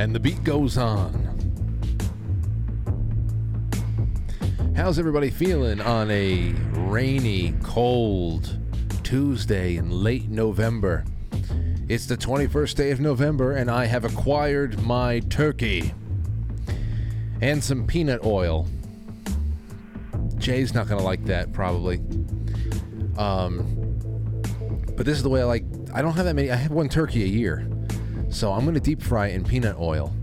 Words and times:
and 0.00 0.14
the 0.14 0.20
beat 0.20 0.42
goes 0.44 0.78
on. 0.78 1.12
How's 4.74 4.98
everybody 4.98 5.28
feeling 5.28 5.78
on 5.82 6.10
a 6.10 6.54
rainy, 6.72 7.54
cold 7.62 8.58
Tuesday 9.02 9.76
in 9.76 9.90
late 9.90 10.30
November? 10.30 11.04
It's 11.86 12.06
the 12.06 12.16
21st 12.16 12.76
day 12.76 12.90
of 12.92 13.00
November, 13.00 13.52
and 13.52 13.70
I 13.70 13.84
have 13.84 14.06
acquired 14.06 14.80
my 14.80 15.20
turkey 15.20 15.92
and 17.42 17.62
some 17.62 17.86
peanut 17.86 18.24
oil. 18.24 18.66
Jay's 20.38 20.72
not 20.72 20.88
to 20.88 20.96
like 20.96 21.26
that, 21.26 21.52
probably. 21.52 21.96
Um, 23.18 23.76
but 24.96 25.04
this 25.04 25.18
is 25.18 25.22
the 25.22 25.28
way 25.28 25.42
I 25.42 25.44
like. 25.44 25.64
I 25.92 26.00
don't 26.00 26.14
have 26.14 26.24
that 26.24 26.34
many. 26.34 26.50
I 26.50 26.56
have 26.56 26.72
one 26.72 26.88
turkey 26.88 27.22
a 27.22 27.26
year. 27.26 27.68
So 28.30 28.52
I'm 28.52 28.62
going 28.62 28.74
to 28.74 28.80
deep 28.80 29.02
fry 29.02 29.28
in 29.28 29.44
peanut 29.44 29.76
oil. 29.78 30.14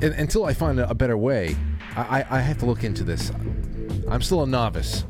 And, 0.00 0.14
until 0.14 0.44
I 0.46 0.54
find 0.54 0.78
a, 0.80 0.94
better 0.94 1.18
way, 1.18 1.56
I, 1.96 2.20
I, 2.20 2.38
I 2.38 2.40
have 2.40 2.58
to 2.58 2.66
look 2.66 2.84
into 2.84 3.04
this. 3.04 3.30
I'm 4.08 4.22
still 4.22 4.44
a 4.44 4.46
novice. 4.46 5.04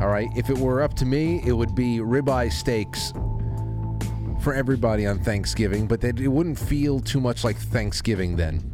All 0.00 0.08
right. 0.08 0.28
If 0.36 0.48
it 0.50 0.58
were 0.58 0.82
up 0.82 0.94
to 0.96 1.06
me, 1.06 1.42
it 1.44 1.52
would 1.52 1.74
be 1.74 1.98
ribeye 1.98 2.52
steaks 2.52 3.12
for 4.42 4.54
everybody 4.54 5.06
on 5.06 5.18
Thanksgiving, 5.18 5.86
but 5.86 6.04
it 6.04 6.28
wouldn't 6.28 6.58
feel 6.58 7.00
too 7.00 7.20
much 7.20 7.42
like 7.42 7.56
Thanksgiving 7.56 8.36
then. 8.36 8.72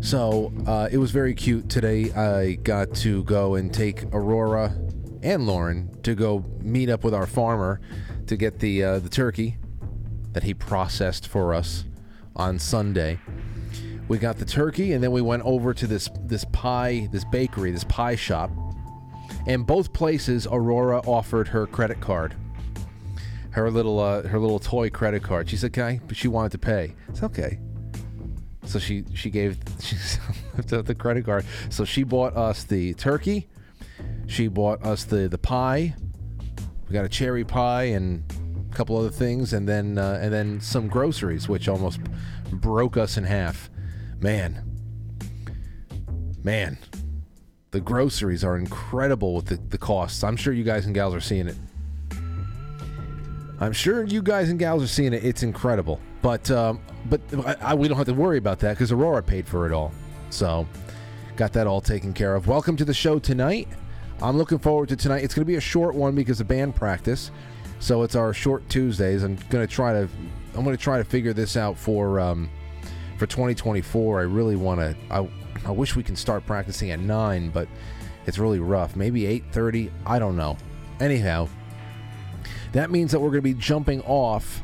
So 0.00 0.52
uh, 0.66 0.88
it 0.90 0.96
was 0.96 1.10
very 1.10 1.34
cute 1.34 1.68
today. 1.68 2.10
I 2.12 2.54
got 2.54 2.94
to 2.96 3.22
go 3.24 3.54
and 3.54 3.72
take 3.72 4.04
Aurora 4.12 4.74
and 5.22 5.46
Lauren 5.46 5.94
to 6.02 6.14
go 6.14 6.44
meet 6.62 6.88
up 6.88 7.04
with 7.04 7.14
our 7.14 7.26
farmer 7.26 7.80
to 8.26 8.36
get 8.36 8.58
the 8.58 8.82
uh, 8.82 8.98
the 8.98 9.08
turkey 9.08 9.58
that 10.32 10.42
he 10.42 10.54
processed 10.54 11.26
for 11.26 11.54
us 11.54 11.84
on 12.36 12.58
Sunday. 12.58 13.18
We 14.08 14.18
got 14.18 14.38
the 14.38 14.44
turkey, 14.44 14.92
and 14.92 15.02
then 15.02 15.12
we 15.12 15.20
went 15.20 15.44
over 15.44 15.72
to 15.74 15.86
this 15.86 16.08
this 16.22 16.44
pie, 16.52 17.08
this 17.12 17.24
bakery, 17.24 17.70
this 17.70 17.84
pie 17.84 18.16
shop, 18.16 18.50
and 19.46 19.66
both 19.66 19.92
places 19.92 20.46
Aurora 20.50 20.98
offered 21.00 21.48
her 21.48 21.66
credit 21.66 22.00
card, 22.00 22.34
her 23.50 23.70
little 23.70 24.00
uh, 24.00 24.22
her 24.22 24.38
little 24.38 24.58
toy 24.58 24.90
credit 24.90 25.22
card. 25.22 25.48
She 25.48 25.56
said, 25.56 25.72
"Can 25.72 25.84
I?" 25.84 26.00
But 26.06 26.16
she 26.16 26.28
wanted 26.28 26.52
to 26.52 26.58
pay. 26.58 26.94
It's 27.08 27.22
okay. 27.22 27.58
So 28.64 28.78
she 28.78 29.04
she 29.14 29.30
gave 29.30 29.58
she 29.80 29.96
the, 30.66 30.82
the 30.82 30.94
credit 30.94 31.24
card. 31.24 31.44
So 31.68 31.84
she 31.84 32.02
bought 32.02 32.36
us 32.36 32.64
the 32.64 32.94
turkey. 32.94 33.48
She 34.26 34.48
bought 34.48 34.84
us 34.84 35.04
the 35.04 35.28
the 35.28 35.38
pie. 35.38 35.94
We 36.88 36.92
got 36.94 37.04
a 37.04 37.08
cherry 37.08 37.44
pie 37.44 37.84
and 37.84 38.24
couple 38.70 38.96
other 38.96 39.10
things, 39.10 39.52
and 39.52 39.68
then 39.68 39.98
uh, 39.98 40.18
and 40.20 40.32
then 40.32 40.60
some 40.60 40.88
groceries, 40.88 41.48
which 41.48 41.68
almost 41.68 42.00
broke 42.50 42.96
us 42.96 43.16
in 43.16 43.24
half. 43.24 43.70
Man, 44.20 44.62
man, 46.42 46.78
the 47.70 47.80
groceries 47.80 48.44
are 48.44 48.56
incredible 48.56 49.34
with 49.34 49.46
the, 49.46 49.56
the 49.56 49.78
costs. 49.78 50.22
I'm 50.24 50.36
sure 50.36 50.52
you 50.52 50.64
guys 50.64 50.86
and 50.86 50.94
gals 50.94 51.14
are 51.14 51.20
seeing 51.20 51.48
it. 51.48 51.56
I'm 53.60 53.72
sure 53.72 54.04
you 54.04 54.22
guys 54.22 54.48
and 54.48 54.58
gals 54.58 54.82
are 54.82 54.88
seeing 54.88 55.12
it. 55.12 55.24
It's 55.24 55.42
incredible, 55.42 56.00
but 56.22 56.50
um, 56.50 56.80
but 57.06 57.20
I, 57.46 57.56
I, 57.60 57.74
we 57.74 57.88
don't 57.88 57.96
have 57.96 58.06
to 58.06 58.14
worry 58.14 58.38
about 58.38 58.58
that 58.60 58.74
because 58.74 58.92
Aurora 58.92 59.22
paid 59.22 59.46
for 59.46 59.66
it 59.66 59.72
all. 59.72 59.92
So 60.30 60.66
got 61.36 61.52
that 61.52 61.66
all 61.66 61.80
taken 61.80 62.12
care 62.12 62.34
of. 62.34 62.48
Welcome 62.48 62.76
to 62.76 62.84
the 62.84 62.94
show 62.94 63.18
tonight. 63.18 63.68
I'm 64.22 64.36
looking 64.36 64.58
forward 64.58 64.88
to 64.90 64.96
tonight. 64.96 65.24
It's 65.24 65.34
going 65.34 65.42
to 65.42 65.46
be 65.46 65.56
a 65.56 65.60
short 65.60 65.94
one 65.94 66.14
because 66.14 66.40
of 66.40 66.48
band 66.48 66.76
practice. 66.76 67.30
So 67.80 68.02
it's 68.02 68.14
our 68.14 68.32
short 68.32 68.68
Tuesdays. 68.68 69.22
I'm 69.22 69.36
gonna 69.48 69.66
try 69.66 69.92
to 69.92 70.08
I'm 70.54 70.64
gonna 70.64 70.76
try 70.76 70.98
to 70.98 71.04
figure 71.04 71.32
this 71.32 71.56
out 71.56 71.76
for 71.76 72.20
um, 72.20 72.48
for 73.18 73.26
2024. 73.26 74.20
I 74.20 74.22
really 74.22 74.56
want 74.56 74.80
to. 74.80 74.96
I 75.10 75.28
I 75.66 75.70
wish 75.72 75.96
we 75.96 76.02
can 76.02 76.14
start 76.14 76.46
practicing 76.46 76.90
at 76.90 77.00
nine, 77.00 77.50
but 77.50 77.68
it's 78.26 78.38
really 78.38 78.60
rough. 78.60 78.96
Maybe 78.96 79.22
8:30. 79.22 79.90
I 80.06 80.18
don't 80.18 80.36
know. 80.36 80.56
Anyhow, 81.00 81.48
that 82.72 82.90
means 82.90 83.12
that 83.12 83.20
we're 83.20 83.30
to 83.38 83.42
be 83.42 83.54
jumping 83.54 84.02
off 84.02 84.62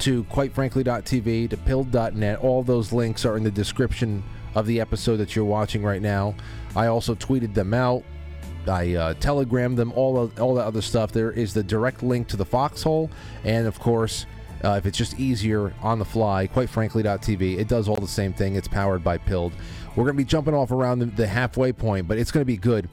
to 0.00 0.24
quitefrankly.tv 0.24 1.50
to 1.50 1.56
pilled.net. 1.56 2.38
All 2.38 2.62
those 2.62 2.92
links 2.92 3.24
are 3.24 3.36
in 3.36 3.42
the 3.42 3.50
description 3.50 4.22
of 4.54 4.66
the 4.66 4.80
episode 4.80 5.16
that 5.16 5.34
you're 5.34 5.44
watching 5.44 5.82
right 5.82 6.02
now. 6.02 6.34
I 6.76 6.86
also 6.86 7.14
tweeted 7.14 7.54
them 7.54 7.72
out. 7.74 8.04
I 8.68 8.94
uh, 8.94 9.14
telegrammed 9.14 9.76
them, 9.76 9.92
all 9.92 10.18
of, 10.18 10.40
all 10.40 10.54
that 10.54 10.64
other 10.64 10.82
stuff. 10.82 11.12
There 11.12 11.32
is 11.32 11.54
the 11.54 11.62
direct 11.62 12.02
link 12.02 12.28
to 12.28 12.36
the 12.36 12.44
foxhole, 12.44 13.10
and 13.44 13.66
of 13.66 13.78
course, 13.78 14.26
uh, 14.64 14.72
if 14.72 14.86
it's 14.86 14.98
just 14.98 15.18
easier 15.18 15.72
on 15.82 15.98
the 15.98 16.04
fly, 16.04 16.46
quite 16.46 16.68
frankly.tv, 16.68 17.58
it 17.58 17.68
does 17.68 17.88
all 17.88 17.96
the 17.96 18.08
same 18.08 18.32
thing. 18.32 18.56
It's 18.56 18.68
powered 18.68 19.04
by 19.04 19.18
Pilled. 19.18 19.52
We're 19.90 20.04
going 20.04 20.16
to 20.16 20.22
be 20.22 20.24
jumping 20.24 20.54
off 20.54 20.70
around 20.70 20.98
the, 20.98 21.06
the 21.06 21.26
halfway 21.26 21.72
point, 21.72 22.08
but 22.08 22.18
it's 22.18 22.30
going 22.30 22.42
to 22.42 22.46
be 22.46 22.56
good. 22.56 22.88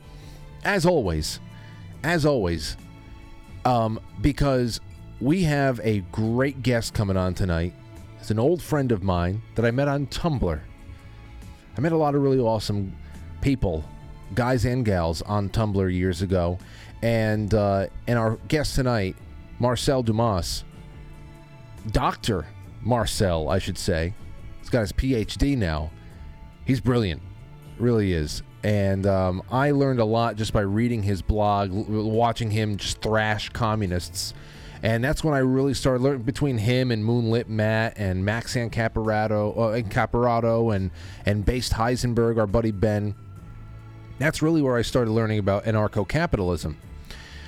As 0.63 0.85
always, 0.85 1.39
as 2.03 2.25
always, 2.25 2.77
um, 3.65 3.99
because 4.21 4.79
we 5.19 5.43
have 5.43 5.79
a 5.83 5.99
great 6.11 6.61
guest 6.61 6.93
coming 6.93 7.17
on 7.17 7.33
tonight. 7.33 7.73
It's 8.19 8.31
an 8.31 8.39
old 8.39 8.61
friend 8.61 8.91
of 8.91 9.03
mine 9.03 9.41
that 9.55 9.65
I 9.65 9.71
met 9.71 9.87
on 9.87 10.07
Tumblr. 10.07 10.59
I 11.77 11.81
met 11.81 11.91
a 11.91 11.97
lot 11.97 12.15
of 12.15 12.21
really 12.21 12.39
awesome 12.39 12.95
people 13.41 13.83
guys 14.33 14.65
and 14.65 14.83
gals 14.83 15.21
on 15.21 15.49
Tumblr 15.49 15.93
years 15.93 16.21
ago, 16.21 16.57
and 17.01 17.53
uh, 17.53 17.87
and 18.07 18.17
our 18.17 18.37
guest 18.47 18.75
tonight, 18.75 19.15
Marcel 19.59 20.03
Dumas, 20.03 20.63
Doctor 21.91 22.45
Marcel, 22.81 23.49
I 23.49 23.59
should 23.59 23.77
say. 23.77 24.13
He's 24.59 24.69
got 24.69 24.81
his 24.81 24.93
PhD 24.93 25.57
now. 25.57 25.91
He's 26.65 26.81
brilliant, 26.81 27.21
really 27.77 28.13
is. 28.13 28.41
And 28.63 29.05
um, 29.05 29.43
I 29.51 29.71
learned 29.71 29.99
a 29.99 30.05
lot 30.05 30.37
just 30.37 30.51
by 30.51 30.61
reading 30.61 31.03
his 31.03 31.21
blog, 31.21 31.69
watching 31.71 32.49
him 32.49 32.77
just 32.77 32.99
thrash 32.99 33.49
communists. 33.49 34.33
And 34.81 35.03
that's 35.03 35.23
when 35.23 35.35
I 35.35 35.39
really 35.39 35.75
started 35.75 36.01
learning 36.01 36.23
between 36.23 36.57
him 36.57 36.91
and 36.91 37.05
Moonlit 37.05 37.47
Matt 37.47 37.93
and 37.97 38.25
Maxan 38.25 38.71
Caparato, 38.71 39.55
uh, 39.55 39.69
and 39.69 39.89
Caparato 39.89 40.75
and 40.75 40.91
and 41.25 41.45
Based 41.45 41.73
Heisenberg, 41.73 42.39
our 42.39 42.47
buddy 42.47 42.71
Ben 42.71 43.15
that's 44.17 44.41
really 44.41 44.61
where 44.61 44.77
I 44.77 44.81
started 44.81 45.11
learning 45.11 45.39
about 45.39 45.65
anarcho 45.65 46.07
capitalism. 46.07 46.77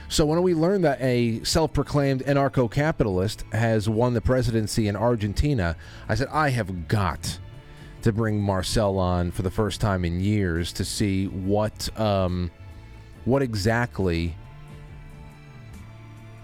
So 0.09 0.25
when 0.25 0.41
we 0.41 0.53
learned 0.53 0.85
that 0.85 1.01
a 1.01 1.43
self 1.43 1.73
proclaimed 1.73 2.23
anarcho 2.23 2.71
capitalist 2.71 3.43
has 3.51 3.89
won 3.89 4.13
the 4.13 4.21
presidency 4.21 4.87
in 4.87 4.95
Argentina, 4.95 5.75
I 6.07 6.15
said, 6.15 6.29
I 6.31 6.49
have 6.49 6.87
got 6.87 7.39
to 8.03 8.13
bring 8.13 8.41
Marcel 8.41 8.97
on 8.97 9.31
for 9.31 9.41
the 9.41 9.51
first 9.51 9.81
time 9.81 10.05
in 10.05 10.21
years 10.21 10.71
to 10.73 10.85
see 10.85 11.27
what 11.27 11.89
um, 11.99 12.51
what 13.25 13.41
exactly 13.41 14.35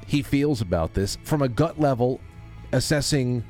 he 0.08 0.22
feels 0.22 0.60
about 0.60 0.94
this 0.94 1.18
from 1.24 1.42
a 1.42 1.48
gut 1.48 1.80
level, 1.80 2.20
assessing 2.74 3.44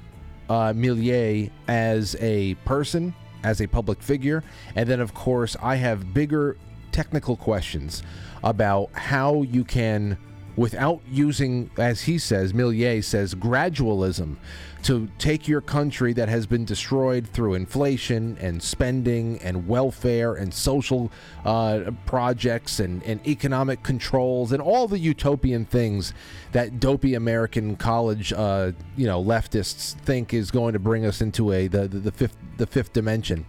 uh, 0.47 0.73
Milei 0.73 1.49
as 1.67 2.15
a 2.19 2.53
person, 2.65 3.15
as 3.43 3.61
a 3.61 3.67
public 3.67 4.01
figure. 4.01 4.43
And 4.75 4.87
then, 4.87 4.99
of 4.99 5.15
course, 5.15 5.55
I 5.61 5.75
have 5.75 6.13
bigger 6.13 6.57
technical 6.93 7.35
questions 7.35 8.03
about 8.43 8.89
how 8.93 9.41
you 9.41 9.65
can, 9.65 10.17
without 10.55 11.01
using, 11.09 11.69
as 11.77 12.01
he 12.01 12.17
says, 12.17 12.53
Milei 12.53 13.03
says, 13.03 13.35
gradualism, 13.35 14.37
to 14.83 15.09
take 15.17 15.47
your 15.47 15.61
country 15.61 16.11
that 16.11 16.27
has 16.27 16.45
been 16.45 16.65
destroyed 16.65 17.25
through 17.25 17.53
inflation 17.53 18.37
and 18.41 18.61
spending 18.61 19.39
and 19.41 19.65
welfare 19.65 20.35
and 20.35 20.53
social 20.53 21.09
uh, 21.45 21.89
projects 22.05 22.81
and, 22.81 23.01
and 23.03 23.25
economic 23.25 23.81
controls 23.81 24.51
and 24.51 24.61
all 24.61 24.87
the 24.87 24.99
utopian 24.99 25.65
things 25.65 26.13
that 26.51 26.81
dopey 26.81 27.15
American 27.15 27.77
college, 27.77 28.33
uh, 28.33 28.73
you 28.97 29.07
know, 29.07 29.23
leftists 29.23 29.93
think 30.01 30.33
is 30.33 30.51
going 30.51 30.73
to 30.73 30.79
bring 30.79 31.05
us 31.05 31.21
into 31.21 31.53
a 31.53 31.67
the, 31.67 31.87
the, 31.87 31.99
the 31.99 32.11
fifth 32.11 32.37
the 32.57 32.67
fifth 32.67 32.91
dimension. 32.91 33.45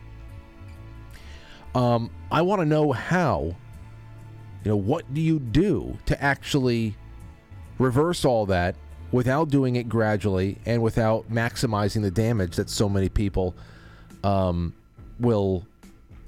Um, 1.75 2.11
I 2.34 2.42
want 2.42 2.62
to 2.62 2.66
know 2.66 2.90
how. 2.90 3.54
You 4.64 4.70
know, 4.72 4.76
what 4.76 5.14
do 5.14 5.20
you 5.20 5.38
do 5.38 5.96
to 6.06 6.20
actually 6.20 6.96
reverse 7.78 8.25
all 8.25 8.44
that 8.46 8.75
without 9.12 9.50
doing 9.50 9.76
it 9.76 9.88
gradually 9.88 10.58
and 10.66 10.82
without 10.82 11.31
maximizing 11.31 12.02
the 12.02 12.10
damage 12.10 12.56
that 12.56 12.69
so 12.69 12.88
many 12.88 13.08
people 13.08 13.54
um, 14.25 14.75
will 15.20 15.64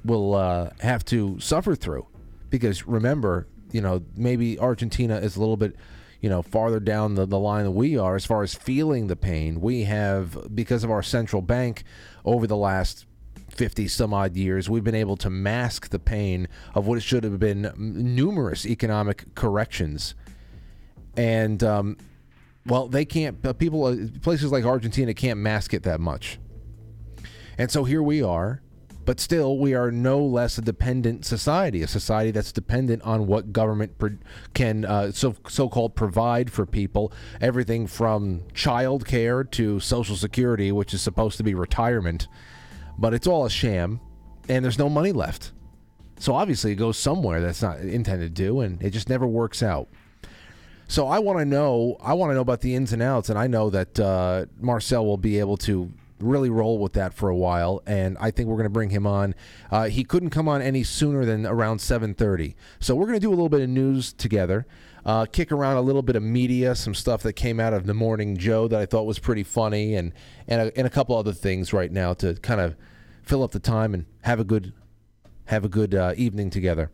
will 0.04 0.36
uh, 0.36 0.70
have 0.78 1.04
to 1.06 1.40
suffer 1.40 1.74
through? 1.74 2.06
Because 2.50 2.86
remember, 2.86 3.48
you 3.72 3.80
know, 3.80 4.00
maybe 4.16 4.60
Argentina 4.60 5.16
is 5.16 5.34
a 5.34 5.40
little 5.40 5.56
bit 5.56 5.74
you 6.20 6.30
know 6.30 6.40
farther 6.40 6.78
down 6.78 7.16
the, 7.16 7.26
the 7.26 7.38
line 7.38 7.64
than 7.64 7.74
we 7.74 7.98
are 7.98 8.14
as 8.14 8.24
far 8.24 8.44
as 8.44 8.54
feeling 8.54 9.08
the 9.08 9.16
pain 9.16 9.60
we 9.60 9.82
have 9.82 10.54
because 10.54 10.84
of 10.84 10.90
our 10.90 11.02
central 11.02 11.42
bank 11.42 11.82
over 12.24 12.46
the 12.46 12.56
last 12.56 13.06
50 13.56 13.88
some 13.88 14.14
odd 14.14 14.36
years, 14.36 14.68
we've 14.70 14.84
been 14.84 14.94
able 14.94 15.16
to 15.18 15.30
mask 15.30 15.90
the 15.90 15.98
pain 15.98 16.48
of 16.74 16.86
what 16.86 17.02
should 17.02 17.24
have 17.24 17.38
been 17.38 17.72
numerous 17.76 18.66
economic 18.66 19.34
corrections. 19.34 20.14
And 21.16 21.62
um, 21.64 21.96
well, 22.66 22.88
they 22.88 23.04
can't. 23.04 23.44
Uh, 23.44 23.52
people, 23.52 23.84
uh, 23.84 23.96
places 24.22 24.52
like 24.52 24.64
Argentina 24.64 25.14
can't 25.14 25.38
mask 25.38 25.72
it 25.72 25.84
that 25.84 26.00
much, 26.00 26.38
and 27.56 27.70
so 27.70 27.84
here 27.84 28.02
we 28.02 28.22
are. 28.22 28.60
But 29.04 29.20
still, 29.20 29.56
we 29.58 29.72
are 29.72 29.92
no 29.92 30.18
less 30.18 30.58
a 30.58 30.62
dependent 30.62 31.24
society, 31.24 31.80
a 31.80 31.86
society 31.86 32.32
that's 32.32 32.50
dependent 32.50 33.02
on 33.02 33.28
what 33.28 33.52
government 33.52 33.96
pro- 33.98 34.18
can 34.52 34.84
uh, 34.84 35.12
so 35.12 35.36
so-called 35.48 35.94
provide 35.94 36.50
for 36.50 36.66
people. 36.66 37.12
Everything 37.40 37.86
from 37.86 38.42
child 38.52 39.06
care 39.06 39.44
to 39.44 39.78
Social 39.78 40.16
Security, 40.16 40.72
which 40.72 40.92
is 40.92 41.02
supposed 41.02 41.36
to 41.36 41.44
be 41.44 41.54
retirement, 41.54 42.26
but 42.98 43.14
it's 43.14 43.26
all 43.26 43.44
a 43.44 43.50
sham, 43.50 44.00
and 44.48 44.64
there's 44.64 44.78
no 44.78 44.88
money 44.88 45.12
left. 45.12 45.52
So 46.18 46.34
obviously, 46.34 46.72
it 46.72 46.76
goes 46.76 46.98
somewhere 46.98 47.40
that's 47.40 47.62
not 47.62 47.80
intended 47.80 48.34
to, 48.34 48.42
do 48.42 48.60
and 48.60 48.82
it 48.82 48.90
just 48.90 49.08
never 49.08 49.26
works 49.26 49.62
out. 49.62 49.88
So 50.88 51.08
I 51.08 51.18
want 51.18 51.40
to 51.40 51.44
know. 51.44 51.96
I 52.00 52.14
want 52.14 52.30
to 52.30 52.34
know 52.34 52.40
about 52.40 52.60
the 52.60 52.74
ins 52.74 52.92
and 52.92 53.02
outs, 53.02 53.28
and 53.28 53.38
I 53.38 53.48
know 53.48 53.70
that 53.70 53.98
uh, 53.98 54.46
Marcel 54.60 55.04
will 55.04 55.16
be 55.16 55.38
able 55.38 55.56
to 55.58 55.92
really 56.20 56.48
roll 56.48 56.78
with 56.78 56.94
that 56.94 57.12
for 57.12 57.28
a 57.28 57.36
while, 57.36 57.82
and 57.86 58.16
I 58.18 58.30
think 58.30 58.48
we're 58.48 58.56
going 58.56 58.64
to 58.64 58.70
bring 58.70 58.90
him 58.90 59.06
on. 59.06 59.34
Uh, 59.70 59.88
he 59.88 60.04
couldn't 60.04 60.30
come 60.30 60.48
on 60.48 60.62
any 60.62 60.82
sooner 60.84 61.24
than 61.24 61.44
around 61.44 61.78
7:30, 61.78 62.54
so 62.78 62.94
we're 62.94 63.06
going 63.06 63.18
to 63.18 63.20
do 63.20 63.30
a 63.30 63.34
little 63.36 63.48
bit 63.48 63.60
of 63.60 63.68
news 63.68 64.12
together. 64.12 64.66
Uh, 65.06 65.24
kick 65.24 65.52
around 65.52 65.76
a 65.76 65.80
little 65.80 66.02
bit 66.02 66.16
of 66.16 66.22
media, 66.22 66.74
some 66.74 66.92
stuff 66.92 67.22
that 67.22 67.34
came 67.34 67.60
out 67.60 67.72
of 67.72 67.86
the 67.86 67.94
Morning 67.94 68.36
Joe 68.36 68.66
that 68.66 68.80
I 68.80 68.86
thought 68.86 69.04
was 69.06 69.20
pretty 69.20 69.44
funny, 69.44 69.94
and 69.94 70.12
and 70.48 70.62
a, 70.62 70.76
and 70.76 70.84
a 70.84 70.90
couple 70.90 71.16
other 71.16 71.32
things 71.32 71.72
right 71.72 71.92
now 71.92 72.12
to 72.14 72.34
kind 72.34 72.60
of 72.60 72.74
fill 73.22 73.44
up 73.44 73.52
the 73.52 73.60
time 73.60 73.94
and 73.94 74.06
have 74.22 74.40
a 74.40 74.44
good 74.44 74.72
have 75.44 75.64
a 75.64 75.68
good 75.68 75.94
uh, 75.94 76.12
evening 76.16 76.50
together. 76.50 76.90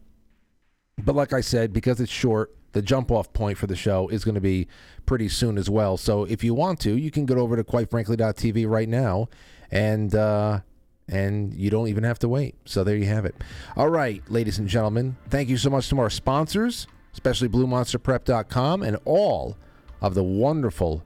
But 0.98 1.14
like 1.14 1.32
I 1.32 1.40
said, 1.40 1.72
because 1.72 2.02
it's 2.02 2.12
short, 2.12 2.54
the 2.72 2.82
jump 2.82 3.10
off 3.10 3.32
point 3.32 3.56
for 3.56 3.66
the 3.66 3.76
show 3.76 4.08
is 4.08 4.24
going 4.24 4.34
to 4.34 4.42
be 4.42 4.68
pretty 5.06 5.30
soon 5.30 5.56
as 5.56 5.70
well. 5.70 5.96
So 5.96 6.24
if 6.24 6.44
you 6.44 6.52
want 6.52 6.80
to, 6.80 6.94
you 6.96 7.10
can 7.10 7.24
go 7.24 7.36
over 7.36 7.56
to 7.56 7.64
quitefrankly.tv 7.64 8.68
right 8.68 8.88
now 8.90 9.28
and 9.70 10.14
uh, 10.14 10.60
and 11.08 11.54
you 11.54 11.70
don't 11.70 11.88
even 11.88 12.04
have 12.04 12.18
to 12.20 12.28
wait. 12.28 12.56
So 12.64 12.84
there 12.84 12.96
you 12.96 13.06
have 13.06 13.24
it. 13.24 13.34
All 13.76 13.88
right, 13.88 14.22
ladies 14.28 14.58
and 14.58 14.68
gentlemen, 14.68 15.16
thank 15.28 15.48
you 15.48 15.56
so 15.56 15.70
much 15.70 15.88
to 15.88 15.98
our 15.98 16.10
sponsors, 16.10 16.86
especially 17.12 17.48
BlueMonsterPrep.com 17.48 18.82
and 18.82 18.98
all 19.04 19.56
of 20.00 20.14
the 20.14 20.22
wonderful, 20.22 21.04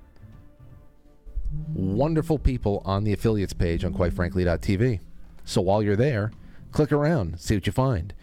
wonderful 1.74 2.38
people 2.38 2.82
on 2.84 3.04
the 3.04 3.12
affiliates 3.12 3.52
page 3.52 3.84
on 3.84 3.92
QuiteFrankly.tv. 3.92 5.00
So 5.44 5.60
while 5.60 5.82
you're 5.82 5.96
there, 5.96 6.32
click 6.72 6.92
around, 6.92 7.40
see 7.40 7.54
what 7.54 7.66
you 7.66 7.72
find. 7.72 8.14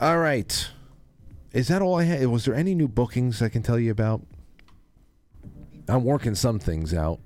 All 0.00 0.18
right. 0.18 0.68
Is 1.52 1.68
that 1.68 1.82
all 1.82 1.96
I 1.96 2.04
had? 2.04 2.26
Was 2.28 2.44
there 2.46 2.54
any 2.54 2.74
new 2.74 2.88
bookings 2.88 3.42
I 3.42 3.48
can 3.48 3.62
tell 3.62 3.78
you 3.78 3.90
about? 3.90 4.22
I'm 5.88 6.04
working 6.04 6.34
some 6.34 6.58
things 6.58 6.94
out. 6.94 7.20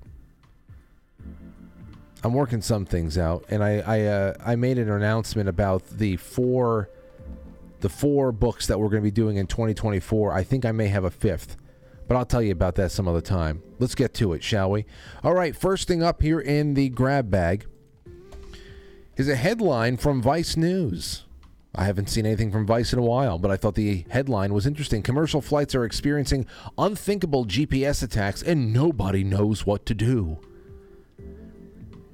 I'm 2.23 2.33
working 2.33 2.61
some 2.61 2.85
things 2.85 3.17
out, 3.17 3.45
and 3.49 3.63
I 3.63 3.79
I 3.79 4.01
uh, 4.01 4.33
I 4.45 4.55
made 4.55 4.79
an 4.79 4.89
announcement 4.89 5.47
about 5.47 5.87
the 5.87 6.17
four 6.17 6.89
the 7.79 7.89
four 7.89 8.31
books 8.31 8.67
that 8.67 8.79
we're 8.79 8.89
going 8.89 9.01
to 9.01 9.07
be 9.07 9.11
doing 9.11 9.37
in 9.37 9.47
2024. 9.47 10.33
I 10.33 10.43
think 10.43 10.65
I 10.65 10.71
may 10.71 10.87
have 10.87 11.03
a 11.03 11.11
fifth, 11.11 11.57
but 12.07 12.15
I'll 12.15 12.25
tell 12.25 12.41
you 12.41 12.51
about 12.51 12.75
that 12.75 12.91
some 12.91 13.07
other 13.07 13.21
time. 13.21 13.61
Let's 13.79 13.95
get 13.95 14.13
to 14.15 14.33
it, 14.33 14.43
shall 14.43 14.71
we? 14.71 14.85
All 15.23 15.33
right, 15.33 15.55
first 15.55 15.87
thing 15.87 16.01
up 16.01 16.21
here 16.21 16.39
in 16.39 16.73
the 16.73 16.89
grab 16.89 17.29
bag 17.29 17.65
is 19.15 19.29
a 19.29 19.35
headline 19.35 19.97
from 19.97 20.21
Vice 20.21 20.55
News. 20.55 21.23
I 21.75 21.83
haven't 21.83 22.09
seen 22.09 22.25
anything 22.25 22.51
from 22.51 22.65
Vice 22.65 22.91
in 22.91 22.97
a 22.97 23.03
while, 23.03 23.37
but 23.37 23.51
I 23.51 23.57
thought 23.57 23.75
the 23.75 24.05
headline 24.09 24.51
was 24.51 24.65
interesting. 24.65 25.03
Commercial 25.03 25.41
flights 25.41 25.75
are 25.75 25.85
experiencing 25.85 26.47
unthinkable 26.77 27.45
GPS 27.45 28.01
attacks, 28.01 28.41
and 28.41 28.73
nobody 28.73 29.23
knows 29.23 29.65
what 29.65 29.85
to 29.85 29.93
do. 29.93 30.39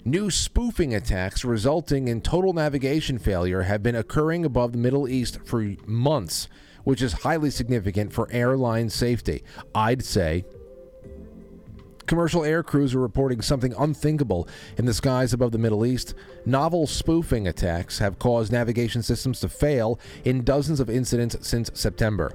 New 0.05 0.29
spoofing 0.29 0.94
attacks 0.94 1.45
resulting 1.45 2.09
in 2.09 2.19
total 2.19 2.51
navigation 2.51 3.17
failure 3.17 3.61
have 3.61 3.81
been 3.81 3.95
occurring 3.95 4.44
above 4.44 4.73
the 4.73 4.77
Middle 4.77 5.07
East 5.07 5.39
for 5.45 5.75
months, 5.85 6.50
which 6.83 7.01
is 7.01 7.13
highly 7.13 7.50
significant 7.50 8.11
for 8.11 8.29
airline 8.29 8.89
safety. 8.89 9.44
I'd 9.73 10.03
say 10.03 10.44
Commercial 12.05 12.44
air 12.44 12.63
crews 12.63 12.94
are 12.94 13.00
reporting 13.00 13.41
something 13.41 13.73
unthinkable 13.77 14.45
in 14.77 14.83
the 14.83 14.94
skies 14.94 15.31
above 15.31 15.53
the 15.53 15.57
Middle 15.57 15.85
East. 15.85 16.15
Novel 16.45 16.85
spoofing 16.85 17.47
attacks 17.47 17.99
have 17.99 18.19
caused 18.19 18.51
navigation 18.51 19.01
systems 19.01 19.39
to 19.39 19.47
fail 19.47 19.97
in 20.25 20.44
dozens 20.44 20.81
of 20.81 20.89
incidents 20.89 21.38
since 21.47 21.71
September. 21.73 22.33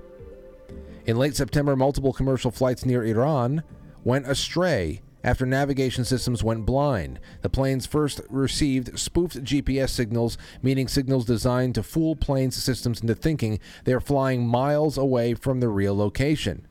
In 1.05 1.19
late 1.19 1.37
September, 1.37 1.76
multiple 1.76 2.14
commercial 2.14 2.50
flights 2.50 2.87
near 2.87 3.05
Iran 3.05 3.62
went 4.05 4.26
astray 4.26 5.03
after 5.23 5.44
navigation 5.47 6.05
systems 6.05 6.44
went 6.44 6.67
blind. 6.67 7.19
The 7.43 7.50
planes 7.50 7.87
first 7.87 8.20
received 8.29 8.99
spoofed 8.99 9.44
GPS 9.44 9.91
signals, 9.91 10.38
meaning 10.62 10.88
signals 10.88 11.25
designed 11.25 11.75
to 11.75 11.82
fool 11.82 12.17
planes' 12.17 12.62
systems 12.62 13.00
into 13.00 13.15
thinking 13.15 13.61
they 13.85 13.93
are 13.93 14.00
flying 14.00 14.47
miles 14.47 14.97
away 14.99 15.35
from 15.35 15.61
the 15.61 15.69
real 15.69 15.97
location. 15.97 16.67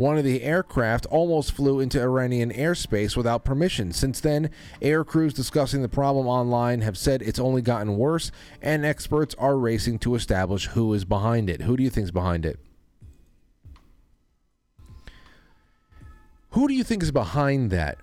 One 0.00 0.16
of 0.16 0.24
the 0.24 0.42
aircraft 0.42 1.04
almost 1.06 1.52
flew 1.52 1.78
into 1.78 2.00
Iranian 2.00 2.50
airspace 2.50 3.18
without 3.18 3.44
permission. 3.44 3.92
Since 3.92 4.20
then, 4.20 4.48
air 4.80 5.04
crews 5.04 5.34
discussing 5.34 5.82
the 5.82 5.90
problem 5.90 6.26
online 6.26 6.80
have 6.80 6.96
said 6.96 7.20
it's 7.20 7.38
only 7.38 7.60
gotten 7.60 7.98
worse, 7.98 8.32
and 8.62 8.86
experts 8.86 9.34
are 9.38 9.58
racing 9.58 9.98
to 9.98 10.14
establish 10.14 10.68
who 10.68 10.94
is 10.94 11.04
behind 11.04 11.50
it. 11.50 11.60
Who 11.60 11.76
do 11.76 11.82
you 11.82 11.90
think 11.90 12.04
is 12.04 12.12
behind 12.12 12.46
it? 12.46 12.58
Who 16.52 16.66
do 16.66 16.74
you 16.74 16.82
think 16.82 17.02
is 17.02 17.12
behind 17.12 17.70
that? 17.70 17.98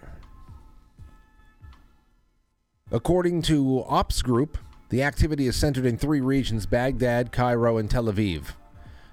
According 2.92 3.42
to 3.44 3.84
Ops 3.88 4.22
Group, 4.22 4.58
the 4.90 5.04
activity 5.04 5.48
is 5.48 5.58
centered 5.58 5.86
in 5.86 5.98
three 5.98 6.22
regions 6.22 6.66
Baghdad, 6.66 7.34
Cairo, 7.34 7.78
and 7.78 7.90
Tel 7.90 8.06
Aviv. 8.06 8.54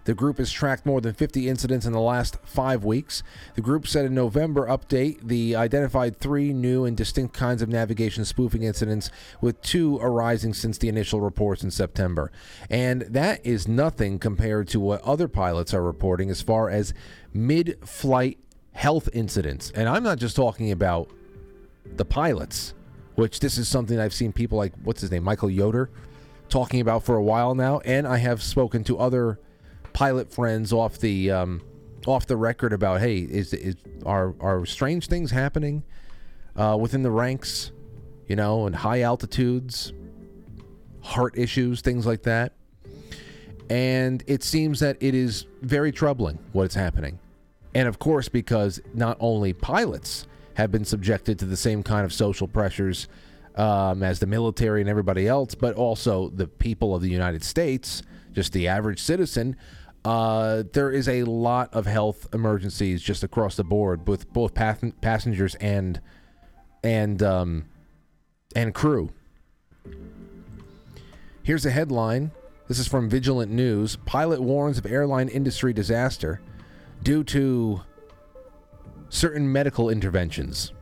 The 0.05 0.15
group 0.15 0.39
has 0.39 0.53
tracked 0.53 0.85
more 0.85 1.01
than 1.01 1.15
50 1.15 1.49
incidents 1.49 1.87
in 1.87 1.93
the 1.93 2.01
last 2.01 2.37
five 2.45 2.85
weeks. 2.85 3.23
The 3.55 3.63
group 3.63 3.87
said 3.87 4.05
in 4.05 4.15
November 4.15 4.67
update 4.67 5.27
the 5.27 5.57
identified 5.57 6.19
three 6.19 6.53
new 6.53 6.85
and 6.85 6.97
distinct 6.97 7.35
kinds 7.35 7.63
of 7.63 7.71
navigation 7.71 8.25
spoofing 8.25 8.63
incidents, 8.63 9.11
with 9.41 9.63
two 9.63 9.99
arising 10.01 10.53
since 10.55 10.77
the 10.79 10.89
initial 10.89 11.21
reports 11.21 11.65
in 11.65 11.71
September. 11.71 12.31
And 12.69 13.03
that 13.03 13.45
is 13.45 13.67
nothing 13.67 14.19
compared 14.19 14.69
to 14.69 14.81
what 14.81 15.01
other 15.03 15.27
pilots 15.27 15.73
are 15.73 15.83
reporting 15.83 16.31
as 16.31 16.43
far 16.43 16.69
as 16.69 16.93
mid 17.33 17.79
flight 17.85 18.39
health 18.75 19.09
incidents. 19.13 19.73
And 19.75 19.89
I'm 19.89 20.03
not 20.03 20.19
just 20.19 20.37
talking 20.37 20.71
about 20.71 21.09
the 21.97 22.05
pilots, 22.05 22.75
which 23.15 23.41
this 23.41 23.57
is 23.57 23.69
something 23.69 23.99
I've 23.99 24.15
seen 24.15 24.33
people 24.33 24.59
like, 24.59 24.73
what's 24.83 25.01
his 25.01 25.11
name, 25.11 25.25
Michael 25.25 25.51
Yoder, 25.51 25.91
talking 26.49 26.81
about 26.81 27.05
for 27.05 27.17
a 27.17 27.23
while 27.23 27.55
now. 27.55 27.81
And 27.81 28.07
I 28.07 28.19
have 28.19 28.43
spoken 28.43 28.85
to 28.85 28.99
other 28.99 29.39
pilot 29.93 30.31
friends 30.31 30.73
off 30.73 30.99
the 30.99 31.31
um, 31.31 31.63
off 32.07 32.27
the 32.27 32.37
record 32.37 32.73
about 32.73 33.01
hey 33.01 33.19
is 33.19 33.55
is 33.55 33.77
are 34.05 34.35
are 34.41 34.67
strange 34.67 35.07
things 35.07 35.31
happening 35.31 35.83
uh, 36.57 36.77
within 36.79 37.03
the 37.03 37.11
ranks 37.11 37.73
you 38.29 38.37
know 38.37 38.67
and 38.67 38.75
high 38.77 39.01
altitudes 39.03 39.93
heart 41.01 41.39
issues 41.39 41.81
things 41.81 42.07
like 42.07 42.23
that 42.25 42.53
and 43.71 44.23
it 44.27 44.43
seems 44.43 44.81
that 44.81 44.97
it 45.01 45.15
is 45.15 45.47
very 45.63 45.93
troubling 45.93 46.39
what 46.53 46.65
is 46.65 46.75
happening 46.75 47.19
and 47.75 47.89
of 47.89 47.99
course 47.99 48.29
because 48.29 48.81
not 48.93 49.17
only 49.21 49.53
pilots 49.53 50.27
have 50.55 50.71
been 50.71 50.85
subjected 50.85 51.39
to 51.39 51.45
the 51.45 51.57
same 51.57 51.83
kind 51.83 52.05
of 52.05 52.13
social 52.13 52.47
pressures 52.47 53.09
um, 53.57 54.03
as 54.03 54.19
the 54.19 54.27
military 54.27 54.81
and 54.81 54.91
everybody 54.91 55.27
else 55.27 55.55
but 55.55 55.75
also 55.75 56.29
the 56.31 56.47
people 56.47 56.95
of 56.95 57.03
the 57.03 57.11
united 57.11 57.43
states 57.43 58.03
just 58.33 58.53
the 58.53 58.69
average 58.69 59.01
citizen 59.01 59.57
uh, 60.05 60.65
there 60.75 60.91
is 60.91 61.09
a 61.09 61.25
lot 61.25 61.73
of 61.73 61.87
health 61.87 62.29
emergencies 62.35 63.03
just 63.03 63.25
across 63.25 63.57
the 63.57 63.65
board 63.65 64.07
with 64.07 64.31
both 64.33 64.55
passengers 64.55 65.55
and 65.57 66.01
and 66.83 67.23
um, 67.23 67.65
and 68.55 68.75
crew. 68.75 69.11
Here's 71.43 71.65
a 71.65 71.71
headline. 71.71 72.33
This 72.69 72.79
is 72.79 72.87
from 72.87 73.09
Vigilant 73.09 73.51
News. 73.51 73.97
Pilot 74.05 74.43
warns 74.43 74.79
of 74.79 74.87
airline 74.87 75.29
industry 75.29 75.73
disaster 75.73 76.41
due 77.05 77.23
to 77.23 77.83
certain 79.11 79.51
medical 79.53 79.89
interventions. 79.89 80.73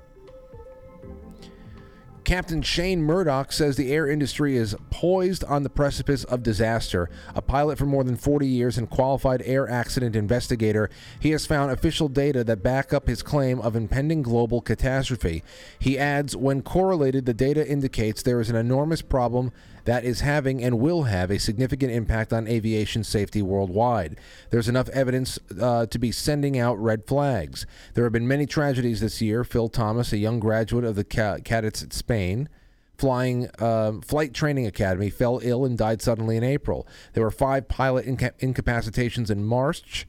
Captain 2.24 2.62
Shane 2.62 3.02
Murdoch 3.02 3.50
says 3.52 3.76
the 3.76 3.92
air 3.92 4.06
industry 4.06 4.56
is 4.56 4.76
poised 4.90 5.42
on 5.44 5.64
the 5.64 5.68
precipice 5.68 6.22
of 6.24 6.44
disaster. 6.44 7.10
A 7.34 7.42
pilot 7.42 7.76
for 7.76 7.84
more 7.84 8.04
than 8.04 8.16
40 8.16 8.46
years 8.46 8.78
and 8.78 8.88
qualified 8.88 9.42
air 9.44 9.68
accident 9.68 10.14
investigator, 10.14 10.88
he 11.18 11.32
has 11.32 11.46
found 11.46 11.72
official 11.72 12.08
data 12.08 12.44
that 12.44 12.62
back 12.62 12.92
up 12.92 13.08
his 13.08 13.22
claim 13.22 13.60
of 13.60 13.74
impending 13.74 14.22
global 14.22 14.60
catastrophe. 14.60 15.42
He 15.80 15.98
adds, 15.98 16.36
when 16.36 16.62
correlated, 16.62 17.26
the 17.26 17.34
data 17.34 17.68
indicates 17.68 18.22
there 18.22 18.40
is 18.40 18.48
an 18.48 18.56
enormous 18.56 19.02
problem 19.02 19.52
that 19.84 20.04
is 20.04 20.20
having 20.20 20.62
and 20.62 20.78
will 20.78 21.04
have 21.04 21.30
a 21.30 21.38
significant 21.38 21.92
impact 21.92 22.32
on 22.32 22.46
aviation 22.46 23.04
safety 23.04 23.42
worldwide. 23.42 24.18
There's 24.50 24.68
enough 24.68 24.88
evidence 24.90 25.38
uh, 25.60 25.86
to 25.86 25.98
be 25.98 26.12
sending 26.12 26.58
out 26.58 26.80
red 26.82 27.06
flags. 27.06 27.66
There 27.94 28.04
have 28.04 28.12
been 28.12 28.28
many 28.28 28.46
tragedies 28.46 29.00
this 29.00 29.20
year. 29.20 29.44
Phil 29.44 29.68
Thomas, 29.68 30.12
a 30.12 30.18
young 30.18 30.40
graduate 30.40 30.84
of 30.84 30.96
the 30.96 31.04
cadets 31.04 31.82
at 31.82 31.92
Spain, 31.92 32.48
flying 32.96 33.48
uh, 33.58 33.92
flight 34.04 34.32
training 34.32 34.66
academy 34.66 35.10
fell 35.10 35.40
ill 35.42 35.64
and 35.64 35.76
died 35.76 36.00
suddenly 36.00 36.36
in 36.36 36.44
April. 36.44 36.86
There 37.14 37.24
were 37.24 37.30
five 37.30 37.68
pilot 37.68 38.06
inca- 38.06 38.34
incapacitations 38.38 39.30
in 39.30 39.44
March 39.44 40.06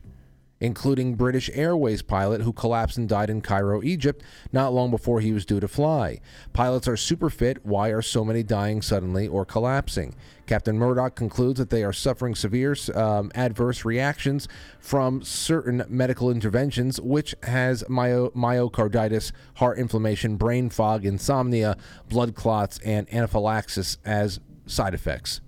including 0.64 1.16
British 1.16 1.50
Airways 1.54 2.02
pilot 2.02 2.40
who 2.40 2.54
collapsed 2.54 2.98
and 2.98 3.10
died 3.10 3.30
in 3.30 3.42
Cairo, 3.42 3.84
Egypt, 3.84 4.24
not 4.54 4.74
long 4.74 4.90
before 4.90 5.20
he 5.20 5.34
was 5.34 5.46
due 5.46 5.60
to 5.60 5.68
fly. 5.68 6.22
Pilots 6.54 6.88
are 6.88 6.96
super 6.96 7.30
fit. 7.30 7.66
Why 7.66 7.90
are 7.90 8.02
so 8.02 8.24
many 8.24 8.44
dying 8.44 8.82
suddenly 8.82 9.28
or 9.28 9.44
collapsing? 9.44 10.16
Captain 10.46 10.78
Murdoch 10.78 11.16
concludes 11.16 11.60
that 11.60 11.70
they 11.70 11.84
are 11.84 11.92
suffering 11.92 12.34
severe 12.34 12.78
um, 12.96 13.30
adverse 13.36 13.84
reactions 13.84 14.48
from 14.80 15.22
certain 15.22 15.84
medical 15.90 16.32
interventions, 16.32 17.00
which 17.02 17.36
has 17.44 17.84
myo- 17.90 18.30
myocarditis, 18.30 19.34
heart 19.56 19.78
inflammation, 19.78 20.38
brain 20.38 20.70
fog, 20.70 21.06
insomnia, 21.06 21.76
blood 22.08 22.36
clots, 22.36 22.80
and 22.86 23.14
anaphylaxis 23.14 23.98
as 24.06 24.40
side 24.66 24.94
effects. 24.94 25.42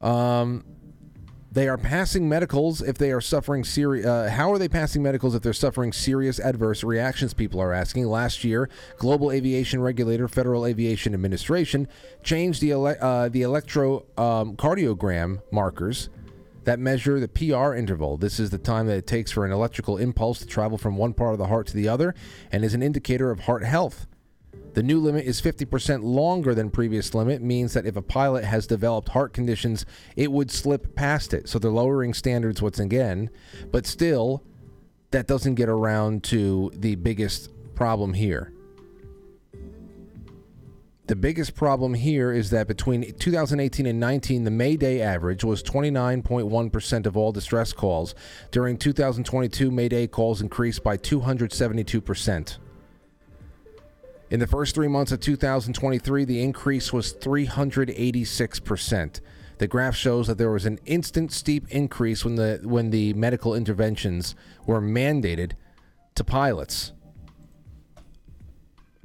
Um, 0.00 0.64
they 1.52 1.68
are 1.68 1.76
passing 1.76 2.26
medicals 2.30 2.80
if 2.80 2.96
they 2.96 3.12
are 3.12 3.20
suffering 3.20 3.62
serious. 3.62 4.06
Uh, 4.06 4.30
how 4.30 4.50
are 4.50 4.58
they 4.58 4.68
passing 4.68 5.02
medicals 5.02 5.34
if 5.34 5.42
they're 5.42 5.52
suffering 5.52 5.92
serious 5.92 6.40
adverse 6.40 6.82
reactions? 6.82 7.34
People 7.34 7.60
are 7.60 7.74
asking. 7.74 8.06
Last 8.06 8.42
year, 8.42 8.70
global 8.96 9.30
aviation 9.30 9.82
regulator 9.82 10.28
Federal 10.28 10.64
Aviation 10.64 11.12
Administration 11.12 11.88
changed 12.22 12.62
the 12.62 12.70
ele- 12.70 12.96
uh, 12.98 13.28
the 13.28 13.42
electrocardiogram 13.42 15.24
um, 15.24 15.42
markers 15.50 16.08
that 16.64 16.78
measure 16.78 17.20
the 17.20 17.28
PR 17.28 17.74
interval. 17.74 18.16
This 18.16 18.40
is 18.40 18.48
the 18.48 18.58
time 18.58 18.86
that 18.86 18.96
it 18.96 19.06
takes 19.06 19.30
for 19.30 19.44
an 19.44 19.52
electrical 19.52 19.98
impulse 19.98 20.38
to 20.38 20.46
travel 20.46 20.78
from 20.78 20.96
one 20.96 21.12
part 21.12 21.32
of 21.32 21.38
the 21.38 21.48
heart 21.48 21.66
to 21.66 21.76
the 21.76 21.88
other, 21.88 22.14
and 22.50 22.64
is 22.64 22.72
an 22.72 22.82
indicator 22.82 23.30
of 23.30 23.40
heart 23.40 23.62
health. 23.62 24.06
The 24.74 24.82
new 24.82 24.98
limit 24.98 25.26
is 25.26 25.40
50% 25.40 26.02
longer 26.02 26.54
than 26.54 26.70
previous 26.70 27.14
limit, 27.14 27.42
means 27.42 27.74
that 27.74 27.86
if 27.86 27.96
a 27.96 28.02
pilot 28.02 28.44
has 28.44 28.66
developed 28.66 29.10
heart 29.10 29.34
conditions, 29.34 29.84
it 30.16 30.32
would 30.32 30.50
slip 30.50 30.96
past 30.96 31.34
it. 31.34 31.48
So 31.48 31.58
they're 31.58 31.70
lowering 31.70 32.14
standards 32.14 32.62
once 32.62 32.78
again, 32.78 33.28
but 33.70 33.86
still, 33.86 34.42
that 35.10 35.26
doesn't 35.26 35.56
get 35.56 35.68
around 35.68 36.24
to 36.24 36.70
the 36.74 36.94
biggest 36.94 37.50
problem 37.74 38.14
here. 38.14 38.52
The 41.08 41.16
biggest 41.16 41.54
problem 41.54 41.92
here 41.92 42.32
is 42.32 42.48
that 42.50 42.68
between 42.68 43.12
2018 43.18 43.84
and 43.84 44.00
19, 44.00 44.44
the 44.44 44.50
Mayday 44.50 45.02
average 45.02 45.44
was 45.44 45.62
29.1% 45.62 47.06
of 47.06 47.16
all 47.16 47.32
distress 47.32 47.72
calls. 47.74 48.14
During 48.50 48.78
2022, 48.78 49.70
Mayday 49.70 50.06
calls 50.06 50.40
increased 50.40 50.82
by 50.82 50.96
272%. 50.96 52.58
In 54.32 54.40
the 54.40 54.46
first 54.46 54.74
three 54.74 54.88
months 54.88 55.12
of 55.12 55.20
2023, 55.20 56.24
the 56.24 56.42
increase 56.42 56.90
was 56.90 57.12
386%. 57.12 59.20
The 59.58 59.68
graph 59.68 59.94
shows 59.94 60.26
that 60.26 60.38
there 60.38 60.50
was 60.50 60.64
an 60.64 60.78
instant 60.86 61.32
steep 61.32 61.68
increase 61.68 62.24
when 62.24 62.36
the 62.36 62.58
when 62.62 62.88
the 62.88 63.12
medical 63.12 63.54
interventions 63.54 64.34
were 64.64 64.80
mandated 64.80 65.52
to 66.14 66.24
pilots. 66.24 66.94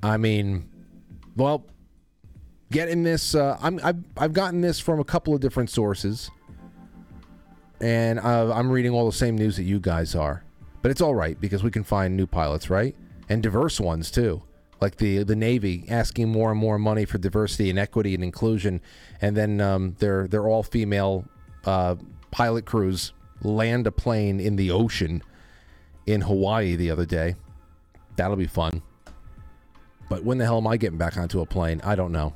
I 0.02 0.16
mean, 0.16 0.70
well, 1.36 1.66
getting 2.72 3.04
this, 3.04 3.36
uh, 3.36 3.58
I'm, 3.62 3.82
I've, 3.84 4.02
I've 4.16 4.32
gotten 4.32 4.62
this 4.62 4.80
from 4.80 5.02
a 5.02 5.04
couple 5.04 5.36
of 5.36 5.42
different 5.42 5.70
sources, 5.70 6.32
and 7.82 8.18
I'm 8.22 8.72
reading 8.72 8.94
all 8.94 9.06
the 9.06 9.18
same 9.18 9.38
news 9.38 9.58
that 9.58 9.64
you 9.64 9.82
guys 9.82 10.16
are. 10.16 10.46
But 10.82 10.92
it's 10.92 11.02
all 11.02 11.16
right 11.16 11.38
because 11.42 11.64
we 11.64 11.72
can 11.72 11.84
find 11.84 12.16
new 12.16 12.28
pilots, 12.28 12.70
right? 12.70 12.96
And 13.28 13.44
diverse 13.44 13.78
ones 13.78 14.10
too 14.10 14.42
like 14.80 14.98
the 14.98 15.24
the 15.24 15.36
Navy 15.36 15.86
asking 15.90 16.30
more 16.30 16.52
and 16.52 16.60
more 16.60 16.78
money 16.78 17.06
for 17.06 17.18
diversity 17.18 17.70
and 17.70 17.80
equity 17.80 18.14
and 18.14 18.24
inclusion, 18.24 18.82
and 19.22 19.36
then 19.36 19.62
um, 19.62 19.96
they're 20.00 20.28
they're 20.28 20.48
all 20.48 20.64
female 20.64 21.26
uh, 21.66 21.96
pilot 22.32 22.66
crews 22.66 23.14
land 23.42 23.88
a 23.88 23.92
plane 23.92 24.40
in 24.40 24.56
the 24.56 24.72
ocean 24.72 25.22
in 26.06 26.22
Hawaii 26.22 26.76
the 26.76 26.92
other 26.92 27.06
day. 27.06 27.36
That'll 28.16 28.36
be 28.36 28.48
fun. 28.48 28.82
But 30.10 30.24
when 30.24 30.38
the 30.38 30.46
hell 30.46 30.58
am 30.58 30.68
I 30.68 30.78
getting 30.78 30.98
back 30.98 31.18
onto 31.18 31.42
a 31.42 31.46
plane? 31.46 31.82
I 31.84 31.96
don't 31.96 32.12
know. 32.12 32.34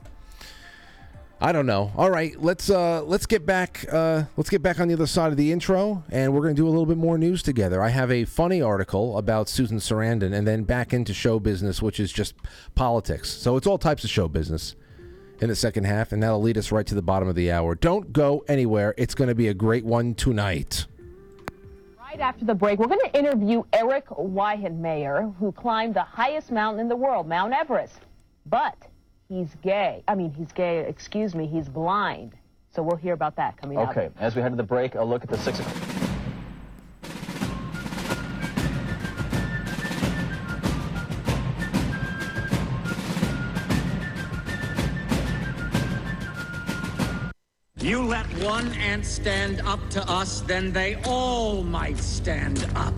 I 1.44 1.52
don't 1.52 1.66
know. 1.66 1.92
All 1.98 2.12
right, 2.12 2.40
let's 2.40 2.70
uh, 2.70 3.02
let's 3.02 3.26
get 3.26 3.48
back 3.48 3.84
uh, 3.92 4.26
let's 4.38 4.52
get 4.52 4.62
back 4.62 4.80
on 4.80 4.88
the 4.88 4.94
other 4.94 5.08
side 5.08 5.32
of 5.32 5.38
the 5.38 5.52
intro, 5.52 6.04
and 6.12 6.32
we're 6.32 6.42
going 6.42 6.56
to 6.56 6.62
do 6.62 6.68
a 6.68 6.70
little 6.70 6.86
bit 6.86 6.98
more 6.98 7.18
news 7.18 7.42
together. 7.42 7.82
I 7.82 7.90
have 7.90 8.12
a 8.12 8.26
funny 8.26 8.62
article 8.62 9.18
about 9.18 9.50
Susan 9.50 9.80
Sarandon, 9.80 10.34
and 10.34 10.48
then 10.48 10.64
back 10.64 10.94
into 10.94 11.16
show 11.16 11.40
business, 11.40 11.82
which 11.82 12.00
is 12.00 12.12
just 12.12 12.36
politics. 12.76 13.32
So 13.32 13.58
it's 13.58 13.66
all 13.66 13.80
types 13.80 14.04
of 14.04 14.12
show 14.12 14.28
business 14.28 14.76
in 15.40 15.50
the 15.50 15.56
second 15.56 15.86
half, 15.86 16.12
and 16.12 16.22
that'll 16.22 16.44
lead 16.44 16.60
us 16.60 16.72
right 16.72 16.86
to 16.86 16.94
the 16.94 17.02
bottom 17.02 17.28
of 17.28 17.34
the 17.34 17.52
hour. 17.52 17.74
Don't 17.74 18.14
go 18.14 18.46
anywhere. 18.48 18.94
It's 18.96 19.16
going 19.16 19.30
to 19.30 19.36
be 19.36 19.48
a 19.48 19.54
great 19.56 19.84
one 19.84 20.14
tonight. 20.14 20.86
Right 22.00 22.20
after 22.20 22.46
the 22.46 22.54
break, 22.54 22.78
we're 22.78 22.86
going 22.86 23.00
to 23.04 23.18
interview 23.18 23.64
Erik 23.74 24.06
Weihenmayer, 24.10 25.36
who 25.38 25.52
climbed 25.54 25.96
the 25.96 26.04
highest 26.04 26.52
mountain 26.52 26.82
in 26.82 26.88
the 26.88 26.96
world, 26.96 27.28
Mount 27.28 27.52
Everest. 27.52 28.02
But 28.46 28.76
he's 29.32 29.56
gay. 29.62 30.04
I 30.08 30.16
mean, 30.16 30.32
he's 30.32 30.52
gay, 30.52 30.80
excuse 30.80 31.34
me, 31.34 31.48
he's 31.48 31.70
blind. 31.70 32.34
So 32.70 32.84
we'll 32.84 32.98
hear 32.98 33.14
about 33.14 33.36
that 33.38 33.58
coming 33.58 33.78
okay. 33.78 33.90
up. 33.90 33.98
Okay, 33.98 34.10
as 34.20 34.36
we 34.36 34.42
head 34.42 34.52
to 34.52 34.56
the 34.56 34.64
break, 34.64 34.96
a 34.96 35.04
look 35.04 35.24
at 35.24 35.30
the 35.30 35.38
six 35.38 35.60
o'clock. 35.60 35.76
You 47.80 48.04
let 48.04 48.28
one 48.44 48.72
ant 48.74 49.06
stand 49.06 49.62
up 49.62 49.80
to 49.90 50.08
us, 50.10 50.42
then 50.42 50.72
they 50.72 50.96
all 51.04 51.64
might 51.64 51.98
stand 51.98 52.70
up. 52.76 52.94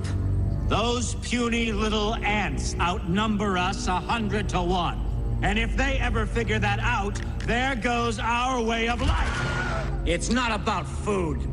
Those 0.68 1.16
puny 1.16 1.72
little 1.72 2.16
ants 2.16 2.76
outnumber 2.80 3.58
us 3.58 3.88
a 3.88 4.00
hundred 4.00 4.50
to 4.50 4.62
one. 4.62 5.13
And 5.44 5.60
if 5.60 5.76
they 5.76 5.98
ever 6.00 6.26
figure 6.26 6.58
that 6.58 6.80
out, 6.80 7.22
there 7.40 7.76
goes 7.76 8.18
our 8.18 8.64
way 8.64 8.88
of 8.88 9.02
life. 9.02 9.88
It's 10.06 10.30
not 10.30 10.54
about 10.54 10.88
food. 10.88 11.46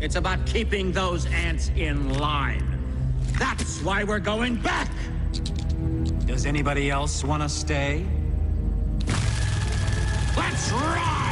It's 0.00 0.14
about 0.14 0.46
keeping 0.46 0.92
those 0.92 1.26
ants 1.26 1.72
in 1.74 2.14
line. 2.18 2.64
That's 3.40 3.82
why 3.82 4.04
we're 4.04 4.20
going 4.20 4.56
back. 4.56 4.90
Does 6.24 6.46
anybody 6.46 6.88
else 6.88 7.24
want 7.24 7.42
to 7.42 7.48
stay? 7.48 8.06
Let's 10.36 10.70
ride! 10.70 11.31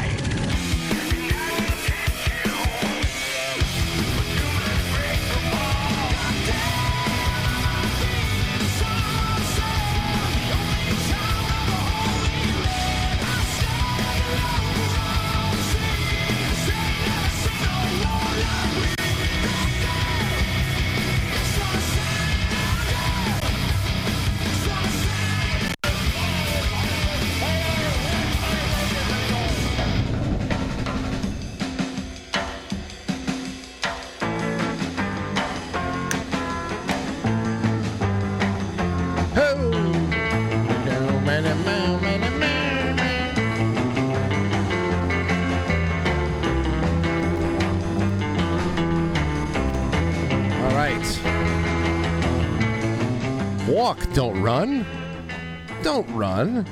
Don't. 56.45 56.67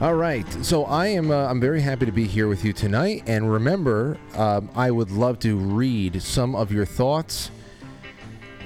All 0.00 0.14
right, 0.14 0.46
so 0.64 0.86
I 0.86 1.08
am. 1.08 1.30
Uh, 1.30 1.46
I'm 1.46 1.60
very 1.60 1.82
happy 1.82 2.06
to 2.06 2.12
be 2.12 2.26
here 2.26 2.48
with 2.48 2.64
you 2.64 2.72
tonight. 2.72 3.22
And 3.26 3.52
remember, 3.52 4.16
um, 4.34 4.70
I 4.74 4.90
would 4.90 5.10
love 5.10 5.38
to 5.40 5.58
read 5.58 6.22
some 6.22 6.54
of 6.54 6.72
your 6.72 6.86
thoughts. 6.86 7.50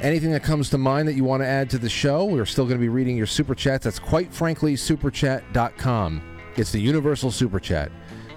Anything 0.01 0.31
that 0.31 0.45
comes 0.45 0.71
to 0.71 0.79
mind 0.79 1.09
that 1.09 1.15
you 1.15 1.25
want 1.25 1.43
to 1.43 1.47
add 1.47 1.69
to 1.71 1.79
the 1.79 1.89
show, 1.89 2.25
we're 2.25 2.47
still 2.47 2.67
going 2.67 2.79
to 2.79 2.81
be 2.81 2.89
reading 2.89 3.17
your 3.17 3.27
super 3.27 3.55
chats. 3.55 3.83
That's 3.83 3.99
quite 3.99 4.33
frankly 4.33 4.75
superchat.com. 4.75 6.23
It's 6.57 6.71
the 6.71 6.81
universal 6.81 7.33
super 7.33 7.59
chat. 7.59 7.91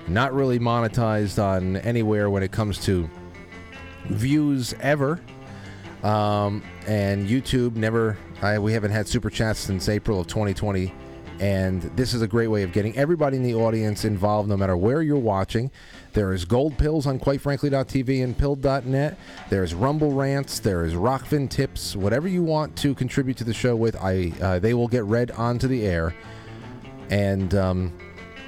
Not 0.07 0.33
really 0.33 0.57
monetized 0.57 1.41
on 1.41 1.77
anywhere 1.77 2.31
when 2.31 2.41
it 2.41 2.51
comes 2.51 2.83
to 2.85 3.07
views 4.05 4.73
ever. 4.79 5.21
Um, 6.03 6.63
and 6.87 7.27
YouTube 7.27 7.75
never. 7.75 8.17
I, 8.41 8.59
we 8.59 8.73
haven't 8.73 8.91
had 8.91 9.07
super 9.07 9.29
chats 9.29 9.59
since 9.59 9.89
April 9.89 10.19
of 10.19 10.27
2020 10.27 10.93
and 11.39 11.83
this 11.95 12.13
is 12.13 12.21
a 12.21 12.27
great 12.27 12.47
way 12.47 12.63
of 12.63 12.71
getting 12.71 12.97
everybody 12.97 13.37
in 13.37 13.43
the 13.43 13.53
audience 13.53 14.05
involved, 14.05 14.49
no 14.49 14.57
matter 14.57 14.75
where 14.75 15.01
you're 15.01 15.17
watching. 15.17 15.69
There 16.13 16.33
is 16.33 16.45
Gold 16.45 16.77
Pills 16.77 17.05
on 17.05 17.19
QuiteFrankly.tv 17.19 18.23
and 18.23 18.37
Pilled.net. 18.37 19.17
There's 19.49 19.73
Rumble 19.75 20.11
Rants. 20.13 20.59
There 20.59 20.83
is 20.83 20.93
Rokfin 20.93 21.49
Tips. 21.49 21.95
Whatever 21.95 22.27
you 22.27 22.43
want 22.43 22.75
to 22.77 22.95
contribute 22.95 23.37
to 23.37 23.43
the 23.43 23.53
show 23.53 23.75
with, 23.75 23.95
I 23.97 24.33
uh, 24.41 24.59
they 24.59 24.73
will 24.73 24.87
get 24.87 25.03
read 25.03 25.31
onto 25.31 25.67
the 25.67 25.85
air, 25.85 26.15
and 27.09 27.53
um, 27.53 27.93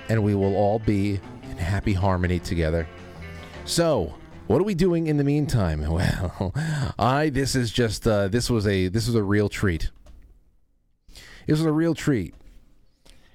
and 0.10 0.24
we 0.24 0.34
will 0.34 0.56
all 0.56 0.80
be 0.80 1.20
in 1.44 1.58
happy 1.58 1.94
harmony 1.94 2.40
together. 2.40 2.88
So, 3.66 4.16
what 4.50 4.60
are 4.60 4.64
we 4.66 4.74
doing 4.74 5.06
in 5.06 5.18
the 5.18 5.24
meantime? 5.24 5.82
Well, 5.90 6.54
I 6.98 7.30
this 7.30 7.56
is 7.56 7.72
just 7.72 8.08
uh, 8.08 8.30
this 8.30 8.50
was 8.50 8.66
a 8.66 8.88
this 8.88 9.06
was 9.06 9.14
a 9.16 9.22
real 9.24 9.48
treat. 9.48 9.92
This 11.46 11.60
was 11.60 11.66
a 11.66 11.72
real 11.72 11.94
treat. 11.94 12.34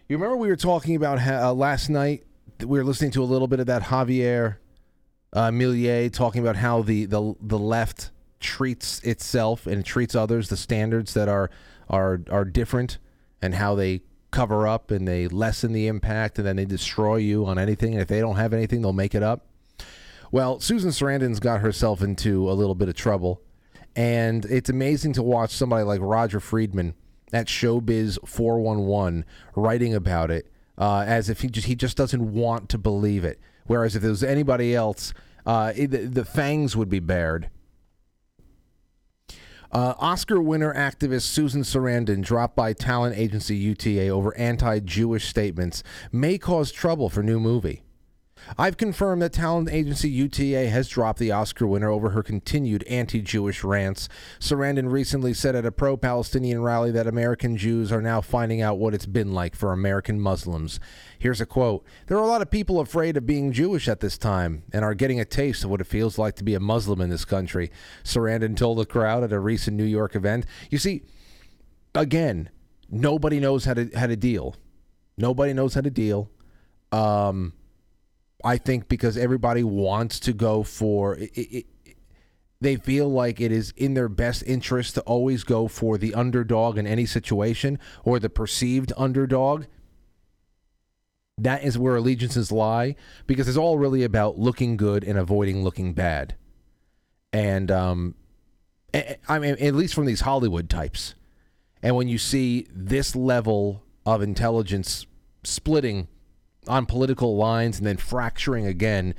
You 0.08 0.16
remember 0.16 0.36
we 0.36 0.48
were 0.48 0.56
talking 0.56 0.96
about 0.96 1.20
how, 1.20 1.50
uh, 1.50 1.54
last 1.54 1.88
night? 1.88 2.24
We 2.58 2.78
were 2.78 2.84
listening 2.84 3.12
to 3.12 3.22
a 3.22 3.24
little 3.24 3.46
bit 3.46 3.60
of 3.60 3.66
that 3.66 3.82
Javier 3.82 4.56
uh, 5.32 5.50
Milei 5.50 6.12
talking 6.12 6.42
about 6.42 6.56
how 6.56 6.82
the, 6.82 7.04
the 7.04 7.34
the 7.40 7.58
left 7.60 8.10
treats 8.40 9.00
itself 9.04 9.68
and 9.68 9.84
treats 9.84 10.16
others, 10.16 10.48
the 10.48 10.56
standards 10.56 11.14
that 11.14 11.28
are 11.28 11.48
are 11.88 12.22
are 12.28 12.44
different, 12.44 12.98
and 13.40 13.54
how 13.54 13.76
they 13.76 14.02
cover 14.32 14.66
up 14.66 14.90
and 14.90 15.06
they 15.06 15.28
lessen 15.28 15.72
the 15.72 15.86
impact, 15.86 16.38
and 16.38 16.46
then 16.46 16.56
they 16.56 16.64
destroy 16.64 17.16
you 17.16 17.46
on 17.46 17.56
anything. 17.56 17.92
And 17.92 18.02
if 18.02 18.08
they 18.08 18.18
don't 18.18 18.36
have 18.36 18.52
anything, 18.52 18.82
they'll 18.82 18.92
make 18.92 19.14
it 19.14 19.22
up. 19.22 19.46
Well, 20.34 20.58
Susan 20.58 20.90
Sarandon's 20.90 21.38
got 21.38 21.60
herself 21.60 22.02
into 22.02 22.50
a 22.50 22.54
little 22.54 22.74
bit 22.74 22.88
of 22.88 22.96
trouble, 22.96 23.40
and 23.94 24.44
it's 24.46 24.68
amazing 24.68 25.12
to 25.12 25.22
watch 25.22 25.52
somebody 25.52 25.84
like 25.84 26.00
Roger 26.02 26.40
Friedman 26.40 26.94
at 27.32 27.46
Showbiz 27.46 28.18
411 28.26 29.26
writing 29.54 29.94
about 29.94 30.32
it 30.32 30.50
uh, 30.76 31.04
as 31.06 31.30
if 31.30 31.42
he 31.42 31.48
just 31.48 31.68
he 31.68 31.76
just 31.76 31.96
doesn't 31.96 32.32
want 32.32 32.68
to 32.70 32.78
believe 32.78 33.22
it. 33.22 33.38
Whereas 33.66 33.94
if 33.94 34.02
there 34.02 34.10
was 34.10 34.24
anybody 34.24 34.74
else, 34.74 35.14
uh, 35.46 35.72
it, 35.76 35.92
the, 35.92 35.98
the 35.98 36.24
fangs 36.24 36.76
would 36.76 36.88
be 36.88 36.98
bared. 36.98 37.48
Uh, 39.70 39.94
Oscar 40.00 40.42
winner 40.42 40.74
activist 40.74 41.26
Susan 41.26 41.62
Sarandon 41.62 42.22
dropped 42.22 42.56
by 42.56 42.72
talent 42.72 43.16
agency 43.16 43.54
UTA 43.56 44.08
over 44.08 44.36
anti 44.36 44.80
Jewish 44.80 45.28
statements 45.28 45.84
may 46.10 46.38
cause 46.38 46.72
trouble 46.72 47.08
for 47.08 47.22
new 47.22 47.38
movie. 47.38 47.83
I've 48.58 48.76
confirmed 48.76 49.22
that 49.22 49.32
talent 49.32 49.70
agency 49.70 50.08
UTA 50.10 50.68
has 50.68 50.88
dropped 50.88 51.18
the 51.18 51.32
Oscar 51.32 51.66
winner 51.66 51.90
over 51.90 52.10
her 52.10 52.22
continued 52.22 52.84
anti 52.84 53.20
Jewish 53.20 53.64
rants. 53.64 54.08
Sarandon 54.38 54.90
recently 54.90 55.34
said 55.34 55.56
at 55.56 55.66
a 55.66 55.72
pro 55.72 55.96
Palestinian 55.96 56.62
rally 56.62 56.90
that 56.90 57.06
American 57.06 57.56
Jews 57.56 57.90
are 57.90 58.02
now 58.02 58.20
finding 58.20 58.60
out 58.60 58.78
what 58.78 58.94
it's 58.94 59.06
been 59.06 59.32
like 59.32 59.54
for 59.54 59.72
American 59.72 60.20
Muslims. 60.20 60.80
Here's 61.18 61.40
a 61.40 61.46
quote 61.46 61.84
There 62.06 62.16
are 62.16 62.24
a 62.24 62.28
lot 62.28 62.42
of 62.42 62.50
people 62.50 62.80
afraid 62.80 63.16
of 63.16 63.26
being 63.26 63.52
Jewish 63.52 63.88
at 63.88 64.00
this 64.00 64.18
time 64.18 64.64
and 64.72 64.84
are 64.84 64.94
getting 64.94 65.20
a 65.20 65.24
taste 65.24 65.64
of 65.64 65.70
what 65.70 65.80
it 65.80 65.86
feels 65.86 66.18
like 66.18 66.36
to 66.36 66.44
be 66.44 66.54
a 66.54 66.60
Muslim 66.60 67.00
in 67.00 67.10
this 67.10 67.24
country, 67.24 67.70
Sarandon 68.02 68.56
told 68.56 68.78
the 68.78 68.86
crowd 68.86 69.24
at 69.24 69.32
a 69.32 69.40
recent 69.40 69.76
New 69.76 69.84
York 69.84 70.14
event. 70.14 70.46
You 70.70 70.78
see, 70.78 71.02
again, 71.94 72.50
nobody 72.90 73.40
knows 73.40 73.64
how 73.64 73.74
to, 73.74 73.90
how 73.96 74.06
to 74.06 74.16
deal. 74.16 74.56
Nobody 75.16 75.52
knows 75.52 75.74
how 75.74 75.80
to 75.80 75.90
deal. 75.90 76.30
Um, 76.92 77.52
I 78.44 78.58
think 78.58 78.88
because 78.88 79.16
everybody 79.16 79.64
wants 79.64 80.20
to 80.20 80.32
go 80.32 80.62
for 80.62 81.16
it, 81.16 81.30
it, 81.34 81.66
they 82.60 82.76
feel 82.76 83.10
like 83.10 83.40
it 83.40 83.52
is 83.52 83.72
in 83.76 83.94
their 83.94 84.08
best 84.08 84.42
interest 84.46 84.94
to 84.94 85.00
always 85.02 85.44
go 85.44 85.68
for 85.68 85.98
the 85.98 86.14
underdog 86.14 86.78
in 86.78 86.86
any 86.86 87.06
situation 87.06 87.78
or 88.04 88.18
the 88.18 88.30
perceived 88.30 88.92
underdog. 88.96 89.64
That 91.36 91.64
is 91.64 91.76
where 91.76 91.96
allegiances 91.96 92.52
lie 92.52 92.96
because 93.26 93.48
it's 93.48 93.58
all 93.58 93.78
really 93.78 94.02
about 94.02 94.38
looking 94.38 94.76
good 94.76 95.04
and 95.04 95.18
avoiding 95.18 95.64
looking 95.64 95.92
bad. 95.92 96.36
And 97.32 97.70
um, 97.70 98.14
I 99.28 99.38
mean, 99.38 99.56
at 99.60 99.74
least 99.74 99.94
from 99.94 100.06
these 100.06 100.20
Hollywood 100.20 100.70
types. 100.70 101.14
And 101.82 101.96
when 101.96 102.08
you 102.08 102.18
see 102.18 102.66
this 102.72 103.16
level 103.16 103.82
of 104.06 104.22
intelligence 104.22 105.06
splitting 105.42 106.08
on 106.68 106.86
political 106.86 107.36
lines 107.36 107.78
and 107.78 107.86
then 107.86 107.96
fracturing 107.96 108.66
again. 108.66 109.14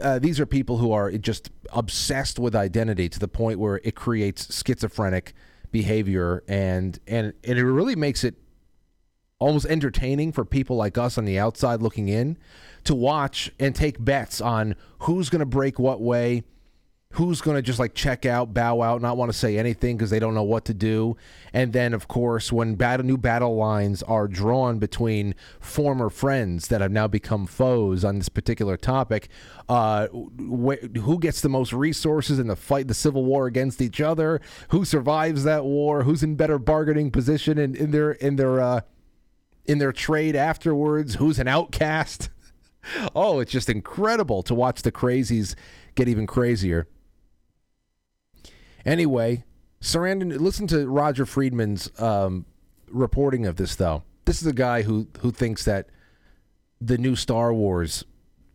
Uh, 0.00 0.18
these 0.18 0.40
are 0.40 0.46
people 0.46 0.78
who 0.78 0.92
are 0.92 1.12
just 1.12 1.50
obsessed 1.72 2.38
with 2.38 2.54
identity 2.54 3.08
to 3.08 3.18
the 3.18 3.28
point 3.28 3.58
where 3.58 3.80
it 3.84 3.94
creates 3.94 4.54
schizophrenic 4.54 5.32
behavior 5.70 6.42
and 6.48 6.98
and, 7.06 7.32
and 7.44 7.58
it 7.58 7.64
really 7.64 7.96
makes 7.96 8.24
it 8.24 8.34
almost 9.38 9.66
entertaining 9.66 10.32
for 10.32 10.44
people 10.44 10.76
like 10.76 10.96
us 10.96 11.18
on 11.18 11.24
the 11.24 11.38
outside 11.38 11.82
looking 11.82 12.08
in 12.08 12.38
to 12.84 12.94
watch 12.94 13.50
and 13.60 13.74
take 13.74 14.02
bets 14.02 14.40
on 14.40 14.74
who's 15.00 15.28
going 15.28 15.40
to 15.40 15.46
break 15.46 15.78
what 15.78 16.00
way 16.00 16.42
who's 17.16 17.40
going 17.40 17.54
to 17.54 17.62
just 17.62 17.78
like 17.78 17.94
check 17.94 18.26
out, 18.26 18.52
bow 18.52 18.82
out, 18.82 19.00
not 19.00 19.16
want 19.16 19.32
to 19.32 19.36
say 19.36 19.56
anything 19.56 19.96
because 19.96 20.10
they 20.10 20.18
don't 20.18 20.34
know 20.34 20.42
what 20.42 20.66
to 20.66 20.74
do. 20.74 21.16
And 21.54 21.72
then, 21.72 21.94
of 21.94 22.08
course, 22.08 22.52
when 22.52 22.76
new 22.76 23.16
battle 23.16 23.56
lines 23.56 24.02
are 24.02 24.28
drawn 24.28 24.78
between 24.78 25.34
former 25.58 26.10
friends 26.10 26.68
that 26.68 26.82
have 26.82 26.92
now 26.92 27.08
become 27.08 27.46
foes 27.46 28.04
on 28.04 28.18
this 28.18 28.28
particular 28.28 28.76
topic, 28.76 29.28
uh, 29.66 30.08
wh- 30.08 30.98
who 30.98 31.18
gets 31.18 31.40
the 31.40 31.48
most 31.48 31.72
resources 31.72 32.38
in 32.38 32.48
the 32.48 32.56
fight, 32.56 32.86
the 32.86 32.92
civil 32.92 33.24
war 33.24 33.46
against 33.46 33.80
each 33.80 34.02
other? 34.02 34.38
Who 34.68 34.84
survives 34.84 35.44
that 35.44 35.64
war? 35.64 36.02
Who's 36.02 36.22
in 36.22 36.36
better 36.36 36.58
bargaining 36.58 37.10
position 37.10 37.56
in, 37.56 37.74
in 37.74 37.92
their 37.92 38.12
in 38.12 38.36
their 38.36 38.60
uh, 38.60 38.80
in 39.64 39.78
their 39.78 39.92
trade 39.92 40.36
afterwards? 40.36 41.14
Who's 41.14 41.38
an 41.38 41.48
outcast? 41.48 42.28
oh, 43.16 43.40
it's 43.40 43.52
just 43.52 43.70
incredible 43.70 44.42
to 44.42 44.54
watch 44.54 44.82
the 44.82 44.92
crazies 44.92 45.54
get 45.94 46.08
even 46.08 46.26
crazier. 46.26 46.86
Anyway, 48.86 49.44
Sarandon, 49.80 50.38
listen 50.38 50.68
to 50.68 50.86
Roger 50.86 51.26
Friedman's 51.26 51.90
um, 52.00 52.46
reporting 52.88 53.44
of 53.44 53.56
this, 53.56 53.74
though. 53.74 54.04
This 54.24 54.40
is 54.40 54.46
a 54.46 54.52
guy 54.52 54.82
who 54.82 55.08
who 55.20 55.32
thinks 55.32 55.64
that 55.64 55.88
the 56.80 56.96
new 56.96 57.16
Star 57.16 57.52
Wars 57.52 58.04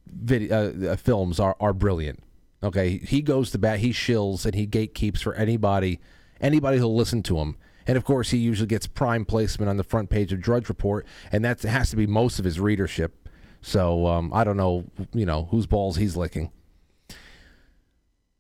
video, 0.08 0.70
uh, 0.70 0.92
uh, 0.92 0.96
films 0.96 1.40
are, 1.40 1.56
are 1.60 1.74
brilliant. 1.74 2.24
Okay, 2.64 2.98
he 3.00 3.22
goes 3.22 3.52
to 3.52 3.58
bat, 3.58 3.80
he 3.80 3.92
shills, 3.92 4.46
and 4.46 4.56
he 4.56 4.66
gatekeeps 4.66 5.22
for 5.22 5.34
anybody 5.36 6.00
anybody 6.40 6.78
who'll 6.78 6.96
listen 6.96 7.22
to 7.24 7.38
him. 7.40 7.58
And 7.86 7.98
of 7.98 8.06
course, 8.06 8.30
he 8.30 8.38
usually 8.38 8.68
gets 8.68 8.88
prime 8.88 9.26
placement 9.26 9.70
on 9.70 9.78
the 9.78 9.84
front 9.84 10.10
page 10.10 10.32
of 10.32 10.40
Drudge 10.40 10.70
Report, 10.70 11.06
and 11.32 11.44
that 11.44 11.62
has 11.64 11.90
to 11.90 11.96
be 11.96 12.08
most 12.08 12.40
of 12.40 12.46
his 12.46 12.60
readership. 12.60 13.28
So 13.62 14.08
um, 14.08 14.32
I 14.34 14.44
don't 14.44 14.58
know, 14.58 14.86
you 15.14 15.26
know, 15.26 15.46
whose 15.52 15.68
balls 15.68 15.98
he's 15.98 16.16
licking. 16.16 16.52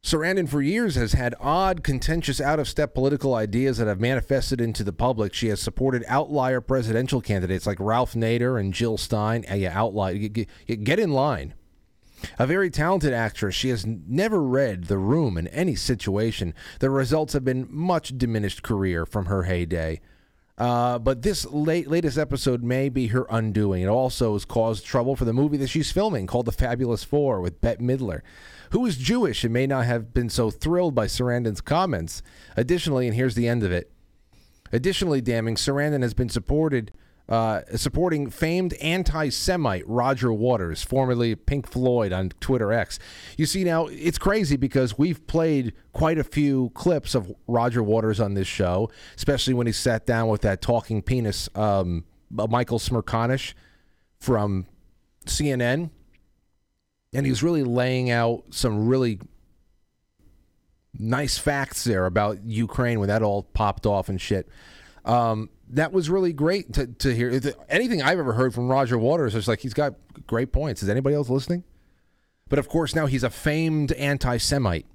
Sarandon, 0.03 0.49
for 0.49 0.63
years, 0.63 0.95
has 0.95 1.13
had 1.13 1.35
odd, 1.39 1.83
contentious, 1.83 2.41
out 2.41 2.59
of 2.59 2.67
step 2.67 2.95
political 2.95 3.35
ideas 3.35 3.77
that 3.77 3.87
have 3.87 3.99
manifested 3.99 4.59
into 4.59 4.83
the 4.83 4.91
public. 4.91 5.31
She 5.31 5.49
has 5.49 5.61
supported 5.61 6.03
outlier 6.07 6.59
presidential 6.59 7.21
candidates 7.21 7.67
like 7.67 7.79
Ralph 7.79 8.13
Nader 8.13 8.59
and 8.59 8.73
Jill 8.73 8.97
Stein. 8.97 9.45
Uh, 9.49 9.55
yeah, 9.55 9.77
outlier. 9.77 10.15
Get 10.17 10.99
in 10.99 11.11
line. 11.11 11.53
A 12.39 12.47
very 12.47 12.71
talented 12.71 13.13
actress, 13.13 13.53
she 13.53 13.69
has 13.69 13.85
never 13.85 14.41
read 14.41 14.85
the 14.85 14.97
room 14.97 15.37
in 15.37 15.47
any 15.47 15.75
situation. 15.75 16.53
The 16.79 16.89
results 16.89 17.33
have 17.33 17.45
been 17.45 17.67
much 17.69 18.17
diminished 18.17 18.63
career 18.63 19.05
from 19.05 19.25
her 19.25 19.43
heyday. 19.43 20.01
Uh, 20.57 20.99
but 20.99 21.21
this 21.23 21.45
late, 21.45 21.87
latest 21.87 22.17
episode 22.17 22.63
may 22.63 22.89
be 22.89 23.07
her 23.07 23.25
undoing. 23.29 23.81
It 23.83 23.87
also 23.87 24.33
has 24.33 24.45
caused 24.45 24.85
trouble 24.85 25.15
for 25.15 25.25
the 25.25 25.33
movie 25.33 25.57
that 25.57 25.69
she's 25.69 25.91
filming 25.91 26.27
called 26.27 26.45
The 26.45 26.51
Fabulous 26.51 27.03
Four 27.03 27.41
with 27.41 27.61
Bette 27.61 27.83
Midler 27.83 28.21
who 28.71 28.85
is 28.85 28.97
Jewish 28.97 29.43
and 29.43 29.53
may 29.53 29.67
not 29.67 29.85
have 29.85 30.13
been 30.13 30.29
so 30.29 30.49
thrilled 30.49 30.95
by 30.95 31.07
Sarandon's 31.07 31.61
comments. 31.61 32.21
Additionally, 32.57 33.07
and 33.07 33.15
here's 33.15 33.35
the 33.35 33.47
end 33.47 33.63
of 33.63 33.71
it. 33.71 33.91
Additionally, 34.71 35.21
damning, 35.21 35.55
Sarandon 35.55 36.01
has 36.01 36.13
been 36.13 36.29
supported 36.29 36.91
uh, 37.31 37.61
supporting 37.75 38.29
famed 38.29 38.73
anti 38.81 39.29
Semite 39.29 39.87
Roger 39.87 40.33
Waters, 40.33 40.83
formerly 40.83 41.33
Pink 41.33 41.65
Floyd 41.65 42.11
on 42.11 42.29
Twitter 42.41 42.73
X. 42.73 42.99
You 43.37 43.45
see, 43.45 43.63
now 43.63 43.85
it's 43.87 44.17
crazy 44.17 44.57
because 44.57 44.97
we've 44.97 45.25
played 45.27 45.71
quite 45.93 46.17
a 46.17 46.25
few 46.25 46.71
clips 46.73 47.15
of 47.15 47.33
Roger 47.47 47.81
Waters 47.81 48.19
on 48.19 48.33
this 48.33 48.47
show, 48.47 48.91
especially 49.15 49.53
when 49.53 49.65
he 49.65 49.71
sat 49.71 50.05
down 50.05 50.27
with 50.27 50.41
that 50.41 50.61
talking 50.61 51.01
penis, 51.01 51.47
um, 51.55 52.03
Michael 52.29 52.79
Smerconish 52.79 53.53
from 54.19 54.65
CNN. 55.25 55.89
And 57.13 57.25
he 57.25 57.31
was 57.31 57.43
really 57.43 57.63
laying 57.63 58.09
out 58.09 58.43
some 58.51 58.87
really 58.87 59.19
nice 60.97 61.37
facts 61.37 61.83
there 61.83 62.05
about 62.05 62.43
Ukraine 62.45 62.99
when 62.99 63.09
that 63.09 63.21
all 63.21 63.43
popped 63.43 63.85
off 63.85 64.09
and 64.09 64.19
shit. 64.19 64.47
Um, 65.03 65.49
that 65.69 65.91
was 65.91 66.09
really 66.09 66.33
great 66.33 66.73
to, 66.73 66.87
to 66.87 67.15
hear. 67.15 67.39
Anything 67.69 68.01
I've 68.01 68.19
ever 68.19 68.33
heard 68.33 68.53
from 68.53 68.69
Roger 68.69 68.97
Waters 68.97 69.35
is 69.35 69.47
like 69.47 69.59
he's 69.59 69.73
got 69.73 69.95
great 70.27 70.51
points. 70.51 70.83
Is 70.83 70.89
anybody 70.89 71.15
else 71.15 71.29
listening? 71.29 71.63
But 72.49 72.59
of 72.59 72.67
course, 72.67 72.93
now 72.93 73.05
he's 73.05 73.23
a 73.23 73.29
famed 73.29 73.93
anti 73.93 74.37
Semite. 74.37 74.85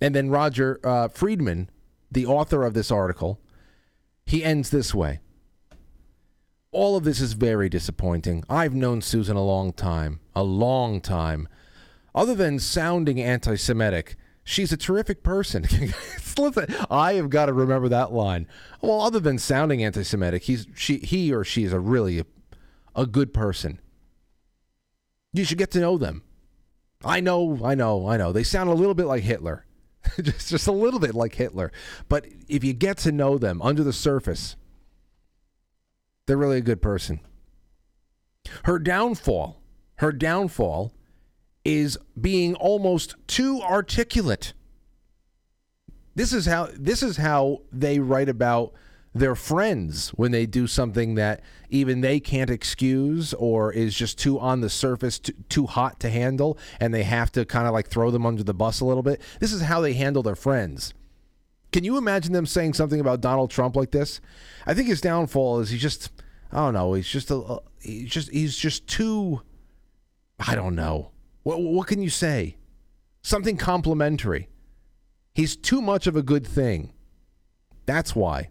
And 0.00 0.14
then 0.14 0.30
Roger 0.30 0.80
uh, 0.82 1.08
Friedman, 1.08 1.70
the 2.10 2.24
author 2.24 2.64
of 2.64 2.72
this 2.72 2.90
article, 2.90 3.38
he 4.24 4.42
ends 4.42 4.70
this 4.70 4.94
way. 4.94 5.20
All 6.72 6.96
of 6.96 7.04
this 7.04 7.20
is 7.20 7.34
very 7.34 7.68
disappointing. 7.68 8.44
I've 8.48 8.74
known 8.74 9.02
Susan 9.02 9.36
a 9.36 9.44
long 9.44 9.72
time, 9.72 10.19
a 10.34 10.42
long 10.42 11.00
time. 11.00 11.48
Other 12.14 12.34
than 12.34 12.58
sounding 12.58 13.20
anti 13.20 13.56
Semitic, 13.56 14.16
She's 14.50 14.72
a 14.72 14.76
terrific 14.76 15.22
person. 15.22 15.64
I 16.90 17.12
have 17.14 17.30
got 17.30 17.46
to 17.46 17.52
remember 17.52 17.88
that 17.88 18.12
line. 18.12 18.48
Well, 18.80 19.00
other 19.00 19.20
than 19.20 19.38
sounding 19.38 19.84
anti-Semitic, 19.84 20.42
he's 20.42 20.66
she 20.74 20.98
he 20.98 21.32
or 21.32 21.44
she 21.44 21.62
is 21.62 21.72
a 21.72 21.78
really 21.78 22.18
a, 22.18 22.26
a 22.96 23.06
good 23.06 23.32
person. 23.32 23.80
You 25.32 25.44
should 25.44 25.58
get 25.58 25.70
to 25.72 25.80
know 25.80 25.98
them. 25.98 26.22
I 27.04 27.20
know, 27.20 27.60
I 27.64 27.76
know, 27.76 28.08
I 28.08 28.16
know. 28.16 28.32
They 28.32 28.42
sound 28.42 28.68
a 28.68 28.74
little 28.74 28.94
bit 28.94 29.06
like 29.06 29.22
Hitler. 29.22 29.66
just 30.20 30.48
just 30.48 30.66
a 30.66 30.72
little 30.72 30.98
bit 30.98 31.14
like 31.14 31.36
Hitler. 31.36 31.70
But 32.08 32.26
if 32.48 32.64
you 32.64 32.72
get 32.72 32.96
to 32.98 33.12
know 33.12 33.38
them 33.38 33.62
under 33.62 33.84
the 33.84 33.92
surface, 33.92 34.56
they're 36.26 36.36
really 36.36 36.58
a 36.58 36.62
good 36.62 36.82
person. 36.82 37.20
Her 38.64 38.80
downfall, 38.80 39.59
her 40.00 40.12
downfall 40.12 40.94
is 41.62 41.98
being 42.18 42.54
almost 42.54 43.16
too 43.26 43.60
articulate. 43.60 44.54
This 46.14 46.32
is 46.32 46.46
how 46.46 46.68
this 46.72 47.02
is 47.02 47.18
how 47.18 47.60
they 47.70 47.98
write 47.98 48.30
about 48.30 48.72
their 49.14 49.34
friends 49.34 50.08
when 50.10 50.32
they 50.32 50.46
do 50.46 50.66
something 50.66 51.16
that 51.16 51.42
even 51.68 52.00
they 52.00 52.18
can't 52.18 52.48
excuse 52.48 53.34
or 53.34 53.74
is 53.74 53.94
just 53.94 54.18
too 54.18 54.40
on 54.40 54.62
the 54.62 54.70
surface 54.70 55.18
too, 55.18 55.34
too 55.50 55.66
hot 55.66 56.00
to 56.00 56.08
handle 56.08 56.56
and 56.80 56.94
they 56.94 57.02
have 57.02 57.30
to 57.32 57.44
kind 57.44 57.66
of 57.66 57.74
like 57.74 57.88
throw 57.88 58.10
them 58.10 58.24
under 58.24 58.42
the 58.42 58.54
bus 58.54 58.80
a 58.80 58.86
little 58.86 59.02
bit. 59.02 59.20
This 59.38 59.52
is 59.52 59.62
how 59.62 59.82
they 59.82 59.92
handle 59.92 60.22
their 60.22 60.34
friends. 60.34 60.94
Can 61.72 61.84
you 61.84 61.98
imagine 61.98 62.32
them 62.32 62.46
saying 62.46 62.72
something 62.72 63.00
about 63.00 63.20
Donald 63.20 63.50
Trump 63.50 63.76
like 63.76 63.90
this? 63.90 64.22
I 64.66 64.72
think 64.72 64.88
his 64.88 65.02
downfall 65.02 65.60
is 65.60 65.68
he's 65.68 65.82
just 65.82 66.10
I 66.50 66.56
don't 66.56 66.74
know, 66.74 66.94
he's 66.94 67.06
just 67.06 67.30
a 67.30 67.60
he's 67.82 68.10
just 68.10 68.30
he's 68.30 68.56
just 68.56 68.86
too 68.86 69.42
I 70.40 70.54
don't 70.54 70.74
know. 70.74 71.10
What, 71.42 71.60
what 71.60 71.86
can 71.86 72.02
you 72.02 72.10
say? 72.10 72.56
Something 73.22 73.56
complimentary. 73.56 74.48
He's 75.34 75.56
too 75.56 75.80
much 75.80 76.06
of 76.06 76.16
a 76.16 76.22
good 76.22 76.46
thing. 76.46 76.92
That's 77.86 78.16
why. 78.16 78.50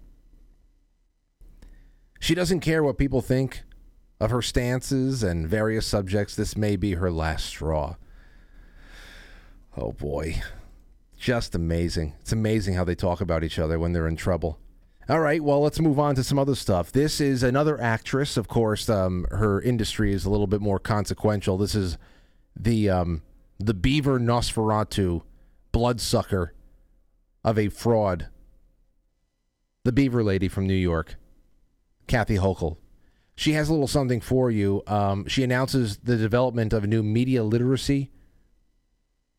She 2.20 2.36
doesn't 2.36 2.60
care 2.60 2.84
what 2.84 2.98
people 2.98 3.22
think 3.22 3.64
of 4.20 4.32
her 4.32 4.42
stances 4.42 5.24
and 5.24 5.48
various 5.48 5.88
subjects. 5.88 6.36
This 6.36 6.58
may 6.58 6.76
be 6.76 6.94
her 6.94 7.10
last 7.10 7.46
straw. 7.46 7.96
Oh 9.76 9.94
boy. 9.94 10.42
Just 11.18 11.56
amazing. 11.56 12.14
It's 12.22 12.32
amazing 12.32 12.76
how 12.76 12.84
they 12.84 12.96
talk 12.96 13.22
about 13.22 13.44
each 13.44 13.60
other 13.60 13.80
when 13.80 13.94
they're 13.94 14.08
in 14.08 14.16
trouble. 14.16 14.60
All 15.10 15.22
right, 15.22 15.44
well, 15.44 15.62
let's 15.62 15.80
move 15.80 15.98
on 15.98 16.14
to 16.16 16.24
some 16.24 16.38
other 16.38 16.54
stuff. 16.54 16.92
This 16.92 17.20
is 17.20 17.42
another 17.42 17.82
actress. 17.82 18.38
Of 18.38 18.48
course, 18.48 18.88
um, 18.90 19.26
her 19.32 19.60
industry 19.60 20.14
is 20.14 20.24
a 20.24 20.30
little 20.30 20.46
bit 20.46 20.62
more 20.62 20.78
consequential. 20.78 21.58
This 21.58 21.74
is 21.74 21.98
the 22.56 22.92
um, 22.92 23.24
the 23.58 23.74
beaver 23.74 24.20
Nosferatu 24.20 25.24
bloodsucker 25.72 26.54
of 27.44 27.58
a 27.58 27.70
fraud. 27.70 28.28
The 29.84 29.92
beaver 29.92 30.24
lady 30.24 30.48
from 30.48 30.68
New 30.68 30.76
York, 30.76 31.16
Kathy 32.06 32.36
Hochul. 32.36 32.78
She 33.36 33.54
has 33.54 33.68
a 33.68 33.72
little 33.72 33.88
something 33.88 34.22
for 34.22 34.52
you. 34.52 34.84
Um, 34.86 35.28
she 35.28 35.44
announces 35.44 35.98
the 35.98 36.18
development 36.18 36.72
of 36.72 36.84
a 36.84 36.88
new 36.88 37.02
media 37.02 37.44
literacy 37.44 38.12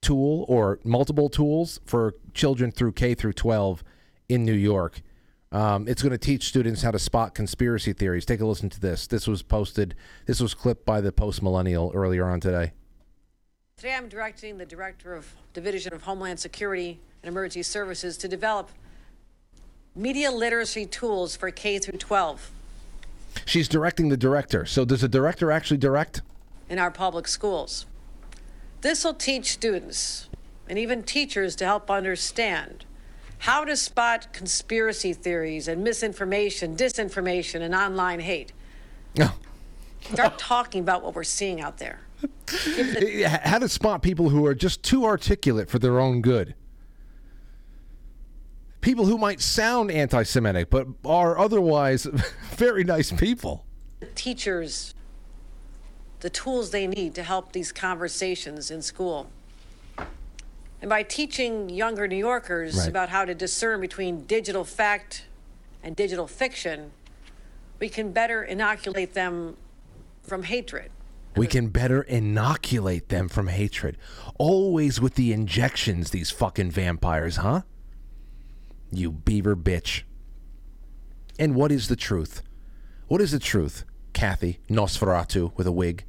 tool 0.03 0.47
or 0.49 0.81
multiple 0.83 1.29
tools 1.29 1.79
for 1.85 2.17
children 2.35 2.73
through 2.73 2.93
K 2.93 3.15
through 3.15 3.35
12 3.35 3.85
in 4.29 4.45
New 4.45 4.53
York. 4.53 5.03
Um, 5.53 5.89
it's 5.89 6.01
going 6.01 6.13
to 6.13 6.19
teach 6.19 6.47
students 6.47 6.83
how 6.83 6.93
to 6.93 6.99
spot 6.99 7.35
conspiracy 7.35 7.93
theories. 7.93 8.25
Take 8.25 8.41
a 8.41 8.47
listen 8.47 8.71
to 8.71 8.81
this. 8.81 9.09
This 9.09 9.27
was 9.27 9.43
posted, 9.43 9.97
this 10.27 10.41
was 10.41 10.55
clipped 10.55 10.87
by 10.87 11.01
the 11.01 11.11
Post 11.11 11.43
Millennial 11.43 11.91
earlier 11.93 12.29
on 12.29 12.39
today. 12.39 12.73
Today 13.77 13.95
I'm 13.95 14.09
directing 14.09 14.59
the 14.59 14.67
Director 14.67 15.13
of 15.13 15.35
Division 15.53 15.93
of 15.93 16.03
Homeland 16.03 16.39
Security 16.39 17.01
and 17.23 17.29
Emergency 17.29 17.65
Services 17.65 18.17
to 18.19 18.29
develop 18.29 18.71
media 19.97 20.31
literacy 20.31 20.87
tools 20.87 21.35
for 21.35 21.51
K 21.51 21.81
through 21.81 21.99
12. 21.99 22.53
She's 23.45 23.67
directing 23.67 24.09
the 24.09 24.17
director. 24.17 24.67
So 24.67 24.85
does 24.85 25.01
the 25.01 25.09
director 25.09 25.51
actually 25.51 25.79
direct? 25.79 26.23
In 26.69 26.79
our 26.79 26.93
public 26.93 27.27
schools. 27.27 27.87
This 28.83 29.03
will 29.03 29.15
teach 29.15 29.51
students 29.51 30.29
and 30.69 30.79
even 30.79 31.03
teachers 31.03 31.57
to 31.57 31.65
help 31.65 31.91
understand 31.91 32.85
how 33.41 33.65
to 33.65 33.75
spot 33.75 34.33
conspiracy 34.35 35.15
theories 35.15 35.67
and 35.67 35.83
misinformation, 35.83 36.77
disinformation, 36.77 37.63
and 37.63 37.75
online 37.75 38.21
hate. 38.21 38.53
Start 40.13 40.39
talking 40.39 40.83
about 40.83 41.03
what 41.03 41.15
we're 41.15 41.25
seeing 41.25 41.61
out 41.61 41.79
there. 41.79 42.01
How 43.45 43.59
to 43.59 43.69
spot 43.69 44.03
people 44.03 44.29
who 44.29 44.45
are 44.45 44.55
just 44.55 44.83
too 44.83 45.07
articulate 45.07 45.71
for 45.71 45.79
their 45.79 46.01
own 46.01 46.21
good. 46.21 46.55
People 48.83 49.07
who 49.07 49.17
might 49.17 49.41
sound 49.41 49.91
anti 49.91 50.23
Semitic, 50.23 50.69
but 50.69 50.87
are 51.05 51.39
otherwise 51.39 52.05
very 52.51 52.85
nice 52.85 53.11
people. 53.13 53.65
Teachers, 54.15 54.95
the 56.21 56.31
tools 56.31 56.71
they 56.71 56.87
need 56.87 57.15
to 57.15 57.23
help 57.23 57.53
these 57.53 57.73
conversations 57.73 58.71
in 58.71 58.83
school. 58.83 59.31
And 60.81 60.89
by 60.89 61.03
teaching 61.03 61.69
younger 61.69 62.09
New 62.09 62.17
Yorkers 62.17 62.77
right. 62.79 62.89
about 62.89 63.11
how 63.11 63.25
to 63.25 63.35
discern 63.35 63.81
between 63.81 64.25
digital 64.25 64.65
fact 64.65 65.27
and 65.83 65.95
digital 65.95 66.27
fiction, 66.27 66.93
we 67.79 67.89
can 67.89 68.13
better 68.13 68.43
inoculate 68.43 69.15
them 69.15 69.57
from 70.23 70.45
hatred. 70.45 70.91
We 71.37 71.47
can 71.47 71.69
better 71.69 72.03
inoculate 72.03 73.09
them 73.09 73.29
from 73.29 73.49
hatred. 73.49 73.97
Always 74.39 75.01
with 75.01 75.15
the 75.15 75.33
injections, 75.33 76.11
these 76.11 76.31
fucking 76.31 76.71
vampires, 76.71 77.37
huh? 77.37 77.63
You 78.91 79.13
beaver 79.13 79.55
bitch. 79.55 80.03
And 81.39 81.55
what 81.55 81.71
is 81.71 81.89
the 81.89 81.97
truth? 81.97 82.43
What 83.07 83.21
is 83.21 83.33
the 83.33 83.39
truth, 83.39 83.85
Kathy 84.13 84.59
Nosferatu 84.69 85.57
with 85.57 85.67
a 85.67 85.73
wig? 85.73 86.05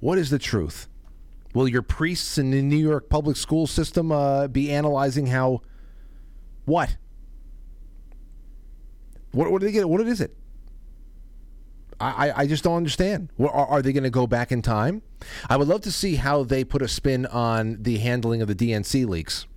What 0.00 0.18
is 0.18 0.30
the 0.30 0.38
truth? 0.38 0.88
Will 1.58 1.66
your 1.66 1.82
priests 1.82 2.38
in 2.38 2.52
the 2.52 2.62
New 2.62 2.76
York 2.76 3.08
public 3.08 3.36
school 3.36 3.66
system 3.66 4.12
uh, 4.12 4.46
be 4.46 4.70
analyzing 4.70 5.26
how? 5.26 5.62
What? 6.66 6.96
What? 9.32 9.50
What 9.50 9.60
do 9.60 9.66
they 9.66 9.72
get? 9.72 9.88
What 9.88 10.00
is 10.02 10.20
it? 10.20 10.36
I, 11.98 12.32
I 12.42 12.46
just 12.46 12.62
don't 12.62 12.76
understand. 12.76 13.30
Are, 13.40 13.82
they 13.82 13.92
going 13.92 14.04
to 14.04 14.08
go 14.08 14.28
back 14.28 14.52
in 14.52 14.62
time? 14.62 15.02
I 15.50 15.56
would 15.56 15.66
love 15.66 15.80
to 15.80 15.90
see 15.90 16.14
how 16.14 16.44
they 16.44 16.62
put 16.62 16.80
a 16.80 16.86
spin 16.86 17.26
on 17.26 17.82
the 17.82 17.98
handling 17.98 18.40
of 18.40 18.46
the 18.46 18.54
DNC 18.54 19.08
leaks. 19.08 19.48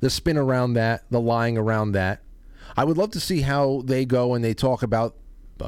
The 0.00 0.08
spin 0.08 0.38
around 0.38 0.72
that, 0.74 1.04
the 1.10 1.20
lying 1.20 1.58
around 1.58 1.92
that. 1.92 2.22
I 2.74 2.84
would 2.84 2.96
love 2.96 3.10
to 3.10 3.20
see 3.20 3.42
how 3.42 3.82
they 3.84 4.06
go 4.06 4.32
and 4.32 4.42
they 4.42 4.54
talk 4.54 4.82
about 4.82 5.14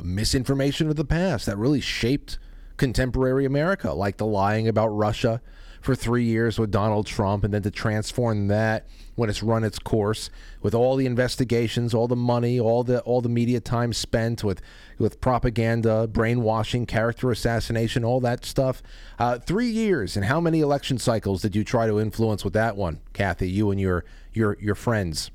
misinformation 0.02 0.88
of 0.88 0.96
the 0.96 1.04
past 1.04 1.44
that 1.44 1.58
really 1.58 1.82
shaped 1.82 2.38
contemporary 2.78 3.44
America, 3.44 3.92
like 3.92 4.16
the 4.16 4.26
lying 4.26 4.66
about 4.68 4.88
Russia 4.88 5.42
for 5.80 5.94
three 5.94 6.24
years 6.24 6.58
with 6.58 6.70
Donald 6.70 7.06
Trump, 7.06 7.44
and 7.44 7.54
then 7.54 7.62
to 7.62 7.70
transform 7.70 8.48
that 8.48 8.86
when 9.14 9.28
it's 9.28 9.42
run 9.42 9.64
its 9.64 9.78
course 9.78 10.30
with 10.62 10.74
all 10.74 10.96
the 10.96 11.06
investigations, 11.06 11.94
all 11.94 12.08
the 12.08 12.16
money, 12.16 12.58
all 12.58 12.82
the 12.82 13.00
all 13.00 13.20
the 13.20 13.28
media 13.28 13.60
time 13.60 13.92
spent 13.92 14.42
with 14.42 14.60
with 14.98 15.20
propaganda, 15.20 16.06
brainwashing, 16.06 16.86
character 16.86 17.30
assassination, 17.30 18.04
all 18.04 18.20
that 18.20 18.44
stuff. 18.44 18.82
Uh, 19.18 19.38
three 19.38 19.68
years, 19.68 20.16
and 20.16 20.26
how 20.26 20.40
many 20.40 20.60
election 20.60 20.98
cycles 20.98 21.42
did 21.42 21.54
you 21.54 21.64
try 21.64 21.86
to 21.86 22.00
influence 22.00 22.44
with 22.44 22.54
that 22.54 22.76
one, 22.76 23.00
Kathy? 23.12 23.50
You 23.50 23.70
and 23.70 23.80
your 23.80 24.04
your 24.32 24.56
your 24.60 24.74
friends. 24.74 25.30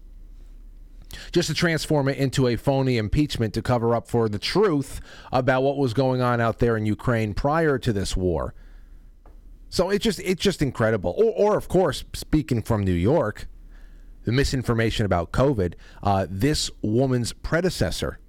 Just 1.31 1.47
to 1.47 1.53
transform 1.53 2.07
it 2.07 2.17
into 2.17 2.47
a 2.47 2.55
phony 2.55 2.97
impeachment 2.97 3.53
to 3.53 3.61
cover 3.61 3.95
up 3.95 4.07
for 4.07 4.29
the 4.29 4.39
truth 4.39 5.01
about 5.31 5.63
what 5.63 5.77
was 5.77 5.93
going 5.93 6.21
on 6.21 6.39
out 6.41 6.59
there 6.59 6.77
in 6.77 6.85
Ukraine 6.85 7.33
prior 7.33 7.77
to 7.79 7.93
this 7.93 8.15
war. 8.15 8.53
So 9.69 9.89
it's 9.89 10.03
just 10.03 10.19
it's 10.19 10.41
just 10.41 10.61
incredible. 10.61 11.15
Or, 11.17 11.53
or 11.53 11.57
of 11.57 11.67
course, 11.67 12.03
speaking 12.13 12.61
from 12.61 12.83
New 12.83 12.93
York, 12.93 13.47
the 14.23 14.31
misinformation 14.31 15.05
about 15.05 15.31
COVID. 15.31 15.73
Uh, 16.01 16.27
this 16.29 16.69
woman's 16.81 17.33
predecessor. 17.33 18.19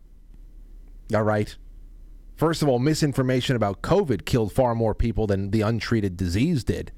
All 1.14 1.22
right. 1.22 1.56
First 2.36 2.62
of 2.62 2.68
all, 2.68 2.78
misinformation 2.78 3.54
about 3.54 3.82
COVID 3.82 4.24
killed 4.24 4.52
far 4.52 4.74
more 4.74 4.94
people 4.94 5.26
than 5.26 5.50
the 5.50 5.60
untreated 5.60 6.16
disease 6.16 6.64
did 6.64 6.90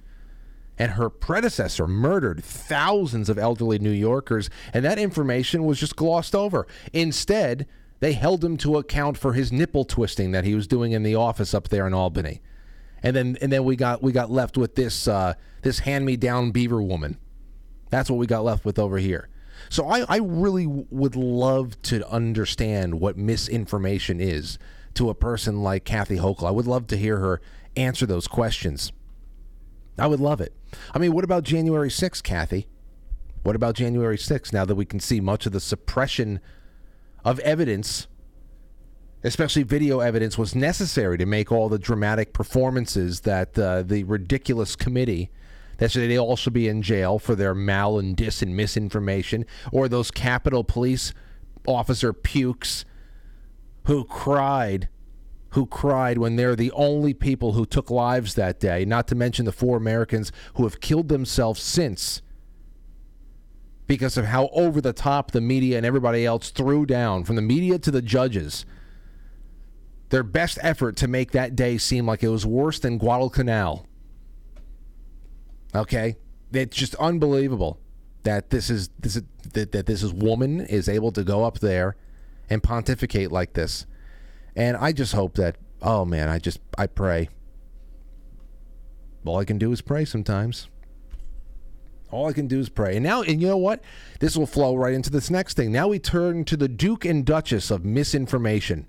and 0.79 0.93
her 0.93 1.09
predecessor 1.09 1.87
murdered 1.87 2.45
thousands 2.45 3.29
of 3.29 3.39
elderly 3.39 3.79
New 3.79 3.91
Yorkers, 3.91 4.51
and 4.73 4.85
that 4.85 4.99
information 4.99 5.65
was 5.65 5.81
just 5.81 5.97
glossed 5.97 6.35
over. 6.35 6.67
Instead, 6.93 7.67
they 8.01 8.13
held 8.13 8.45
him 8.45 8.57
to 8.59 8.77
account 8.77 9.17
for 9.17 9.33
his 9.33 9.53
nipple 9.53 9.85
twisting 9.85 10.33
that 10.33 10.45
he 10.45 10.55
was 10.55 10.67
doing 10.67 10.93
in 10.93 11.03
the 11.03 11.15
office 11.15 11.55
up 11.55 11.69
there 11.69 11.87
in 11.87 11.95
Albany. 11.95 12.43
And 13.03 13.15
then 13.15 13.37
and 13.41 13.53
then 13.53 13.65
we 13.65 13.77
got 13.77 14.03
we 14.03 14.13
got 14.13 14.31
left 14.31 14.57
with 14.57 14.75
this 14.75 15.07
uh, 15.07 15.35
this 15.63 15.81
hand 15.81 16.05
me 16.05 16.17
down 16.17 16.51
beaver 16.51 16.83
woman. 16.83 17.19
That's 17.91 18.11
what 18.11 18.17
we 18.17 18.27
got 18.27 18.45
left 18.45 18.65
with 18.65 18.79
over 18.79 18.99
here. 18.99 19.29
So 19.69 19.89
I, 19.89 20.05
I 20.09 20.19
really 20.19 20.67
would 20.67 21.17
love 21.17 21.81
to 21.83 22.07
understand 22.09 23.01
what 23.01 23.17
misinformation 23.17 24.21
is 24.21 24.59
to 24.95 25.09
a 25.09 25.15
person 25.15 25.63
like 25.63 25.85
Kathy 25.85 26.17
Hochul. 26.17 26.47
I 26.47 26.51
would 26.51 26.67
love 26.67 26.87
to 26.89 26.97
hear 26.97 27.19
her 27.19 27.41
answer 27.77 28.07
those 28.07 28.29
questions. 28.29 28.93
I 29.99 30.07
would 30.07 30.21
love 30.21 30.41
it. 30.41 30.53
I 30.95 30.99
mean, 30.99 31.13
what 31.13 31.25
about 31.25 31.45
January 31.45 31.89
6th, 31.89 32.23
Kathy? 32.23 32.69
What 33.43 33.57
about 33.57 33.77
January 33.77 34.19
6th 34.19 34.53
now 34.53 34.65
that 34.65 34.75
we 34.75 34.85
can 34.85 35.01
see 35.01 35.21
much 35.21 35.47
of 35.47 35.53
the 35.53 35.61
suppression 35.61 36.41
of 37.25 37.39
evidence, 37.41 38.09
especially 39.23 39.63
video 39.63 40.01
evidence, 40.01 40.37
was 40.37 40.55
necessary 40.55 41.17
to 41.19 41.27
make 41.27 41.51
all 41.51 41.69
the 41.69 41.79
dramatic 41.79 42.33
performances 42.33 43.21
that 43.21 43.59
uh, 43.59 43.83
the 43.83 44.05
ridiculous 44.05 44.77
committee 44.77 45.31
that 45.79 45.91
said 45.91 46.11
they 46.11 46.19
all 46.19 46.37
should 46.37 46.53
be 46.53 46.69
in 46.69 46.83
jail 46.83 47.19
for 47.19 47.35
their 47.35 47.55
mal 47.55 47.99
and 47.99 48.17
dis 48.17 48.43
and 48.43 48.57
misinformation, 48.57 49.45
or 49.73 49.89
those 49.89 50.11
Capitol 50.11 50.65
Police 50.65 51.13
officer 51.67 52.13
pukes 52.13 52.85
who 53.85 54.05
cried 54.05 54.89
who 55.57 55.65
cried 55.65 56.19
when 56.19 56.37
they're 56.37 56.55
the 56.55 56.71
only 56.73 57.15
people 57.15 57.55
who 57.55 57.65
took 57.65 57.91
lives 57.91 58.35
that 58.35 58.61
day, 58.61 58.85
not 58.85 59.09
to 59.09 59.15
mention 59.15 59.47
the 59.47 59.53
four 59.53 59.79
Americans 59.79 60.31
who 60.57 60.65
have 60.65 60.81
killed 60.81 61.09
themselves 61.09 61.63
since 61.63 62.21
because 63.87 64.19
of 64.19 64.27
how 64.27 64.49
over 64.49 64.83
the 64.83 64.93
top 64.93 65.31
the 65.31 65.41
media 65.41 65.79
and 65.79 65.87
everybody 65.87 66.27
else 66.27 66.51
threw 66.51 66.85
down, 66.85 67.25
from 67.25 67.37
the 67.37 67.43
media 67.43 67.79
to 67.79 67.91
the 67.91 68.03
judges, 68.03 68.67
their 70.11 70.23
best 70.23 70.59
effort 70.61 70.95
to 70.95 71.09
make 71.09 71.31
that 71.31 71.57
day 71.57 71.79
seem 71.79 72.05
like 72.05 72.23
it 72.23 72.29
was 72.29 72.45
worse 72.45 72.79
than 72.79 72.99
Guadalcanal. 72.99 73.87
Okay? 75.75 76.17
It's 76.53 76.77
just 76.77 76.95
unbelievable 76.97 77.81
that 78.25 78.51
this 78.51 78.69
is 78.69 78.91
this 78.99 79.17
is, 79.17 79.23
that, 79.55 79.73
that 79.73 79.87
this 79.87 80.03
is 80.03 80.13
woman 80.13 80.61
is 80.61 80.87
able 80.87 81.13
to 81.13 81.25
go 81.25 81.45
up 81.45 81.61
there 81.61 81.97
and 82.51 82.63
pontificate 82.63 83.33
like 83.33 83.55
this 83.55 83.87
and 84.57 84.77
I 84.77 84.93
just 84.93 85.13
hope 85.13 85.35
that, 85.35 85.57
oh 85.83 86.05
man, 86.05 86.29
I 86.29 86.39
just, 86.39 86.59
I 86.77 86.87
pray. 86.87 87.29
All 89.25 89.39
I 89.39 89.45
can 89.45 89.59
do 89.59 89.71
is 89.73 89.81
pray 89.81 90.05
sometimes. 90.05 90.69
All 92.11 92.29
I 92.29 92.33
can 92.33 92.47
do 92.47 92.61
is 92.61 92.69
pray. 92.69 92.97
And 92.97 93.05
now, 93.05 93.23
and 93.23 93.43
you 93.43 93.49
know 93.49 93.57
what? 93.57 93.83
This 94.21 94.37
will 94.37 94.47
flow 94.47 94.77
right 94.77 94.95
into 94.95 95.11
this 95.11 95.31
next 95.31 95.55
thing. 95.55 95.73
Now 95.73 95.89
we 95.89 95.99
turn 95.99 96.45
to 96.45 96.57
the 96.57 96.69
Duke 96.69 97.05
and 97.05 97.25
Duchess 97.25 97.71
of 97.71 97.85
misinformation. 97.85 98.87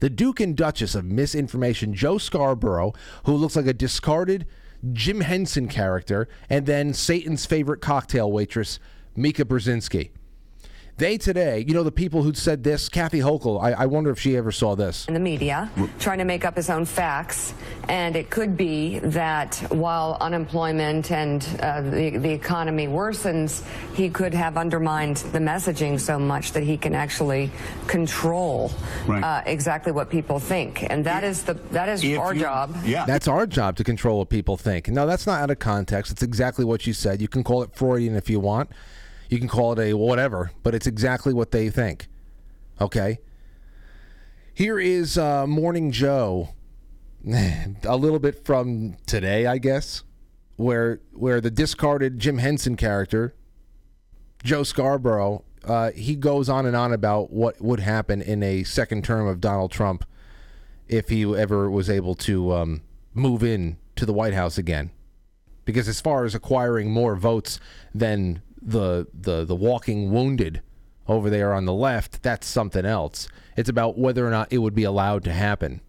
The 0.00 0.10
Duke 0.10 0.40
and 0.40 0.56
Duchess 0.56 0.96
of 0.96 1.04
misinformation, 1.04 1.94
Joe 1.94 2.18
Scarborough, 2.18 2.92
who 3.24 3.34
looks 3.34 3.54
like 3.54 3.66
a 3.66 3.72
discarded 3.72 4.46
Jim 4.92 5.20
Henson 5.20 5.68
character, 5.68 6.28
and 6.50 6.66
then 6.66 6.92
Satan's 6.92 7.46
favorite 7.46 7.80
cocktail 7.80 8.30
waitress, 8.30 8.80
Mika 9.14 9.44
Brzezinski. 9.44 10.10
They 10.98 11.16
today, 11.16 11.64
you 11.66 11.74
know, 11.74 11.82
the 11.82 11.90
people 11.90 12.22
who 12.22 12.34
said 12.34 12.62
this, 12.62 12.88
Kathy 12.88 13.20
Hochul, 13.20 13.62
I, 13.62 13.72
I, 13.72 13.86
wonder 13.86 14.10
if 14.10 14.20
she 14.20 14.36
ever 14.36 14.52
saw 14.52 14.74
this. 14.74 15.08
In 15.08 15.14
the 15.14 15.20
media, 15.20 15.70
trying 15.98 16.18
to 16.18 16.24
make 16.24 16.44
up 16.44 16.54
his 16.54 16.68
own 16.68 16.84
facts. 16.84 17.54
And 17.88 18.14
it 18.14 18.30
could 18.30 18.56
be 18.56 18.98
that 19.00 19.56
while 19.70 20.18
unemployment 20.20 21.10
and 21.10 21.46
uh, 21.60 21.80
the, 21.80 22.18
the 22.18 22.30
economy 22.30 22.86
worsens, 22.86 23.64
he 23.94 24.10
could 24.10 24.34
have 24.34 24.56
undermined 24.56 25.16
the 25.16 25.38
messaging 25.38 25.98
so 25.98 26.18
much 26.18 26.52
that 26.52 26.62
he 26.62 26.76
can 26.76 26.94
actually 26.94 27.50
control 27.86 28.70
right. 29.06 29.24
uh, 29.24 29.42
exactly 29.46 29.92
what 29.92 30.10
people 30.10 30.38
think. 30.38 30.88
And 30.90 31.04
that 31.06 31.24
is 31.24 31.42
the 31.42 31.54
that 31.72 31.88
is 31.88 32.04
if 32.04 32.18
our 32.18 32.34
you, 32.34 32.40
job. 32.40 32.76
Yeah. 32.84 33.06
That's 33.06 33.28
our 33.28 33.46
job 33.46 33.76
to 33.76 33.84
control 33.84 34.18
what 34.18 34.28
people 34.28 34.56
think. 34.56 34.88
No, 34.88 35.06
that's 35.06 35.26
not 35.26 35.40
out 35.40 35.50
of 35.50 35.58
context. 35.58 36.12
It's 36.12 36.22
exactly 36.22 36.64
what 36.64 36.86
you 36.86 36.92
said. 36.92 37.22
You 37.22 37.28
can 37.28 37.42
call 37.42 37.62
it 37.62 37.74
Freudian 37.74 38.14
if 38.14 38.28
you 38.28 38.40
want. 38.40 38.70
You 39.32 39.38
can 39.38 39.48
call 39.48 39.72
it 39.72 39.78
a 39.78 39.94
whatever, 39.94 40.50
but 40.62 40.74
it's 40.74 40.86
exactly 40.86 41.32
what 41.32 41.52
they 41.52 41.70
think. 41.70 42.06
Okay? 42.78 43.18
Here 44.52 44.78
is 44.78 45.16
uh, 45.16 45.46
Morning 45.46 45.90
Joe, 45.90 46.50
a 47.26 47.96
little 47.96 48.18
bit 48.18 48.44
from 48.44 48.98
today, 49.06 49.46
I 49.46 49.56
guess, 49.56 50.02
where 50.56 51.00
where 51.14 51.40
the 51.40 51.50
discarded 51.50 52.18
Jim 52.18 52.36
Henson 52.36 52.76
character, 52.76 53.34
Joe 54.44 54.64
Scarborough, 54.64 55.44
uh, 55.64 55.92
he 55.92 56.14
goes 56.14 56.50
on 56.50 56.66
and 56.66 56.76
on 56.76 56.92
about 56.92 57.32
what 57.32 57.58
would 57.58 57.80
happen 57.80 58.20
in 58.20 58.42
a 58.42 58.64
second 58.64 59.02
term 59.02 59.26
of 59.26 59.40
Donald 59.40 59.70
Trump 59.70 60.04
if 60.88 61.08
he 61.08 61.22
ever 61.34 61.70
was 61.70 61.88
able 61.88 62.14
to 62.16 62.52
um, 62.52 62.82
move 63.14 63.42
in 63.42 63.78
to 63.96 64.04
the 64.04 64.12
White 64.12 64.34
House 64.34 64.58
again. 64.58 64.90
Because 65.64 65.88
as 65.88 66.02
far 66.02 66.26
as 66.26 66.34
acquiring 66.34 66.90
more 66.90 67.16
votes 67.16 67.58
than 67.94 68.42
the 68.64 69.06
the 69.12 69.44
the 69.44 69.56
walking 69.56 70.10
wounded 70.10 70.62
over 71.08 71.28
there 71.28 71.52
on 71.52 71.64
the 71.64 71.72
left, 71.72 72.22
that's 72.22 72.46
something 72.46 72.86
else. 72.86 73.28
It's 73.56 73.68
about 73.68 73.98
whether 73.98 74.26
or 74.26 74.30
not 74.30 74.52
it 74.52 74.58
would 74.58 74.74
be 74.74 74.84
allowed 74.84 75.24
to 75.24 75.32
happen. 75.32 75.80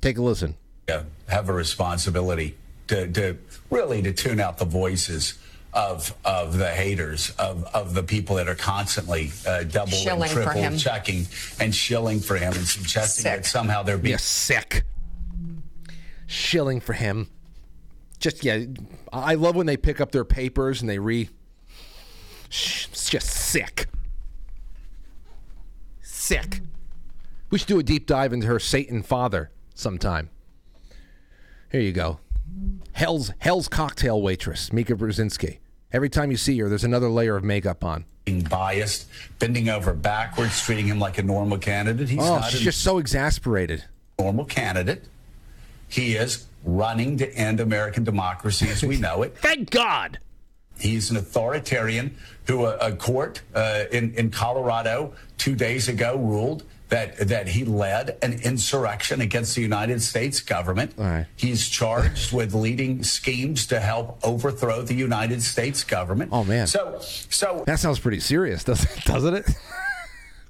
Take 0.00 0.18
a 0.18 0.22
listen. 0.22 0.56
Yeah, 0.88 1.04
have 1.28 1.48
a 1.48 1.52
responsibility 1.52 2.56
to, 2.88 3.10
to 3.12 3.38
really 3.70 4.02
to 4.02 4.12
tune 4.12 4.40
out 4.40 4.58
the 4.58 4.66
voices 4.66 5.38
of 5.72 6.14
of 6.24 6.56
the 6.56 6.70
haters 6.70 7.30
of 7.38 7.64
of 7.74 7.94
the 7.94 8.02
people 8.02 8.36
that 8.36 8.48
are 8.48 8.54
constantly 8.54 9.32
uh, 9.46 9.64
double 9.64 9.90
shilling 9.92 10.30
and 10.30 10.30
triple 10.30 10.78
checking 10.78 11.26
and 11.58 11.74
shilling 11.74 12.20
for 12.20 12.36
him 12.36 12.52
and 12.52 12.66
suggesting 12.66 13.24
sick. 13.24 13.32
that 13.42 13.46
somehow 13.46 13.82
they're 13.82 13.98
being 13.98 14.12
yeah, 14.12 14.18
sick. 14.18 14.84
Shilling 16.26 16.80
for 16.80 16.92
him. 16.92 17.28
Just 18.20 18.44
yeah, 18.44 18.64
I 19.12 19.34
love 19.34 19.56
when 19.56 19.66
they 19.66 19.76
pick 19.76 20.00
up 20.00 20.12
their 20.12 20.24
papers 20.24 20.80
and 20.80 20.88
they 20.88 20.98
re 20.98 21.28
it's 22.46 23.10
just 23.10 23.28
sick. 23.28 23.86
Sick. 26.02 26.60
We 27.50 27.58
should 27.58 27.68
do 27.68 27.78
a 27.78 27.82
deep 27.82 28.06
dive 28.06 28.32
into 28.32 28.46
her 28.46 28.58
Satan 28.58 29.02
father 29.02 29.50
sometime. 29.74 30.30
Here 31.70 31.80
you 31.80 31.92
go. 31.92 32.20
Hell's 32.92 33.32
Hell's 33.38 33.68
cocktail 33.68 34.22
waitress, 34.22 34.72
Mika 34.72 34.94
Brzezinski. 34.94 35.58
Every 35.92 36.08
time 36.08 36.30
you 36.30 36.36
see 36.36 36.58
her, 36.58 36.68
there's 36.68 36.84
another 36.84 37.08
layer 37.08 37.36
of 37.36 37.44
makeup 37.44 37.84
on. 37.84 38.04
Being 38.24 38.42
biased, 38.42 39.06
bending 39.38 39.68
over 39.68 39.92
backwards, 39.92 40.60
treating 40.62 40.86
him 40.86 40.98
like 40.98 41.18
a 41.18 41.22
normal 41.22 41.58
candidate. 41.58 42.08
He's 42.08 42.18
oh, 42.22 42.40
she's 42.48 42.60
just 42.60 42.82
so 42.82 42.98
exasperated. 42.98 43.84
Normal 44.18 44.44
candidate. 44.44 45.04
He 45.88 46.16
is 46.16 46.46
running 46.64 47.18
to 47.18 47.32
end 47.34 47.60
American 47.60 48.02
democracy 48.04 48.68
as 48.68 48.82
we 48.82 48.96
know 48.96 49.22
it. 49.22 49.36
Thank 49.38 49.70
God. 49.70 50.18
He's 50.78 51.10
an 51.10 51.16
authoritarian 51.16 52.16
who 52.46 52.66
a, 52.66 52.76
a 52.78 52.96
court 52.96 53.42
uh, 53.54 53.84
in, 53.92 54.14
in 54.14 54.30
Colorado 54.30 55.14
two 55.38 55.54
days 55.54 55.88
ago 55.88 56.16
ruled 56.16 56.64
that 56.88 57.28
that 57.28 57.48
he 57.48 57.64
led 57.64 58.18
an 58.22 58.34
insurrection 58.42 59.20
against 59.20 59.54
the 59.54 59.62
United 59.62 60.02
States 60.02 60.40
government. 60.40 60.92
Right. 60.96 61.26
He's 61.34 61.68
charged 61.68 62.32
with 62.32 62.54
leading 62.54 63.02
schemes 63.02 63.66
to 63.68 63.80
help 63.80 64.18
overthrow 64.22 64.82
the 64.82 64.94
United 64.94 65.42
States 65.42 65.82
government. 65.82 66.30
Oh 66.32 66.44
man. 66.44 66.66
So 66.66 66.98
so 67.00 67.64
that 67.66 67.80
sounds 67.80 67.98
pretty 67.98 68.20
serious, 68.20 68.64
doesn't 68.64 69.04
doesn't 69.04 69.34
it? 69.34 69.50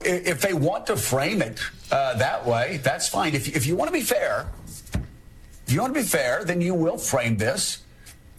if 0.07 0.43
they 0.43 0.53
want 0.53 0.87
to 0.87 0.97
frame 0.97 1.41
it 1.41 1.61
uh, 1.91 2.15
that 2.19 2.45
way, 2.45 2.79
that's 2.83 3.09
fine. 3.09 3.35
If 3.35 3.57
if 3.57 3.67
you 3.67 3.77
want 3.77 3.89
to 3.89 3.93
be 3.93 4.03
fair, 4.03 4.47
if 5.67 5.73
you 5.73 5.81
want 5.81 5.95
to 5.95 6.01
be 6.01 6.07
fair, 6.07 6.45
then 6.45 6.61
you 6.61 6.75
will 6.75 6.99
frame 6.99 7.39
this 7.39 7.84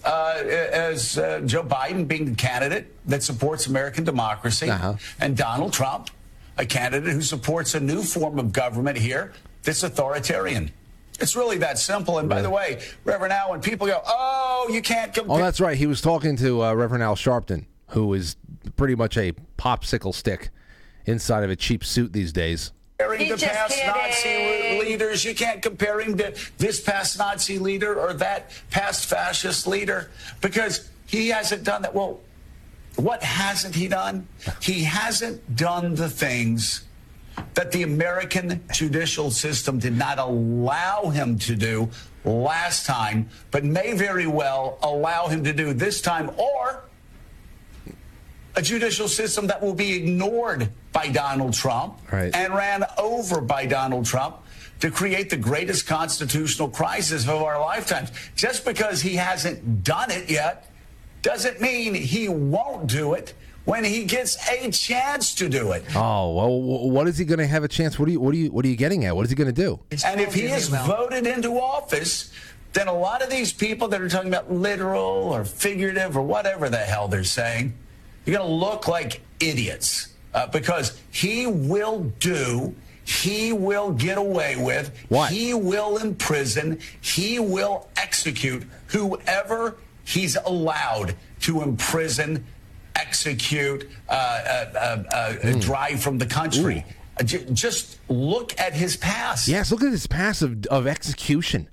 uh, 0.06 0.44
as 0.46 1.18
uh, 1.18 1.42
Joe 1.46 1.64
Biden 1.64 2.08
being 2.08 2.26
the 2.26 2.36
candidate 2.36 2.94
that 3.08 3.24
supports 3.24 3.68
American 3.68 4.04
democracy, 4.04 4.70
uh-huh. 4.70 4.96
and 5.20 5.36
Donald 5.36 5.74
Trump, 5.74 6.10
a 6.58 6.66
candidate 6.66 7.12
who 7.12 7.22
supports 7.22 7.76
a 7.76 7.80
new 7.80 8.04
form 8.04 8.40
of 8.40 8.54
government 8.54 8.98
here 8.98 9.34
that's 9.64 9.84
authoritarian. 9.84 10.72
It's 11.20 11.36
really 11.36 11.58
that 11.60 11.78
simple. 11.78 12.20
And 12.20 12.28
by 12.28 12.42
the 12.42 12.50
way, 12.50 12.82
Reverend 13.06 13.32
Al, 13.34 13.52
when 13.52 13.62
people 13.62 13.88
go, 13.88 14.02
"Oh, 14.06 14.68
you 14.70 14.82
can't," 14.82 15.14
compare- 15.14 15.36
oh, 15.36 15.40
that's 15.40 15.62
right. 15.62 15.78
He 15.78 15.88
was 15.88 16.02
talking 16.02 16.36
to 16.38 16.64
uh, 16.64 16.74
Reverend 16.74 17.04
Al 17.04 17.16
Sharpton 17.16 17.66
who 17.90 18.14
is 18.14 18.36
pretty 18.76 18.96
much 18.96 19.18
a 19.18 19.34
popsicle 19.58 20.14
stick 20.14 20.50
inside 21.06 21.44
of 21.44 21.50
a 21.50 21.56
cheap 21.56 21.84
suit 21.84 22.14
these 22.14 22.32
days. 22.32 22.72
Comparing 22.98 23.28
to 23.28 23.46
past 23.46 23.78
Nazi 23.86 24.80
leaders, 24.80 25.26
you 25.26 25.36
can't 25.36 25.62
compare 25.62 26.00
him 26.00 26.18
to 26.18 26.34
this 26.58 26.80
past 26.80 27.18
Nazi 27.18 27.60
leader 27.60 28.00
or 28.00 28.14
that 28.14 28.52
past 28.72 29.08
fascist 29.08 29.68
leader 29.68 30.10
because 30.40 30.90
he 31.06 31.28
hasn't 31.28 31.66
done 31.66 31.82
that. 31.82 31.94
Well, 31.94 32.22
what 32.96 33.22
hasn't 33.22 33.76
he 33.76 33.90
done? 33.90 34.28
He 34.62 34.86
hasn't 34.86 35.58
done 35.58 35.96
the 35.96 36.10
things 36.10 36.86
that 37.56 37.74
the 37.74 37.84
American 37.84 38.64
judicial 38.72 39.30
system 39.30 39.78
did 39.78 39.98
not 39.98 40.18
allow 40.18 41.10
him 41.10 41.38
to 41.40 41.56
do 41.58 41.90
last 42.24 42.86
time, 42.86 43.28
but 43.52 43.66
may 43.66 43.92
very 43.92 44.26
well 44.26 44.78
allow 44.82 45.28
him 45.28 45.44
to 45.44 45.52
do 45.52 45.74
this 45.74 46.00
time, 46.00 46.32
or 46.38 46.85
a 48.56 48.62
judicial 48.62 49.08
system 49.08 49.48
that 49.48 49.62
will 49.62 49.74
be 49.74 49.94
ignored 49.94 50.70
by 50.94 51.08
Donald 51.10 51.54
Trump 51.54 52.00
right. 52.12 52.34
and 52.34 52.54
ran 52.54 52.86
over 52.98 53.42
by 53.42 53.66
Donald 53.66 54.06
Trump 54.06 54.38
to 54.80 54.92
create 54.92 55.30
the 55.30 55.38
greatest 55.38 55.88
constitutional 55.88 56.70
crisis 56.70 57.24
of 57.28 57.42
our 57.42 57.60
lifetimes. 57.60 58.12
Just 58.36 58.66
because 58.66 59.02
he 59.02 59.16
hasn't 59.16 59.84
done 59.84 60.12
it 60.12 60.30
yet 60.30 60.72
doesn't 61.22 61.60
mean 61.60 61.94
he 61.94 62.30
won't 62.30 62.88
do 62.88 63.14
it 63.14 63.34
when 63.66 63.84
he 63.84 64.04
gets 64.04 64.38
a 64.50 64.70
chance 64.72 65.34
to 65.36 65.50
do 65.50 65.72
it. 65.72 65.84
Oh 65.96 66.34
well, 66.34 66.62
what 66.62 67.08
is 67.08 67.18
he 67.18 67.26
going 67.26 67.40
to 67.40 67.48
have 67.48 67.64
a 67.64 67.68
chance? 67.68 67.98
What 67.98 68.08
are 68.08 68.12
you 68.12 68.20
what 68.20 68.34
are 68.34 68.38
you 68.38 68.52
what 68.52 68.64
are 68.64 68.68
you 68.68 68.76
getting 68.76 69.06
at? 69.06 69.16
What 69.16 69.24
is 69.24 69.32
he 69.32 69.36
going 69.36 69.54
to 69.54 69.62
do? 69.62 69.80
And 70.06 70.22
if 70.22 70.34
he 70.34 70.44
is 70.44 70.68
voted 70.68 71.26
into 71.26 71.60
office, 71.60 72.32
then 72.74 72.88
a 72.88 72.94
lot 72.94 73.24
of 73.24 73.30
these 73.30 73.52
people 73.52 73.88
that 73.88 74.02
are 74.02 74.10
talking 74.10 74.30
about 74.30 74.52
literal 74.52 75.34
or 75.34 75.46
figurative 75.46 76.16
or 76.16 76.22
whatever 76.22 76.70
the 76.70 76.78
hell 76.78 77.08
they're 77.08 77.24
saying, 77.24 77.74
you're 78.26 78.38
going 78.38 78.48
to 78.50 78.56
look 78.56 78.88
like 78.88 79.22
idiots 79.40 80.14
uh, 80.34 80.48
because 80.48 81.00
he 81.12 81.48
will 81.48 82.04
do. 82.20 82.74
He 83.04 83.54
will 83.54 83.92
get 83.92 84.18
away 84.18 84.56
with. 84.56 84.92
What? 85.10 85.32
He 85.32 85.54
will 85.54 85.98
imprison. 85.98 86.80
He 87.02 87.38
will 87.40 87.88
execute 87.98 88.64
whoever 88.88 89.76
he's 90.06 90.36
allowed 90.38 91.16
to 91.42 91.62
imprison, 91.62 92.44
execute, 92.96 93.88
uh, 94.10 94.12
uh, 94.12 95.04
uh, 95.12 95.34
Hmm. 95.34 95.60
drive 95.60 96.02
from 96.02 96.18
the 96.18 96.26
country. 96.26 96.84
Uh, 97.20 97.24
j- 97.24 97.46
Just 97.54 97.98
look 98.10 98.60
at 98.60 98.74
his 98.74 98.98
past. 98.98 99.48
Yes, 99.48 99.72
look 99.72 99.84
at 99.84 99.92
his 99.92 100.08
past 100.08 100.42
of, 100.42 100.66
of 100.68 100.88
execution. 100.88 101.70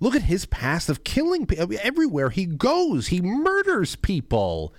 Look 0.00 0.16
at 0.16 0.22
his 0.22 0.44
past 0.46 0.88
of 0.88 1.04
killing 1.04 1.46
people. 1.46 1.68
Everywhere 1.80 2.30
he 2.30 2.46
goes, 2.46 3.06
he 3.08 3.20
murders 3.22 3.94
people. 3.96 4.74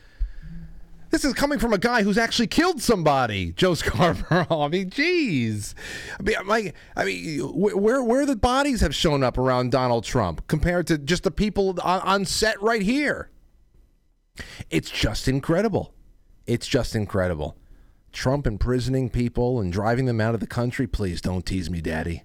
This 1.15 1.23
is 1.23 1.33
coming 1.33 1.59
from 1.59 1.71
a 1.71 1.77
guy 1.77 2.03
who's 2.03 2.17
actually 2.17 2.47
killed 2.47 2.81
somebody, 2.81 3.53
Joe 3.53 3.73
Scarborough. 3.73 4.47
I 4.49 4.67
mean, 4.67 4.89
jeez. 4.89 5.73
I 6.19 6.23
mean, 6.23 6.35
like, 6.45 6.75
I 6.93 7.05
mean, 7.05 7.39
where 7.39 8.03
where 8.03 8.25
the 8.25 8.35
bodies 8.35 8.81
have 8.81 8.93
shown 8.93 9.23
up 9.23 9.37
around 9.37 9.71
Donald 9.71 10.03
Trump 10.03 10.45
compared 10.47 10.87
to 10.87 10.97
just 10.97 11.23
the 11.23 11.31
people 11.31 11.69
on, 11.81 12.01
on 12.01 12.25
set 12.25 12.61
right 12.61 12.81
here. 12.81 13.29
It's 14.69 14.89
just 14.89 15.29
incredible. 15.29 15.93
It's 16.47 16.67
just 16.67 16.97
incredible. 16.97 17.55
Trump 18.11 18.45
imprisoning 18.45 19.09
people 19.09 19.61
and 19.61 19.71
driving 19.71 20.07
them 20.07 20.19
out 20.19 20.33
of 20.33 20.41
the 20.41 20.47
country. 20.47 20.85
Please 20.85 21.21
don't 21.21 21.45
tease 21.45 21.69
me, 21.69 21.79
Daddy. 21.79 22.23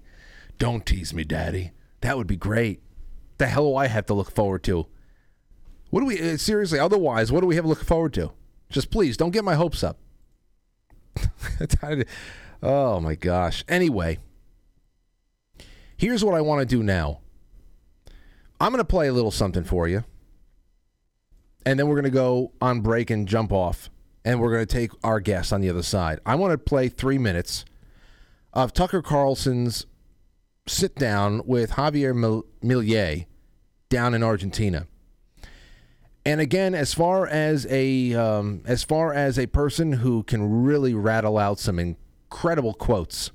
Don't 0.57 0.85
tease 0.85 1.13
me, 1.13 1.23
Daddy. 1.23 1.71
That 2.01 2.17
would 2.17 2.27
be 2.27 2.35
great. 2.35 2.81
The 3.37 3.47
hell 3.47 3.69
do 3.69 3.75
I 3.77 3.87
have 3.87 4.07
to 4.07 4.13
look 4.13 4.31
forward 4.31 4.63
to? 4.63 4.87
What 5.91 6.01
do 6.01 6.07
we 6.07 6.33
uh, 6.33 6.35
seriously? 6.35 6.77
Otherwise, 6.77 7.31
what 7.31 7.39
do 7.39 7.47
we 7.47 7.55
have 7.55 7.63
to 7.63 7.69
look 7.69 7.85
forward 7.85 8.13
to? 8.15 8.33
Just 8.71 8.89
please 8.89 9.17
don't 9.17 9.31
get 9.31 9.43
my 9.43 9.55
hopes 9.55 9.83
up. 9.83 9.97
oh 12.63 12.99
my 12.99 13.15
gosh. 13.15 13.63
Anyway, 13.67 14.17
here's 15.97 16.23
what 16.23 16.33
I 16.33 16.41
want 16.41 16.61
to 16.61 16.65
do 16.65 16.81
now. 16.81 17.19
I'm 18.59 18.71
going 18.71 18.79
to 18.79 18.85
play 18.85 19.07
a 19.07 19.13
little 19.13 19.31
something 19.31 19.63
for 19.63 19.87
you. 19.87 20.03
And 21.65 21.77
then 21.77 21.87
we're 21.87 21.95
going 21.95 22.05
to 22.05 22.09
go 22.09 22.53
on 22.61 22.81
break 22.81 23.09
and 23.09 23.27
jump 23.27 23.51
off. 23.51 23.89
And 24.23 24.39
we're 24.39 24.51
going 24.51 24.65
to 24.65 24.73
take 24.73 24.91
our 25.03 25.19
guest 25.19 25.51
on 25.51 25.61
the 25.61 25.69
other 25.69 25.83
side. 25.83 26.19
I 26.25 26.35
want 26.35 26.51
to 26.51 26.57
play 26.57 26.89
three 26.89 27.17
minutes 27.17 27.65
of 28.53 28.71
Tucker 28.73 29.01
Carlson's 29.01 29.85
sit 30.67 30.95
down 30.95 31.41
with 31.45 31.71
Javier 31.71 32.15
Mil- 32.15 32.45
Milei 32.63 33.25
down 33.89 34.13
in 34.13 34.23
Argentina. 34.23 34.87
And 36.23 36.39
again, 36.39 36.75
as 36.75 36.93
far 36.93 37.25
as 37.25 37.65
a 37.69 38.13
um, 38.13 38.61
as 38.65 38.83
far 38.83 39.11
as 39.13 39.39
a 39.39 39.47
person 39.47 39.93
who 39.93 40.21
can 40.23 40.63
really 40.63 40.93
rattle 40.93 41.37
out 41.37 41.57
some 41.57 41.79
incredible 41.79 42.75
quotes, 42.75 43.31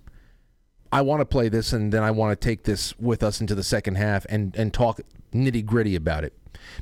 I 0.93 1.03
want 1.03 1.21
to 1.21 1.25
play 1.25 1.49
this, 1.49 1.73
and 1.73 1.93
then 1.93 2.05
I 2.05 2.13
want 2.13 2.41
to 2.41 2.49
take 2.49 2.63
this 2.63 2.97
with 2.99 3.25
us 3.25 3.41
into 3.41 3.57
the 3.57 3.65
second 3.65 3.97
half 3.97 4.25
and 4.29 4.55
and 4.57 4.73
talk 4.73 5.01
nitty 5.33 5.67
gritty 5.67 5.97
about 5.97 6.23
it, 6.23 6.33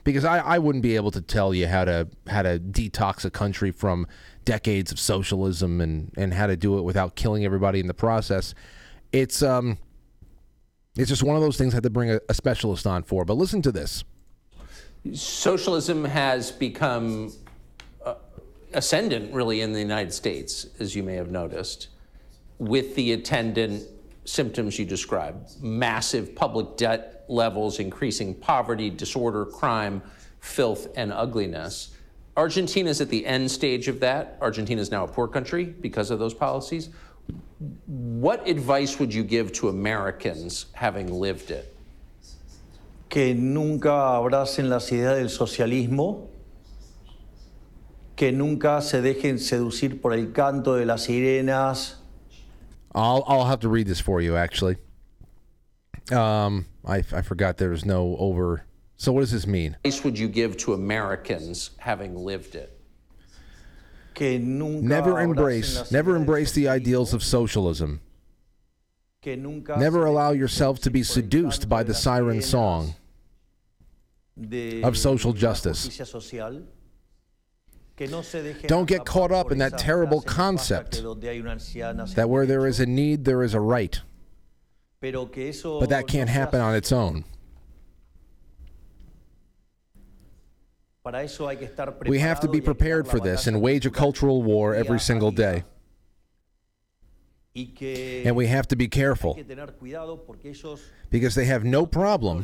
because 0.04 0.26
I, 0.26 0.40
I 0.40 0.58
wouldn't 0.58 0.82
be 0.82 0.94
able 0.94 1.10
to 1.10 1.22
tell 1.22 1.54
you 1.54 1.68
how 1.68 1.86
to 1.86 2.08
how 2.26 2.42
to 2.42 2.58
detox 2.58 3.24
a 3.24 3.30
country 3.30 3.70
from 3.70 4.06
decades 4.44 4.92
of 4.92 4.98
socialism 4.98 5.80
and 5.80 6.12
and 6.18 6.34
how 6.34 6.46
to 6.46 6.56
do 6.56 6.76
it 6.78 6.82
without 6.82 7.16
killing 7.16 7.46
everybody 7.46 7.80
in 7.80 7.86
the 7.86 7.94
process. 7.94 8.54
It's 9.10 9.42
um, 9.42 9.78
it's 10.98 11.08
just 11.08 11.22
one 11.22 11.34
of 11.34 11.40
those 11.40 11.56
things 11.56 11.72
I 11.72 11.76
had 11.76 11.84
to 11.84 11.90
bring 11.90 12.10
a, 12.10 12.20
a 12.28 12.34
specialist 12.34 12.86
on 12.86 13.04
for. 13.04 13.24
But 13.24 13.38
listen 13.38 13.62
to 13.62 13.72
this. 13.72 14.04
Socialism 15.12 16.04
has 16.04 16.50
become 16.50 17.32
uh, 18.04 18.14
ascendant 18.72 19.32
really 19.32 19.60
in 19.60 19.72
the 19.72 19.80
United 19.80 20.12
States, 20.12 20.66
as 20.78 20.96
you 20.96 21.02
may 21.02 21.14
have 21.14 21.30
noticed, 21.30 21.88
with 22.58 22.94
the 22.94 23.12
attendant 23.12 23.84
symptoms 24.24 24.78
you 24.78 24.86
described 24.86 25.62
massive 25.62 26.34
public 26.34 26.76
debt 26.76 27.24
levels, 27.28 27.78
increasing 27.78 28.34
poverty, 28.34 28.88
disorder, 28.88 29.44
crime, 29.44 30.02
filth, 30.40 30.88
and 30.96 31.12
ugliness. 31.12 31.94
Argentina 32.36 32.90
is 32.90 33.00
at 33.00 33.08
the 33.08 33.24
end 33.26 33.50
stage 33.50 33.86
of 33.88 34.00
that. 34.00 34.36
Argentina 34.40 34.80
is 34.80 34.90
now 34.90 35.04
a 35.04 35.08
poor 35.08 35.28
country 35.28 35.64
because 35.64 36.10
of 36.10 36.18
those 36.18 36.34
policies. 36.34 36.90
What 37.86 38.46
advice 38.48 38.98
would 38.98 39.14
you 39.14 39.22
give 39.22 39.52
to 39.52 39.68
Americans 39.68 40.66
having 40.72 41.12
lived 41.12 41.50
it? 41.50 41.73
Que 43.14 43.32
nunca 43.32 44.16
abracen 44.16 44.68
las 44.68 44.90
ideas 44.90 45.16
del 45.16 45.30
socialismo, 45.30 46.30
que 48.16 48.32
nunca 48.32 48.80
se 48.80 49.02
dejen 49.02 49.38
seducir 49.38 50.00
por 50.00 50.12
el 50.12 50.32
canto 50.32 50.74
de 50.74 50.84
las 50.84 51.02
sirenas. 51.04 52.00
I'll 52.92 53.22
I'll 53.28 53.44
have 53.44 53.60
to 53.60 53.68
read 53.68 53.86
this 53.86 54.00
for 54.00 54.20
you 54.20 54.36
actually. 54.36 54.78
Um, 56.10 56.66
I 56.84 57.04
I 57.12 57.22
forgot 57.22 57.56
there 57.56 57.70
was 57.70 57.84
no 57.84 58.16
over. 58.18 58.64
So 58.96 59.12
what 59.12 59.20
does 59.20 59.30
this 59.30 59.46
mean? 59.46 59.76
advice 59.84 60.02
would 60.02 60.18
you 60.18 60.26
give 60.26 60.56
to 60.64 60.74
Americans 60.74 61.70
having 61.78 62.16
lived 62.16 62.56
it? 62.56 62.76
Que 64.14 64.40
nunca 64.40 64.88
Never 64.88 65.20
embrace, 65.20 65.92
never 65.92 66.16
embrace 66.16 66.50
the 66.50 66.66
ideals 66.66 67.14
of 67.14 67.22
socialism. 67.22 68.00
que 69.22 69.36
nunca 69.36 69.78
Never 69.78 70.04
allow 70.04 70.32
dejen 70.32 70.32
yourself 70.32 70.80
to 70.80 70.90
be 70.90 71.04
seducir 71.04 71.06
por 71.06 71.20
el 71.20 71.22
seduced 71.22 71.68
by 71.68 71.84
the 71.84 71.94
siren 71.94 72.42
sirenas 72.42 72.42
song 72.42 72.86
de 72.86 73.03
of 74.82 74.96
social 74.96 75.32
justice. 75.32 75.84
justicia 75.86 76.06
social. 76.06 76.62
Que 77.96 78.08
no 78.08 78.22
se 78.22 78.42
dejen 78.42 78.66
Don't 78.66 78.88
get 78.88 79.04
caught 79.04 79.30
up 79.30 79.52
in 79.52 79.58
that 79.58 79.78
terrible 79.78 80.20
concept 80.20 80.94
que 80.94 81.02
donde 81.02 81.24
hay 81.28 81.38
una 81.38 81.52
anciana 81.52 82.06
sin 82.06 82.16
that 82.16 82.28
where 82.28 82.44
there 82.44 82.66
is 82.66 82.80
a 82.80 82.86
need, 82.86 83.24
there 83.24 83.42
is 83.44 83.54
a 83.54 83.60
right. 83.60 84.00
pero 85.00 85.26
que 85.26 85.50
eso 85.50 85.78
But 85.78 85.90
that 85.90 86.08
can't 86.08 86.28
happen 86.28 86.60
on 86.60 86.74
its 86.74 86.90
own. 86.90 87.24
Para 91.04 91.22
eso 91.22 91.46
hay 91.46 91.56
que 91.56 91.66
estar 91.68 91.94
We 92.08 92.18
have 92.20 92.40
to 92.40 92.48
be 92.48 92.58
y 92.58 92.60
hay 92.60 92.60
que 92.60 92.66
dar 92.66 92.74
prepared 92.74 93.06
for 93.06 93.20
this 93.20 93.46
and 93.46 93.60
wage 93.60 93.86
a 93.86 93.90
cultural 93.90 94.42
war 94.42 94.74
every 94.74 94.98
single 94.98 95.30
day. 95.30 95.64
And 97.54 98.34
we 98.34 98.48
have 98.48 98.66
to 98.68 98.76
be 98.76 98.88
careful 98.88 99.34
que 99.34 99.44
tener 99.44 99.76
cuidado 99.78 100.26
porque 100.26 100.46
ellos 100.46 100.80
because 101.10 101.36
they 101.36 101.44
have 101.44 101.62
no 101.62 101.86
problem, 101.86 102.42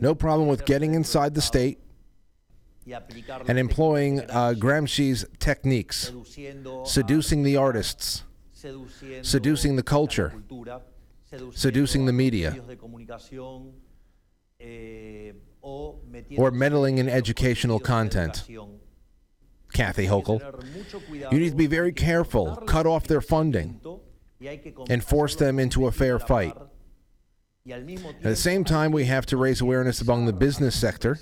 no 0.00 0.14
problem 0.14 0.48
with 0.48 0.64
getting 0.64 0.94
inside 0.94 1.34
the 1.34 1.40
state 1.40 1.78
and 3.48 3.58
employing 3.58 4.20
uh, 4.20 4.54
Gramsci's 4.56 5.24
techniques, 5.38 6.12
seducing 6.84 7.42
the 7.42 7.56
artists, 7.56 8.24
seducing 9.22 9.76
the 9.76 9.82
culture, 9.82 10.32
seducing 11.52 12.06
the 12.06 12.12
media, 12.12 12.56
eh, 14.60 15.32
or 15.62 16.50
meddling 16.50 16.98
in 16.98 17.08
educational 17.08 17.80
content. 17.80 18.44
Kathy 19.72 20.06
Hochul. 20.06 20.40
You 21.32 21.38
need 21.38 21.50
to 21.50 21.56
be 21.56 21.66
very 21.66 21.92
careful, 21.92 22.56
cut 22.66 22.86
off 22.86 23.06
their 23.08 23.20
funding, 23.20 23.80
and 24.88 25.04
force 25.04 25.34
them 25.34 25.58
into 25.58 25.86
a 25.86 25.92
fair 25.92 26.18
fight. 26.18 26.54
At 27.68 28.22
the 28.22 28.36
same 28.36 28.64
time, 28.64 28.92
we 28.92 29.06
have 29.06 29.26
to 29.26 29.36
raise 29.36 29.60
awareness 29.60 30.00
among 30.00 30.26
the 30.26 30.32
business 30.32 30.78
sector 30.78 31.18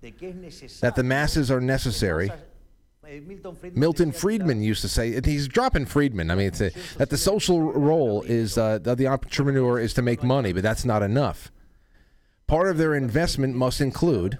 that 0.00 0.94
the 0.96 1.02
masses 1.04 1.50
are 1.50 1.60
necessary. 1.60 2.30
Milton 3.74 4.12
Friedman 4.12 4.62
used 4.62 4.80
to 4.82 4.88
say 4.88 5.14
and 5.14 5.26
he's 5.26 5.48
dropping 5.48 5.86
Friedman. 5.86 6.30
I 6.30 6.34
mean, 6.34 6.46
it's 6.46 6.60
a, 6.60 6.70
that 6.98 7.10
the 7.10 7.18
social 7.18 7.60
role 7.60 8.22
is 8.22 8.56
uh, 8.56 8.78
the 8.78 9.06
entrepreneur 9.06 9.78
is 9.78 9.94
to 9.94 10.02
make 10.02 10.22
money, 10.22 10.52
but 10.52 10.62
that's 10.62 10.84
not 10.84 11.02
enough. 11.02 11.50
Part 12.46 12.68
of 12.68 12.78
their 12.78 12.94
investment 12.94 13.54
must 13.56 13.80
include 13.80 14.38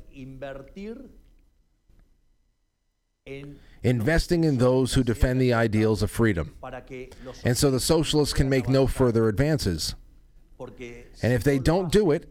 investing 3.83 4.45
in 4.45 4.59
those 4.59 4.95
who 4.95 5.03
defend 5.03 5.41
the 5.41 5.53
ideals 5.53 6.03
of 6.03 6.11
freedom. 6.11 6.55
And 7.45 7.57
so 7.57 7.71
the 7.71 7.81
socialists 7.81 8.35
can 8.35 8.49
make 8.49 8.69
no 8.69 8.87
further 8.87 9.29
advances. 9.29 9.95
And 11.23 11.33
if 11.33 11.45
they 11.45 11.59
don't 11.59 11.91
do 11.91 12.11
it, 12.11 12.29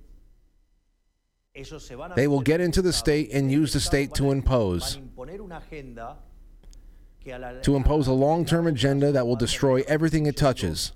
they 2.16 2.28
will 2.28 2.42
get 2.42 2.62
into 2.62 2.82
the 2.82 2.94
state 2.94 3.32
and 3.32 3.52
use 3.52 3.74
the 3.74 3.80
state 3.80 4.14
to 4.16 4.32
impose. 4.32 5.00
to 7.62 7.76
impose 7.76 8.08
a 8.08 8.14
long-term 8.14 8.68
agenda 8.68 9.12
that 9.12 9.28
will 9.28 9.36
destroy 9.36 9.84
everything 9.88 10.26
it 10.26 10.36
touches. 10.38 10.94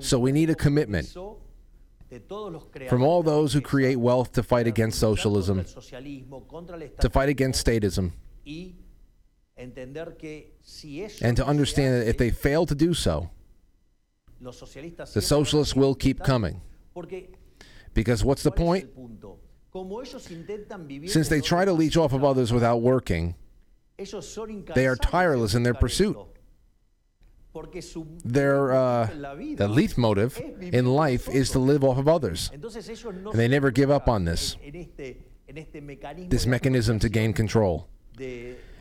So 0.00 0.18
we 0.18 0.32
need 0.32 0.50
a 0.50 0.54
commitment 0.54 1.06
from 2.88 3.02
all 3.02 3.22
those 3.22 3.52
who 3.52 3.60
create 3.60 3.96
wealth 3.96 4.32
to 4.32 4.42
fight 4.42 4.66
against 4.66 4.98
socialism, 4.98 5.64
to 7.00 7.10
fight 7.10 7.28
against 7.28 7.66
statism, 7.66 8.12
and 9.56 11.36
to 11.36 11.46
understand 11.46 11.94
that 11.94 12.08
if 12.08 12.18
they 12.18 12.30
fail 12.30 12.66
to 12.66 12.74
do 12.74 12.94
so, 12.94 13.30
the 14.40 15.22
socialists 15.22 15.74
will 15.74 15.94
keep 15.94 16.22
coming. 16.22 16.60
Because 17.94 18.24
what's 18.24 18.42
the 18.42 18.50
point? 18.50 18.90
Since 21.06 21.28
they 21.28 21.40
try 21.40 21.64
to 21.64 21.72
leech 21.72 21.96
off 21.96 22.12
of 22.12 22.24
others 22.24 22.52
without 22.52 22.78
working, 22.78 23.34
they 24.74 24.86
are 24.86 24.96
tireless 24.96 25.54
in 25.54 25.62
their 25.62 25.74
pursuit. 25.74 26.16
Their 28.24 28.72
uh, 28.72 29.06
the 29.54 29.68
least 29.68 29.96
motive 29.96 30.40
in 30.60 30.86
life 30.86 31.28
is 31.28 31.50
to 31.50 31.60
live 31.60 31.84
off 31.84 31.98
of 31.98 32.08
others, 32.08 32.50
and 32.52 33.34
they 33.34 33.46
never 33.46 33.70
give 33.70 33.92
up 33.92 34.08
on 34.08 34.24
this 34.24 34.56
this 36.28 36.46
mechanism 36.46 36.98
to 36.98 37.08
gain 37.08 37.32
control. 37.32 37.88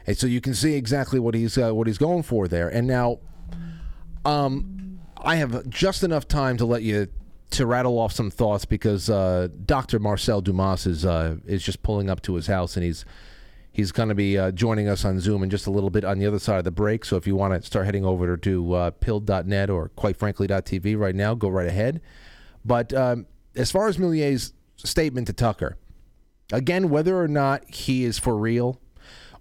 And 0.06 0.18
so 0.18 0.28
you 0.28 0.42
can 0.42 0.54
see 0.54 0.74
exactly 0.76 1.20
what 1.20 1.34
he's 1.34 1.58
uh, 1.58 1.74
what 1.74 1.88
he's 1.88 1.98
going 1.98 2.24
for 2.24 2.48
there. 2.48 2.70
And 2.70 2.88
now, 2.88 3.20
um, 4.26 5.00
I 5.18 5.36
have 5.38 5.70
just 5.70 6.04
enough 6.04 6.28
time 6.28 6.58
to 6.58 6.66
let 6.66 6.84
you 6.84 7.08
to 7.52 7.66
rattle 7.66 8.00
off 8.00 8.12
some 8.12 8.32
thoughts 8.32 8.66
because 8.66 9.10
uh, 9.10 9.48
Dr. 9.66 10.00
Marcel 10.00 10.42
Dumas 10.42 10.86
is 10.86 11.06
uh, 11.06 11.38
is 11.46 11.64
just 11.64 11.84
pulling 11.84 12.10
up 12.10 12.22
to 12.24 12.36
his 12.36 12.48
house 12.48 12.76
and 12.76 12.86
he's 12.86 13.06
He's 13.74 13.92
going 13.92 14.10
to 14.10 14.16
be 14.16 14.38
uh, 14.38 14.52
joining 14.52 14.88
us 14.88 15.04
on 15.04 15.20
Zoom 15.20 15.42
in 15.42 15.50
just 15.50 15.66
a 15.66 15.72
little 15.72 15.90
bit 15.90 16.06
on 16.06 16.20
the 16.20 16.28
other 16.28 16.38
side 16.38 16.60
of 16.60 16.64
the 16.64 16.72
break. 16.72 17.04
So 17.04 17.18
if 17.18 17.26
you 17.26 17.36
want 17.36 17.60
to 17.60 17.66
start 17.66 17.86
heading 17.86 18.06
over 18.06 18.38
to 18.38 18.74
uh, 18.74 18.92
pilled.net 18.92 19.72
or 19.72 19.90
quite 19.90 20.16
frankly.tv 20.16 20.96
right 20.96 21.16
now, 21.16 21.34
go 21.34 21.50
right 21.50 21.68
ahead. 21.68 22.00
But 22.64 22.94
um, 22.94 23.26
as 23.56 23.72
far 23.72 23.88
as 23.88 23.98
Milei's 23.98 24.54
statement 24.78 25.26
to 25.26 25.34
Tucker, 25.34 25.78
again, 26.52 26.90
whether 26.90 27.20
or 27.20 27.28
not 27.28 27.68
he 27.68 28.04
is 28.04 28.20
for 28.20 28.38
real 28.38 28.80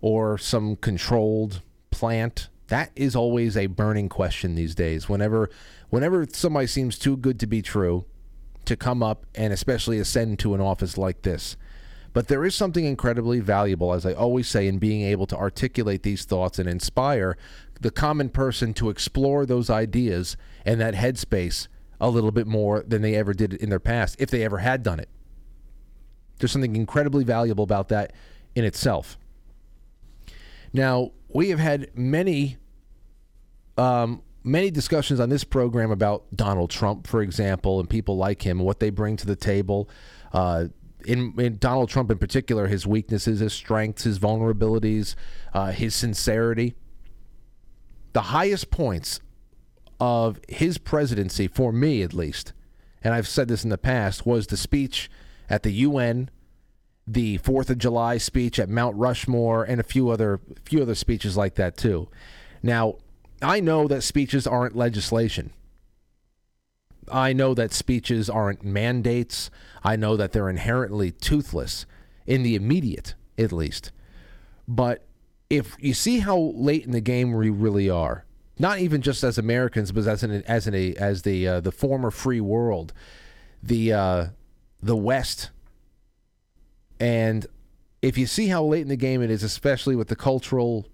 or 0.02 0.36
some 0.36 0.76
controlled 0.76 1.62
plant, 1.90 2.48
that 2.68 2.90
is 2.94 3.16
always 3.16 3.56
a 3.56 3.66
burning 3.66 4.10
question 4.10 4.54
these 4.54 4.74
days. 4.74 5.08
Whenever, 5.08 5.48
whenever 5.88 6.26
somebody 6.30 6.66
seems 6.66 6.98
too 6.98 7.16
good 7.16 7.40
to 7.40 7.46
be 7.46 7.62
true, 7.62 8.04
to 8.64 8.76
come 8.76 9.02
up 9.02 9.26
and 9.34 9.52
especially 9.52 9.98
ascend 9.98 10.38
to 10.38 10.54
an 10.54 10.60
office 10.60 10.96
like 10.96 11.22
this. 11.22 11.56
But 12.12 12.28
there 12.28 12.44
is 12.44 12.54
something 12.54 12.84
incredibly 12.84 13.40
valuable, 13.40 13.92
as 13.94 14.04
I 14.04 14.12
always 14.12 14.46
say, 14.46 14.68
in 14.68 14.78
being 14.78 15.02
able 15.02 15.26
to 15.28 15.36
articulate 15.36 16.02
these 16.02 16.24
thoughts 16.24 16.58
and 16.58 16.68
inspire 16.68 17.36
the 17.80 17.90
common 17.90 18.28
person 18.28 18.74
to 18.74 18.90
explore 18.90 19.46
those 19.46 19.70
ideas 19.70 20.36
and 20.64 20.80
that 20.80 20.94
headspace 20.94 21.68
a 22.00 22.10
little 22.10 22.30
bit 22.30 22.46
more 22.46 22.82
than 22.82 23.02
they 23.02 23.14
ever 23.14 23.32
did 23.32 23.54
in 23.54 23.70
their 23.70 23.80
past, 23.80 24.16
if 24.18 24.30
they 24.30 24.44
ever 24.44 24.58
had 24.58 24.82
done 24.82 25.00
it. 25.00 25.08
There's 26.38 26.52
something 26.52 26.76
incredibly 26.76 27.24
valuable 27.24 27.64
about 27.64 27.88
that 27.88 28.12
in 28.54 28.64
itself. 28.64 29.16
Now, 30.72 31.12
we 31.28 31.50
have 31.50 31.58
had 31.58 31.90
many 31.96 32.56
um, 33.76 34.22
many 34.44 34.70
discussions 34.70 35.20
on 35.20 35.28
this 35.28 35.44
program 35.44 35.90
about 35.90 36.24
Donald 36.34 36.70
Trump, 36.70 37.06
for 37.06 37.22
example, 37.22 37.80
and 37.80 37.88
people 37.88 38.16
like 38.16 38.42
him 38.42 38.58
and 38.58 38.66
what 38.66 38.80
they 38.80 38.90
bring 38.90 39.16
to 39.16 39.26
the 39.26 39.36
table. 39.36 39.88
Uh, 40.32 40.66
in, 41.04 41.34
in, 41.38 41.58
Donald 41.58 41.88
Trump 41.88 42.10
in 42.10 42.18
particular, 42.18 42.66
his 42.66 42.86
weaknesses, 42.86 43.40
his 43.40 43.52
strengths, 43.52 44.04
his 44.04 44.18
vulnerabilities, 44.18 45.14
uh, 45.52 45.72
his 45.72 45.94
sincerity. 45.94 46.74
The 48.12 48.22
highest 48.22 48.70
points 48.70 49.20
of 49.98 50.38
his 50.48 50.78
presidency, 50.78 51.48
for 51.48 51.72
me 51.72 52.02
at 52.02 52.12
least, 52.12 52.52
and 53.02 53.14
I've 53.14 53.28
said 53.28 53.48
this 53.48 53.64
in 53.64 53.70
the 53.70 53.78
past, 53.78 54.26
was 54.26 54.46
the 54.46 54.56
speech 54.56 55.10
at 55.48 55.62
the 55.62 55.72
UN, 55.72 56.30
the 57.06 57.38
Fourth 57.38 57.70
of 57.70 57.78
July 57.78 58.18
speech 58.18 58.58
at 58.58 58.68
Mount 58.68 58.96
Rushmore, 58.96 59.64
and 59.64 59.80
a 59.80 59.84
few 59.84 60.08
other 60.10 60.40
few 60.64 60.82
other 60.82 60.94
speeches 60.94 61.36
like 61.36 61.54
that 61.56 61.76
too. 61.76 62.08
Now, 62.62 62.96
I 63.40 63.60
know 63.60 63.88
that 63.88 64.02
speeches 64.02 64.46
aren't 64.46 64.76
legislation. 64.76 65.52
I 67.10 67.32
know 67.32 67.54
that 67.54 67.72
speeches 67.72 68.30
aren't 68.30 68.64
mandates. 68.64 69.50
I 69.82 69.96
know 69.96 70.16
that 70.16 70.32
they're 70.32 70.48
inherently 70.48 71.10
toothless 71.10 71.84
in 72.26 72.42
the 72.42 72.54
immediate, 72.54 73.14
at 73.36 73.52
least. 73.52 73.90
But 74.68 75.04
if 75.50 75.76
you 75.80 75.94
see 75.94 76.20
how 76.20 76.38
late 76.38 76.84
in 76.84 76.92
the 76.92 77.00
game 77.00 77.32
we 77.32 77.50
really 77.50 77.90
are, 77.90 78.24
not 78.58 78.78
even 78.78 79.02
just 79.02 79.24
as 79.24 79.38
Americans, 79.38 79.92
but 79.92 80.06
as 80.06 80.22
an 80.22 80.42
as 80.44 80.66
an 80.66 80.74
as 80.74 81.22
the 81.22 81.48
uh, 81.48 81.60
the 81.60 81.72
former 81.72 82.10
free 82.10 82.40
world, 82.40 82.92
the 83.62 83.92
uh, 83.92 84.26
the 84.80 84.96
West, 84.96 85.50
and 87.02 87.48
if 88.00 88.16
you 88.16 88.26
see 88.26 88.46
how 88.46 88.62
late 88.62 88.82
in 88.82 88.88
the 88.88 88.96
game 88.96 89.22
it 89.22 89.30
is, 89.30 89.42
especially 89.42 89.96
with 89.96 90.06
the 90.06 90.14
cultural 90.14 90.86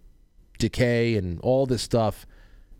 decay 0.59 1.17
and 1.17 1.39
all 1.41 1.67
this 1.67 1.83
stuff 1.83 2.27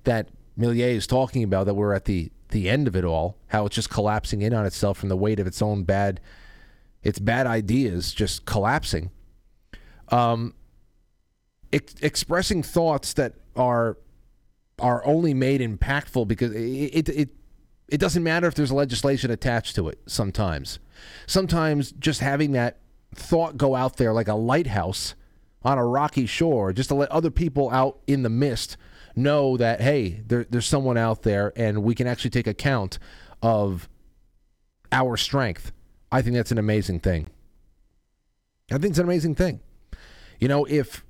that 0.05 0.31
Milei 0.59 0.95
is 0.95 1.07
talking 1.07 1.43
about, 1.43 1.67
that 1.67 1.75
we're 1.75 1.93
at 1.93 2.07
the 2.07 2.33
the 2.49 2.71
end 2.71 2.89
of 2.89 2.97
it 2.97 3.05
all, 3.05 3.37
how 3.49 3.67
it's 3.67 3.75
just 3.75 3.91
collapsing 3.91 4.41
in 4.41 4.55
on 4.55 4.65
itself 4.65 4.97
from 4.97 5.11
the 5.11 5.17
weight 5.17 5.39
of 5.39 5.47
its 5.47 5.61
own 5.61 5.85
bad, 5.85 6.19
its 7.03 7.19
bad 7.19 7.47
ideas 7.47 8.15
just 8.15 8.47
collapsing. 8.47 9.11
Um, 10.09 10.55
ex- 11.71 11.97
expressing 12.01 12.63
thoughts 12.63 13.13
that 13.13 13.35
are 13.55 13.99
are 14.79 15.05
only 15.05 15.35
made 15.35 15.61
impactful 15.61 16.27
because 16.29 16.55
it, 16.55 16.61
it 16.61 17.09
it 17.11 17.29
it 17.89 18.01
doesn't 18.01 18.23
matter 18.23 18.47
if 18.47 18.55
there's 18.55 18.73
legislation 18.73 19.31
attached 19.31 19.75
to 19.77 19.87
it. 19.91 19.99
Sometimes, 20.07 20.79
sometimes 21.27 21.93
just 21.93 22.21
having 22.21 22.53
that 22.53 22.79
thought 23.15 23.57
go 23.57 23.75
out 23.75 23.97
there 23.97 24.13
like 24.13 24.29
a 24.29 24.35
lighthouse 24.35 25.15
on 25.63 25.79
a 25.79 25.85
rocky 25.85 26.27
shore, 26.27 26.73
just 26.73 26.89
to 26.89 26.95
let 26.95 27.11
other 27.11 27.31
people 27.31 27.71
out 27.71 27.99
in 28.07 28.23
the 28.23 28.29
mist 28.29 28.77
know 29.17 29.57
that 29.57 29.81
hey, 29.81 30.23
there, 30.27 30.47
there's 30.49 30.67
someone 30.67 30.97
out 30.97 31.23
there, 31.23 31.53
and 31.57 31.83
we 31.83 31.95
can 31.95 32.07
actually 32.07 32.31
take 32.31 32.47
account 32.47 32.99
of 33.43 33.89
our 34.93 35.17
strength. 35.17 35.73
I 36.11 36.23
think 36.23 36.37
that's 36.37 36.53
an 36.53 36.59
amazing 36.59 37.01
thing. 37.01 37.29
I 38.71 38.79
think 38.79 38.93
it's 38.93 38.99
an 38.99 39.05
amazing 39.05 39.35
thing. 39.35 39.61
You 40.39 40.49
know, 40.49 40.65
if 40.65 41.05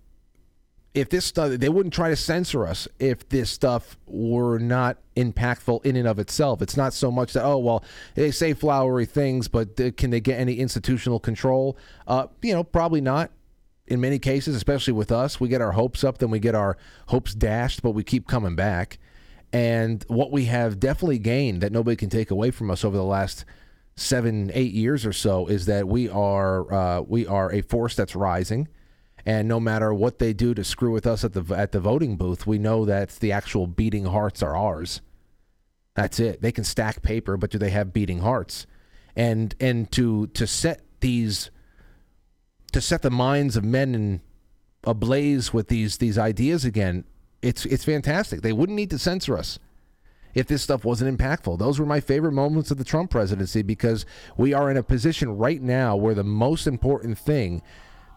if 1.01 1.09
this 1.11 1.25
stuff 1.25 1.53
they 1.53 1.69
wouldn't 1.69 1.95
try 1.95 2.09
to 2.09 2.17
censor 2.17 2.67
us 2.67 2.89
if 2.99 3.29
this 3.29 3.51
stuff 3.51 3.97
were 4.07 4.59
not 4.59 4.99
impactful 5.17 5.85
in 5.85 5.97
and 5.97 6.09
of 6.09 6.19
itself. 6.19 6.63
It's 6.63 6.77
not 6.77 6.93
so 6.93 7.11
much 7.11 7.33
that 7.33 7.45
oh 7.45 7.59
well 7.59 7.85
they 8.15 8.31
say 8.31 8.53
flowery 8.53 9.07
things, 9.07 9.49
but 9.49 9.77
can 9.97 10.11
they 10.11 10.21
get 10.21 10.39
any 10.39 10.55
institutional 10.55 11.21
control? 11.21 11.77
Uh, 12.07 12.27
you 12.43 12.53
know, 12.53 12.65
probably 12.65 13.01
not 13.01 13.31
in 13.89 14.01
many 14.01 14.19
cases, 14.19 14.55
especially 14.55 14.93
with 14.93 15.11
us, 15.11 15.41
we 15.41 15.49
get 15.49 15.63
our 15.63 15.73
hopes 15.73 16.05
up, 16.05 16.19
then 16.19 16.31
we 16.31 16.39
get 16.39 16.55
our 16.55 16.77
hopes 17.07 17.35
dashed, 17.35 17.83
but 17.83 17.93
we 17.93 18.05
keep 18.05 18.27
coming 18.27 18.55
back. 18.55 18.99
And 19.53 20.05
what 20.09 20.31
we 20.31 20.45
have 20.45 20.79
definitely 20.79 21.19
gained 21.19 21.63
that 21.63 21.73
nobody 21.73 21.97
can 21.97 22.11
take 22.11 22.31
away 22.31 22.51
from 22.51 22.71
us 22.71 22.85
over 22.85 22.97
the 22.97 23.03
last 23.03 23.47
seven, 23.97 24.51
eight 24.55 24.73
years 24.73 25.07
or 25.07 25.13
so 25.13 25.47
is 25.47 25.67
that 25.67 25.89
we 25.89 26.09
are 26.09 26.73
uh, 26.73 27.01
we 27.01 27.27
are 27.27 27.53
a 27.53 27.63
force 27.63 27.95
that's 27.97 28.15
rising. 28.15 28.69
And 29.27 29.49
no 29.49 29.61
matter 29.61 29.93
what 29.93 30.19
they 30.19 30.33
do 30.33 30.55
to 30.55 30.65
screw 30.65 30.93
with 30.93 31.07
us 31.07 31.25
at 31.25 31.35
the 31.35 31.55
at 31.55 31.73
the 31.73 31.81
voting 31.81 32.17
booth, 32.17 32.47
we 32.47 32.59
know 32.59 32.85
that 32.87 33.11
the 33.21 33.33
actual 33.33 33.67
beating 33.67 34.07
hearts 34.07 34.43
are 34.43 34.57
ours. 34.57 35.01
That's 35.95 36.21
it. 36.21 36.43
They 36.43 36.53
can 36.53 36.65
stack 36.65 37.03
paper, 37.03 37.37
but 37.37 37.51
do 37.51 37.59
they 37.59 37.71
have 37.71 37.93
beating 37.93 38.21
hearts? 38.21 38.67
And 39.17 39.55
and 39.61 39.91
to 39.93 40.29
to 40.29 40.47
set 40.47 40.83
these 41.01 41.51
to 42.73 42.81
set 42.81 43.03
the 43.03 43.11
minds 43.11 43.57
of 43.57 43.65
men 43.65 43.95
in 43.95 44.21
ablaze 44.85 45.53
with 45.53 45.69
these 45.69 45.99
these 45.99 46.17
ideas 46.19 46.65
again, 46.65 47.05
it's 47.43 47.67
it's 47.67 47.85
fantastic. 47.85 48.43
They 48.43 48.53
wouldn't 48.53 48.77
need 48.77 48.91
to 48.91 48.99
censor 48.99 49.37
us. 49.37 49.59
if 50.35 50.47
this 50.47 50.63
stuff 50.63 50.85
wasn't 50.85 51.19
impactful. 51.19 51.59
Those 51.59 51.81
were 51.81 51.87
my 51.87 52.01
favorite 52.01 52.33
moments 52.33 52.71
of 52.71 52.79
the 52.79 52.85
Trump 52.85 53.11
presidency 53.11 53.63
because 53.63 54.07
we 54.37 54.53
are 54.55 54.71
in 54.71 54.77
a 54.77 54.83
position 54.83 55.37
right 55.37 55.61
now 55.61 55.97
where 55.97 56.15
the 56.15 56.25
most 56.25 56.67
important 56.67 57.19
thing 57.19 57.63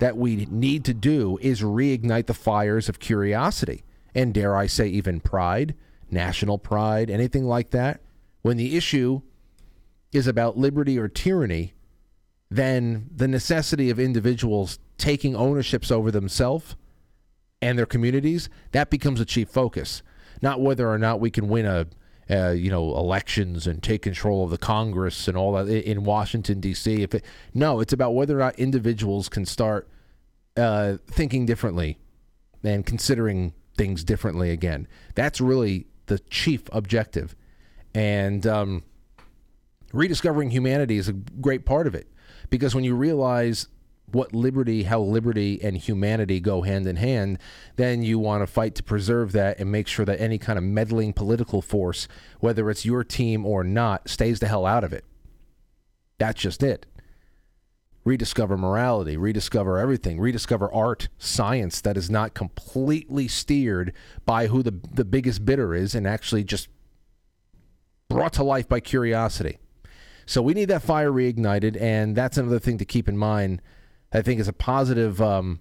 that 0.01 0.17
we 0.17 0.47
need 0.49 0.83
to 0.83 0.95
do 0.95 1.37
is 1.43 1.61
reignite 1.61 2.25
the 2.25 2.33
fires 2.33 2.89
of 2.89 2.97
curiosity 2.97 3.83
and 4.15 4.33
dare 4.33 4.55
I 4.55 4.65
say 4.65 4.87
even 4.87 5.19
pride, 5.19 5.75
national 6.09 6.57
pride, 6.57 7.11
anything 7.11 7.45
like 7.45 7.69
that. 7.69 8.01
When 8.41 8.57
the 8.57 8.75
issue 8.75 9.21
is 10.11 10.25
about 10.25 10.57
liberty 10.57 10.97
or 10.97 11.07
tyranny, 11.07 11.75
then 12.49 13.11
the 13.15 13.27
necessity 13.27 13.91
of 13.91 13.99
individuals 13.99 14.79
taking 14.97 15.35
ownerships 15.35 15.91
over 15.91 16.09
themselves 16.09 16.75
and 17.61 17.77
their 17.77 17.85
communities, 17.85 18.49
that 18.71 18.89
becomes 18.89 19.19
a 19.19 19.25
chief 19.25 19.49
focus. 19.49 20.01
Not 20.41 20.61
whether 20.61 20.89
or 20.89 20.97
not 20.97 21.19
we 21.19 21.29
can 21.29 21.47
win 21.47 21.67
a, 21.67 21.85
uh, 22.32 22.51
you 22.51 22.69
know, 22.69 22.95
elections 22.95 23.67
and 23.67 23.84
take 23.84 24.03
control 24.03 24.45
of 24.45 24.51
the 24.51 24.57
Congress 24.57 25.27
and 25.27 25.36
all 25.36 25.51
that 25.53 25.67
in 25.67 26.03
Washington 26.03 26.59
D.C. 26.61 27.01
If 27.01 27.13
it, 27.15 27.25
no, 27.53 27.79
it's 27.82 27.91
about 27.91 28.15
whether 28.15 28.38
or 28.38 28.39
not 28.39 28.57
individuals 28.57 29.27
can 29.27 29.45
start 29.45 29.89
uh, 30.55 30.97
thinking 31.07 31.45
differently 31.45 31.97
and 32.63 32.86
considering 32.86 33.53
things 33.75 34.03
differently 34.03 34.51
again. 34.51 34.88
That's 35.15 35.41
really 35.41 35.88
the 36.05 36.19
chief 36.19 36.63
objective, 36.71 37.36
and 37.93 38.47
um, 38.47 38.84
rediscovering 39.91 40.51
humanity 40.51 40.97
is 40.97 41.09
a 41.09 41.13
great 41.13 41.65
part 41.65 41.88
of 41.88 41.95
it 41.95 42.07
because 42.49 42.73
when 42.73 42.84
you 42.84 42.95
realize 42.95 43.67
what 44.14 44.34
liberty, 44.34 44.84
how 44.84 45.01
liberty 45.01 45.59
and 45.62 45.78
humanity 45.78 46.39
go 46.39 46.62
hand 46.62 46.88
in 46.88 46.95
hand, 46.95 47.39
then 47.76 48.03
you 48.03 48.20
want 48.20 48.41
to 48.41 48.47
fight 48.47 48.76
to 48.76 48.84
preserve 48.84 49.32
that 49.32 49.59
and 49.59 49.72
make 49.72 49.88
sure 49.88 50.05
that 50.05 50.20
any 50.20 50.38
kind 50.38 50.57
of 50.57 50.64
meddling 50.64 51.14
political 51.14 51.62
force, 51.62 52.07
whether 52.39 52.70
it's 52.70 52.86
your 52.86 53.03
team 53.03 53.45
or 53.45 53.64
not, 53.64 54.09
stays 54.09 54.39
the 54.39 54.47
hell 54.47 54.66
out 54.66 54.84
of 54.84 54.93
it. 54.93 55.05
That's 56.18 56.41
just 56.41 56.64
it. 56.64 56.86
Rediscover 58.03 58.57
morality, 58.57 59.16
rediscover 59.18 59.78
everything, 59.78 60.20
rediscover 60.20 60.74
art, 60.74 61.07
science 61.18 61.82
that 61.82 61.97
is 61.97 62.09
not 62.09 62.34
completely 62.34 63.28
steered 63.28 63.93
by 64.26 64.47
who 64.47 64.64
the, 64.64 64.80
the 64.91 65.05
biggest 65.05 65.45
bidder 65.45 65.76
is 65.76 65.93
and 65.93 66.07
actually 66.07 66.43
just 66.43 66.68
brought 68.09 68.34
to 68.34 68.43
life 68.43 68.68
by 68.68 68.80
curiosity. 68.80 69.57
So 70.26 70.41
we 70.41 70.53
need 70.53 70.66
that 70.66 70.82
fire 70.82 71.12
reignited, 71.12 71.80
and 71.82 72.16
that's 72.16 72.38
another 72.38 72.59
thing 72.59 72.78
to 72.78 72.86
keep 72.86 73.09
in 73.09 73.18
mind. 73.18 73.62
I 74.14 74.22
think 74.22 74.39
is 74.39 74.47
a 74.47 74.53
positive, 74.53 75.22
um, 75.22 75.59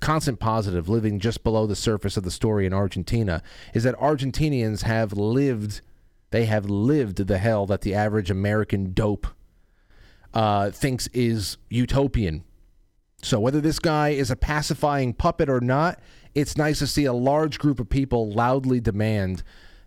constant 0.00 0.40
positive, 0.40 0.88
living 0.88 1.20
just 1.20 1.44
below 1.44 1.66
the 1.66 1.76
surface 1.76 2.16
of 2.16 2.24
the 2.24 2.30
story 2.30 2.66
in 2.66 2.72
Argentina, 2.72 3.42
is 3.74 3.84
that 3.84 3.96
Argentinians 3.96 4.82
have 4.82 5.12
lived, 5.12 5.80
they 6.30 6.46
have 6.46 6.66
lived 6.66 7.26
the 7.26 7.38
hell 7.38 7.66
that 7.66 7.82
the 7.82 7.94
average 7.94 8.30
American 8.30 8.92
dope 8.92 9.26
uh, 10.34 10.70
thinks 10.70 11.06
is 11.08 11.58
utopian. 11.68 12.44
So 13.22 13.38
whether 13.38 13.60
this 13.60 13.78
guy 13.78 14.10
is 14.10 14.30
a 14.30 14.36
pacifying 14.36 15.14
puppet 15.14 15.48
or 15.48 15.60
not, 15.60 16.00
it's 16.34 16.56
nice 16.56 16.80
to 16.80 16.86
see 16.86 17.04
a 17.04 17.12
large 17.12 17.58
group 17.58 17.78
of 17.78 17.88
people 17.88 18.30
loudly 18.32 18.80
demand 18.80 19.42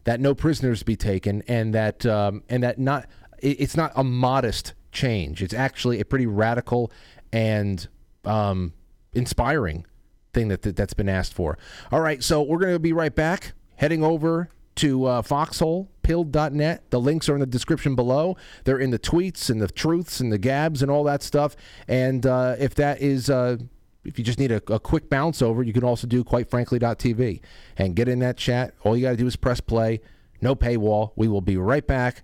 that 0.05 0.19
no 0.19 0.33
prisoners 0.33 0.83
be 0.83 0.95
taken 0.95 1.41
and 1.47 1.73
that 1.73 2.05
um, 2.05 2.43
and 2.47 2.63
that 2.63 2.79
not 2.79 3.07
it's 3.39 3.75
not 3.75 3.91
a 3.95 4.03
modest 4.03 4.73
change. 4.91 5.43
It's 5.43 5.53
actually 5.53 5.99
a 5.99 6.05
pretty 6.05 6.27
radical 6.27 6.91
and 7.33 7.87
um, 8.27 8.73
inspiring 9.13 9.85
thing 10.33 10.49
that, 10.49 10.61
that 10.63 10.77
has 10.77 10.93
been 10.93 11.09
asked 11.09 11.33
for. 11.33 11.57
All 11.91 12.01
right, 12.01 12.23
so 12.23 12.41
we're 12.41 12.59
going 12.59 12.73
to 12.73 12.79
be 12.79 12.93
right 12.93 13.13
back. 13.13 13.53
Heading 13.77 14.03
over 14.03 14.49
to 14.75 15.05
uh, 15.05 15.21
Foxhole, 15.21 15.89
pilled.net. 16.03 16.89
The 16.91 16.99
links 16.99 17.27
are 17.29 17.33
in 17.33 17.39
the 17.39 17.45
description 17.45 17.95
below. 17.95 18.37
They're 18.63 18.79
in 18.79 18.91
the 18.91 18.99
tweets 18.99 19.49
and 19.49 19.61
the 19.61 19.67
truths 19.67 20.19
and 20.19 20.31
the 20.31 20.37
gabs 20.37 20.81
and 20.81 20.91
all 20.91 21.03
that 21.05 21.23
stuff. 21.23 21.55
And 21.87 22.25
uh, 22.25 22.55
if 22.59 22.75
that 22.75 23.01
is. 23.01 23.29
Uh, 23.29 23.57
if 24.03 24.19
you 24.19 24.23
just 24.23 24.37
need 24.37 24.51
a, 24.51 24.61
a, 24.71 24.79
quick 24.79 25.09
bounce 25.09 25.41
over, 25.41 25.63
you 25.63 25.73
can 25.73 25.83
also 25.83 26.05
do 26.05 26.23
quite 26.23 26.47
frankly.tv 26.47 27.41
and 27.75 27.95
get 27.95 28.07
in 28.07 28.19
that 28.19 28.37
chat. 28.37 28.75
All 28.83 28.95
you 28.95 29.01
got 29.01 29.09
to 29.09 29.17
do 29.17 29.25
is 29.25 29.35
press 29.35 29.59
play, 29.59 29.99
no 30.41 30.55
paywall. 30.55 31.13
We 31.15 31.27
will 31.27 31.41
be 31.41 31.57
right 31.57 31.87
back 31.87 32.21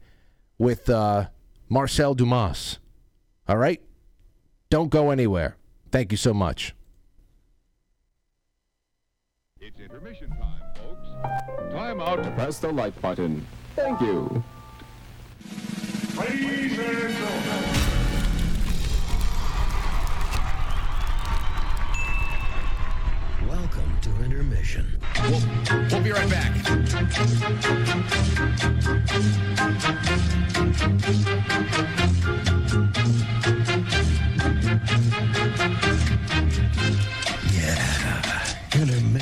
with 0.60 0.92
uh, 0.92 1.30
Marcel 1.70 2.14
Dumas. 2.14 2.78
All 3.48 3.58
right? 3.58 3.82
Don't 4.70 4.92
go 4.92 5.10
anywhere. 5.10 5.58
Thank 5.92 6.12
you 6.14 6.18
so 6.18 6.34
much. 6.34 6.74
It's 9.60 9.78
intermission 9.80 10.30
time, 10.30 10.62
folks. 10.76 11.10
Time 11.74 12.00
out 12.00 12.24
to 12.24 12.32
press 12.32 12.60
the 12.60 12.72
like 12.72 13.00
button. 13.02 13.46
Thank 13.76 14.00
you. 14.00 14.42
Ladies 16.18 16.80
and 16.80 17.14
gentlemen. 17.14 17.66
Welcome 23.50 23.98
to 24.02 24.24
intermission. 24.24 24.98
We'll, 25.24 25.42
we'll 25.92 26.02
be 26.02 26.12
right 26.12 26.30
back. 26.30 26.56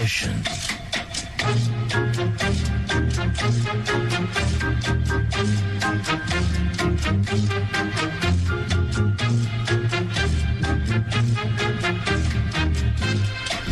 Intermission. 0.09 0.41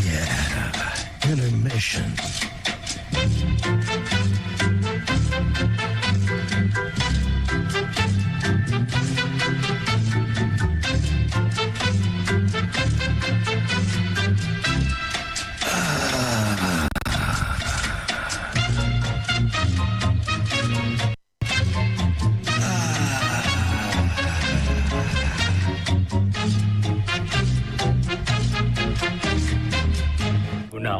Yeah, 0.06 1.32
intermission. 1.32 2.37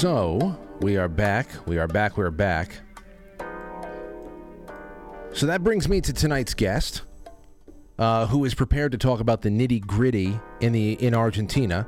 So 0.00 0.56
we 0.80 0.96
are 0.96 1.08
back. 1.08 1.46
We 1.66 1.76
are 1.76 1.86
back. 1.86 2.16
We 2.16 2.24
are 2.24 2.30
back. 2.30 2.80
So 5.34 5.44
that 5.44 5.62
brings 5.62 5.90
me 5.90 6.00
to 6.00 6.14
tonight's 6.14 6.54
guest, 6.54 7.02
uh, 7.98 8.26
who 8.26 8.46
is 8.46 8.54
prepared 8.54 8.92
to 8.92 8.98
talk 8.98 9.20
about 9.20 9.42
the 9.42 9.50
nitty 9.50 9.86
gritty 9.86 10.40
in 10.62 10.72
the 10.72 10.94
in 10.94 11.14
Argentina, 11.14 11.86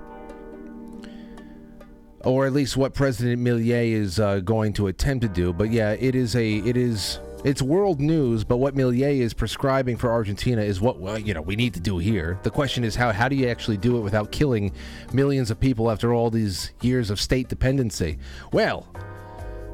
or 2.21 2.45
at 2.45 2.53
least 2.53 2.77
what 2.77 2.93
President 2.93 3.41
Milei 3.41 3.93
is 3.93 4.21
uh, 4.21 4.41
going 4.41 4.75
to 4.75 4.89
attempt 4.89 5.23
to 5.23 5.29
do. 5.29 5.55
But 5.55 5.71
yeah, 5.71 5.93
it 5.93 6.15
is 6.15 6.37
a 6.37 6.57
it 6.57 6.77
is 6.77 7.19
It's 7.45 7.61
world 7.61 8.01
news, 8.01 8.45
but 8.45 8.59
what 8.59 8.76
Milei 8.76 9.18
is 9.18 9.34
prescribing 9.34 9.97
for 9.97 10.11
Argentina 10.12 10.62
is 10.62 10.80
what 10.80 11.01
well, 11.01 11.18
you 11.18 11.34
know 11.34 11.43
we 11.43 11.57
need 11.57 11.74
to 11.74 11.80
do 11.80 11.99
here. 11.99 12.38
The 12.45 12.51
question 12.51 12.84
is 12.84 12.95
how 12.95 13.11
how 13.12 13.28
do 13.28 13.34
you 13.34 13.49
actually 13.49 13.78
do 13.78 13.97
it 13.97 14.01
without 14.01 14.30
killing 14.30 14.72
millions 15.12 15.51
of 15.51 15.59
people 15.59 15.90
after 15.90 16.12
all 16.14 16.30
these 16.30 16.70
years 16.82 17.11
of 17.11 17.20
state 17.20 17.49
dependency? 17.49 18.18
Well, 18.53 18.86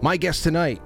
my 0.01 0.17
guest 0.17 0.45
tonight, 0.45 0.81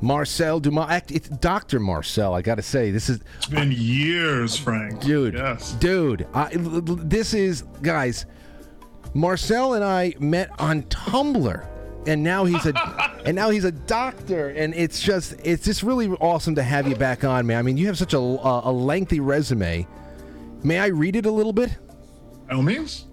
Marcel 0.00 0.58
Dumas. 0.58 1.02
It's 1.10 1.28
Dr. 1.28 1.78
Marcel. 1.78 2.34
I 2.34 2.42
got 2.42 2.56
to 2.56 2.62
say, 2.62 2.90
this 2.90 3.08
is 3.08 3.20
It's 3.36 3.46
been 3.46 3.70
years, 3.70 4.56
Frank. 4.56 5.00
dude, 5.00 5.34
Yes. 5.34 5.72
dude. 5.74 6.26
I, 6.34 6.50
this 6.54 7.34
is 7.34 7.62
guys. 7.82 8.26
Marcel 9.16 9.74
and 9.74 9.84
I 9.84 10.14
met 10.18 10.50
on 10.58 10.82
Tumblr, 10.84 11.64
and 12.06 12.22
now 12.22 12.44
he's 12.44 12.66
a 12.66 12.72
and 13.24 13.34
now 13.34 13.50
he's 13.50 13.64
a 13.64 13.72
doctor, 13.72 14.50
and 14.50 14.74
it's 14.74 15.00
just 15.00 15.34
it's 15.44 15.64
just 15.64 15.82
really 15.82 16.08
awesome 16.08 16.54
to 16.56 16.62
have 16.62 16.88
you 16.88 16.96
back 16.96 17.24
on, 17.24 17.46
man. 17.46 17.58
I 17.58 17.62
mean, 17.62 17.76
you 17.76 17.86
have 17.86 17.98
such 17.98 18.14
a 18.14 18.18
a 18.18 18.72
lengthy 18.72 19.20
resume. 19.20 19.86
May 20.62 20.78
I 20.78 20.86
read 20.86 21.16
it 21.16 21.26
a 21.26 21.30
little 21.30 21.52
bit? 21.52 21.76
By 22.48 22.54
all 22.54 22.62
means. 22.62 23.06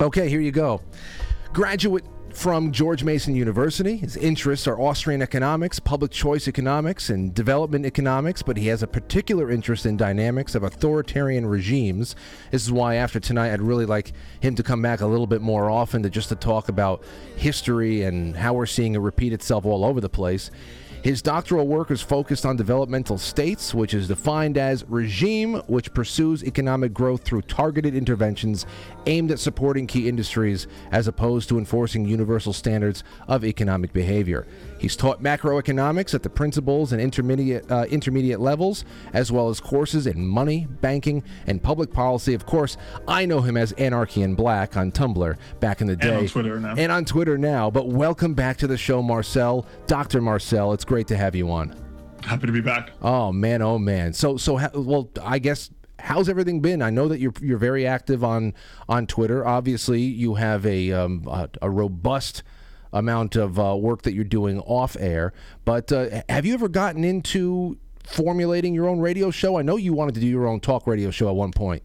Okay, 0.00 0.28
here 0.28 0.40
you 0.40 0.52
go. 0.52 0.80
Graduate 1.52 2.04
from 2.34 2.72
George 2.72 3.04
Mason 3.04 3.36
University. 3.36 3.96
His 3.96 4.16
interests 4.16 4.66
are 4.66 4.78
Austrian 4.78 5.22
economics, 5.22 5.78
public 5.78 6.10
choice 6.10 6.48
economics, 6.48 7.08
and 7.08 7.32
development 7.32 7.86
economics, 7.86 8.42
but 8.42 8.56
he 8.56 8.66
has 8.66 8.82
a 8.82 8.86
particular 8.86 9.50
interest 9.50 9.86
in 9.86 9.96
dynamics 9.96 10.54
of 10.54 10.62
authoritarian 10.62 11.46
regimes. 11.46 12.16
This 12.50 12.64
is 12.64 12.72
why 12.72 12.96
after 12.96 13.20
tonight 13.20 13.52
I'd 13.52 13.62
really 13.62 13.86
like 13.86 14.12
him 14.40 14.54
to 14.56 14.62
come 14.62 14.82
back 14.82 15.00
a 15.00 15.06
little 15.06 15.26
bit 15.26 15.40
more 15.40 15.70
often 15.70 16.02
to 16.02 16.10
just 16.10 16.28
to 16.30 16.34
talk 16.34 16.68
about 16.68 17.02
history 17.36 18.02
and 18.02 18.36
how 18.36 18.52
we're 18.52 18.66
seeing 18.66 18.94
it 18.94 18.98
repeat 18.98 19.32
itself 19.32 19.64
all 19.64 19.84
over 19.84 20.00
the 20.00 20.08
place. 20.08 20.50
His 21.04 21.20
doctoral 21.20 21.66
work 21.66 21.90
is 21.90 22.00
focused 22.00 22.46
on 22.46 22.56
developmental 22.56 23.18
states, 23.18 23.74
which 23.74 23.92
is 23.92 24.08
defined 24.08 24.56
as 24.56 24.88
regime 24.88 25.56
which 25.66 25.92
pursues 25.92 26.42
economic 26.42 26.94
growth 26.94 27.24
through 27.24 27.42
targeted 27.42 27.94
interventions 27.94 28.64
aimed 29.04 29.30
at 29.30 29.38
supporting 29.38 29.86
key 29.86 30.08
industries 30.08 30.66
as 30.92 31.06
opposed 31.06 31.50
to 31.50 31.58
enforcing 31.58 32.08
universal 32.08 32.54
standards 32.54 33.04
of 33.28 33.44
economic 33.44 33.92
behavior. 33.92 34.46
He's 34.84 34.96
taught 34.96 35.22
macroeconomics 35.22 36.12
at 36.12 36.22
the 36.22 36.28
principles 36.28 36.92
and 36.92 37.00
intermediate 37.00 37.70
uh, 37.72 37.86
intermediate 37.88 38.38
levels, 38.38 38.84
as 39.14 39.32
well 39.32 39.48
as 39.48 39.58
courses 39.58 40.06
in 40.06 40.26
money, 40.26 40.66
banking, 40.82 41.24
and 41.46 41.62
public 41.62 41.90
policy. 41.90 42.34
Of 42.34 42.44
course, 42.44 42.76
I 43.08 43.24
know 43.24 43.40
him 43.40 43.56
as 43.56 43.72
Anarchy 43.72 44.20
in 44.20 44.34
Black 44.34 44.76
on 44.76 44.92
Tumblr 44.92 45.38
back 45.58 45.80
in 45.80 45.86
the 45.86 45.96
day, 45.96 46.08
And 46.10 46.18
on 46.18 46.26
Twitter 46.26 46.60
now. 46.60 46.74
and 46.76 46.92
on 46.92 47.06
Twitter 47.06 47.38
now. 47.38 47.70
But 47.70 47.88
welcome 47.88 48.34
back 48.34 48.58
to 48.58 48.66
the 48.66 48.76
show, 48.76 49.00
Marcel, 49.00 49.66
Doctor 49.86 50.20
Marcel. 50.20 50.74
It's 50.74 50.84
great 50.84 51.06
to 51.08 51.16
have 51.16 51.34
you 51.34 51.50
on. 51.50 51.74
Happy 52.22 52.46
to 52.46 52.52
be 52.52 52.60
back. 52.60 52.90
Oh 53.00 53.32
man, 53.32 53.62
oh 53.62 53.78
man. 53.78 54.12
So 54.12 54.36
so 54.36 54.58
ha- 54.58 54.68
well, 54.74 55.08
I 55.22 55.38
guess 55.38 55.70
how's 55.98 56.28
everything 56.28 56.60
been? 56.60 56.82
I 56.82 56.90
know 56.90 57.08
that 57.08 57.20
you're 57.20 57.32
you're 57.40 57.56
very 57.56 57.86
active 57.86 58.22
on 58.22 58.52
on 58.86 59.06
Twitter. 59.06 59.46
Obviously, 59.46 60.02
you 60.02 60.34
have 60.34 60.66
a 60.66 60.92
um, 60.92 61.24
a, 61.26 61.48
a 61.62 61.70
robust 61.70 62.42
amount 62.94 63.36
of 63.36 63.58
uh, 63.58 63.76
work 63.76 64.02
that 64.02 64.14
you're 64.14 64.24
doing 64.24 64.60
off 64.60 64.96
air. 64.98 65.34
But 65.64 65.92
uh, 65.92 66.22
have 66.28 66.46
you 66.46 66.54
ever 66.54 66.68
gotten 66.68 67.04
into 67.04 67.76
formulating 68.04 68.72
your 68.74 68.88
own 68.88 69.00
radio 69.00 69.30
show? 69.30 69.58
I 69.58 69.62
know 69.62 69.76
you 69.76 69.92
wanted 69.92 70.14
to 70.14 70.20
do 70.20 70.26
your 70.26 70.46
own 70.46 70.60
talk 70.60 70.86
radio 70.86 71.10
show 71.10 71.28
at 71.28 71.34
one 71.34 71.52
point. 71.52 71.82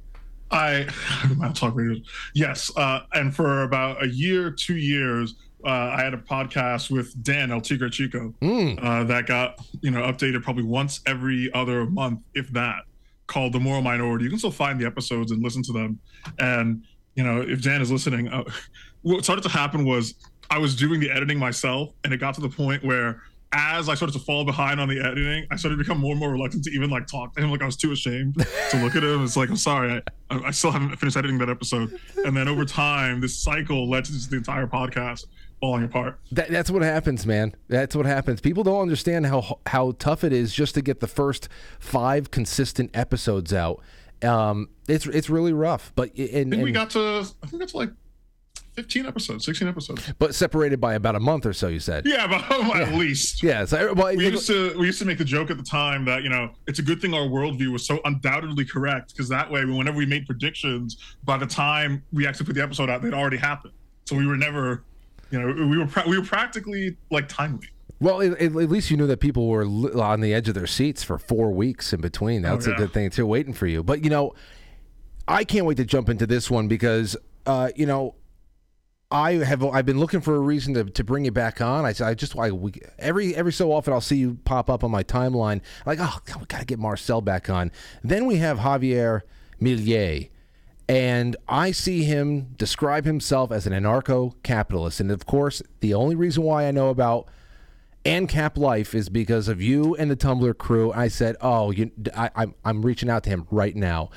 I 0.51 0.87
I'll 1.43 1.53
talk 1.53 1.75
radio. 1.75 2.01
Yes, 2.33 2.71
uh, 2.77 3.01
and 3.13 3.35
for 3.35 3.63
about 3.63 4.03
a 4.03 4.07
year, 4.07 4.51
two 4.51 4.77
years, 4.77 5.35
uh, 5.65 5.69
I 5.69 6.01
had 6.01 6.13
a 6.13 6.17
podcast 6.17 6.89
with 6.89 7.21
Dan 7.23 7.51
El 7.51 7.61
Tigre 7.61 7.89
Chico 7.89 8.33
uh, 8.41 9.03
that 9.03 9.25
got 9.25 9.59
you 9.81 9.91
know 9.91 10.01
updated 10.01 10.43
probably 10.43 10.63
once 10.63 11.01
every 11.05 11.51
other 11.53 11.85
month, 11.85 12.21
if 12.33 12.49
that. 12.53 12.83
Called 13.27 13.53
the 13.53 13.59
Moral 13.59 13.83
Minority. 13.83 14.23
You 14.23 14.31
can 14.31 14.39
still 14.39 14.49
find 14.49 14.81
the 14.81 14.87
episodes 14.87 15.31
and 15.31 15.43
listen 15.43 15.61
to 15.61 15.71
them. 15.71 15.99
And 16.39 16.83
you 17.13 17.23
know, 17.23 17.41
if 17.41 17.61
Dan 17.61 17.79
is 17.79 17.91
listening, 17.91 18.27
uh, 18.27 18.43
what 19.03 19.23
started 19.23 19.43
to 19.43 19.49
happen 19.49 19.85
was 19.85 20.15
I 20.49 20.57
was 20.57 20.75
doing 20.75 20.99
the 20.99 21.11
editing 21.11 21.37
myself, 21.37 21.89
and 22.03 22.13
it 22.13 22.17
got 22.17 22.35
to 22.35 22.41
the 22.41 22.49
point 22.49 22.83
where 22.83 23.21
as 23.51 23.89
I 23.89 23.95
started 23.95 24.13
to 24.13 24.19
fall 24.19 24.45
behind 24.45 24.79
on 24.79 24.87
the 24.87 24.99
editing, 24.99 25.47
I 25.49 25.55
started 25.55 25.77
to 25.77 25.83
become 25.83 25.97
more 25.99 26.11
and 26.11 26.19
more 26.19 26.31
reluctant 26.31 26.63
to 26.65 26.71
even 26.71 26.89
like 26.89 27.07
talk 27.07 27.35
to 27.35 27.41
him. 27.41 27.49
Like 27.49 27.61
I 27.61 27.65
was 27.65 27.77
too 27.77 27.91
ashamed 27.91 28.35
to 28.71 28.83
look 28.83 28.95
at 28.95 29.03
him. 29.03 29.23
It's 29.23 29.35
like 29.35 29.49
I'm 29.49 29.55
sorry, 29.55 30.01
I, 30.29 30.39
I 30.39 30.51
still 30.51 30.71
haven't 30.71 30.95
finished 30.97 31.17
editing 31.17 31.39
that 31.39 31.49
episode. 31.49 31.99
And 32.25 32.37
then 32.37 32.47
over 32.47 32.63
time, 32.63 33.21
this 33.21 33.41
cycle 33.41 33.89
led 33.89 34.05
to 34.05 34.11
just 34.11 34.29
the 34.29 34.37
entire 34.37 34.67
podcast 34.67 35.25
falling 35.59 35.83
apart. 35.83 36.19
That, 36.31 36.49
that's 36.49 36.69
what 36.69 36.83
happens, 36.83 37.25
man. 37.25 37.55
That's 37.67 37.95
what 37.95 38.05
happens. 38.05 38.39
People 38.39 38.63
don't 38.63 38.81
understand 38.81 39.25
how 39.25 39.59
how 39.65 39.93
tough 39.97 40.23
it 40.23 40.33
is 40.33 40.53
just 40.53 40.75
to 40.75 40.81
get 40.81 40.99
the 40.99 41.07
first 41.07 41.49
five 41.79 42.29
consistent 42.29 42.91
episodes 42.93 43.51
out. 43.51 43.81
Um, 44.21 44.69
it's 44.87 45.07
it's 45.07 45.29
really 45.29 45.53
rough. 45.53 45.91
But 45.95 46.11
I 46.17 46.21
and, 46.21 46.61
we 46.61 46.71
got 46.71 46.91
to 46.91 47.25
I 47.41 47.47
think 47.47 47.59
that's 47.61 47.73
like 47.73 47.89
15 48.79 49.05
episodes, 49.05 49.45
16 49.45 49.67
episodes. 49.67 50.13
but 50.19 50.33
separated 50.33 50.79
by 50.79 50.93
about 50.93 51.15
a 51.15 51.19
month 51.19 51.45
or 51.45 51.51
so. 51.53 51.67
You 51.67 51.79
said. 51.79 52.05
Yeah, 52.05 52.27
but 52.27 52.41
at 52.75 52.93
least. 52.93 53.43
Yeah. 53.43 53.65
So, 53.65 53.93
well, 53.93 54.15
we 54.15 54.25
used 54.29 54.47
to 54.47 54.77
we 54.77 54.85
used 54.85 54.99
to 54.99 55.05
make 55.05 55.17
the 55.17 55.25
joke 55.25 55.51
at 55.51 55.57
the 55.57 55.63
time 55.63 56.05
that 56.05 56.23
you 56.23 56.29
know 56.29 56.51
it's 56.67 56.79
a 56.79 56.81
good 56.81 57.01
thing 57.01 57.13
our 57.13 57.27
worldview 57.27 57.71
was 57.71 57.85
so 57.85 57.99
undoubtedly 58.05 58.63
correct 58.63 59.11
because 59.13 59.27
that 59.29 59.51
way 59.51 59.65
whenever 59.65 59.97
we 59.97 60.05
made 60.05 60.25
predictions 60.25 60.97
by 61.25 61.37
the 61.37 61.45
time 61.45 62.03
we 62.13 62.25
actually 62.25 62.45
put 62.45 62.55
the 62.55 62.63
episode 62.63 62.89
out 62.89 63.01
they'd 63.01 63.13
already 63.13 63.37
happened 63.37 63.73
so 64.05 64.15
we 64.15 64.25
were 64.25 64.37
never 64.37 64.83
you 65.31 65.39
know 65.39 65.47
we 65.67 65.77
were 65.77 65.85
pra- 65.87 66.07
we 66.07 66.17
were 66.17 66.25
practically 66.25 66.95
like 67.11 67.27
timely 67.27 67.67
Well, 67.99 68.21
at, 68.21 68.39
at 68.41 68.53
least 68.53 68.89
you 68.89 68.95
knew 68.97 69.07
that 69.07 69.19
people 69.19 69.47
were 69.49 69.65
li- 69.65 69.99
on 69.99 70.21
the 70.21 70.33
edge 70.33 70.47
of 70.47 70.55
their 70.55 70.67
seats 70.67 71.03
for 71.03 71.17
four 71.19 71.51
weeks 71.51 71.91
in 71.91 71.99
between. 72.01 72.41
That's 72.43 72.65
Oh, 72.67 72.71
a 72.71 72.75
good 72.75 72.93
thing 72.93 73.09
too, 73.09 73.25
waiting 73.27 73.53
for 73.53 73.67
you. 73.67 73.83
But 73.83 74.03
you 74.05 74.09
know, 74.09 74.33
I 75.27 75.43
can't 75.43 75.65
wait 75.65 75.77
to 75.77 75.85
jump 75.85 76.07
into 76.09 76.25
this 76.25 76.49
one 76.49 76.67
because 76.69 77.17
uh, 77.45 77.69
you 77.75 77.85
know. 77.85 78.15
I 79.11 79.33
have 79.33 79.63
I've 79.63 79.87
been 79.87 79.99
looking 79.99 80.21
for 80.21 80.35
a 80.35 80.39
reason 80.39 80.75
to, 80.75 80.83
to 80.83 81.03
bring 81.03 81.25
you 81.25 81.31
back 81.31 81.61
on. 81.61 81.83
I, 81.83 81.93
I 82.01 82.13
just 82.13 82.37
I, 82.37 82.51
we, 82.51 82.73
every 82.99 83.35
every 83.35 83.51
so 83.51 83.71
often 83.71 83.91
I'll 83.91 84.01
see 84.01 84.17
you 84.17 84.37
pop 84.45 84.69
up 84.69 84.83
on 84.83 84.91
my 84.91 85.03
timeline 85.03 85.61
like 85.85 85.99
oh 85.99 86.19
God, 86.25 86.39
we 86.39 86.45
gotta 86.45 86.65
get 86.65 86.77
Marcel 86.77 87.21
back 87.21 87.49
on. 87.49 87.71
Then 88.03 88.27
we 88.27 88.35
have 88.37 88.59
Javier 88.59 89.21
Milei, 89.59 90.29
and 90.87 91.35
I 91.47 91.71
see 91.71 92.03
him 92.03 92.53
describe 92.55 93.05
himself 93.05 93.51
as 93.51 93.65
an 93.65 93.73
anarcho-capitalist. 93.73 94.99
And 94.99 95.11
of 95.11 95.25
course, 95.25 95.63
the 95.79 95.95
only 95.95 96.15
reason 96.15 96.43
why 96.43 96.67
I 96.67 96.71
know 96.71 96.89
about 96.89 97.27
ANCAP 98.05 98.57
Life 98.57 98.93
is 98.93 99.09
because 99.09 99.47
of 99.47 99.59
you 99.59 99.95
and 99.95 100.11
the 100.11 100.15
Tumblr 100.15 100.55
crew. 100.59 100.91
I 100.93 101.07
said, 101.07 101.35
"Oh, 101.41 101.71
you, 101.71 101.89
I, 102.15 102.29
I'm 102.35 102.53
I'm 102.63 102.83
reaching 102.83 103.09
out 103.09 103.23
to 103.23 103.31
him 103.31 103.47
right 103.49 103.75
now." 103.75 104.11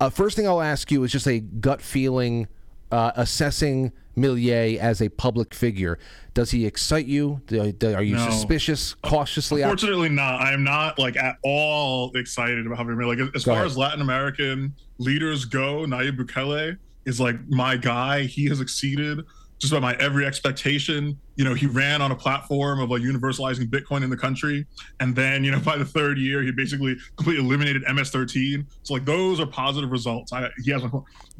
Uh, 0.00 0.10
first 0.10 0.36
thing 0.36 0.48
I'll 0.48 0.60
ask 0.60 0.90
you 0.90 1.04
is 1.04 1.12
just 1.12 1.28
a 1.28 1.38
gut 1.38 1.80
feeling, 1.80 2.48
uh, 2.90 3.12
assessing 3.16 3.92
Milei 4.16 4.78
as 4.78 5.00
a 5.02 5.08
public 5.10 5.54
figure. 5.54 5.98
Does 6.34 6.50
he 6.50 6.64
excite 6.66 7.06
you? 7.06 7.40
Do, 7.46 7.70
do- 7.72 7.94
are 7.94 8.02
you 8.02 8.16
No. 8.16 8.30
suspicious, 8.30 8.94
cautiously? 8.94 9.62
Unfortunately, 9.62 10.08
not. 10.08 10.40
I 10.40 10.52
am 10.52 10.64
not 10.64 10.98
like 10.98 11.16
at 11.16 11.36
all 11.42 12.12
excited 12.14 12.66
about 12.66 12.78
Javier 12.78 12.96
Milei. 12.96 13.18
Like 13.18 13.34
as 13.34 13.44
Go 13.44 13.52
far 13.52 13.56
ahead. 13.56 13.66
as 13.66 13.76
Latin 13.76 14.00
American 14.00 14.74
leaders 14.98 15.44
go, 15.44 15.84
Nayib 15.86 16.16
Bukele 16.18 16.76
is 17.04 17.20
like 17.20 17.36
my 17.48 17.76
guy. 17.76 18.22
He 18.24 18.46
has 18.46 18.60
exceeded 18.60 19.20
just 19.58 19.72
about 19.72 19.80
my 19.82 19.94
every 19.96 20.26
expectation. 20.26 21.18
You 21.36 21.44
know, 21.44 21.54
he 21.54 21.66
ran 21.66 22.02
on 22.02 22.12
a 22.12 22.16
platform 22.16 22.78
of 22.80 22.90
like 22.90 23.02
universalizing 23.02 23.64
Bitcoin 23.70 24.02
in 24.02 24.10
the 24.10 24.16
country, 24.16 24.66
and 25.00 25.14
then 25.16 25.44
you 25.44 25.50
know 25.50 25.60
by 25.60 25.76
the 25.76 25.84
third 25.84 26.18
year, 26.18 26.42
he 26.42 26.52
basically 26.52 26.96
completely 27.16 27.44
eliminated 27.44 27.82
MS13. 27.84 28.64
So 28.82 28.94
like 28.94 29.04
those 29.04 29.40
are 29.40 29.46
positive 29.46 29.90
results. 29.90 30.32
I, 30.32 30.48
he 30.62 30.70
has, 30.72 30.82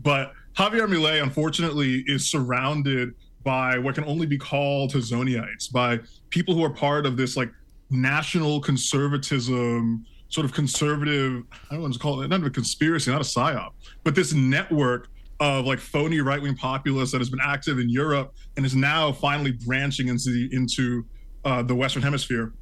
but 0.02 0.32
Javier 0.56 0.88
Milei, 0.88 1.22
unfortunately, 1.22 2.02
is 2.06 2.30
surrounded 2.30 3.14
by 3.44 3.76
what 3.78 3.94
can 3.94 4.04
only 4.04 4.26
be 4.26 4.38
called 4.38 4.92
Hazonites, 4.92 5.70
by 5.70 6.00
people 6.30 6.54
who 6.54 6.64
are 6.64 6.70
part 6.70 7.04
of 7.04 7.16
this 7.16 7.36
like 7.36 7.50
national 7.90 8.60
conservatism, 8.60 10.04
sort 10.28 10.46
of 10.46 10.52
conservative, 10.52 11.42
I 11.70 11.74
don't 11.74 11.82
want 11.82 11.92
to 11.92 12.00
call 12.00 12.22
it 12.22 12.28
not 12.28 12.42
a 12.42 12.50
conspiracy, 12.50 13.10
not 13.10 13.20
a 13.20 13.24
psyop, 13.24 13.72
but 14.02 14.14
this 14.14 14.32
network 14.32 15.08
of 15.40 15.66
like 15.66 15.78
phony 15.78 16.20
right 16.20 16.40
wing 16.40 16.56
populists 16.56 17.12
that 17.12 17.18
has 17.18 17.28
been 17.28 17.40
active 17.42 17.78
in 17.78 17.90
Europe 17.90 18.34
and 18.56 18.64
is 18.64 18.74
now 18.74 19.12
finally 19.12 19.52
branching 19.52 20.08
into 20.08 20.30
the, 20.30 20.48
into 20.56 21.04
uh, 21.44 21.62
the 21.62 21.74
Western 21.74 22.02
Hemisphere. 22.02 22.54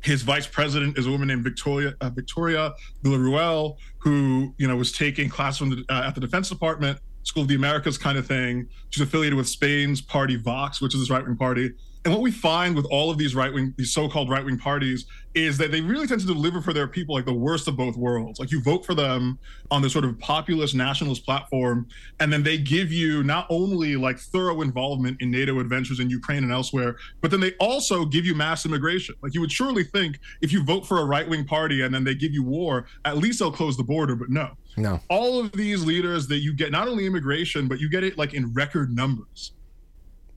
His 0.00 0.22
vice 0.22 0.48
president 0.48 0.98
is 0.98 1.06
a 1.06 1.10
woman 1.10 1.28
named 1.28 1.44
Victoria 1.44 1.94
uh, 2.00 2.10
Victoria 2.10 2.74
Villarruel, 3.04 3.76
who 3.98 4.52
you 4.58 4.66
know 4.66 4.74
was 4.74 4.90
taking 4.90 5.28
class 5.28 5.56
from 5.56 5.70
the, 5.70 5.84
uh, 5.88 6.08
at 6.08 6.16
the 6.16 6.20
Defense 6.20 6.48
Department, 6.48 6.98
School 7.24 7.42
of 7.42 7.48
the 7.48 7.54
Americas 7.54 7.98
kind 7.98 8.18
of 8.18 8.26
thing. 8.26 8.68
She's 8.90 9.02
affiliated 9.02 9.36
with 9.36 9.48
Spain's 9.48 10.00
party 10.00 10.36
Vox, 10.36 10.80
which 10.80 10.94
is 10.94 11.00
this 11.00 11.10
right 11.10 11.24
wing 11.24 11.36
party. 11.36 11.72
And 12.04 12.12
what 12.12 12.20
we 12.20 12.32
find 12.32 12.74
with 12.74 12.84
all 12.86 13.12
of 13.12 13.18
these 13.18 13.36
right 13.36 13.52
wing, 13.52 13.74
these 13.76 13.94
so 13.94 14.08
called 14.08 14.28
right 14.28 14.44
wing 14.44 14.58
parties, 14.58 15.06
is 15.34 15.56
that 15.58 15.70
they 15.70 15.80
really 15.80 16.08
tend 16.08 16.20
to 16.20 16.26
deliver 16.26 16.60
for 16.60 16.72
their 16.72 16.88
people 16.88 17.14
like 17.14 17.24
the 17.24 17.32
worst 17.32 17.68
of 17.68 17.76
both 17.76 17.96
worlds. 17.96 18.40
Like 18.40 18.50
you 18.50 18.60
vote 18.60 18.84
for 18.84 18.94
them 18.94 19.38
on 19.70 19.82
this 19.82 19.92
sort 19.92 20.04
of 20.04 20.18
populist 20.18 20.74
nationalist 20.74 21.24
platform, 21.24 21.86
and 22.18 22.32
then 22.32 22.42
they 22.42 22.58
give 22.58 22.90
you 22.90 23.22
not 23.22 23.46
only 23.50 23.94
like 23.94 24.18
thorough 24.18 24.62
involvement 24.62 25.22
in 25.22 25.30
NATO 25.30 25.60
adventures 25.60 26.00
in 26.00 26.10
Ukraine 26.10 26.42
and 26.42 26.52
elsewhere, 26.52 26.96
but 27.20 27.30
then 27.30 27.38
they 27.38 27.52
also 27.60 28.04
give 28.04 28.26
you 28.26 28.34
mass 28.34 28.66
immigration. 28.66 29.14
Like 29.22 29.32
you 29.32 29.40
would 29.40 29.52
surely 29.52 29.84
think 29.84 30.18
if 30.40 30.52
you 30.52 30.64
vote 30.64 30.84
for 30.84 30.98
a 30.98 31.04
right 31.04 31.28
wing 31.28 31.44
party 31.44 31.82
and 31.82 31.94
then 31.94 32.02
they 32.02 32.16
give 32.16 32.32
you 32.32 32.42
war, 32.42 32.86
at 33.04 33.16
least 33.16 33.38
they'll 33.38 33.52
close 33.52 33.76
the 33.76 33.84
border, 33.84 34.16
but 34.16 34.28
no. 34.28 34.50
No. 34.76 35.00
All 35.08 35.38
of 35.38 35.52
these 35.52 35.84
leaders 35.84 36.26
that 36.28 36.38
you 36.38 36.54
get 36.54 36.72
not 36.72 36.88
only 36.88 37.06
immigration, 37.06 37.68
but 37.68 37.80
you 37.80 37.88
get 37.90 38.04
it 38.04 38.16
like 38.16 38.34
in 38.34 38.52
record 38.54 38.94
numbers. 38.94 39.52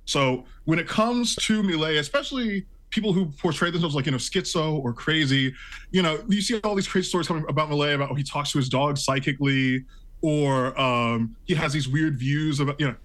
So 0.06 0.46
when 0.66 0.78
it 0.80 0.88
comes 0.88 1.36
to 1.36 1.64
Milei, 1.64 2.00
especially 2.00 2.66
people 2.92 3.12
who 3.12 3.26
portray 3.26 3.72
themselves 3.72 3.96
like 3.96 4.06
you 4.06 4.12
know 4.12 4.18
schizo 4.18 4.78
or 4.84 4.94
crazy, 4.94 5.54
you 5.92 6.02
know, 6.02 6.24
you 6.28 6.42
see 6.42 6.60
all 6.62 6.76
these 6.76 6.88
crazy 6.88 7.08
stories 7.08 7.28
coming 7.28 7.46
about 7.50 7.70
Milei 7.70 7.96
about 7.96 8.12
oh, 8.12 8.16
he 8.16 8.24
talks 8.24 8.52
to 8.52 8.58
his 8.58 8.70
dog 8.70 8.98
psychically, 8.98 9.84
or 10.22 10.80
um, 10.80 11.36
he 11.46 11.56
has 11.56 11.74
these 11.74 11.88
weird 11.88 12.18
views 12.18 12.60
about 12.60 12.80
you 12.80 12.88
know. 12.88 12.96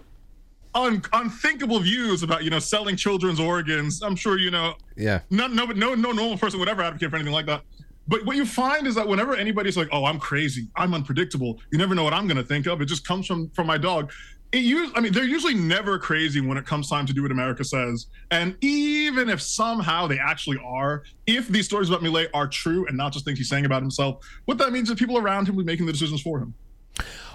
Un- 0.72 1.02
unthinkable 1.14 1.80
views 1.80 2.22
about 2.22 2.44
you 2.44 2.50
know 2.50 2.60
selling 2.60 2.94
children's 2.94 3.40
organs. 3.40 4.02
I'm 4.02 4.14
sure 4.14 4.38
you 4.38 4.52
know 4.52 4.74
Yeah. 4.96 5.18
no, 5.28 5.48
no, 5.48 5.64
no, 5.64 5.94
no 5.96 6.12
normal 6.12 6.38
person 6.38 6.60
would 6.60 6.68
ever 6.68 6.80
advocate 6.80 7.10
for 7.10 7.16
anything 7.16 7.32
like 7.32 7.46
that. 7.46 7.62
But 8.08 8.24
what 8.24 8.36
you 8.36 8.44
find 8.44 8.86
is 8.86 8.94
that 8.96 9.06
whenever 9.06 9.34
anybody's 9.34 9.76
like, 9.76 9.88
"Oh, 9.92 10.04
I'm 10.04 10.18
crazy, 10.18 10.68
I'm 10.76 10.94
unpredictable," 10.94 11.60
you 11.70 11.78
never 11.78 11.94
know 11.94 12.04
what 12.04 12.12
I'm 12.12 12.26
going 12.26 12.36
to 12.38 12.44
think 12.44 12.66
of. 12.66 12.80
It 12.80 12.86
just 12.86 13.06
comes 13.06 13.26
from 13.26 13.50
from 13.50 13.66
my 13.66 13.78
dog. 13.78 14.12
It 14.52 14.64
usually, 14.64 14.96
I 14.96 15.00
mean, 15.00 15.12
they're 15.12 15.22
usually 15.22 15.54
never 15.54 15.96
crazy 15.96 16.40
when 16.40 16.58
it 16.58 16.66
comes 16.66 16.88
time 16.88 17.06
to 17.06 17.12
do 17.12 17.22
what 17.22 17.30
America 17.30 17.62
says. 17.62 18.06
And 18.32 18.56
even 18.62 19.28
if 19.28 19.40
somehow 19.40 20.08
they 20.08 20.18
actually 20.18 20.58
are, 20.64 21.04
if 21.28 21.46
these 21.46 21.66
stories 21.66 21.88
about 21.88 22.02
Milei 22.02 22.26
are 22.34 22.48
true 22.48 22.84
and 22.88 22.96
not 22.96 23.12
just 23.12 23.24
things 23.24 23.38
he's 23.38 23.48
saying 23.48 23.64
about 23.64 23.80
himself, 23.80 24.24
what 24.46 24.58
that 24.58 24.72
means 24.72 24.90
is 24.90 24.98
people 24.98 25.18
around 25.18 25.46
him 25.46 25.54
will 25.54 25.62
be 25.62 25.66
making 25.66 25.86
the 25.86 25.92
decisions 25.92 26.20
for 26.20 26.40
him. 26.40 26.52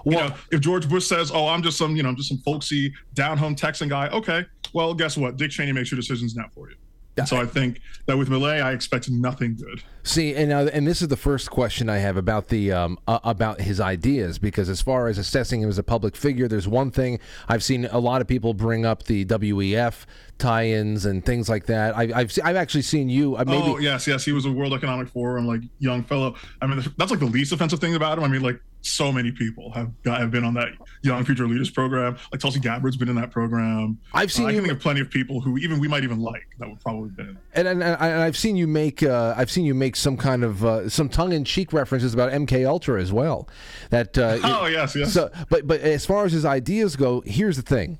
you 0.03 0.11
know, 0.11 0.35
if 0.51 0.59
George 0.59 0.89
Bush 0.89 1.07
says, 1.07 1.31
"Oh, 1.33 1.47
I'm 1.47 1.63
just 1.63 1.77
some, 1.77 1.95
you 1.95 2.03
know, 2.03 2.09
I'm 2.09 2.17
just 2.17 2.29
some 2.29 2.37
folksy 2.39 2.93
down 3.13 3.37
home 3.37 3.55
Texan 3.55 3.87
guy," 3.87 4.09
okay, 4.09 4.45
well, 4.73 4.93
guess 4.93 5.17
what? 5.17 5.37
Dick 5.37 5.51
Cheney 5.51 5.71
makes 5.71 5.89
your 5.89 5.99
decisions 5.99 6.35
now 6.35 6.45
for 6.53 6.69
you. 6.69 6.75
And 7.17 7.27
so 7.27 7.37
I 7.37 7.45
think 7.45 7.79
that 8.07 8.17
with 8.17 8.29
Milei, 8.29 8.61
I 8.61 8.71
expect 8.73 9.09
nothing 9.09 9.55
good. 9.55 9.83
See, 10.03 10.35
and 10.35 10.51
uh, 10.51 10.69
and 10.73 10.85
this 10.85 11.01
is 11.01 11.07
the 11.07 11.17
first 11.17 11.49
question 11.49 11.89
I 11.89 11.97
have 11.97 12.17
about 12.17 12.49
the 12.49 12.71
um, 12.71 12.97
uh, 13.07 13.19
about 13.23 13.61
his 13.61 13.79
ideas 13.79 14.37
because 14.37 14.69
as 14.69 14.81
far 14.81 15.07
as 15.07 15.17
assessing 15.17 15.61
him 15.61 15.69
as 15.69 15.77
a 15.77 15.83
public 15.83 16.15
figure, 16.15 16.47
there's 16.47 16.67
one 16.67 16.91
thing 16.91 17.19
I've 17.47 17.63
seen 17.63 17.85
a 17.85 17.99
lot 17.99 18.21
of 18.21 18.27
people 18.27 18.53
bring 18.53 18.85
up 18.85 19.03
the 19.03 19.25
WEF 19.25 20.05
tie-ins 20.37 21.05
and 21.05 21.25
things 21.25 21.47
like 21.47 21.65
that. 21.67 21.95
I, 21.97 22.11
I've 22.13 22.31
se- 22.31 22.41
I've 22.43 22.57
actually 22.57 22.81
seen 22.81 23.07
you. 23.07 23.37
Uh, 23.37 23.45
maybe 23.45 23.63
oh 23.65 23.77
yes, 23.77 24.05
yes, 24.07 24.25
he 24.25 24.33
was 24.33 24.45
a 24.45 24.51
World 24.51 24.73
Economic 24.73 25.07
Forum 25.07 25.47
like 25.47 25.61
young 25.79 26.03
fellow. 26.03 26.35
I 26.61 26.67
mean, 26.67 26.83
that's 26.97 27.11
like 27.11 27.19
the 27.21 27.25
least 27.25 27.53
offensive 27.53 27.79
thing 27.79 27.95
about 27.95 28.17
him. 28.17 28.25
I 28.25 28.27
mean, 28.27 28.41
like 28.41 28.59
so 28.85 29.11
many 29.11 29.31
people 29.31 29.71
have 29.73 29.91
have 30.05 30.29
been 30.31 30.43
on 30.43 30.53
that 30.53 30.69
Young 31.01 31.25
Future 31.25 31.47
Leaders 31.47 31.69
program. 31.69 32.17
Like 32.31 32.39
Tulsi 32.39 32.59
Gabbard's 32.59 32.97
been 32.97 33.09
in 33.09 33.15
that 33.15 33.31
program. 33.31 33.97
I've 34.13 34.31
seen 34.31 34.45
Uh, 34.45 34.49
I 34.49 34.51
you- 34.51 34.57
can 34.59 34.67
think 34.67 34.77
of 34.77 34.81
plenty 34.83 35.01
of 35.01 35.09
people 35.09 35.41
who 35.41 35.57
even 35.57 35.79
we 35.79 35.87
might 35.87 36.03
even 36.03 36.19
like 36.19 36.47
that 36.59 36.69
would 36.69 36.79
probably 36.81 37.09
been. 37.09 37.37
And, 37.53 37.67
and, 37.67 37.81
and 37.83 37.95
I've 38.01 38.37
seen 38.37 38.55
you 38.55 38.67
make 38.67 39.01
uh, 39.03 39.33
I've 39.35 39.49
seen 39.49 39.65
you 39.65 39.73
make 39.73 39.95
some 39.95 40.17
kind 40.17 40.43
of 40.43 40.63
uh, 40.63 40.87
some 40.89 41.09
tongue-in-cheek 41.09 41.73
references 41.73 42.13
about 42.13 42.31
MK 42.31 42.67
Ultra 42.67 43.01
as 43.01 43.11
well. 43.11 43.49
That 43.89 44.17
uh, 44.17 44.37
Oh, 44.43 44.65
yes, 44.67 44.95
yes. 44.95 45.11
So, 45.13 45.31
but 45.49 45.65
but 45.67 45.81
as 45.81 46.05
far 46.05 46.25
as 46.25 46.31
his 46.31 46.45
ideas 46.45 46.95
go, 46.95 47.21
here's 47.25 47.55
the 47.57 47.61
thing. 47.63 47.97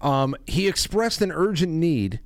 Um, 0.00 0.34
he 0.46 0.66
expressed 0.68 1.22
an 1.22 1.30
urgent 1.32 1.72
need. 1.72 2.20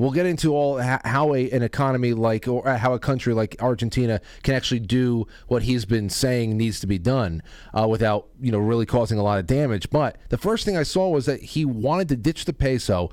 We'll 0.00 0.12
get 0.12 0.24
into 0.24 0.54
all 0.56 0.78
how 0.78 1.34
a, 1.34 1.50
an 1.50 1.62
economy 1.62 2.14
like 2.14 2.48
or 2.48 2.66
uh, 2.66 2.78
how 2.78 2.94
a 2.94 2.98
country 2.98 3.34
like 3.34 3.54
Argentina 3.60 4.22
can 4.42 4.54
actually 4.54 4.80
do 4.80 5.26
what 5.46 5.64
he's 5.64 5.84
been 5.84 6.08
saying 6.08 6.56
needs 6.56 6.80
to 6.80 6.86
be 6.86 6.98
done 6.98 7.42
uh, 7.78 7.86
without 7.86 8.28
you 8.40 8.50
know 8.50 8.60
really 8.60 8.86
causing 8.86 9.18
a 9.18 9.22
lot 9.22 9.38
of 9.38 9.46
damage. 9.46 9.90
But 9.90 10.16
the 10.30 10.38
first 10.38 10.64
thing 10.64 10.74
I 10.74 10.84
saw 10.84 11.10
was 11.10 11.26
that 11.26 11.40
he 11.42 11.66
wanted 11.66 12.08
to 12.08 12.16
ditch 12.16 12.46
the 12.46 12.54
peso 12.54 13.10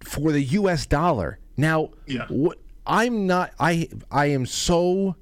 for 0.00 0.32
the 0.32 0.42
U.S. 0.42 0.86
dollar. 0.86 1.38
Now, 1.58 1.90
Yeah. 2.06 2.28
what 2.28 2.58
I'm 2.86 3.26
not, 3.26 3.52
I 3.60 3.90
I 4.10 4.26
am 4.26 4.46
so 4.46 5.16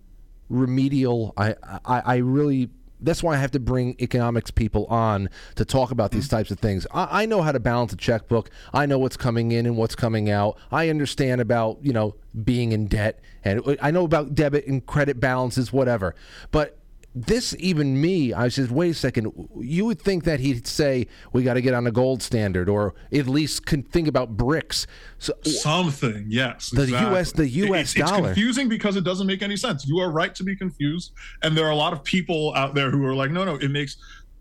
remedial. 0.49 1.35
I 1.37 1.57
I, 1.85 2.03
I 2.07 2.17
really. 2.19 2.71
That's 3.03 3.23
why 3.23 3.35
I 3.35 3.39
have 3.39 3.51
to 3.53 3.61
bring 3.61 3.97
economics 4.01 4.51
people 4.51 4.87
on 4.87 5.29
to 5.57 5.65
talk 5.65 5.91
about 5.91 6.11
these 6.11 6.27
mm. 6.27 6.31
types 6.31 6.51
of 6.51 6.59
things. 6.59 6.87
I, 6.93 7.23
I 7.23 7.27
know 7.27 7.43
how 7.43 7.53
to 7.53 7.61
balance 7.61 7.93
a 7.93 7.97
checkbook. 7.97 8.51
I 8.73 8.87
know 8.87 8.99
what's 8.99 9.17
coming 9.17 9.53
in 9.53 9.67
and 9.67 9.77
what's 9.77 9.95
coming 9.95 10.31
out. 10.31 10.59
I 10.71 10.89
understand 10.89 11.41
about 11.41 11.79
you 11.83 11.93
know 11.93 12.17
being 12.45 12.73
in 12.73 12.87
debt, 12.87 13.21
and 13.45 13.77
I 13.81 13.91
know 13.91 14.05
about 14.05 14.35
debit 14.35 14.67
and 14.67 14.85
credit 14.85 15.21
balances, 15.21 15.73
whatever. 15.73 16.15
But 16.51 16.79
this 17.15 17.55
even 17.59 18.01
me 18.01 18.33
i 18.33 18.49
said 18.49 18.71
wait 18.71 18.91
a 18.91 18.95
second 18.95 19.31
you 19.61 19.85
would 19.85 20.01
think 20.01 20.25
that 20.25 20.41
he'd 20.41 20.67
say 20.67 21.07
we 21.35 21.43
got 21.43 21.55
to 21.55 21.61
get 21.61 21.75
on 21.75 21.87
a 21.87 21.91
gold 21.91 22.23
standard 22.23 22.69
or 22.71 22.95
at 23.13 23.27
least 23.27 23.67
can 23.67 23.83
think 23.83 24.09
about 24.09 24.37
BRICS 24.37 24.87
so 25.19 25.35
Something, 25.45 26.27
yes. 26.29 26.71
The 26.71 26.83
exactly. 26.85 27.19
US 27.19 27.33
the 27.33 27.49
US 27.49 27.65
It's- 27.65 27.97
it's 27.97 28.11
dollar. 28.11 28.29
confusing 28.29 28.69
because 28.69 28.97
it 28.97 29.05
doesn't 29.05 29.27
make 29.27 29.43
any 29.43 29.57
sense. 29.57 29.87
You 29.87 29.99
are 30.01 30.11
right 30.11 30.35
to 30.35 30.43
be 30.43 30.57
confused, 30.57 31.13
and 31.43 31.57
there 31.57 31.65
are 31.67 31.71
a 31.71 31.77
lot 31.77 31.93
of 31.93 32.03
people 32.03 32.53
out 32.57 32.75
there 32.75 32.91
who 32.91 33.05
are 33.05 33.15
like, 33.15 33.31
no, 33.31 33.45
no, 33.45 33.55
it 33.57 33.71
makes. 33.71 33.97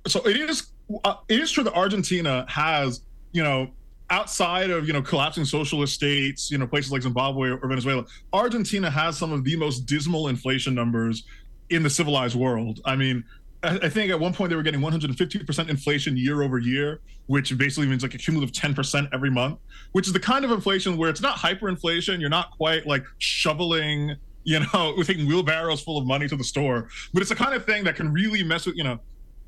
So 0.07 0.21
it 0.27 0.37
is. 0.37 0.71
Uh, 1.03 1.15
it 1.29 1.39
is 1.39 1.51
true 1.51 1.63
that 1.63 1.73
Argentina 1.73 2.45
has, 2.49 3.01
you 3.31 3.43
know, 3.43 3.69
outside 4.09 4.69
of 4.71 4.87
you 4.87 4.93
know 4.93 5.01
collapsing 5.01 5.45
socialist 5.45 5.93
states, 5.93 6.49
you 6.49 6.57
know, 6.57 6.65
places 6.67 6.91
like 6.91 7.03
Zimbabwe 7.03 7.49
or 7.49 7.67
Venezuela, 7.67 8.03
Argentina 8.33 8.89
has 8.89 9.17
some 9.17 9.31
of 9.31 9.43
the 9.43 9.55
most 9.55 9.81
dismal 9.85 10.29
inflation 10.29 10.73
numbers 10.73 11.23
in 11.71 11.83
the 11.83 11.89
civilized 11.89 12.35
world. 12.35 12.81
I 12.85 12.95
mean. 12.95 13.23
I 13.63 13.89
think 13.89 14.09
at 14.09 14.19
one 14.19 14.33
point 14.33 14.49
they 14.49 14.55
were 14.55 14.63
getting 14.63 14.81
150% 14.81 15.69
inflation 15.69 16.17
year 16.17 16.41
over 16.41 16.57
year, 16.57 16.99
which 17.27 17.55
basically 17.59 17.87
means 17.87 18.01
like 18.01 18.15
a 18.15 18.17
cumulative 18.17 18.55
10% 18.55 19.07
every 19.13 19.29
month, 19.29 19.59
which 19.91 20.07
is 20.07 20.13
the 20.13 20.19
kind 20.19 20.43
of 20.43 20.49
inflation 20.49 20.97
where 20.97 21.11
it's 21.11 21.21
not 21.21 21.37
hyperinflation. 21.37 22.19
You're 22.19 22.31
not 22.31 22.49
quite 22.57 22.87
like 22.87 23.05
shoveling, 23.19 24.15
you 24.45 24.61
know, 24.61 24.95
taking 25.03 25.27
wheelbarrows 25.27 25.79
full 25.79 25.99
of 25.99 26.07
money 26.07 26.27
to 26.27 26.35
the 26.35 26.43
store, 26.43 26.89
but 27.13 27.21
it's 27.21 27.29
the 27.29 27.35
kind 27.35 27.53
of 27.53 27.63
thing 27.63 27.83
that 27.83 27.95
can 27.95 28.11
really 28.11 28.41
mess 28.41 28.65
with, 28.65 28.75
you 28.77 28.83
know, 28.83 28.99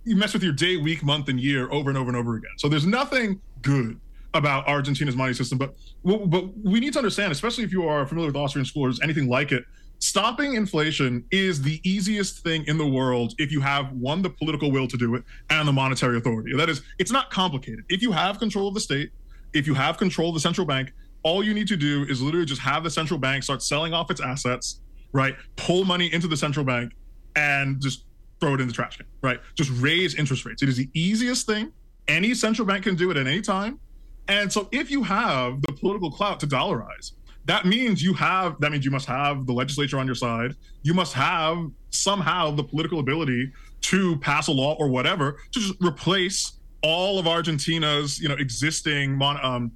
you 0.03 0.15
mess 0.15 0.33
with 0.33 0.43
your 0.43 0.53
day, 0.53 0.77
week, 0.77 1.03
month, 1.03 1.29
and 1.29 1.39
year 1.39 1.71
over 1.71 1.89
and 1.89 1.97
over 1.97 2.09
and 2.09 2.17
over 2.17 2.35
again. 2.35 2.51
So 2.57 2.69
there's 2.69 2.85
nothing 2.85 3.41
good 3.63 3.99
about 4.33 4.67
Argentina's 4.67 5.15
money 5.15 5.33
system, 5.33 5.57
but 5.57 5.75
but 6.03 6.57
we 6.57 6.79
need 6.79 6.93
to 6.93 6.99
understand, 6.99 7.31
especially 7.31 7.63
if 7.63 7.71
you 7.71 7.87
are 7.87 8.05
familiar 8.05 8.27
with 8.27 8.35
Austrian 8.35 8.65
school 8.65 8.87
or 8.87 8.93
anything 9.01 9.27
like 9.27 9.51
it, 9.51 9.63
stopping 10.03 10.55
inflation 10.55 11.23
is 11.31 11.61
the 11.61 11.79
easiest 11.89 12.39
thing 12.39 12.65
in 12.67 12.77
the 12.77 12.85
world 12.85 13.33
if 13.37 13.53
you 13.53 13.61
have 13.61 13.91
one 13.93 14.21
the 14.21 14.29
political 14.29 14.69
will 14.69 14.85
to 14.85 14.97
do 14.97 15.15
it 15.15 15.23
and 15.49 15.65
the 15.65 15.71
monetary 15.71 16.17
authority. 16.17 16.55
That 16.57 16.69
is, 16.69 16.81
it's 16.99 17.11
not 17.11 17.29
complicated. 17.31 17.85
If 17.87 18.01
you 18.01 18.11
have 18.11 18.37
control 18.37 18.67
of 18.67 18.73
the 18.73 18.81
state, 18.81 19.11
if 19.53 19.65
you 19.65 19.73
have 19.73 19.97
control 19.97 20.29
of 20.29 20.33
the 20.33 20.41
central 20.41 20.67
bank, 20.67 20.91
all 21.23 21.41
you 21.41 21.53
need 21.53 21.69
to 21.69 21.77
do 21.77 22.03
is 22.09 22.21
literally 22.21 22.45
just 22.45 22.59
have 22.59 22.83
the 22.83 22.89
central 22.89 23.17
bank 23.17 23.43
start 23.43 23.63
selling 23.63 23.93
off 23.93 24.11
its 24.11 24.19
assets, 24.19 24.81
right? 25.13 25.35
Pull 25.55 25.85
money 25.85 26.11
into 26.13 26.27
the 26.27 26.35
central 26.35 26.65
bank 26.65 26.91
and 27.37 27.81
just 27.81 28.03
throw 28.41 28.55
it 28.55 28.59
in 28.59 28.67
the 28.67 28.73
trash 28.73 28.97
can, 28.97 29.05
right? 29.21 29.39
Just 29.55 29.71
raise 29.75 30.15
interest 30.15 30.43
rates. 30.43 30.61
It 30.61 30.67
is 30.67 30.75
the 30.75 30.89
easiest 30.93 31.47
thing. 31.47 31.71
Any 32.09 32.33
central 32.33 32.67
bank 32.67 32.83
can 32.83 32.95
do 32.95 33.09
it 33.09 33.15
at 33.15 33.25
any 33.25 33.41
time. 33.41 33.79
And 34.27 34.51
so 34.51 34.67
if 34.73 34.91
you 34.91 35.03
have 35.03 35.61
the 35.61 35.71
political 35.71 36.11
clout 36.11 36.41
to 36.41 36.47
dollarize, 36.47 37.13
that 37.45 37.65
means 37.65 38.01
you 38.01 38.13
have 38.13 38.59
that 38.59 38.71
means 38.71 38.85
you 38.85 38.91
must 38.91 39.07
have 39.07 39.45
the 39.45 39.53
legislature 39.53 39.99
on 39.99 40.05
your 40.05 40.15
side. 40.15 40.55
You 40.83 40.93
must 40.93 41.13
have 41.13 41.69
somehow 41.89 42.51
the 42.51 42.63
political 42.63 42.99
ability 42.99 43.51
to 43.81 44.17
pass 44.19 44.47
a 44.47 44.51
law 44.51 44.75
or 44.79 44.87
whatever 44.87 45.39
to 45.51 45.59
just 45.59 45.75
replace 45.81 46.53
all 46.81 47.19
of 47.19 47.27
Argentina's, 47.27 48.19
you 48.19 48.29
know, 48.29 48.35
existing 48.35 49.15
mon- 49.15 49.43
um, 49.43 49.71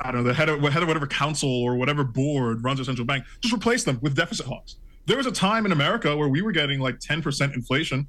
I 0.00 0.10
don't 0.10 0.22
know, 0.22 0.28
the 0.28 0.34
head 0.34 0.48
of, 0.48 0.62
head 0.62 0.82
of 0.82 0.88
whatever 0.88 1.06
council 1.06 1.50
or 1.50 1.76
whatever 1.76 2.04
board 2.04 2.64
runs 2.64 2.80
a 2.80 2.84
central 2.84 3.06
bank, 3.06 3.24
just 3.40 3.54
replace 3.54 3.84
them 3.84 3.98
with 4.00 4.14
deficit 4.14 4.46
hawks. 4.46 4.76
There 5.06 5.18
was 5.18 5.26
a 5.26 5.32
time 5.32 5.66
in 5.66 5.72
America 5.72 6.16
where 6.16 6.28
we 6.28 6.40
were 6.40 6.52
getting 6.52 6.80
like 6.80 6.98
10% 7.00 7.54
inflation 7.54 8.06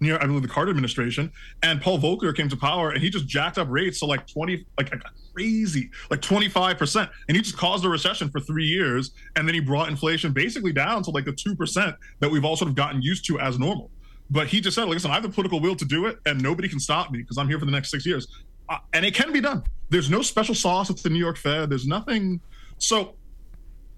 near, 0.00 0.16
I 0.20 0.26
believe, 0.26 0.42
the 0.42 0.48
Carter 0.48 0.70
administration, 0.70 1.30
and 1.62 1.80
Paul 1.80 1.98
Volcker 1.98 2.34
came 2.34 2.48
to 2.48 2.56
power 2.56 2.90
and 2.90 3.02
he 3.02 3.10
just 3.10 3.26
jacked 3.26 3.58
up 3.58 3.68
rates 3.70 4.00
to 4.00 4.06
like 4.06 4.26
20, 4.26 4.64
like 4.78 4.92
crazy, 5.34 5.90
like 6.10 6.20
25%. 6.20 7.08
And 7.28 7.36
he 7.36 7.42
just 7.42 7.56
caused 7.56 7.84
a 7.84 7.88
recession 7.88 8.30
for 8.30 8.40
three 8.40 8.64
years. 8.64 9.12
And 9.36 9.46
then 9.46 9.54
he 9.54 9.60
brought 9.60 9.88
inflation 9.88 10.32
basically 10.32 10.72
down 10.72 11.02
to 11.04 11.10
like 11.10 11.24
the 11.24 11.32
2% 11.32 11.96
that 12.20 12.30
we've 12.30 12.44
all 12.44 12.56
sort 12.56 12.68
of 12.68 12.74
gotten 12.74 13.02
used 13.02 13.26
to 13.26 13.38
as 13.38 13.58
normal. 13.58 13.90
But 14.30 14.46
he 14.46 14.60
just 14.60 14.74
said, 14.74 14.84
listen, 14.88 15.10
I 15.10 15.14
have 15.14 15.22
the 15.22 15.28
political 15.28 15.60
will 15.60 15.76
to 15.76 15.84
do 15.84 16.06
it 16.06 16.18
and 16.26 16.40
nobody 16.40 16.68
can 16.68 16.78
stop 16.78 17.10
me 17.10 17.18
because 17.18 17.36
I'm 17.36 17.48
here 17.48 17.58
for 17.58 17.66
the 17.66 17.72
next 17.72 17.90
six 17.90 18.06
years. 18.06 18.26
Uh, 18.68 18.78
and 18.92 19.04
it 19.04 19.14
can 19.14 19.32
be 19.32 19.40
done. 19.40 19.64
There's 19.88 20.08
no 20.08 20.22
special 20.22 20.54
sauce 20.54 20.88
at 20.88 20.98
the 20.98 21.10
New 21.10 21.18
York 21.18 21.36
Fed. 21.36 21.68
There's 21.68 21.86
nothing. 21.86 22.40
So 22.78 23.16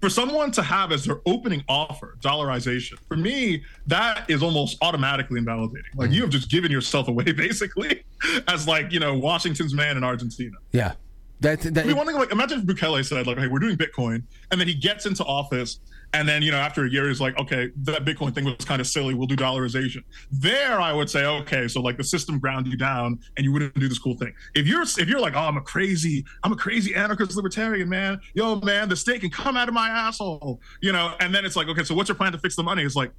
for 0.03 0.09
someone 0.09 0.51
to 0.51 0.61
have 0.61 0.91
as 0.91 1.05
their 1.05 1.21
opening 1.25 1.63
offer 1.69 2.17
dollarization, 2.19 2.99
for 3.07 3.15
me, 3.15 3.63
that 3.87 4.29
is 4.29 4.43
almost 4.43 4.77
automatically 4.81 5.37
invalidating. 5.37 5.83
Like 5.95 6.07
mm-hmm. 6.07 6.15
you 6.15 6.21
have 6.23 6.29
just 6.29 6.51
given 6.51 6.69
yourself 6.69 7.07
away 7.07 7.23
basically 7.31 8.03
as 8.49 8.67
like, 8.67 8.91
you 8.91 8.99
know, 8.99 9.17
Washington's 9.17 9.73
man 9.73 9.95
in 9.95 10.03
Argentina. 10.03 10.57
Yeah. 10.73 10.95
That, 11.39 11.61
that 11.61 11.85
I 11.85 11.87
mean, 11.87 11.95
one 11.95 12.05
thing 12.05 12.17
like 12.17 12.33
imagine 12.33 12.59
if 12.59 12.65
Bukele 12.65 13.05
said 13.05 13.27
like, 13.27 13.37
"Hey, 13.37 13.47
we're 13.47 13.59
doing 13.59 13.77
Bitcoin," 13.77 14.23
and 14.51 14.59
then 14.59 14.67
he 14.67 14.73
gets 14.73 15.05
into 15.05 15.23
office, 15.25 15.79
and 16.13 16.27
then 16.27 16.41
you 16.41 16.51
know 16.51 16.57
after 16.57 16.85
a 16.85 16.89
year 16.89 17.07
he's 17.07 17.19
like, 17.19 17.37
"Okay, 17.39 17.71
that 17.83 18.05
Bitcoin 18.05 18.33
thing 18.33 18.45
was 18.45 18.65
kind 18.65 18.79
of 18.79 18.87
silly. 18.87 19.13
We'll 19.13 19.27
do 19.27 19.35
dollarization." 19.35 20.03
There, 20.31 20.79
I 20.79 20.93
would 20.93 21.09
say, 21.09 21.25
okay, 21.25 21.67
so 21.67 21.81
like 21.81 21.97
the 21.97 22.03
system 22.03 22.39
ground 22.39 22.67
you 22.67 22.77
down, 22.77 23.19
and 23.37 23.43
you 23.43 23.51
wouldn't 23.51 23.73
do 23.79 23.87
this 23.89 23.99
cool 23.99 24.15
thing. 24.15 24.33
If 24.55 24.67
you're 24.67 24.83
if 24.83 25.07
you're 25.07 25.19
like, 25.19 25.33
"Oh, 25.35 25.39
I'm 25.39 25.57
a 25.57 25.61
crazy, 25.61 26.23
I'm 26.43 26.51
a 26.51 26.55
crazy 26.55 26.95
anarchist 26.95 27.35
libertarian, 27.35 27.89
man. 27.89 28.19
Yo, 28.33 28.55
man, 28.61 28.89
the 28.89 28.95
state 28.95 29.21
can 29.21 29.29
come 29.29 29.57
out 29.57 29.67
of 29.67 29.73
my 29.73 29.89
asshole," 29.89 30.61
you 30.81 30.91
know, 30.91 31.15
and 31.19 31.33
then 31.33 31.45
it's 31.45 31.55
like, 31.55 31.67
okay, 31.67 31.83
so 31.83 31.95
what's 31.95 32.09
your 32.09 32.15
plan 32.15 32.31
to 32.31 32.37
fix 32.37 32.55
the 32.55 32.63
money? 32.63 32.83
It's 32.83 32.95
like. 32.95 33.11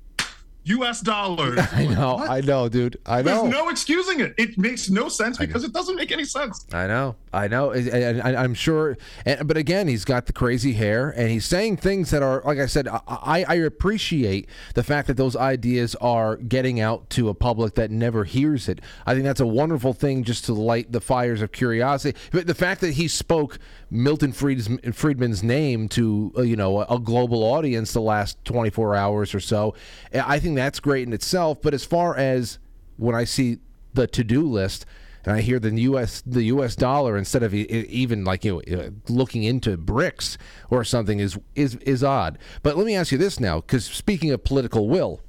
U.S. 0.65 1.01
dollars. 1.01 1.61
I 1.73 1.87
know, 1.87 2.19
I 2.19 2.41
know, 2.41 2.69
dude. 2.69 2.99
I 3.07 3.23
know. 3.23 3.43
There's 3.43 3.53
no 3.53 3.69
excusing 3.69 4.21
it. 4.21 4.35
It 4.39 4.59
makes 4.59 4.89
no 4.89 5.09
sense 5.09 5.39
because 5.39 5.65
it 5.65 5.73
doesn't 5.73 5.97
make 5.97 6.13
any 6.13 6.25
sense. 6.25 6.67
I 6.73 6.87
know, 6.87 7.17
I 7.33 7.49
know, 7.49 7.71
and, 7.71 8.23
I'm 8.23 8.55
sure. 8.55 8.97
And, 9.27 9.47
but 9.47 9.57
again, 9.57 9.89
he's 9.89 10.05
got 10.05 10.27
the 10.27 10.33
crazy 10.33 10.73
hair, 10.73 11.11
and 11.11 11.31
he's 11.31 11.45
saying 11.45 11.79
things 11.79 12.11
that 12.11 12.23
are, 12.23 12.43
like 12.45 12.59
I 12.59 12.67
said, 12.67 12.89
I, 12.89 13.01
I 13.07 13.45
I 13.49 13.55
appreciate 13.57 14.49
the 14.75 14.83
fact 14.83 15.09
that 15.09 15.17
those 15.17 15.37
ideas 15.37 15.95
are 15.97 16.37
getting 16.37 16.81
out 16.81 17.11
to 17.11 17.29
a 17.29 17.35
public 17.35 17.75
that 17.75 17.91
never 17.91 18.25
hears 18.25 18.69
it. 18.69 18.81
I 19.07 19.15
think 19.15 19.25
that's 19.25 19.41
a 19.41 19.47
wonderful 19.47 19.93
thing, 19.93 20.25
just 20.25 20.45
to 20.47 20.55
light 20.55 20.93
the 20.93 21.01
fires 21.01 21.43
of 21.43 21.53
curiosity. 21.53 22.19
But 22.33 22.47
the 22.47 22.55
fact 22.55 22.81
that 22.81 22.95
he 22.95 23.09
spoke 23.09 23.59
Milton 23.95 24.33
Friedman's 24.33 25.43
name 25.45 25.89
to 25.91 26.33
uh, 26.37 26.43
you 26.43 26.57
know 26.57 26.83
a, 26.83 26.99
global 26.99 27.45
audience 27.45 27.93
the 27.93 28.01
last 28.01 28.45
24 28.45 28.97
hours 28.97 29.35
or 29.35 29.41
so, 29.41 29.75
I 30.13 30.41
think 30.41 30.57
that's 30.57 30.81
great 30.81 31.07
in 31.07 31.13
itself. 31.13 31.63
But 31.63 31.75
as 31.75 31.85
far 31.85 32.17
as 32.17 32.59
when 32.97 33.15
I 33.15 33.23
see 33.23 33.59
the 33.93 34.09
to-do 34.09 34.43
list 34.43 34.85
and 35.25 35.33
I 35.33 35.43
hear 35.43 35.61
the 35.61 35.71
U.S. 35.83 36.23
the 36.27 36.43
U.S. 36.45 36.75
dollar 36.75 37.17
instead 37.17 37.45
of 37.45 37.55
even 37.55 38.25
like 38.25 38.45
you 38.45 38.63
know 38.69 38.79
uh, 38.79 38.91
looking 39.09 39.45
into 39.45 39.79
BRICS 39.79 40.39
or 40.71 40.83
something 40.83 41.21
is 41.21 41.39
is 41.55 41.77
is 41.77 42.03
odd. 42.03 42.39
But 42.65 42.77
let 42.77 42.87
me 42.87 42.97
ask 42.97 43.13
you 43.13 43.19
this 43.19 43.39
now, 43.39 43.61
because 43.61 43.85
speaking 43.85 44.33
of 44.33 44.43
political 44.43 44.89
will, 44.89 45.21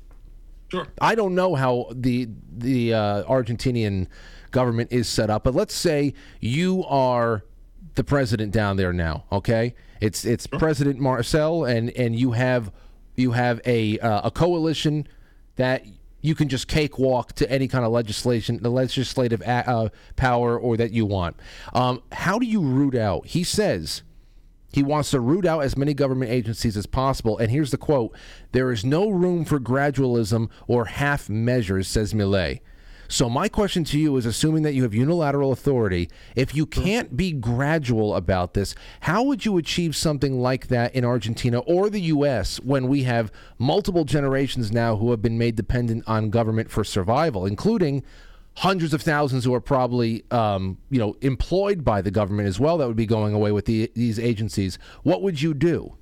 Sure. 0.70 0.88
I 1.00 1.14
don't 1.14 1.36
know 1.36 1.54
how 1.54 1.92
the 1.92 2.28
the 2.52 2.96
uh, 2.96 3.24
Argentinian 3.26 4.08
government 4.50 4.92
is 4.92 5.08
set 5.08 5.30
up, 5.30 5.44
but 5.44 5.54
let's 5.54 5.76
say 5.76 6.16
you 6.40 6.84
are 6.86 7.44
the 7.96 8.04
president 8.04 8.52
down 8.52 8.78
there 8.78 8.94
now. 8.94 9.26
Okay, 9.32 9.76
it's 10.02 10.26
it's 10.26 10.48
President 10.48 11.00
Marcel, 11.00 11.66
and 11.66 11.90
and 11.92 12.16
you 12.18 12.32
have 12.32 12.72
you 13.16 13.32
have 13.32 13.62
a 13.66 13.98
uh, 14.00 14.28
a 14.28 14.32
coalition 14.32 15.08
that 15.56 15.86
you 16.22 16.36
can 16.36 16.50
just 16.50 16.68
cakewalk 16.68 17.34
to 17.34 17.50
any 17.52 17.68
kind 17.68 17.86
of 17.86 17.92
legislation, 17.92 18.60
the 18.62 18.70
legislative 18.70 19.42
a- 19.42 19.70
uh, 19.70 19.90
power, 20.16 20.58
or 20.58 20.76
that 20.76 20.92
you 20.92 21.06
want. 21.06 21.38
Um, 21.74 22.02
how 22.12 22.40
do 22.40 22.46
you 22.46 22.62
root 22.62 22.96
out? 22.96 23.28
He 23.28 23.44
says 23.44 24.02
he 24.76 24.84
wants 24.84 25.12
to 25.12 25.20
root 25.20 25.46
out 25.46 25.62
as 25.62 25.78
many 25.78 25.94
government 25.94 26.32
agencies 26.32 26.76
as 26.76 26.86
possible. 26.86 27.38
And 27.38 27.50
here's 27.50 27.72
the 27.72 27.78
quote 27.78 28.14
There 28.52 28.72
is 28.72 28.84
no 28.84 29.10
room 29.10 29.46
for 29.46 29.60
gradualism 29.60 30.50
or 30.68 30.86
half 30.86 31.30
measures, 31.30 31.88
says 31.88 32.14
Milei. 32.14 32.60
So, 33.08 33.30
my 33.30 33.48
question 33.48 33.84
to 33.86 34.00
you 34.00 34.18
is 34.18 34.26
assuming 34.26 34.64
that 34.64 34.74
you 34.74 34.84
have 34.84 34.94
unilateral 34.94 35.52
authority, 35.52 36.10
if 36.36 36.56
you 36.56 36.66
can't 36.66 37.16
be 37.16 37.32
gradual 37.32 38.16
about 38.16 38.54
this, 38.54 38.76
how 39.02 39.24
would 39.24 39.46
you 39.46 39.58
achieve 39.58 39.96
something 39.96 40.40
like 40.40 40.68
that 40.68 40.96
in 40.96 41.06
Argentina 41.06 41.60
or 41.60 41.90
the 41.90 42.02
U.S. 42.02 42.60
when 42.62 42.88
we 42.88 43.04
have 43.04 43.32
multiple 43.58 44.06
generations 44.06 44.72
now 44.72 44.96
who 44.96 45.12
have 45.12 45.22
been 45.22 45.38
made 45.38 45.56
dependent 45.56 46.04
on 46.08 46.30
government 46.30 46.72
for 46.72 46.84
survival, 46.84 47.46
including 47.46 48.04
hundreds 48.58 48.94
of 48.94 49.02
thousands 49.02 49.44
who 49.44 49.54
are 49.54 49.62
probably 49.62 50.24
um, 50.32 50.78
you 50.90 51.00
know 51.00 51.16
employed 51.22 51.84
by 51.84 52.02
the 52.02 52.12
government 52.12 52.48
as 52.48 52.60
well 52.60 52.78
that 52.78 52.88
would 52.88 52.96
be 52.96 53.06
going 53.06 53.34
away 53.34 53.52
with 53.52 53.66
the, 53.66 53.92
these 53.96 54.18
agencies 54.18 54.80
what 55.04 55.22
would 55.22 55.42
you 55.42 55.54
do 55.54 55.94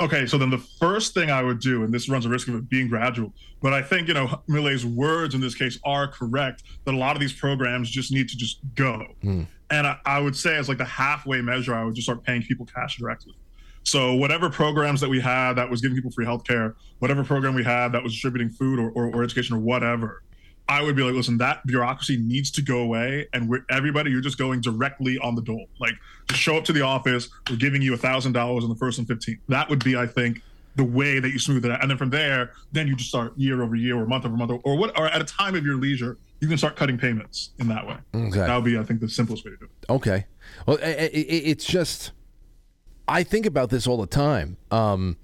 Okay, 0.00 0.26
so 0.26 0.38
then 0.38 0.48
the 0.48 0.58
first 0.58 1.12
thing 1.12 1.30
I 1.30 1.42
would 1.42 1.60
do, 1.60 1.84
and 1.84 1.92
this 1.92 2.08
runs 2.08 2.24
a 2.24 2.30
risk 2.30 2.48
of 2.48 2.54
it 2.54 2.68
being 2.70 2.88
gradual, 2.88 3.34
but 3.60 3.74
I 3.74 3.82
think 3.82 4.08
you 4.08 4.14
know 4.14 4.28
Milei's 4.48 4.86
words 4.86 5.34
in 5.34 5.42
this 5.42 5.54
case 5.54 5.78
are 5.84 6.08
correct 6.08 6.62
that 6.84 6.94
a 6.94 6.96
lot 6.96 7.16
of 7.16 7.20
these 7.20 7.34
programs 7.34 7.90
just 7.90 8.10
need 8.10 8.28
to 8.30 8.36
just 8.36 8.60
go. 8.74 9.04
Hmm. 9.22 9.42
And 9.70 9.86
I, 9.86 9.98
I 10.06 10.20
would 10.20 10.34
say 10.34 10.56
as 10.56 10.68
like 10.68 10.78
the 10.78 10.84
halfway 10.86 11.42
measure, 11.42 11.74
I 11.74 11.84
would 11.84 11.94
just 11.94 12.06
start 12.06 12.24
paying 12.24 12.42
people 12.42 12.66
cash 12.66 12.96
directly. 12.96 13.34
So 13.82 14.14
whatever 14.14 14.50
programs 14.50 15.00
that 15.00 15.08
we 15.08 15.20
had 15.20 15.54
that 15.54 15.68
was 15.68 15.80
giving 15.80 15.96
people 15.96 16.10
free 16.10 16.26
healthcare, 16.26 16.74
whatever 16.98 17.22
program 17.22 17.54
we 17.54 17.64
had 17.64 17.92
that 17.92 18.02
was 18.02 18.12
distributing 18.12 18.50
food 18.50 18.78
or, 18.78 18.90
or, 18.90 19.14
or 19.14 19.22
education 19.22 19.56
or 19.56 19.60
whatever, 19.60 20.22
I 20.70 20.82
would 20.82 20.94
be 20.94 21.02
like, 21.02 21.14
listen, 21.14 21.36
that 21.38 21.66
bureaucracy 21.66 22.16
needs 22.16 22.50
to 22.52 22.62
go 22.62 22.78
away, 22.78 23.26
and 23.32 23.48
we're, 23.50 23.64
everybody, 23.70 24.10
you're 24.12 24.20
just 24.20 24.38
going 24.38 24.60
directly 24.60 25.18
on 25.18 25.34
the 25.34 25.42
dole. 25.42 25.66
Like, 25.80 25.94
just 26.28 26.40
show 26.40 26.56
up 26.56 26.64
to 26.66 26.72
the 26.72 26.82
office. 26.82 27.28
We're 27.50 27.56
giving 27.56 27.82
you 27.82 27.92
a 27.92 27.96
thousand 27.96 28.32
dollars 28.32 28.62
on 28.62 28.70
the 28.70 28.76
first 28.76 28.98
and 28.98 29.08
fifteenth. 29.08 29.40
That 29.48 29.68
would 29.68 29.82
be, 29.84 29.96
I 29.96 30.06
think, 30.06 30.42
the 30.76 30.84
way 30.84 31.18
that 31.18 31.30
you 31.30 31.38
smooth 31.40 31.64
it 31.64 31.72
out. 31.72 31.82
And 31.82 31.90
then 31.90 31.98
from 31.98 32.10
there, 32.10 32.52
then 32.70 32.86
you 32.86 32.94
just 32.94 33.08
start 33.10 33.32
year 33.36 33.62
over 33.62 33.74
year 33.74 33.98
or 33.98 34.06
month 34.06 34.24
over 34.24 34.36
month 34.36 34.52
or 34.62 34.76
what, 34.76 34.96
or 34.96 35.08
at 35.08 35.20
a 35.20 35.24
time 35.24 35.56
of 35.56 35.64
your 35.66 35.74
leisure, 35.74 36.16
you 36.38 36.46
can 36.46 36.56
start 36.56 36.76
cutting 36.76 36.96
payments 36.96 37.50
in 37.58 37.66
that 37.68 37.84
way. 37.86 37.96
Okay. 38.14 38.38
That 38.38 38.54
would 38.54 38.64
be, 38.64 38.78
I 38.78 38.84
think, 38.84 39.00
the 39.00 39.08
simplest 39.08 39.44
way 39.44 39.50
to 39.50 39.56
do 39.56 39.64
it. 39.64 39.92
okay 39.92 40.26
well 40.66 40.78
it's 40.80 41.64
just 41.64 42.12
i 43.06 43.22
think 43.22 43.46
about 43.46 43.70
this 43.70 43.86
all 43.86 43.98
the 43.98 44.06
time 44.06 44.56
um 44.70 45.16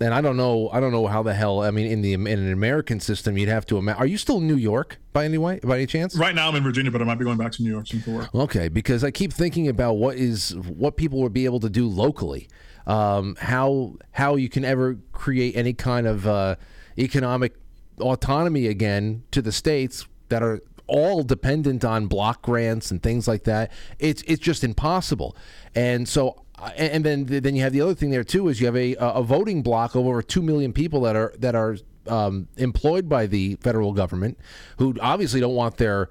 and 0.00 0.12
I 0.12 0.20
don't 0.20 0.36
know. 0.36 0.68
I 0.72 0.80
don't 0.80 0.92
know 0.92 1.06
how 1.06 1.22
the 1.22 1.34
hell. 1.34 1.62
I 1.62 1.70
mean, 1.70 1.86
in 1.86 2.02
the 2.02 2.14
in 2.14 2.26
an 2.26 2.52
American 2.52 2.98
system, 3.00 3.38
you'd 3.38 3.48
have 3.48 3.64
to. 3.66 3.78
Ima- 3.78 3.92
Are 3.92 4.06
you 4.06 4.18
still 4.18 4.38
in 4.38 4.46
New 4.46 4.56
York 4.56 4.98
by 5.12 5.24
any 5.24 5.38
way, 5.38 5.60
by 5.62 5.76
any 5.76 5.86
chance? 5.86 6.16
Right 6.16 6.34
now, 6.34 6.48
I'm 6.48 6.56
in 6.56 6.62
Virginia, 6.64 6.90
but 6.90 7.00
I 7.00 7.04
might 7.04 7.18
be 7.18 7.24
going 7.24 7.38
back 7.38 7.52
to 7.52 7.62
New 7.62 7.70
York 7.70 7.86
soon 7.86 8.00
for 8.00 8.10
work. 8.10 8.34
Okay, 8.34 8.68
because 8.68 9.04
I 9.04 9.10
keep 9.10 9.32
thinking 9.32 9.68
about 9.68 9.94
what 9.94 10.16
is 10.16 10.54
what 10.56 10.96
people 10.96 11.20
would 11.22 11.32
be 11.32 11.44
able 11.44 11.60
to 11.60 11.70
do 11.70 11.86
locally, 11.86 12.48
um, 12.86 13.36
how 13.40 13.94
how 14.12 14.36
you 14.36 14.48
can 14.48 14.64
ever 14.64 14.98
create 15.12 15.54
any 15.56 15.72
kind 15.72 16.06
of 16.06 16.26
uh, 16.26 16.56
economic 16.98 17.54
autonomy 18.00 18.66
again 18.66 19.22
to 19.30 19.40
the 19.40 19.52
states 19.52 20.06
that 20.28 20.42
are 20.42 20.60
all 20.86 21.22
dependent 21.22 21.84
on 21.84 22.06
block 22.06 22.42
grants 22.42 22.90
and 22.90 23.02
things 23.02 23.26
like 23.28 23.44
that. 23.44 23.70
It's 23.98 24.22
it's 24.26 24.40
just 24.42 24.64
impossible, 24.64 25.36
and 25.74 26.08
so. 26.08 26.40
And 26.76 27.04
then, 27.04 27.26
then 27.26 27.54
you 27.54 27.62
have 27.62 27.72
the 27.72 27.80
other 27.80 27.94
thing 27.94 28.10
there 28.10 28.24
too 28.24 28.48
is 28.48 28.60
you 28.60 28.66
have 28.66 28.76
a 28.76 28.94
a 28.94 29.22
voting 29.22 29.62
block 29.62 29.94
of 29.94 30.06
over 30.06 30.22
two 30.22 30.42
million 30.42 30.72
people 30.72 31.02
that 31.02 31.16
are 31.16 31.34
that 31.38 31.54
are 31.54 31.76
um, 32.06 32.48
employed 32.56 33.08
by 33.08 33.26
the 33.26 33.56
federal 33.56 33.92
government, 33.92 34.38
who 34.78 34.96
obviously 35.00 35.40
don't 35.40 35.54
want 35.54 35.76
their 35.76 36.10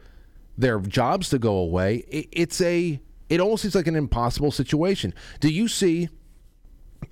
their 0.58 0.80
jobs 0.80 1.30
to 1.30 1.40
go 1.40 1.56
away. 1.56 2.04
It, 2.08 2.28
it's 2.32 2.62
a 2.62 3.00
it 3.30 3.40
almost 3.40 3.64
seems 3.64 3.76
like 3.76 3.88
an 3.88 3.96
impossible 3.96 4.52
situation. 4.52 5.14
Do 5.40 5.50
you 5.50 5.68
see 5.68 6.10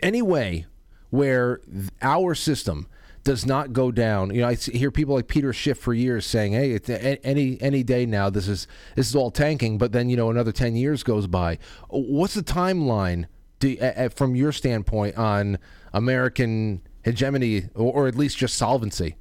any 0.01 0.21
way 0.21 0.65
where 1.09 1.61
our 2.01 2.35
system 2.35 2.87
does 3.23 3.45
not 3.45 3.73
go 3.73 3.91
down? 3.91 4.33
You 4.33 4.41
know, 4.41 4.47
I 4.47 4.55
hear 4.55 4.91
people 4.91 5.15
like 5.15 5.27
Peter 5.27 5.53
Schiff 5.53 5.77
for 5.77 5.93
years 5.93 6.25
saying, 6.25 6.53
"Hey, 6.53 6.71
it's 6.71 6.89
any 6.89 7.61
any 7.61 7.83
day 7.83 8.05
now. 8.05 8.29
This 8.29 8.47
is 8.47 8.67
this 8.95 9.07
is 9.07 9.15
all 9.15 9.31
tanking." 9.31 9.77
But 9.77 9.91
then 9.91 10.09
you 10.09 10.17
know 10.17 10.29
another 10.29 10.51
ten 10.51 10.75
years 10.75 11.03
goes 11.03 11.27
by. 11.27 11.59
What's 11.89 12.33
the 12.33 12.43
timeline 12.43 13.25
do, 13.59 13.77
uh, 13.79 14.09
from 14.09 14.35
your 14.35 14.51
standpoint 14.51 15.17
on 15.17 15.59
American 15.93 16.81
hegemony, 17.03 17.69
or, 17.75 17.93
or 17.93 18.07
at 18.07 18.15
least 18.15 18.37
just 18.37 18.55
solvency? 18.55 19.15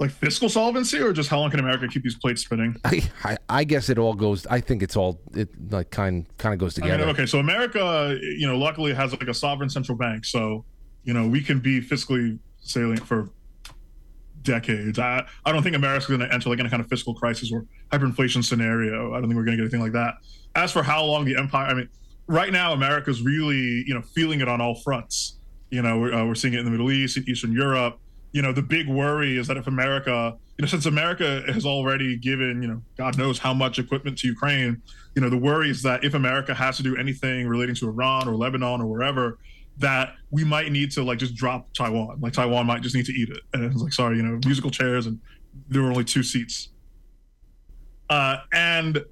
Like 0.00 0.10
fiscal 0.10 0.48
solvency, 0.48 0.98
or 0.98 1.12
just 1.12 1.30
how 1.30 1.38
long 1.38 1.50
can 1.50 1.60
America 1.60 1.88
keep 1.88 2.02
these 2.02 2.16
plates 2.16 2.42
spinning? 2.42 2.76
I, 2.84 3.08
I, 3.22 3.36
I 3.48 3.64
guess 3.64 3.88
it 3.88 3.96
all 3.96 4.14
goes. 4.14 4.46
I 4.48 4.60
think 4.60 4.82
it's 4.82 4.96
all 4.96 5.20
it 5.34 5.48
like 5.70 5.90
kind 5.90 6.26
kind 6.36 6.52
of 6.52 6.58
goes 6.58 6.78
I 6.78 6.82
mean, 6.82 6.90
together. 6.90 7.10
okay, 7.10 7.26
so 7.26 7.38
America, 7.38 8.18
you 8.20 8.46
know, 8.46 8.58
luckily 8.58 8.92
has 8.92 9.12
like 9.12 9.28
a 9.28 9.34
sovereign 9.34 9.70
central 9.70 9.96
bank, 9.96 10.24
so 10.24 10.64
you 11.04 11.14
know 11.14 11.26
we 11.26 11.42
can 11.42 11.60
be 11.60 11.80
fiscally 11.80 12.38
salient 12.60 13.06
for 13.06 13.30
decades. 14.42 14.98
I 14.98 15.26
I 15.44 15.52
don't 15.52 15.62
think 15.62 15.74
America's 15.74 16.06
going 16.06 16.20
to 16.20 16.32
enter 16.32 16.50
like 16.50 16.60
any 16.60 16.68
kind 16.68 16.80
of 16.80 16.88
fiscal 16.88 17.14
crisis 17.14 17.50
or 17.52 17.66
hyperinflation 17.90 18.44
scenario. 18.44 19.12
I 19.12 19.20
don't 19.20 19.28
think 19.28 19.36
we're 19.36 19.44
going 19.44 19.56
to 19.56 19.64
get 19.64 19.74
anything 19.74 19.80
like 19.80 19.92
that. 19.92 20.14
As 20.54 20.70
for 20.70 20.82
how 20.82 21.04
long 21.04 21.24
the 21.24 21.36
empire, 21.36 21.66
I 21.66 21.74
mean, 21.74 21.88
right 22.26 22.52
now 22.52 22.72
America's 22.72 23.22
really 23.22 23.84
you 23.86 23.94
know 23.94 24.02
feeling 24.02 24.40
it 24.40 24.48
on 24.48 24.60
all 24.60 24.74
fronts. 24.76 25.38
You 25.70 25.82
know, 25.82 25.98
we're, 25.98 26.14
uh, 26.14 26.24
we're 26.24 26.36
seeing 26.36 26.54
it 26.54 26.60
in 26.60 26.64
the 26.64 26.70
Middle 26.70 26.92
East, 26.92 27.16
in 27.16 27.28
Eastern 27.28 27.52
Europe. 27.52 27.98
You 28.32 28.42
know, 28.42 28.52
the 28.52 28.62
big 28.62 28.88
worry 28.88 29.38
is 29.38 29.48
that 29.48 29.56
if 29.56 29.66
America, 29.66 30.36
you 30.56 30.62
know, 30.62 30.68
since 30.68 30.86
America 30.86 31.42
has 31.52 31.66
already 31.66 32.16
given, 32.16 32.62
you 32.62 32.68
know, 32.68 32.82
God 32.96 33.18
knows 33.18 33.38
how 33.38 33.54
much 33.54 33.78
equipment 33.78 34.18
to 34.18 34.28
Ukraine, 34.28 34.82
you 35.14 35.22
know, 35.22 35.28
the 35.28 35.36
worry 35.36 35.70
is 35.70 35.82
that 35.82 36.04
if 36.04 36.14
America 36.14 36.54
has 36.54 36.76
to 36.76 36.82
do 36.82 36.96
anything 36.96 37.48
relating 37.48 37.74
to 37.76 37.88
Iran 37.88 38.28
or 38.28 38.36
Lebanon 38.36 38.80
or 38.80 38.86
wherever, 38.86 39.38
that 39.78 40.14
we 40.30 40.44
might 40.44 40.70
need 40.70 40.90
to 40.92 41.02
like 41.02 41.18
just 41.18 41.34
drop 41.34 41.72
Taiwan. 41.74 42.20
Like 42.20 42.32
Taiwan 42.32 42.66
might 42.66 42.82
just 42.82 42.94
need 42.94 43.06
to 43.06 43.12
eat 43.12 43.28
it. 43.28 43.40
And 43.52 43.64
it's 43.64 43.82
like, 43.82 43.92
sorry, 43.92 44.16
you 44.16 44.22
know, 44.22 44.38
musical 44.44 44.70
chairs 44.70 45.06
and 45.06 45.18
there 45.68 45.82
were 45.82 45.90
only 45.90 46.04
two 46.04 46.22
seats. 46.22 46.68
Uh, 48.10 48.36
and 48.52 49.04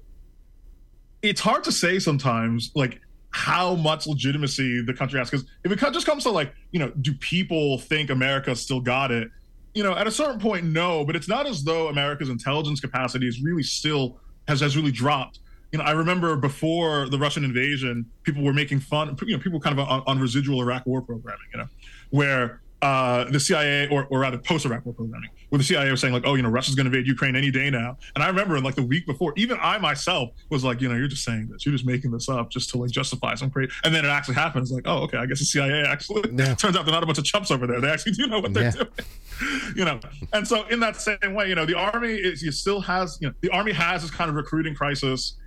it's 1.21 1.41
hard 1.41 1.63
to 1.63 1.71
say 1.71 1.99
sometimes, 1.99 2.71
like 2.75 2.99
how 3.31 3.75
much 3.75 4.07
legitimacy 4.07 4.83
the 4.83 4.93
country 4.93 5.19
has. 5.19 5.29
Because 5.29 5.47
if 5.63 5.71
it 5.71 5.79
just 5.93 6.05
comes 6.05 6.23
to 6.23 6.29
like, 6.29 6.53
you 6.71 6.79
know, 6.79 6.91
do 7.01 7.13
people 7.15 7.79
think 7.79 8.09
America 8.09 8.55
still 8.55 8.79
got 8.79 9.11
it? 9.11 9.29
You 9.73 9.83
know, 9.83 9.95
at 9.95 10.05
a 10.05 10.11
certain 10.11 10.39
point, 10.39 10.65
no. 10.65 11.03
But 11.03 11.15
it's 11.15 11.27
not 11.27 11.47
as 11.47 11.63
though 11.63 11.87
America's 11.87 12.29
intelligence 12.29 12.79
capacity 12.79 13.27
is 13.27 13.41
really 13.41 13.63
still 13.63 14.19
has 14.47 14.59
has 14.61 14.77
really 14.77 14.91
dropped. 14.91 15.39
You 15.73 15.79
know, 15.79 15.85
I 15.85 15.91
remember 15.91 16.35
before 16.35 17.09
the 17.09 17.17
Russian 17.17 17.43
invasion, 17.43 18.05
people 18.21 18.43
were 18.43 18.53
making 18.53 18.79
fun. 18.79 19.17
You 19.25 19.35
know, 19.37 19.43
people 19.43 19.59
kind 19.59 19.77
of 19.77 19.87
on, 19.89 20.03
on 20.05 20.19
residual 20.19 20.61
Iraq 20.61 20.85
War 20.85 21.01
programming. 21.01 21.47
You 21.51 21.61
know, 21.61 21.67
where 22.11 22.61
uh, 22.83 23.23
the 23.31 23.39
CIA, 23.39 23.87
or, 23.87 24.05
or 24.11 24.19
rather 24.19 24.37
post-Iraq 24.37 24.85
War 24.85 24.93
programming, 24.93 25.29
where 25.49 25.57
the 25.57 25.63
CIA 25.63 25.89
was 25.89 26.01
saying 26.01 26.13
like, 26.13 26.27
oh, 26.27 26.35
you 26.35 26.43
know, 26.43 26.49
Russia's 26.49 26.75
going 26.75 26.85
to 26.85 26.91
invade 26.91 27.07
Ukraine 27.07 27.35
any 27.35 27.49
day 27.49 27.69
now. 27.71 27.97
And 28.13 28.23
I 28.23 28.27
remember 28.27 28.59
like 28.59 28.75
the 28.75 28.83
week 28.83 29.07
before, 29.07 29.33
even 29.37 29.57
I 29.61 29.77
myself 29.79 30.29
was 30.49 30.63
like, 30.65 30.81
you 30.81 30.89
know, 30.89 30.95
you're 30.95 31.07
just 31.07 31.23
saying 31.23 31.47
this, 31.49 31.65
you're 31.65 31.71
just 31.73 31.85
making 31.85 32.11
this 32.11 32.27
up 32.29 32.51
just 32.51 32.69
to 32.71 32.77
like 32.77 32.91
justify 32.91 33.33
some 33.35 33.49
crazy. 33.49 33.71
And 33.85 33.95
then 33.95 34.03
it 34.05 34.09
actually 34.09 34.35
happens. 34.35 34.69
Like, 34.71 34.83
oh, 34.85 34.97
okay, 35.03 35.17
I 35.17 35.25
guess 35.25 35.39
the 35.39 35.45
CIA 35.45 35.83
actually 35.87 36.21
turns 36.55 36.75
out 36.75 36.85
they're 36.85 36.93
not 36.93 37.03
a 37.03 37.05
bunch 37.07 37.17
of 37.19 37.23
chumps 37.23 37.49
over 37.51 37.65
there. 37.65 37.79
They 37.81 37.89
actually 37.89 38.11
do 38.11 38.27
know 38.27 38.41
what 38.41 38.53
they're 38.53 38.65
Yeah. 38.65 38.71
doing. 38.71 38.87
you 39.77 39.85
know, 39.85 39.99
and 40.33 40.47
so 40.47 40.67
in 40.67 40.79
that 40.81 40.97
same 40.97 41.33
way, 41.33 41.47
you 41.49 41.55
know, 41.55 41.65
the 41.65 41.75
army 41.77 42.13
is 42.13 42.43
you 42.43 42.51
still 42.51 42.81
has, 42.81 43.17
you 43.21 43.29
know, 43.29 43.33
the 43.41 43.49
army 43.49 43.71
has 43.71 44.01
this 44.03 44.11
kind 44.11 44.29
of 44.29 44.35
recruiting 44.35 44.75
crisis. 44.75 45.37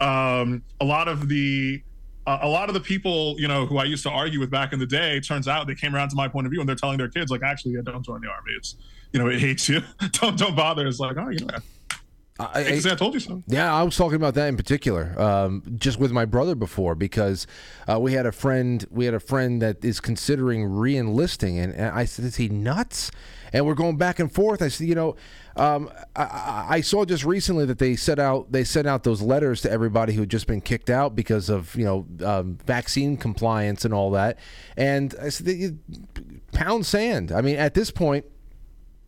Um, 0.00 0.62
a 0.80 0.84
lot 0.84 1.08
of 1.08 1.28
the 1.28 1.82
uh, 2.26 2.40
a 2.42 2.48
lot 2.48 2.68
of 2.68 2.74
the 2.74 2.80
people, 2.80 3.36
you 3.38 3.48
know, 3.48 3.64
who 3.64 3.78
I 3.78 3.84
used 3.84 4.02
to 4.02 4.10
argue 4.10 4.38
with 4.38 4.50
back 4.50 4.74
in 4.74 4.78
the 4.78 4.86
day, 4.86 5.18
turns 5.18 5.48
out 5.48 5.66
they 5.66 5.74
came 5.74 5.94
around 5.94 6.10
to 6.10 6.16
my 6.16 6.28
point 6.28 6.46
of 6.46 6.50
view 6.50 6.60
and 6.60 6.68
they're 6.68 6.76
telling 6.76 6.98
their 6.98 7.08
kids, 7.08 7.30
like, 7.30 7.42
actually, 7.42 7.72
yeah, 7.72 7.80
don't 7.82 8.04
join 8.04 8.20
the 8.20 8.28
army. 8.28 8.52
It's, 8.56 8.76
you 9.12 9.18
know, 9.18 9.28
it 9.28 9.40
hates 9.40 9.66
you. 9.66 9.80
don't 10.12 10.38
don't 10.38 10.54
bother. 10.54 10.86
It's 10.86 11.00
like, 11.00 11.16
oh, 11.16 11.30
you 11.30 11.46
know, 11.46 11.58
I, 12.40 12.80
I, 12.86 12.92
I 12.92 12.94
told 12.94 13.14
you 13.14 13.20
so. 13.20 13.42
Yeah, 13.48 13.74
I 13.74 13.82
was 13.82 13.96
talking 13.96 14.14
about 14.14 14.34
that 14.34 14.46
in 14.46 14.56
particular, 14.56 15.20
um, 15.20 15.62
just 15.76 15.98
with 15.98 16.12
my 16.12 16.24
brother 16.24 16.54
before, 16.54 16.94
because 16.94 17.46
uh, 17.90 17.98
we 17.98 18.12
had 18.12 18.26
a 18.26 18.32
friend, 18.32 18.86
we 18.90 19.06
had 19.06 19.14
a 19.14 19.20
friend 19.20 19.60
that 19.60 19.84
is 19.84 19.98
considering 19.98 20.64
re-enlisting, 20.64 21.58
and, 21.58 21.74
and 21.74 21.86
I 21.86 22.04
said, 22.04 22.24
"Is 22.24 22.36
he 22.36 22.48
nuts?" 22.48 23.10
And 23.52 23.66
we're 23.66 23.74
going 23.74 23.96
back 23.96 24.20
and 24.20 24.30
forth. 24.30 24.62
I 24.62 24.68
said, 24.68 24.86
"You 24.86 24.94
know, 24.94 25.16
um, 25.58 25.90
I, 26.16 26.66
I- 26.70 26.80
saw 26.80 27.04
just 27.04 27.24
recently 27.24 27.64
that 27.66 27.78
they 27.78 27.96
set 27.96 28.18
out 28.18 28.52
they 28.52 28.64
sent 28.64 28.86
out 28.86 29.02
those 29.02 29.20
letters 29.20 29.60
to 29.62 29.70
everybody 29.70 30.12
who 30.12 30.20
had 30.20 30.30
just 30.30 30.46
been 30.46 30.60
kicked 30.60 30.88
out 30.90 31.14
because 31.16 31.48
of 31.48 31.74
you 31.74 31.84
know 31.84 32.06
um, 32.24 32.58
vaccine 32.66 33.16
compliance 33.16 33.84
and 33.84 33.92
all 33.92 34.10
that." 34.12 34.38
And 34.76 35.14
I 35.20 35.28
said, 35.30 35.78
"Pound 36.52 36.86
sand." 36.86 37.32
I 37.32 37.40
mean, 37.40 37.56
at 37.56 37.74
this 37.74 37.90
point 37.90 38.24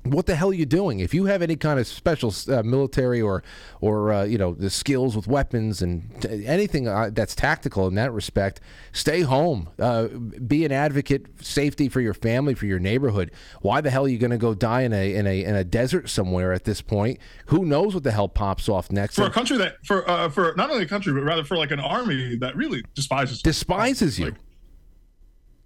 what 0.05 0.24
the 0.24 0.34
hell 0.34 0.48
are 0.51 0.55
you 0.55 0.64
doing? 0.64 1.01
If 1.01 1.12
you 1.12 1.26
have 1.26 1.42
any 1.42 1.57
kind 1.57 1.78
of 1.78 1.86
special 1.86 2.32
uh, 2.48 2.62
military 2.62 3.20
or, 3.20 3.42
or 3.82 4.12
uh, 4.12 4.24
you 4.24 4.38
know, 4.38 4.55
the 4.55 4.70
skills 4.70 5.14
with 5.14 5.26
weapons 5.26 5.82
and 5.82 6.11
t- 6.22 6.46
anything 6.46 6.88
uh, 6.88 7.11
that's 7.12 7.34
tactical 7.34 7.86
in 7.86 7.96
that 7.96 8.11
respect, 8.11 8.61
stay 8.92 9.20
home. 9.20 9.68
Uh, 9.78 10.07
be 10.07 10.64
an 10.64 10.72
advocate, 10.72 11.26
safety 11.42 11.88
for 11.88 12.01
your 12.01 12.14
family, 12.14 12.55
for 12.55 12.64
your 12.64 12.78
neighborhood. 12.78 13.30
Why 13.61 13.82
the 13.82 13.90
hell 13.90 14.07
are 14.07 14.09
you 14.09 14.18
going 14.18 14.30
to 14.30 14.38
go 14.38 14.55
die 14.55 14.82
in 14.82 14.94
a 14.94 15.14
in 15.14 15.26
a 15.26 15.44
in 15.44 15.55
a 15.55 15.64
desert 15.64 16.09
somewhere 16.09 16.55
at 16.55 16.64
this 16.64 16.80
point? 16.80 17.18
Who 17.46 17.66
knows 17.66 17.92
what 17.92 18.03
the 18.03 18.12
hell 18.12 18.28
pops 18.28 18.70
off 18.70 18.90
next? 18.90 19.16
For 19.16 19.24
a 19.24 19.30
country 19.30 19.59
that, 19.59 19.84
for 19.84 20.09
uh, 20.09 20.30
for 20.30 20.55
not 20.57 20.70
only 20.70 20.84
a 20.84 20.88
country, 20.88 21.12
but 21.12 21.24
rather 21.24 21.44
for 21.44 21.59
like 21.59 21.72
an 21.72 21.80
army 21.80 22.36
that 22.36 22.57
really 22.57 22.82
despises 22.94 23.42
despises 23.42 24.18
you. 24.18 24.34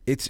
It's, 0.06 0.28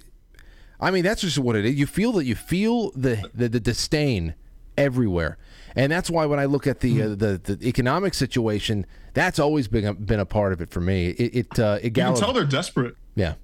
I 0.81 0.91
mean, 0.91 1.05
that's 1.05 1.20
just 1.22 1.39
what 1.39 1.57
it 1.57 1.64
is. 1.64 1.75
You 1.75 1.87
feel 1.87 2.12
that 2.12 2.25
you 2.25 2.35
feel 2.35 2.91
the 2.93 3.29
the, 3.35 3.49
the 3.49 3.61
disdain 3.61 4.35
everywhere, 4.77 5.39
and 5.77 5.91
that's 5.93 6.11
why 6.11 6.27
when 6.27 6.39
I 6.41 6.45
look 6.47 6.66
at 6.66 6.81
the, 6.81 7.03
uh, 7.03 7.09
the 7.11 7.41
the 7.43 7.59
economic 7.66 8.14
situation, 8.14 8.87
that's 9.14 9.39
always 9.39 9.68
been 9.68 9.85
a, 9.87 9.95
been 9.95 10.20
a 10.20 10.27
part 10.27 10.53
of 10.53 10.61
it 10.61 10.70
for 10.70 10.81
me. 10.81 11.09
It 11.11 11.35
it, 11.37 11.59
uh, 11.59 11.79
it 11.81 11.97
You 11.97 12.03
can 12.05 12.14
tell 12.16 12.33
they're 12.33 12.45
desperate. 12.45 12.97
yeah. 13.14 13.35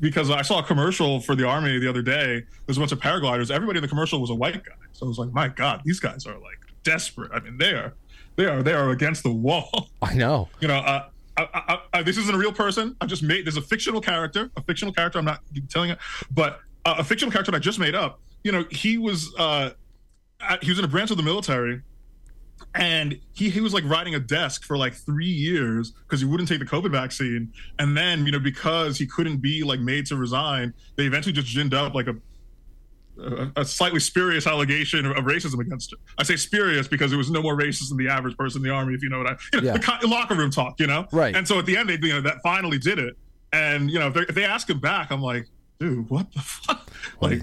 because 0.00 0.30
I 0.30 0.40
saw 0.42 0.60
a 0.60 0.62
commercial 0.62 1.20
for 1.20 1.34
the 1.34 1.46
army 1.46 1.78
the 1.78 1.88
other 1.88 2.02
day. 2.02 2.42
There's 2.66 2.78
a 2.78 2.80
bunch 2.80 2.92
of 2.92 3.00
paragliders. 3.00 3.50
Everybody 3.50 3.78
in 3.78 3.82
the 3.82 3.88
commercial 3.88 4.20
was 4.20 4.30
a 4.30 4.34
white 4.34 4.64
guy. 4.64 4.72
So 4.92 5.04
I 5.06 5.08
was 5.08 5.18
like, 5.18 5.32
my 5.32 5.48
God, 5.48 5.82
these 5.84 6.00
guys 6.00 6.26
are 6.26 6.38
like 6.38 6.58
desperate. 6.82 7.30
I 7.32 7.40
mean, 7.40 7.58
they 7.58 7.72
are, 7.72 7.92
they 8.36 8.46
are, 8.46 8.62
they 8.62 8.72
are 8.72 8.90
against 8.90 9.22
the 9.22 9.32
wall. 9.32 9.90
I 10.00 10.14
know. 10.14 10.48
You 10.60 10.68
know, 10.68 10.76
uh, 10.78 11.08
I, 11.36 11.48
I, 11.54 11.78
I, 11.98 12.02
this 12.02 12.18
isn't 12.18 12.34
a 12.34 12.38
real 12.38 12.52
person. 12.52 12.96
I 13.00 13.06
just 13.06 13.22
made. 13.22 13.46
There's 13.46 13.56
a 13.56 13.62
fictional 13.62 14.00
character, 14.00 14.50
a 14.56 14.62
fictional 14.62 14.92
character. 14.92 15.18
I'm 15.18 15.24
not 15.24 15.40
telling 15.70 15.90
it, 15.90 15.98
but 16.30 16.60
uh, 16.84 16.96
a 16.98 17.04
fictional 17.04 17.32
character 17.32 17.50
that 17.52 17.56
I 17.56 17.60
just 17.60 17.78
made 17.78 17.94
up. 17.94 18.20
You 18.44 18.52
know, 18.52 18.64
he 18.70 18.98
was 18.98 19.32
uh, 19.38 19.70
he 20.60 20.70
was 20.70 20.78
in 20.78 20.84
a 20.84 20.88
branch 20.88 21.10
of 21.10 21.16
the 21.16 21.22
military, 21.22 21.80
and 22.74 23.18
he 23.32 23.48
he 23.48 23.60
was 23.60 23.72
like 23.72 23.84
riding 23.84 24.14
a 24.14 24.20
desk 24.20 24.64
for 24.64 24.76
like 24.76 24.94
three 24.94 25.26
years 25.26 25.92
because 25.92 26.20
he 26.20 26.26
wouldn't 26.26 26.48
take 26.48 26.58
the 26.58 26.66
COVID 26.66 26.90
vaccine. 26.90 27.52
And 27.78 27.96
then 27.96 28.26
you 28.26 28.32
know 28.32 28.40
because 28.40 28.98
he 28.98 29.06
couldn't 29.06 29.38
be 29.38 29.62
like 29.62 29.80
made 29.80 30.06
to 30.06 30.16
resign, 30.16 30.74
they 30.96 31.04
eventually 31.04 31.32
just 31.32 31.48
ginned 31.48 31.74
up 31.74 31.94
like 31.94 32.08
a 32.08 32.16
a, 33.18 33.50
a 33.56 33.64
slightly 33.64 34.00
spurious 34.00 34.46
allegation 34.46 35.06
of, 35.06 35.16
racism 35.24 35.60
against 35.60 35.92
him. 35.92 35.98
I 36.18 36.22
say 36.22 36.36
spurious 36.36 36.88
because 36.88 37.12
it 37.12 37.16
was 37.16 37.30
no 37.30 37.42
more 37.42 37.56
racist 37.56 37.88
than 37.90 37.98
the 37.98 38.08
average 38.08 38.36
person 38.36 38.60
in 38.60 38.68
the 38.68 38.74
army, 38.74 38.94
if 38.94 39.02
you 39.02 39.08
know 39.10 39.18
what 39.18 39.26
I, 39.26 39.36
you 39.52 39.60
know, 39.60 39.66
Yeah. 39.68 39.72
the 39.74 39.78
co- 39.80 40.06
locker 40.08 40.34
room 40.34 40.50
talk, 40.50 40.80
you 40.80 40.86
know? 40.86 41.06
Right. 41.12 41.34
And 41.36 41.46
so 41.46 41.58
at 41.58 41.66
the 41.66 41.76
end, 41.76 41.88
they, 41.88 41.98
you 42.00 42.14
know, 42.14 42.20
that 42.22 42.38
finally 42.42 42.78
did 42.78 42.98
it. 42.98 43.16
And, 43.52 43.90
you 43.90 43.98
know, 43.98 44.08
if 44.08 44.14
they, 44.14 44.20
if 44.22 44.34
they 44.34 44.44
ask 44.44 44.68
him 44.68 44.80
back, 44.80 45.10
I'm 45.10 45.20
like, 45.22 45.46
dude, 45.78 46.08
what 46.10 46.32
the 46.32 46.40
fuck? 46.42 46.90
Like, 47.20 47.42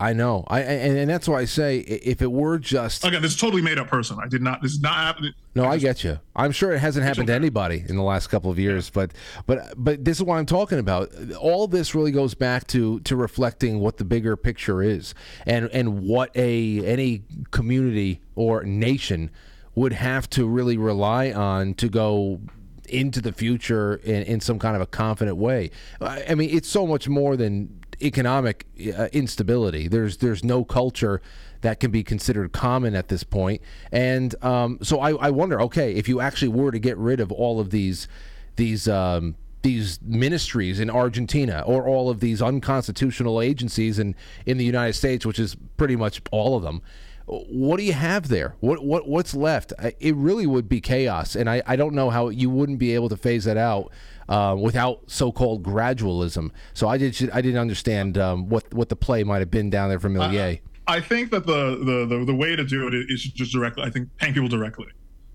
I 0.00 0.14
know. 0.14 0.44
I 0.48 0.60
and, 0.62 0.96
and 0.96 1.10
that's 1.10 1.28
why 1.28 1.40
I 1.40 1.44
say 1.44 1.80
if 1.80 2.22
it 2.22 2.32
were 2.32 2.58
just 2.58 3.04
again, 3.04 3.20
this 3.20 3.32
is 3.32 3.38
totally 3.38 3.60
made 3.60 3.78
up 3.78 3.88
person. 3.88 4.18
I 4.20 4.28
did 4.28 4.40
not, 4.40 4.62
this 4.62 4.72
is 4.72 4.80
not 4.80 4.94
happening. 4.94 5.34
No, 5.54 5.66
I 5.66 5.76
get 5.76 6.02
you. 6.02 6.18
I'm 6.34 6.52
sure 6.52 6.72
it 6.72 6.78
hasn't 6.78 7.04
happened 7.04 7.26
to 7.26 7.34
anybody 7.34 7.84
in 7.86 7.96
the 7.96 8.02
last 8.02 8.28
couple 8.28 8.50
of 8.50 8.58
years, 8.58 8.88
but 8.88 9.12
but 9.46 9.74
but 9.76 10.02
this 10.02 10.16
is 10.16 10.22
what 10.22 10.36
I'm 10.36 10.46
talking 10.46 10.78
about. 10.78 11.12
All 11.38 11.68
this 11.68 11.94
really 11.94 12.12
goes 12.12 12.32
back 12.32 12.66
to 12.68 13.00
to 13.00 13.14
reflecting 13.14 13.78
what 13.80 13.98
the 13.98 14.04
bigger 14.06 14.38
picture 14.38 14.82
is, 14.82 15.14
and 15.44 15.68
and 15.70 16.02
what 16.02 16.34
a 16.34 16.82
any 16.86 17.22
community 17.50 18.22
or 18.36 18.64
nation 18.64 19.30
would 19.74 19.92
have 19.92 20.30
to 20.30 20.46
really 20.46 20.78
rely 20.78 21.30
on 21.30 21.74
to 21.74 21.90
go 21.90 22.40
into 22.88 23.20
the 23.20 23.32
future 23.32 23.96
in, 23.96 24.22
in 24.22 24.40
some 24.40 24.58
kind 24.58 24.74
of 24.76 24.82
a 24.82 24.86
confident 24.86 25.36
way. 25.36 25.70
I 26.00 26.24
I 26.30 26.34
mean, 26.36 26.48
it's 26.56 26.68
so 26.68 26.86
much 26.86 27.06
more 27.06 27.36
than 27.36 27.79
economic 28.02 28.66
uh, 28.96 29.08
instability. 29.12 29.88
There's 29.88 30.18
there's 30.18 30.44
no 30.44 30.64
culture 30.64 31.20
that 31.60 31.80
can 31.80 31.90
be 31.90 32.02
considered 32.02 32.52
common 32.52 32.94
at 32.94 33.08
this 33.08 33.22
point. 33.22 33.60
And 33.92 34.34
um, 34.42 34.78
so 34.82 35.00
I, 35.00 35.12
I 35.12 35.30
wonder, 35.30 35.60
okay, 35.62 35.92
if 35.94 36.08
you 36.08 36.20
actually 36.20 36.48
were 36.48 36.70
to 36.70 36.78
get 36.78 36.96
rid 36.96 37.20
of 37.20 37.30
all 37.30 37.60
of 37.60 37.70
these 37.70 38.08
these 38.56 38.88
um, 38.88 39.36
these 39.62 40.00
ministries 40.02 40.80
in 40.80 40.88
Argentina 40.88 41.62
or 41.66 41.86
all 41.86 42.08
of 42.08 42.20
these 42.20 42.40
unconstitutional 42.40 43.40
agencies 43.40 43.98
in, 43.98 44.14
in 44.46 44.56
the 44.56 44.64
United 44.64 44.94
States, 44.94 45.26
which 45.26 45.38
is 45.38 45.54
pretty 45.76 45.96
much 45.96 46.22
all 46.30 46.56
of 46.56 46.62
them, 46.62 46.80
what 47.26 47.76
do 47.76 47.84
you 47.84 47.92
have 47.92 48.28
there? 48.28 48.56
What 48.60 48.84
what 48.84 49.06
what's 49.06 49.34
left? 49.34 49.72
It 50.00 50.16
really 50.16 50.46
would 50.46 50.68
be 50.68 50.80
chaos, 50.80 51.36
and 51.36 51.48
I, 51.48 51.62
I 51.66 51.76
don't 51.76 51.94
know 51.94 52.10
how 52.10 52.28
you 52.28 52.50
wouldn't 52.50 52.78
be 52.78 52.94
able 52.94 53.08
to 53.10 53.16
phase 53.16 53.44
that 53.44 53.56
out 53.56 53.92
uh, 54.30 54.56
without 54.58 55.02
so-called 55.08 55.62
gradualism. 55.62 56.50
So 56.72 56.88
I 56.88 56.96
did 56.96 57.30
I 57.32 57.42
didn't 57.42 57.60
understand 57.60 58.16
um, 58.16 58.48
what 58.48 58.72
what 58.72 58.88
the 58.88 58.96
play 58.96 59.24
might 59.24 59.40
have 59.40 59.50
been 59.50 59.68
down 59.68 59.90
there 59.90 60.00
for 60.00 60.08
Milei. 60.08 60.60
I 60.86 61.00
think 61.00 61.30
that 61.32 61.46
the, 61.46 61.76
the 61.84 62.06
the 62.06 62.24
the 62.24 62.34
way 62.34 62.56
to 62.56 62.64
do 62.64 62.88
it 62.88 62.94
is 62.94 63.22
just 63.22 63.52
directly. 63.52 63.82
I 63.82 63.90
think 63.90 64.08
paying 64.16 64.32
people 64.32 64.48
directly, 64.48 64.86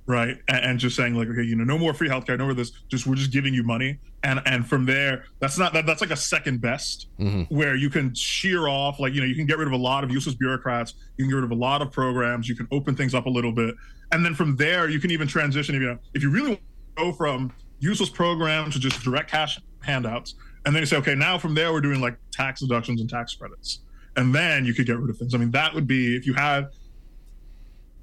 right, 0.05 0.37
and, 0.47 0.65
and 0.65 0.79
just 0.79 0.95
saying 0.95 1.15
like, 1.15 1.27
okay, 1.27 1.43
you 1.43 1.55
know, 1.55 1.63
no 1.63 1.77
more 1.77 1.93
free 1.93 2.09
healthcare, 2.09 2.37
no 2.37 2.45
more 2.45 2.53
this. 2.53 2.71
Just 2.89 3.05
we're 3.05 3.15
just 3.15 3.31
giving 3.31 3.53
you 3.53 3.63
money, 3.63 3.99
and 4.23 4.41
and 4.45 4.67
from 4.67 4.85
there, 4.85 5.25
that's 5.39 5.57
not 5.57 5.71
that, 5.73 5.85
that's 5.85 6.01
like 6.01 6.11
a 6.11 6.17
second 6.17 6.59
best, 6.61 7.07
where 7.49 7.75
you 7.75 7.89
can 7.89 8.13
shear 8.15 8.67
off, 8.67 8.99
like 8.99 9.13
you 9.13 9.21
know, 9.21 9.27
you 9.27 9.35
can 9.35 9.45
get 9.45 9.57
rid 9.57 9.67
of 9.67 9.73
a 9.73 9.77
lot 9.77 10.03
of 10.03 10.11
useless 10.11 10.35
bureaucrats, 10.35 10.93
you 11.17 11.25
can 11.25 11.29
get 11.29 11.35
rid 11.35 11.45
of 11.45 11.51
a 11.51 11.55
lot 11.55 11.81
of 11.81 11.91
programs, 11.91 12.49
you 12.49 12.55
can 12.55 12.67
open 12.71 12.95
things 12.95 13.13
up 13.13 13.25
a 13.25 13.29
little 13.29 13.51
bit, 13.53 13.75
and 14.11 14.25
then 14.25 14.33
from 14.35 14.55
there, 14.57 14.89
you 14.89 14.99
can 14.99 15.11
even 15.11 15.27
transition. 15.27 15.75
If 15.75 15.81
you 15.81 15.87
know, 15.87 15.99
if 16.13 16.23
you 16.23 16.31
really 16.31 16.49
want 16.49 16.61
to 16.97 17.03
go 17.03 17.13
from 17.13 17.53
useless 17.86 18.09
programs 18.09 18.73
to 18.73 18.79
just 18.79 19.01
direct 19.03 19.29
cash 19.29 19.59
handouts, 19.81 20.36
and 20.65 20.75
then 20.75 20.81
you 20.81 20.88
say, 20.88 20.97
okay, 20.97 21.15
now 21.15 21.38
from 21.38 21.53
there, 21.53 21.71
we're 21.71 21.81
doing 21.81 22.01
like 22.01 22.17
tax 22.31 22.61
deductions 22.61 22.99
and 23.01 23.09
tax 23.09 23.36
credits 23.36 23.81
and 24.15 24.33
then 24.33 24.65
you 24.65 24.73
could 24.73 24.86
get 24.86 24.97
rid 24.97 25.09
of 25.09 25.17
things. 25.17 25.33
I 25.33 25.38
mean, 25.38 25.51
that 25.51 25.73
would 25.73 25.88
be 25.88 26.15
if 26.15 26.25
you 26.25 26.33
had 26.33 26.67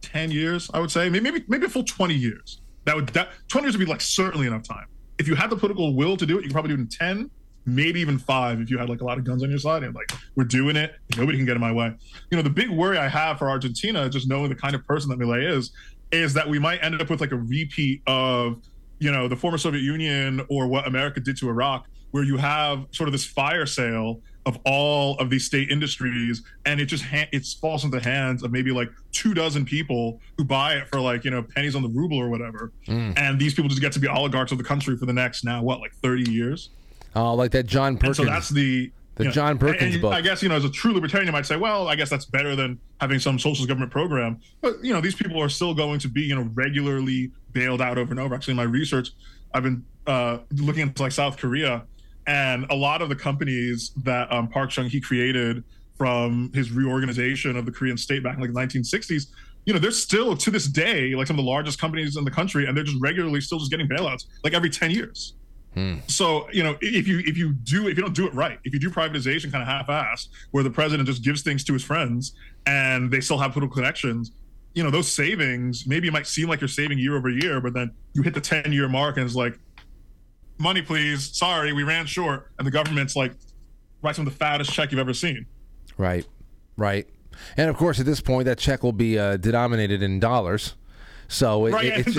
ten 0.01 0.30
years, 0.30 0.70
I 0.74 0.80
would 0.80 0.91
say, 0.91 1.09
maybe 1.09 1.30
maybe 1.30 1.45
maybe 1.49 1.66
a 1.66 1.68
full 1.68 1.85
twenty 1.85 2.14
years. 2.14 2.61
That 2.85 2.97
would 2.97 3.09
that 3.09 3.30
twenty 3.49 3.66
years 3.66 3.76
would 3.76 3.85
be 3.85 3.91
like 3.91 4.01
certainly 4.01 4.47
enough 4.47 4.66
time. 4.66 4.87
If 5.18 5.28
you 5.28 5.35
had 5.35 5.51
the 5.51 5.57
political 5.57 5.95
will 5.95 6.16
to 6.16 6.26
do 6.26 6.39
it, 6.39 6.43
you 6.43 6.49
could 6.49 6.53
probably 6.53 6.70
do 6.70 6.74
it 6.74 6.80
in 6.80 6.89
ten, 6.89 7.30
maybe 7.64 8.01
even 8.01 8.18
five. 8.18 8.61
If 8.61 8.70
you 8.70 8.78
had 8.78 8.89
like 8.89 9.01
a 9.01 9.05
lot 9.05 9.18
of 9.18 9.24
guns 9.24 9.43
on 9.43 9.51
your 9.51 9.59
side 9.59 9.83
and 9.85 9.95
like 9.95 10.12
we're 10.37 10.45
doing 10.45 10.76
it, 10.76 10.95
nobody 11.16 11.39
can 11.39 11.47
get 11.47 11.55
in 11.55 11.61
my 11.61 11.72
way. 11.72 11.93
You 12.30 12.37
know, 12.37 12.43
the 12.43 12.51
big 12.51 12.70
worry 12.70 12.99
I 12.99 13.09
have 13.09 13.39
for 13.39 13.49
Argentina, 13.49 14.09
just 14.09 14.28
knowing 14.28 14.49
the 14.49 14.57
kind 14.57 14.74
of 14.74 14.85
person 14.87 15.11
that 15.11 15.18
Milei 15.18 15.49
is, 15.49 15.72
is 16.11 16.35
that 16.35 16.49
we 16.49 16.59
might 16.59 16.83
end 16.83 17.01
up 17.01 17.09
with 17.09 17.20
like 17.20 17.33
a 17.33 17.37
repeat 17.37 18.03
of 18.07 18.61
you 19.03 19.11
know 19.11 19.27
the 19.29 19.37
former 19.37 19.59
Soviet 19.59 19.83
Union 19.83 20.45
or 20.49 20.67
what 20.69 20.87
America 20.87 21.19
did 21.21 21.37
to 21.39 21.49
Iraq, 21.49 21.87
where 22.13 22.23
you 22.23 22.37
have 22.37 22.87
sort 22.93 23.09
of 23.09 23.13
this 23.13 23.25
fire 23.25 23.67
sale 23.67 24.21
of 24.47 24.59
all 24.65 25.17
of 25.19 25.31
these 25.31 25.45
state 25.45 25.71
industries, 25.71 26.43
and 26.67 26.81
it 26.81 26.87
just 26.87 27.05
ha- 27.05 27.29
it 27.33 27.45
falls 27.61 27.85
into 27.85 27.99
the 27.99 28.03
hands 28.05 28.43
of 28.43 28.51
maybe 28.53 28.71
like 28.71 28.89
two 29.13 29.35
dozen 29.35 29.65
people 29.65 30.21
who 30.37 30.45
buy 30.45 30.75
it 30.75 30.89
for 30.89 31.01
like 31.01 31.25
you 31.25 31.31
know 31.31 31.43
pennies 31.43 31.75
on 31.75 31.83
the 31.83 31.89
ruble 31.89 32.19
or 32.19 32.29
whatever, 32.29 32.71
Mm. 32.87 33.17
and 33.19 33.39
these 33.41 33.55
people 33.55 33.69
just 33.69 33.81
get 33.81 33.93
to 33.93 33.99
be 34.01 34.07
oligarchs 34.09 34.53
of 34.53 34.59
the 34.59 34.65
country 34.65 34.97
for 34.97 35.07
the 35.07 35.13
next 35.13 35.45
now 35.45 35.63
what 35.63 35.81
like 35.81 35.95
thirty 35.97 36.31
years. 36.31 36.71
Oh, 37.15 37.35
like 37.35 37.51
that 37.51 37.67
John 37.67 37.99
And 38.03 38.17
so 38.17 38.25
that's 38.25 38.49
the 38.49 38.91
The 39.17 39.25
You 39.25 39.29
know, 39.29 39.35
John 39.35 39.59
Perkins 39.59 39.99
book. 39.99 40.15
I 40.15 40.23
guess 40.23 40.43
you 40.43 40.49
know, 40.49 40.55
as 40.55 40.65
a 40.65 40.71
true 40.71 40.93
libertarian, 40.93 41.27
you 41.27 41.33
might 41.33 41.45
say, 41.45 41.57
well, 41.57 41.89
I 41.89 41.97
guess 41.97 42.09
that's 42.09 42.25
better 42.25 42.57
than 42.57 42.79
having 43.01 43.19
some 43.19 43.39
socialist 43.39 43.69
government 43.69 43.93
program. 43.93 44.41
But 44.63 44.83
you 44.83 44.93
know, 44.93 45.01
these 45.01 45.15
people 45.15 45.41
are 45.43 45.51
still 45.51 45.75
going 45.75 45.99
to 46.01 46.09
be 46.09 46.23
you 46.23 46.35
know 46.35 46.49
regularly 46.55 47.31
bailed 47.53 47.83
out 47.83 47.99
over 47.99 48.11
and 48.11 48.21
over. 48.21 48.35
Actually, 48.35 48.53
in 48.53 48.57
my 48.57 48.63
research, 48.63 49.11
I've 49.53 49.65
been 49.65 49.85
uh, 50.07 50.39
looking 50.53 50.83
into 50.83 51.03
like 51.03 51.13
South 51.13 51.37
Korea, 51.37 51.85
and 52.27 52.67
a 52.71 52.75
lot 52.75 53.03
of 53.03 53.11
the 53.11 53.17
companies 53.17 53.93
that 54.05 54.33
um, 54.33 54.49
Park 54.49 54.71
Chung 54.71 54.89
Hee 54.89 55.01
created 55.01 55.63
from 55.99 56.51
his 56.55 56.73
reorganization 56.73 57.57
of 57.57 57.67
the 57.67 57.73
Korean 57.73 57.97
state 57.97 58.23
back 58.23 58.37
in 58.37 58.41
like 58.41 58.53
the 58.53 58.59
1960s. 58.59 59.27
You 59.67 59.73
know, 59.73 59.79
they're 59.79 59.91
still 59.91 60.37
to 60.37 60.51
this 60.51 60.67
day 60.67 61.15
like 61.15 61.27
some 61.27 61.39
of 61.39 61.45
the 61.45 61.51
largest 61.51 61.79
companies 61.79 62.17
in 62.17 62.25
the 62.25 62.31
country, 62.31 62.67
and 62.67 62.77
they're 62.77 62.83
just 62.83 63.01
regularly 63.01 63.41
still 63.41 63.59
just 63.59 63.71
getting 63.71 63.89
bailouts 63.89 64.25
like 64.43 64.55
every 64.55 64.71
10 64.71 64.91
years. 64.91 65.35
So 66.07 66.49
you 66.53 66.62
know, 66.62 66.77
if 66.81 67.09
you 67.09 67.20
if 67.20 67.37
you 67.37 67.53
do 67.53 67.89
if 67.89 67.97
you 67.97 68.03
don't 68.03 68.14
do 68.14 68.27
it 68.27 68.35
right, 68.35 68.59
if 68.64 68.73
you 68.73 68.79
do 68.79 68.91
privatization 68.91 69.51
kind 69.51 69.62
of 69.62 69.68
half-assed, 69.68 70.29
where 70.51 70.62
the 70.62 70.70
president 70.70 71.09
just 71.09 71.25
gives 71.25 71.43
things 71.43 71.64
to 71.64 71.73
his 71.73 71.83
friends 71.83 72.35
and 72.66 73.11
they 73.11 73.20
still 73.20 73.39
have 73.39 73.53
political 73.53 73.75
connections, 73.75 74.33
you 74.75 74.83
know, 74.83 74.91
those 74.91 75.11
savings 75.11 75.87
maybe 75.87 76.09
it 76.09 76.12
might 76.12 76.27
seem 76.27 76.49
like 76.49 76.61
you're 76.61 76.68
saving 76.68 76.99
year 76.99 77.16
over 77.16 77.31
year, 77.31 77.61
but 77.61 77.73
then 77.75 77.91
you 78.12 78.23
hit 78.23 78.35
the 78.35 78.41
10-year 78.41 78.89
mark 78.89 79.16
and 79.16 79.27
it's 79.27 79.35
like, 79.35 79.59
money 80.59 80.83
please, 80.83 81.37
sorry, 81.37 81.73
we 81.73 81.83
ran 81.83 82.07
short, 82.07 82.51
and 82.59 82.66
the 82.66 82.70
government's 82.70 83.16
like, 83.16 83.33
write 84.03 84.16
some 84.16 84.27
of 84.27 84.33
the 84.33 84.39
fattest 84.39 84.73
check 84.73 84.91
you've 84.91 85.01
ever 85.01 85.14
seen. 85.14 85.47
Right, 85.97 86.27
right. 86.77 87.07
And 87.57 87.70
of 87.70 87.77
course, 87.77 87.99
at 87.99 88.07
this 88.07 88.20
point, 88.20 88.45
that 88.45 88.59
check 88.59 88.83
will 88.83 88.93
be 88.93 89.18
uh, 89.18 89.37
denominated 89.39 90.03
in 90.03 90.20
dollars. 90.20 90.75
So 91.33 91.66
it, 91.66 91.72
it- 91.85 92.07
it's, 92.07 92.16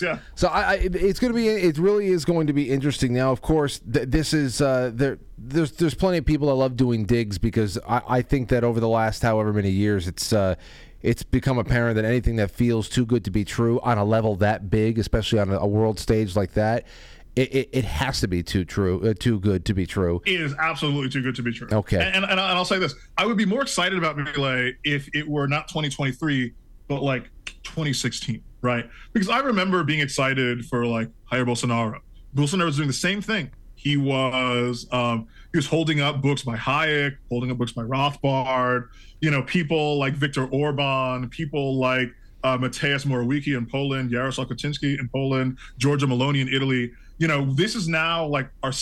yeah. 0.02 0.18
So 0.34 0.48
I, 0.48 0.62
I, 0.72 0.74
it's 0.74 1.18
going 1.18 1.32
to 1.32 1.36
be, 1.36 1.48
it 1.48 1.78
really 1.78 2.08
is 2.08 2.24
going 2.24 2.46
to 2.48 2.52
be 2.52 2.70
interesting. 2.70 3.12
Now, 3.14 3.32
of 3.32 3.40
course, 3.42 3.80
th- 3.80 4.08
this 4.08 4.32
is 4.34 4.60
uh, 4.60 4.90
there. 4.94 5.18
There's 5.38 5.72
there's 5.72 5.94
plenty 5.94 6.18
of 6.18 6.24
people 6.26 6.48
that 6.48 6.54
love 6.54 6.76
doing 6.76 7.04
digs 7.04 7.38
because 7.38 7.78
I, 7.88 8.02
I 8.08 8.22
think 8.22 8.48
that 8.50 8.62
over 8.62 8.78
the 8.78 8.88
last 8.88 9.22
however 9.22 9.52
many 9.52 9.70
years, 9.70 10.06
it's 10.06 10.32
uh, 10.32 10.54
it's 11.00 11.22
become 11.24 11.58
apparent 11.58 11.96
that 11.96 12.04
anything 12.04 12.36
that 12.36 12.50
feels 12.50 12.88
too 12.88 13.04
good 13.04 13.24
to 13.24 13.30
be 13.30 13.44
true 13.44 13.80
on 13.80 13.98
a 13.98 14.04
level 14.04 14.36
that 14.36 14.70
big, 14.70 14.98
especially 14.98 15.40
on 15.40 15.50
a, 15.50 15.58
a 15.58 15.66
world 15.66 15.98
stage 15.98 16.36
like 16.36 16.52
that, 16.52 16.86
it, 17.34 17.52
it, 17.54 17.68
it 17.72 17.84
has 17.84 18.20
to 18.20 18.28
be 18.28 18.42
too 18.42 18.64
true, 18.64 19.02
uh, 19.08 19.14
too 19.18 19.40
good 19.40 19.64
to 19.64 19.74
be 19.74 19.84
true. 19.86 20.22
It 20.26 20.40
is 20.40 20.54
absolutely 20.60 21.08
too 21.08 21.22
good 21.22 21.34
to 21.36 21.42
be 21.42 21.52
true. 21.52 21.66
Okay. 21.72 21.96
And, 21.96 22.14
and, 22.14 22.26
and 22.26 22.38
I'll 22.38 22.64
say 22.64 22.78
this 22.78 22.94
I 23.18 23.26
would 23.26 23.36
be 23.38 23.46
more 23.46 23.62
excited 23.62 23.98
about 23.98 24.16
Milei 24.16 24.74
if 24.84 25.08
it 25.14 25.26
were 25.26 25.48
not 25.48 25.66
2023, 25.68 26.52
but 26.88 27.02
like 27.02 27.30
2016, 27.62 28.42
right? 28.60 28.88
Because 29.12 29.28
I 29.28 29.40
remember 29.40 29.84
being 29.84 30.00
excited 30.00 30.64
for 30.66 30.86
like 30.86 31.08
Jair 31.30 31.46
Bolsonaro. 31.46 32.00
Bolsonaro 32.34 32.66
was 32.66 32.76
doing 32.76 32.88
the 32.88 32.94
same 32.94 33.20
thing. 33.20 33.50
He 33.74 33.96
was 33.96 34.86
um, 34.92 35.26
he 35.52 35.58
was 35.58 35.66
holding 35.66 36.00
up 36.00 36.22
books 36.22 36.42
by 36.42 36.56
Hayek, 36.56 37.16
holding 37.28 37.50
up 37.50 37.58
books 37.58 37.72
by 37.72 37.82
Rothbard. 37.82 38.88
You 39.20 39.30
know, 39.30 39.42
people 39.42 39.98
like 39.98 40.14
Viktor 40.14 40.46
Orban, 40.46 41.28
people 41.30 41.78
like 41.78 42.12
uh, 42.44 42.58
Mateusz 42.58 43.04
Morawiecki 43.06 43.56
in 43.56 43.66
Poland, 43.66 44.10
Jarosław 44.10 44.46
Kaczynski 44.46 44.98
in 44.98 45.08
Poland, 45.08 45.58
Giorgia 45.78 46.06
Meloni 46.06 46.40
in 46.40 46.48
Italy. 46.48 46.92
You 47.18 47.28
know, 47.28 47.52
this 47.54 47.74
is 47.74 47.88
now 47.88 48.26
like 48.26 48.50
our 48.62 48.72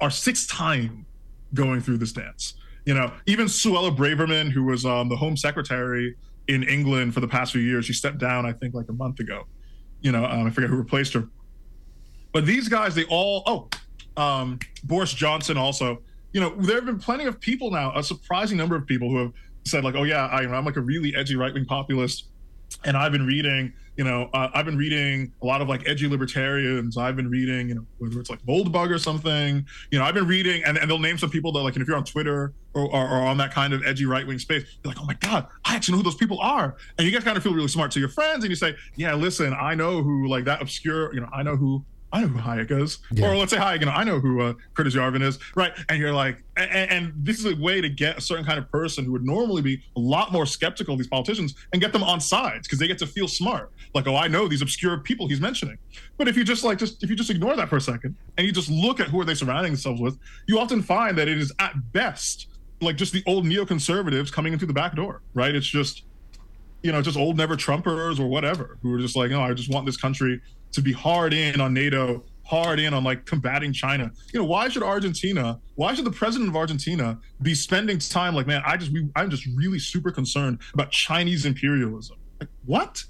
our 0.00 0.10
sixth 0.10 0.48
time 0.50 1.06
going 1.54 1.80
through 1.80 1.98
this 1.98 2.12
dance. 2.12 2.54
You 2.84 2.94
know, 2.94 3.12
even 3.26 3.46
Suella 3.46 3.96
Braverman, 3.96 4.50
who 4.50 4.64
was 4.64 4.84
um, 4.84 5.08
the 5.08 5.16
Home 5.16 5.36
Secretary 5.36 6.16
in 6.48 6.62
England 6.62 7.14
for 7.14 7.20
the 7.20 7.28
past 7.28 7.52
few 7.52 7.60
years, 7.60 7.84
she 7.84 7.92
stepped 7.92 8.18
down, 8.18 8.46
I 8.46 8.52
think, 8.52 8.74
like 8.74 8.88
a 8.88 8.92
month 8.92 9.20
ago. 9.20 9.44
You 10.00 10.12
know, 10.12 10.24
um, 10.24 10.46
I 10.46 10.50
forget 10.50 10.70
who 10.70 10.76
replaced 10.76 11.14
her. 11.14 11.28
But 12.32 12.46
these 12.46 12.68
guys, 12.68 12.94
they 12.94 13.04
all, 13.04 13.42
oh, 13.46 14.22
um, 14.22 14.58
Boris 14.84 15.12
Johnson 15.12 15.56
also. 15.56 16.02
You 16.32 16.40
know, 16.40 16.54
there 16.56 16.76
have 16.76 16.86
been 16.86 16.98
plenty 16.98 17.26
of 17.26 17.40
people 17.40 17.70
now, 17.70 17.92
a 17.94 18.02
surprising 18.02 18.56
number 18.56 18.74
of 18.74 18.86
people 18.86 19.10
who 19.10 19.18
have 19.18 19.32
said, 19.64 19.84
like, 19.84 19.94
oh, 19.94 20.02
yeah, 20.02 20.26
I, 20.26 20.40
I'm 20.40 20.64
like 20.64 20.76
a 20.76 20.80
really 20.80 21.14
edgy 21.14 21.36
right 21.36 21.52
wing 21.52 21.66
populist. 21.66 22.28
And 22.84 22.96
I've 22.96 23.12
been 23.12 23.26
reading, 23.26 23.72
you 23.96 24.04
know, 24.04 24.30
uh, 24.32 24.48
I've 24.54 24.64
been 24.64 24.78
reading 24.78 25.32
a 25.42 25.46
lot 25.46 25.60
of 25.60 25.68
like 25.68 25.86
edgy 25.86 26.08
libertarians. 26.08 26.96
I've 26.96 27.16
been 27.16 27.28
reading, 27.28 27.68
you 27.68 27.74
know, 27.74 27.86
whether 27.98 28.18
it's 28.20 28.30
like 28.30 28.42
Moldbug 28.46 28.90
or 28.90 28.98
something, 28.98 29.66
you 29.90 29.98
know, 29.98 30.04
I've 30.04 30.14
been 30.14 30.26
reading, 30.26 30.64
and, 30.64 30.78
and 30.78 30.90
they'll 30.90 30.98
name 30.98 31.18
some 31.18 31.30
people 31.30 31.52
that, 31.52 31.60
like, 31.60 31.74
and 31.74 31.82
if 31.82 31.88
you're 31.88 31.96
on 31.96 32.04
Twitter 32.04 32.54
or, 32.74 32.84
or, 32.84 33.08
or 33.08 33.20
on 33.20 33.36
that 33.36 33.52
kind 33.52 33.72
of 33.72 33.84
edgy 33.84 34.06
right 34.06 34.26
wing 34.26 34.38
space, 34.38 34.64
you're 34.82 34.92
like, 34.92 35.02
oh 35.02 35.04
my 35.04 35.14
God, 35.14 35.46
I 35.64 35.76
actually 35.76 35.92
know 35.92 35.98
who 35.98 36.04
those 36.04 36.14
people 36.14 36.40
are. 36.40 36.76
And 36.96 37.06
you 37.06 37.12
guys 37.12 37.22
kind 37.22 37.36
of 37.36 37.42
feel 37.42 37.54
really 37.54 37.68
smart 37.68 37.90
to 37.92 38.00
your 38.00 38.08
friends, 38.08 38.44
and 38.44 38.50
you 38.50 38.56
say, 38.56 38.74
yeah, 38.96 39.14
listen, 39.14 39.54
I 39.58 39.74
know 39.74 40.02
who, 40.02 40.26
like, 40.26 40.44
that 40.44 40.62
obscure, 40.62 41.14
you 41.14 41.20
know, 41.20 41.28
I 41.32 41.42
know 41.42 41.56
who 41.56 41.84
I 42.12 42.20
know 42.20 42.26
who 42.26 42.38
Hayek 42.38 42.70
is. 42.70 42.98
Or 43.22 43.34
let's 43.34 43.50
say 43.50 43.56
Hayek, 43.56 43.80
you 43.80 43.86
know, 43.86 43.92
I 43.92 44.04
know 44.04 44.20
who 44.20 44.42
uh, 44.42 44.52
Curtis 44.74 44.94
Yarvin 44.94 45.22
is, 45.22 45.38
right? 45.54 45.72
And 45.88 45.98
you're 45.98 46.12
like, 46.12 46.44
and, 46.56 46.90
and 46.90 47.12
this 47.16 47.38
is 47.38 47.46
a 47.46 47.56
way 47.56 47.80
to 47.80 47.88
get 47.88 48.18
a 48.18 48.20
certain 48.20 48.44
kind 48.44 48.58
of 48.58 48.70
person 48.70 49.04
who 49.04 49.12
would 49.12 49.24
normally 49.24 49.62
be 49.62 49.82
a 49.96 50.00
lot 50.00 50.30
more 50.30 50.44
skeptical 50.44 50.92
of 50.92 50.98
these 50.98 51.08
politicians 51.08 51.54
and 51.72 51.80
get 51.80 51.92
them 51.92 52.02
on 52.02 52.20
sides 52.20 52.68
because 52.68 52.78
they 52.78 52.86
get 52.86 52.98
to 52.98 53.06
feel 53.06 53.28
smart. 53.28 53.72
Like, 53.94 54.06
oh, 54.06 54.16
I 54.16 54.28
know 54.28 54.46
these 54.46 54.60
obscure 54.60 54.98
people 54.98 55.26
he's 55.26 55.40
mentioning. 55.40 55.78
But 56.18 56.28
if 56.28 56.36
you 56.36 56.44
just 56.44 56.64
like, 56.64 56.78
just 56.78 57.02
if 57.02 57.08
you 57.08 57.16
just 57.16 57.30
ignore 57.30 57.56
that 57.56 57.70
for 57.70 57.76
a 57.76 57.80
second 57.80 58.14
and 58.36 58.46
you 58.46 58.52
just 58.52 58.68
look 58.68 59.00
at 59.00 59.08
who 59.08 59.18
are 59.20 59.24
they 59.24 59.34
surrounding 59.34 59.72
themselves 59.72 60.00
with, 60.00 60.18
you 60.46 60.58
often 60.58 60.82
find 60.82 61.16
that 61.16 61.28
it 61.28 61.38
is 61.38 61.52
at 61.58 61.92
best 61.92 62.48
like 62.82 62.96
just 62.96 63.12
the 63.12 63.22
old 63.26 63.46
neoconservatives 63.46 64.32
coming 64.32 64.52
in 64.52 64.58
through 64.58 64.68
the 64.68 64.74
back 64.74 64.94
door, 64.96 65.22
right? 65.34 65.54
It's 65.54 65.66
just 65.66 66.02
you 66.82 66.90
know, 66.90 67.00
just 67.00 67.16
old 67.16 67.36
never 67.36 67.56
Trumpers 67.56 68.18
or 68.18 68.26
whatever 68.26 68.76
who 68.82 68.92
are 68.92 68.98
just 68.98 69.16
like, 69.16 69.30
no, 69.30 69.40
I 69.40 69.54
just 69.54 69.70
want 69.70 69.86
this 69.86 69.96
country 69.96 70.40
to 70.72 70.82
be 70.82 70.92
hard 70.92 71.32
in 71.32 71.60
on 71.60 71.72
NATO, 71.72 72.24
hard 72.44 72.80
in 72.80 72.92
on 72.92 73.04
like 73.04 73.24
combating 73.24 73.72
China. 73.72 74.10
You 74.32 74.40
know, 74.40 74.46
why 74.46 74.68
should 74.68 74.82
Argentina, 74.82 75.58
why 75.74 75.94
should 75.94 76.04
the 76.04 76.10
president 76.10 76.50
of 76.50 76.56
Argentina 76.56 77.18
be 77.40 77.54
spending 77.54 77.98
time 77.98 78.34
like, 78.34 78.46
man, 78.46 78.62
I 78.66 78.76
just, 78.76 78.92
we, 78.92 79.08
I'm 79.16 79.30
just 79.30 79.46
really 79.54 79.78
super 79.78 80.10
concerned 80.10 80.58
about 80.74 80.90
Chinese 80.90 81.46
imperialism. 81.46 82.16
Like, 82.40 82.50
what? 82.66 83.02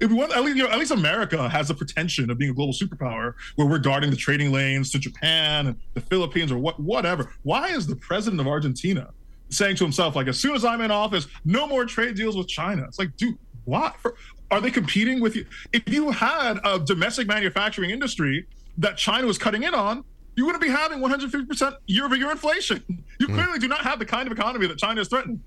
If 0.00 0.08
we 0.08 0.16
want, 0.16 0.32
at 0.32 0.42
least, 0.42 0.56
you 0.56 0.64
know, 0.64 0.70
at 0.70 0.78
least 0.78 0.92
America 0.92 1.48
has 1.48 1.68
the 1.68 1.74
pretension 1.74 2.30
of 2.30 2.38
being 2.38 2.50
a 2.50 2.54
global 2.54 2.72
superpower 2.72 3.34
where 3.56 3.66
we're 3.66 3.78
guarding 3.78 4.10
the 4.10 4.16
trading 4.16 4.50
lanes 4.50 4.90
to 4.92 4.98
Japan 4.98 5.66
and 5.66 5.76
the 5.92 6.00
Philippines 6.00 6.50
or 6.50 6.58
what, 6.58 6.80
whatever. 6.80 7.32
Why 7.42 7.68
is 7.68 7.86
the 7.86 7.96
president 7.96 8.40
of 8.40 8.46
Argentina 8.46 9.10
saying 9.50 9.76
to 9.76 9.84
himself, 9.84 10.16
like, 10.16 10.26
as 10.26 10.38
soon 10.38 10.54
as 10.54 10.64
I'm 10.64 10.80
in 10.80 10.90
office, 10.90 11.26
no 11.44 11.66
more 11.66 11.84
trade 11.84 12.14
deals 12.16 12.36
with 12.36 12.48
China. 12.48 12.84
It's 12.84 12.98
like, 12.98 13.14
dude, 13.16 13.36
why? 13.64 13.92
For, 13.98 14.14
are 14.50 14.60
they 14.60 14.70
competing 14.70 15.20
with 15.20 15.36
you? 15.36 15.46
If 15.72 15.88
you 15.88 16.10
had 16.10 16.58
a 16.64 16.78
domestic 16.78 17.26
manufacturing 17.28 17.90
industry 17.90 18.46
that 18.78 18.96
China 18.96 19.26
was 19.26 19.38
cutting 19.38 19.62
in 19.62 19.74
on, 19.74 20.04
you 20.36 20.46
wouldn't 20.46 20.62
be 20.62 20.70
having 20.70 21.00
150% 21.00 21.76
year 21.86 22.04
over 22.04 22.16
year 22.16 22.30
inflation. 22.30 23.04
You 23.18 23.26
clearly 23.26 23.58
do 23.58 23.68
not 23.68 23.80
have 23.82 23.98
the 23.98 24.06
kind 24.06 24.26
of 24.26 24.32
economy 24.32 24.66
that 24.66 24.78
China 24.78 25.00
is 25.00 25.08
threatening. 25.08 25.42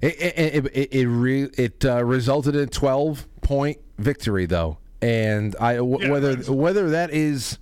It 0.00 0.20
it 0.20 0.66
it 0.74 0.94
it, 0.94 1.06
re, 1.06 1.42
it 1.56 1.84
uh, 1.84 2.04
resulted 2.04 2.56
in 2.56 2.62
a 2.62 2.66
twelve 2.66 3.28
point 3.40 3.78
victory 3.98 4.46
though, 4.46 4.78
and 5.00 5.54
I 5.60 5.76
w- 5.76 6.10
whether 6.10 6.36
whether 6.52 6.90
that 6.90 7.12
is, 7.12 7.58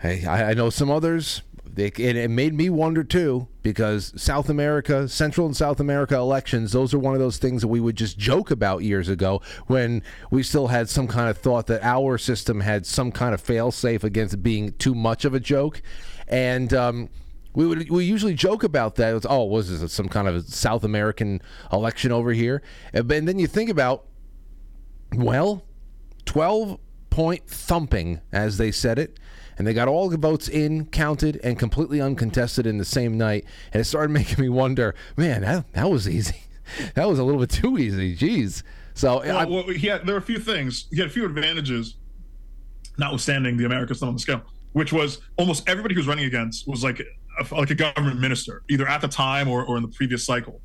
hey, 0.00 0.24
I, 0.24 0.50
I 0.50 0.54
know 0.54 0.70
some 0.70 0.92
others. 0.92 1.42
They, 1.74 1.86
and 1.86 2.18
it 2.18 2.30
made 2.30 2.54
me 2.54 2.68
wonder 2.68 3.04
too 3.04 3.48
because 3.62 4.12
South 4.20 4.48
America, 4.48 5.08
Central 5.08 5.46
and 5.46 5.56
South 5.56 5.80
America 5.80 6.16
elections, 6.16 6.72
those 6.72 6.92
are 6.92 6.98
one 6.98 7.14
of 7.14 7.20
those 7.20 7.38
things 7.38 7.62
that 7.62 7.68
we 7.68 7.80
would 7.80 7.96
just 7.96 8.18
joke 8.18 8.50
about 8.50 8.82
years 8.82 9.08
ago 9.08 9.40
when 9.66 10.02
we 10.30 10.42
still 10.42 10.68
had 10.68 10.88
some 10.88 11.06
kind 11.06 11.28
of 11.28 11.38
thought 11.38 11.66
that 11.68 11.82
our 11.82 12.18
system 12.18 12.60
had 12.60 12.86
some 12.86 13.12
kind 13.12 13.34
of 13.34 13.40
fail 13.40 13.70
safe 13.70 14.02
against 14.04 14.42
being 14.42 14.72
too 14.72 14.94
much 14.94 15.24
of 15.24 15.34
a 15.34 15.40
joke, 15.40 15.82
and. 16.28 16.72
Um, 16.74 17.08
we 17.52 17.66
would 17.66 17.90
we 17.90 18.04
usually 18.04 18.34
joke 18.34 18.62
about 18.62 18.94
that. 18.94 19.12
It's, 19.12 19.26
oh, 19.28 19.44
was 19.44 19.80
this 19.80 19.92
some 19.92 20.08
kind 20.08 20.28
of 20.28 20.46
South 20.46 20.84
American 20.84 21.42
election 21.72 22.12
over 22.12 22.32
here? 22.32 22.62
And 22.92 23.10
and 23.10 23.26
then 23.26 23.40
you 23.40 23.48
think 23.48 23.68
about, 23.68 24.06
well, 25.16 25.64
twelve 26.24 26.78
point 27.10 27.48
thumping, 27.48 28.20
as 28.32 28.56
they 28.56 28.70
said 28.70 29.00
it, 29.00 29.18
and 29.60 29.66
they 29.66 29.74
got 29.74 29.88
all 29.88 30.08
the 30.08 30.16
votes 30.16 30.48
in, 30.48 30.86
counted, 30.86 31.38
and 31.44 31.58
completely 31.58 32.00
uncontested 32.00 32.66
in 32.66 32.78
the 32.78 32.84
same 32.86 33.18
night. 33.18 33.44
And 33.74 33.82
it 33.82 33.84
started 33.84 34.10
making 34.20 34.40
me 34.40 34.48
wonder, 34.48 34.94
man, 35.18 35.42
that 35.42 35.70
that 35.74 35.90
was 35.90 36.08
easy. 36.08 36.36
That 36.94 37.08
was 37.08 37.18
a 37.18 37.24
little 37.24 37.40
bit 37.40 37.50
too 37.50 37.78
easy. 37.78 38.16
Jeez. 38.16 38.62
So 38.94 39.18
Well, 39.18 39.36
I, 39.36 39.44
well, 39.44 39.64
he 39.64 39.88
had, 39.88 40.06
there 40.06 40.14
are 40.14 40.18
a 40.18 40.22
few 40.22 40.38
things. 40.38 40.86
He 40.92 40.98
had 40.98 41.08
a 41.08 41.10
few 41.10 41.26
advantages, 41.26 41.96
notwithstanding 42.96 43.56
the 43.56 43.64
America's 43.64 44.04
on 44.04 44.12
the 44.12 44.20
scale, 44.20 44.42
which 44.72 44.92
was 44.92 45.20
almost 45.36 45.68
everybody 45.68 45.94
who 45.94 45.98
was 45.98 46.06
running 46.06 46.26
against 46.26 46.68
was 46.68 46.84
like 46.84 47.00
a, 47.00 47.54
like 47.54 47.70
a 47.70 47.74
government 47.74 48.20
minister, 48.20 48.62
either 48.70 48.86
at 48.86 49.00
the 49.00 49.08
time 49.08 49.48
or, 49.48 49.64
or 49.64 49.76
in 49.76 49.82
the 49.82 49.88
previous 49.88 50.24
cycle. 50.24 50.60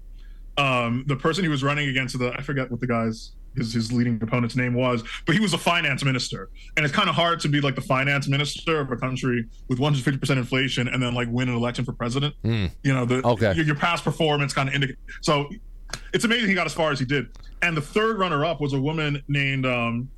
Um, 0.59 1.05
the 1.07 1.15
person 1.15 1.43
he 1.43 1.49
was 1.49 1.63
running 1.63 1.89
against, 1.89 2.19
the 2.19 2.31
I 2.38 2.41
forget 2.41 2.69
what 2.69 2.80
the 2.80 2.88
guy's 2.88 3.31
his, 3.56 3.73
his 3.73 3.91
leading 3.91 4.22
opponent's 4.22 4.56
name 4.56 4.73
was, 4.73 5.03
but 5.26 5.36
he 5.36 5.41
was 5.41 5.53
a 5.53 5.57
finance 5.57 6.03
minister, 6.03 6.49
and 6.77 6.86
it's 6.86 6.94
kind 6.95 7.10
of 7.10 7.15
hard 7.15 7.40
to 7.41 7.48
be 7.49 7.61
like 7.61 7.76
the 7.76 7.82
finance 7.82 8.27
minister 8.27 8.80
of 8.80 8.91
a 8.91 8.98
country 8.98 9.45
with 9.68 9.80
150 9.80 10.19
percent 10.19 10.40
inflation 10.40 10.88
and 10.88 11.02
then 11.02 11.14
like 11.14 11.27
win 11.32 11.49
an 11.49 11.56
election 11.56 11.86
for 11.86 11.94
president. 11.94 12.36
Hmm. 12.44 12.68
You 12.84 12.94
know, 12.94 13.06
the 13.06 13.26
Okay. 13.26 13.53
your, 13.56 13.65
your 13.65 13.76
past 13.76 14.03
performance 14.03 14.53
kind 14.53 14.69
of 14.69 14.76
indicate. 14.76 14.98
So 15.22 15.49
it's 16.14 16.26
amazing 16.26 16.49
he 16.49 16.56
got 16.56 16.65
as 16.65 16.73
far 16.73 16.91
as 16.91 16.99
he 16.99 17.06
did. 17.06 17.27
And 17.61 17.76
the 17.76 17.82
third 17.82 18.19
runner 18.19 18.44
up 18.45 18.60
was 18.61 18.73
a 18.73 18.80
woman 18.80 19.23
named 19.27 19.65
um, 19.65 20.10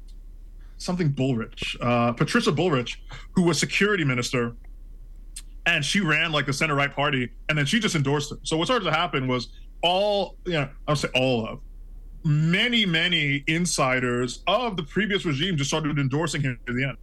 something 0.78 1.12
Bullrich, 1.14 1.76
uh, 1.82 2.14
Patricia 2.14 2.52
Bullrich, 2.52 2.98
who 3.32 3.44
was 3.44 3.60
security 3.60 4.04
minister. 4.04 4.56
and 5.66 5.84
she 5.84 6.00
ran 6.00 6.32
like 6.32 6.46
the 6.46 6.54
center 6.54 6.76
right 6.76 6.94
party, 6.94 7.30
and 7.50 7.58
then 7.58 7.66
she 7.66 7.80
just 7.80 7.96
endorsed 7.96 8.32
him. 8.32 8.40
So 8.44 8.56
what 8.58 8.66
started 8.68 8.86
to 8.86 8.92
happen 8.92 9.28
was 9.28 9.50
all, 9.84 10.38
you 10.46 10.54
know, 10.54 10.70
I'll 10.88 10.96
say 10.96 11.10
all 11.14 11.46
of 11.46 11.60
many, 12.28 12.86
many 12.86 13.44
insiders 13.48 14.44
of 14.46 14.78
the 14.78 14.84
previous 14.84 15.26
regime 15.26 15.58
just 15.58 15.70
started 15.70 15.98
endorsing 15.98 16.42
him 16.42 16.60
at 16.68 16.76
the 16.76 16.84
end. 16.84 16.98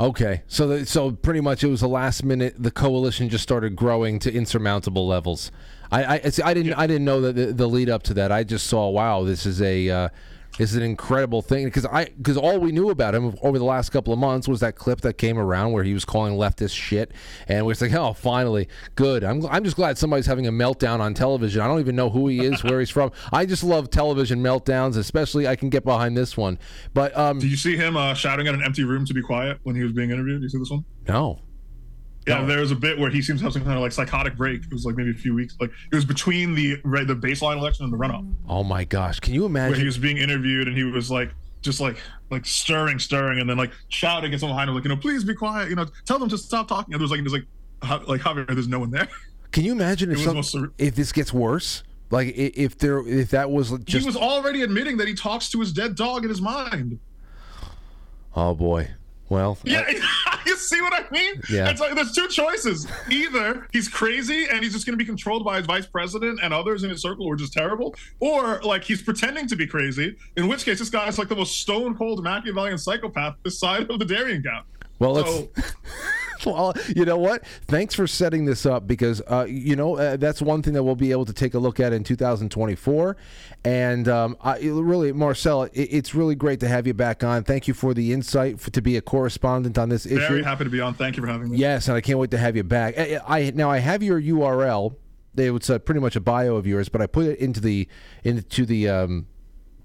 Okay, 0.00 0.42
so 0.46 0.68
the, 0.68 0.86
so 0.86 1.10
pretty 1.10 1.40
much 1.40 1.64
it 1.64 1.66
was 1.66 1.80
the 1.80 1.88
last 1.88 2.24
minute. 2.24 2.54
The 2.56 2.70
coalition 2.70 3.28
just 3.28 3.42
started 3.42 3.74
growing 3.74 4.20
to 4.20 4.32
insurmountable 4.32 5.08
levels. 5.08 5.50
I 5.90 6.04
I, 6.04 6.20
I 6.44 6.54
didn't 6.54 6.74
I 6.74 6.86
didn't 6.86 7.04
know 7.04 7.20
that 7.22 7.34
the, 7.34 7.46
the 7.46 7.66
lead 7.66 7.90
up 7.90 8.04
to 8.04 8.14
that. 8.14 8.30
I 8.30 8.44
just 8.44 8.68
saw 8.68 8.88
wow, 8.88 9.24
this 9.24 9.44
is 9.44 9.60
a 9.60 9.90
uh, 9.90 10.08
is 10.58 10.74
an 10.74 10.82
incredible 10.82 11.42
thing 11.42 11.64
because 11.64 11.86
I 11.86 12.06
because 12.06 12.36
all 12.36 12.58
we 12.58 12.72
knew 12.72 12.90
about 12.90 13.14
him 13.14 13.36
over 13.42 13.58
the 13.58 13.64
last 13.64 13.90
couple 13.90 14.12
of 14.12 14.18
months 14.18 14.48
was 14.48 14.60
that 14.60 14.76
clip 14.76 15.00
that 15.02 15.18
came 15.18 15.38
around 15.38 15.72
where 15.72 15.84
he 15.84 15.94
was 15.94 16.04
calling 16.04 16.34
leftist 16.34 16.74
shit, 16.74 17.12
and 17.46 17.64
we're 17.64 17.74
like, 17.80 17.92
oh, 17.94 18.12
finally, 18.12 18.68
good. 18.94 19.24
I'm 19.24 19.46
I'm 19.46 19.64
just 19.64 19.76
glad 19.76 19.98
somebody's 19.98 20.26
having 20.26 20.46
a 20.46 20.52
meltdown 20.52 21.00
on 21.00 21.14
television. 21.14 21.60
I 21.60 21.66
don't 21.66 21.80
even 21.80 21.96
know 21.96 22.10
who 22.10 22.28
he 22.28 22.44
is, 22.44 22.62
where 22.64 22.80
he's 22.80 22.90
from. 22.90 23.12
I 23.32 23.46
just 23.46 23.64
love 23.64 23.90
television 23.90 24.42
meltdowns, 24.42 24.96
especially 24.96 25.46
I 25.46 25.56
can 25.56 25.70
get 25.70 25.84
behind 25.84 26.16
this 26.16 26.36
one. 26.36 26.58
But 26.94 27.16
um, 27.16 27.38
Did 27.38 27.50
you 27.50 27.56
see 27.56 27.76
him 27.76 27.96
uh, 27.96 28.14
shouting 28.14 28.48
at 28.48 28.54
an 28.54 28.62
empty 28.62 28.84
room 28.84 29.04
to 29.06 29.14
be 29.14 29.22
quiet 29.22 29.58
when 29.62 29.76
he 29.76 29.82
was 29.82 29.92
being 29.92 30.10
interviewed? 30.10 30.42
You 30.42 30.48
see 30.48 30.58
this 30.58 30.70
one? 30.70 30.84
no. 31.06 31.40
Yeah, 32.28 32.44
there 32.44 32.60
was 32.60 32.70
a 32.70 32.76
bit 32.76 32.98
where 32.98 33.10
he 33.10 33.20
seems 33.22 33.40
to 33.40 33.44
have 33.44 33.52
some 33.52 33.62
kind 33.64 33.74
of 33.76 33.80
like 33.82 33.92
psychotic 33.92 34.36
break. 34.36 34.62
It 34.64 34.72
was 34.72 34.84
like 34.84 34.96
maybe 34.96 35.10
a 35.10 35.14
few 35.14 35.34
weeks. 35.34 35.56
Like 35.60 35.70
it 35.90 35.94
was 35.94 36.04
between 36.04 36.54
the 36.54 36.80
right, 36.84 37.06
the 37.06 37.14
baseline 37.16 37.56
election 37.58 37.84
and 37.84 37.92
the 37.92 37.96
runoff, 37.98 38.30
Oh 38.48 38.62
my 38.64 38.84
gosh, 38.84 39.20
can 39.20 39.34
you 39.34 39.40
where 39.42 39.48
imagine? 39.50 39.80
he 39.80 39.86
was 39.86 39.98
being 39.98 40.18
interviewed 40.18 40.68
and 40.68 40.76
he 40.76 40.84
was 40.84 41.10
like 41.10 41.30
just 41.62 41.80
like 41.80 41.96
like 42.30 42.46
stirring, 42.46 42.98
stirring, 42.98 43.40
and 43.40 43.48
then 43.50 43.56
like 43.56 43.72
shouting 43.88 44.32
at 44.34 44.40
someone 44.40 44.54
behind 44.56 44.68
him, 44.68 44.74
like 44.76 44.84
you 44.84 44.90
know, 44.90 44.96
please 44.96 45.24
be 45.24 45.34
quiet. 45.34 45.68
You 45.70 45.76
know, 45.76 45.86
tell 46.06 46.18
them 46.18 46.28
to 46.28 46.38
stop 46.38 46.68
talking. 46.68 46.94
And 46.94 47.00
there 47.00 47.04
was 47.04 47.10
like 47.10 47.20
there's 47.20 47.32
like 47.32 47.46
"Ha- 47.82 48.02
like 48.06 48.20
Javier, 48.20 48.46
there's 48.46 48.68
no 48.68 48.78
one 48.80 48.90
there. 48.90 49.08
Can 49.50 49.64
you 49.64 49.72
imagine 49.72 50.10
if 50.12 50.20
some, 50.20 50.42
sur- 50.42 50.72
if 50.78 50.94
this 50.94 51.10
gets 51.10 51.32
worse? 51.32 51.82
Like 52.10 52.34
if 52.36 52.78
there 52.78 53.06
if 53.06 53.30
that 53.30 53.50
was 53.50 53.70
just 53.84 54.00
he 54.02 54.06
was 54.06 54.16
already 54.16 54.62
admitting 54.62 54.96
that 54.98 55.08
he 55.08 55.14
talks 55.14 55.50
to 55.50 55.60
his 55.60 55.72
dead 55.72 55.94
dog 55.94 56.22
in 56.22 56.28
his 56.30 56.40
mind. 56.40 56.98
oh 58.36 58.54
boy. 58.54 58.88
Well, 59.28 59.58
Yeah, 59.64 59.88
you 60.46 60.56
see 60.56 60.80
what 60.80 60.92
I 60.94 61.04
mean? 61.12 61.40
Yeah. 61.50 61.68
It's 61.68 61.80
like 61.80 61.94
there's 61.94 62.12
two 62.12 62.28
choices. 62.28 62.86
Either 63.10 63.66
he's 63.72 63.88
crazy 63.88 64.46
and 64.50 64.62
he's 64.64 64.72
just 64.72 64.86
going 64.86 64.94
to 64.98 65.02
be 65.02 65.04
controlled 65.04 65.44
by 65.44 65.58
his 65.58 65.66
vice 65.66 65.86
president 65.86 66.40
and 66.42 66.54
others 66.54 66.82
in 66.84 66.90
his 66.90 67.02
circle 67.02 67.26
who 67.26 67.32
are 67.32 67.36
just 67.36 67.52
terrible, 67.52 67.94
or 68.20 68.60
like 68.62 68.84
he's 68.84 69.02
pretending 69.02 69.46
to 69.48 69.56
be 69.56 69.66
crazy. 69.66 70.16
In 70.36 70.48
which 70.48 70.64
case, 70.64 70.78
this 70.78 70.90
guy's 70.90 71.18
like 71.18 71.28
the 71.28 71.36
most 71.36 71.60
stone 71.60 71.94
cold 71.96 72.22
Machiavellian 72.22 72.78
psychopath 72.78 73.36
this 73.42 73.58
side 73.58 73.90
of 73.90 73.98
the 73.98 74.04
Darien 74.04 74.40
Gap. 74.42 74.66
Well, 74.98 75.12
let's. 75.12 75.30
So- 75.30 75.48
well, 76.46 76.74
you 76.94 77.04
know 77.04 77.16
what? 77.16 77.44
Thanks 77.66 77.94
for 77.94 78.06
setting 78.06 78.44
this 78.44 78.66
up 78.66 78.86
because 78.86 79.20
uh, 79.26 79.46
you 79.48 79.76
know 79.76 79.96
uh, 79.96 80.16
that's 80.16 80.40
one 80.40 80.62
thing 80.62 80.74
that 80.74 80.82
we'll 80.82 80.96
be 80.96 81.10
able 81.10 81.24
to 81.24 81.32
take 81.32 81.54
a 81.54 81.58
look 81.58 81.80
at 81.80 81.92
in 81.92 82.04
2024. 82.04 83.16
And 83.64 84.08
um, 84.08 84.36
I, 84.40 84.58
really, 84.58 85.12
Marcel, 85.12 85.64
it, 85.64 85.72
it's 85.74 86.14
really 86.14 86.34
great 86.34 86.60
to 86.60 86.68
have 86.68 86.86
you 86.86 86.94
back 86.94 87.24
on. 87.24 87.44
Thank 87.44 87.68
you 87.68 87.74
for 87.74 87.94
the 87.94 88.12
insight 88.12 88.60
for, 88.60 88.70
to 88.70 88.80
be 88.80 88.96
a 88.96 89.00
correspondent 89.00 89.78
on 89.78 89.88
this 89.88 90.06
issue. 90.06 90.18
Very 90.18 90.42
happy 90.42 90.64
to 90.64 90.70
be 90.70 90.80
on. 90.80 90.94
Thank 90.94 91.16
you 91.16 91.22
for 91.22 91.28
having 91.28 91.50
me. 91.50 91.58
Yes, 91.58 91.88
and 91.88 91.96
I 91.96 92.00
can't 92.00 92.18
wait 92.18 92.30
to 92.32 92.38
have 92.38 92.56
you 92.56 92.64
back. 92.64 92.98
I, 92.98 93.20
I 93.26 93.50
now 93.54 93.70
I 93.70 93.78
have 93.78 94.02
your 94.02 94.20
URL. 94.20 94.96
It's 95.36 95.70
uh, 95.70 95.78
pretty 95.78 96.00
much 96.00 96.16
a 96.16 96.20
bio 96.20 96.56
of 96.56 96.66
yours, 96.66 96.88
but 96.88 97.00
I 97.00 97.06
put 97.06 97.26
it 97.26 97.38
into 97.38 97.60
the 97.60 97.88
into 98.24 98.66
the 98.66 98.88
um, 98.88 99.26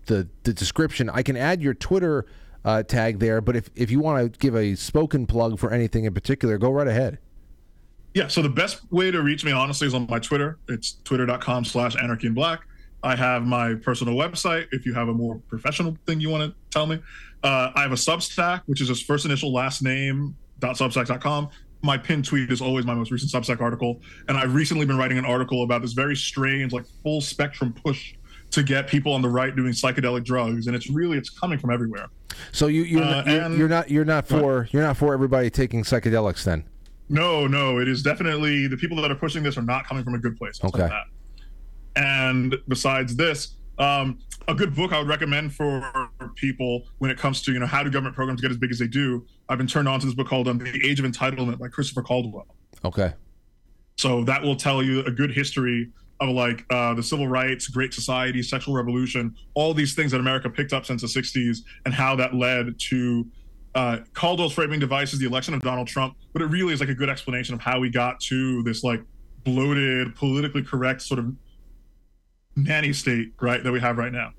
the 0.05 0.27
the 0.43 0.53
description. 0.53 1.09
I 1.09 1.23
can 1.23 1.37
add 1.37 1.61
your 1.61 1.73
Twitter 1.73 2.25
uh, 2.65 2.83
tag 2.83 3.19
there, 3.19 3.41
but 3.41 3.55
if 3.55 3.69
if 3.75 3.91
you 3.91 3.99
want 3.99 4.33
to 4.33 4.39
give 4.39 4.55
a 4.55 4.75
spoken 4.75 5.25
plug 5.25 5.59
for 5.59 5.71
anything 5.71 6.05
in 6.05 6.13
particular, 6.13 6.57
go 6.57 6.71
right 6.71 6.87
ahead. 6.87 7.19
Yeah, 8.13 8.27
so 8.27 8.41
the 8.41 8.49
best 8.49 8.81
way 8.91 9.09
to 9.09 9.21
reach 9.23 9.43
me, 9.43 9.51
honestly, 9.51 9.87
is 9.87 9.93
on 9.93 10.05
my 10.07 10.19
Twitter. 10.19 10.59
It's 10.69 10.93
twitter.com 11.03 11.65
slash 11.65 11.95
anarchy 11.95 12.27
in 12.27 12.33
black. 12.33 12.61
I 13.01 13.15
have 13.15 13.43
my 13.43 13.73
personal 13.75 14.13
website 14.13 14.67
if 14.71 14.85
you 14.85 14.93
have 14.93 15.09
a 15.09 15.13
more 15.13 15.41
professional 15.49 15.97
thing 16.05 16.19
you 16.19 16.29
want 16.29 16.51
to 16.51 16.55
tell 16.69 16.85
me. 16.85 16.99
Uh, 17.43 17.71
I 17.75 17.81
have 17.81 17.91
a 17.91 17.95
Substack, 17.95 18.61
which 18.67 18.81
is 18.81 18.87
just 18.87 19.05
first 19.05 19.25
initial 19.25 19.51
last 19.51 19.81
name 19.81 20.35
substack.com. 20.61 21.49
My 21.81 21.97
pinned 21.97 22.23
tweet 22.23 22.49
is 22.49 22.61
always 22.61 22.85
my 22.85 22.93
most 22.93 23.11
recent 23.11 23.31
Substack 23.31 23.59
article. 23.59 23.99
And 24.29 24.37
I've 24.37 24.53
recently 24.53 24.85
been 24.85 24.97
writing 24.97 25.17
an 25.17 25.25
article 25.25 25.63
about 25.63 25.81
this 25.81 25.91
very 25.91 26.15
strange, 26.15 26.71
like 26.71 26.85
full 27.03 27.19
spectrum 27.19 27.73
push 27.73 28.13
to 28.53 28.61
get 28.61 28.87
people 28.87 29.11
on 29.13 29.21
the 29.23 29.29
right 29.29 29.55
doing 29.55 29.73
psychedelic 29.73 30.23
drugs. 30.23 30.67
And 30.67 30.75
it's 30.75 30.87
really, 30.89 31.17
it's 31.17 31.29
coming 31.31 31.57
from 31.57 31.71
everywhere. 31.71 32.07
So 32.51 32.67
you 32.67 32.83
you're, 32.83 33.01
Uh, 33.03 33.09
not, 33.09 33.27
you're, 33.27 33.41
and- 33.41 33.57
you're 33.57 33.67
not 33.67 33.89
you're 33.91 34.05
not 34.05 34.27
for 34.27 34.67
you're 34.71 34.83
not 34.83 34.95
for 34.95 35.13
everybody 35.13 35.49
taking 35.49 35.83
psychedelics 35.83 36.43
then. 36.43 36.63
No, 37.09 37.47
no, 37.47 37.79
it 37.79 37.87
is 37.87 38.01
definitely 38.01 38.67
the 38.67 38.77
people 38.77 38.95
that 39.01 39.11
are 39.11 39.15
pushing 39.15 39.43
this 39.43 39.57
are 39.57 39.61
not 39.63 39.85
coming 39.87 40.03
from 40.03 40.15
a 40.15 40.19
good 40.19 40.37
place. 40.37 40.59
Okay. 40.63 40.87
that. 40.87 41.05
And 41.95 42.55
besides 42.67 43.15
this, 43.15 43.55
um, 43.77 44.19
a 44.47 44.53
good 44.55 44.75
book 44.75 44.93
I 44.93 44.99
would 44.99 45.07
recommend 45.07 45.53
for 45.53 45.83
people 46.35 46.83
when 46.99 47.09
it 47.11 47.17
comes 47.17 47.41
to 47.43 47.53
you 47.53 47.59
know 47.59 47.65
how 47.65 47.83
do 47.83 47.89
government 47.89 48.15
programs 48.15 48.39
get 48.41 48.51
as 48.51 48.57
big 48.57 48.71
as 48.71 48.77
they 48.79 48.87
do. 48.87 49.25
I've 49.49 49.57
been 49.57 49.67
turned 49.67 49.87
on 49.87 49.99
to 49.99 50.05
this 50.05 50.15
book 50.15 50.27
called 50.27 50.47
um, 50.47 50.59
"The 50.59 50.87
Age 50.87 50.99
of 50.99 51.05
Entitlement" 51.05 51.57
by 51.59 51.67
Christopher 51.69 52.03
Caldwell. 52.03 52.47
Okay. 52.85 53.13
So 53.97 54.23
that 54.25 54.41
will 54.41 54.55
tell 54.55 54.81
you 54.83 55.01
a 55.05 55.11
good 55.11 55.31
history 55.31 55.89
of 56.19 56.29
like 56.29 56.65
uh, 56.69 56.93
the 56.93 57.03
civil 57.03 57.27
rights, 57.27 57.67
Great 57.67 57.93
Society, 57.93 58.41
sexual 58.41 58.73
revolution, 58.73 59.35
all 59.53 59.73
these 59.73 59.93
things 59.93 60.11
that 60.11 60.19
America 60.19 60.49
picked 60.49 60.73
up 60.73 60.85
since 60.85 61.01
the 61.01 61.07
'60s, 61.07 61.59
and 61.85 61.93
how 61.93 62.15
that 62.15 62.33
led 62.33 62.79
to 62.89 63.25
uh, 63.75 63.99
Caldwell's 64.13 64.53
framing 64.53 64.79
device 64.79 65.13
is 65.13 65.19
the 65.19 65.25
election 65.25 65.53
of 65.53 65.61
Donald 65.61 65.87
Trump. 65.87 66.15
But 66.31 66.41
it 66.41 66.45
really 66.45 66.73
is 66.73 66.79
like 66.79 66.89
a 66.89 66.95
good 66.95 67.09
explanation 67.09 67.55
of 67.55 67.61
how 67.61 67.79
we 67.79 67.89
got 67.89 68.19
to 68.21 68.63
this 68.63 68.83
like 68.83 69.01
bloated, 69.43 70.15
politically 70.15 70.63
correct 70.63 71.01
sort 71.01 71.19
of 71.19 71.33
nanny 72.55 72.93
state, 72.93 73.33
right, 73.41 73.63
that 73.63 73.71
we 73.71 73.79
have 73.79 73.97
right 73.97 74.11
now. 74.11 74.31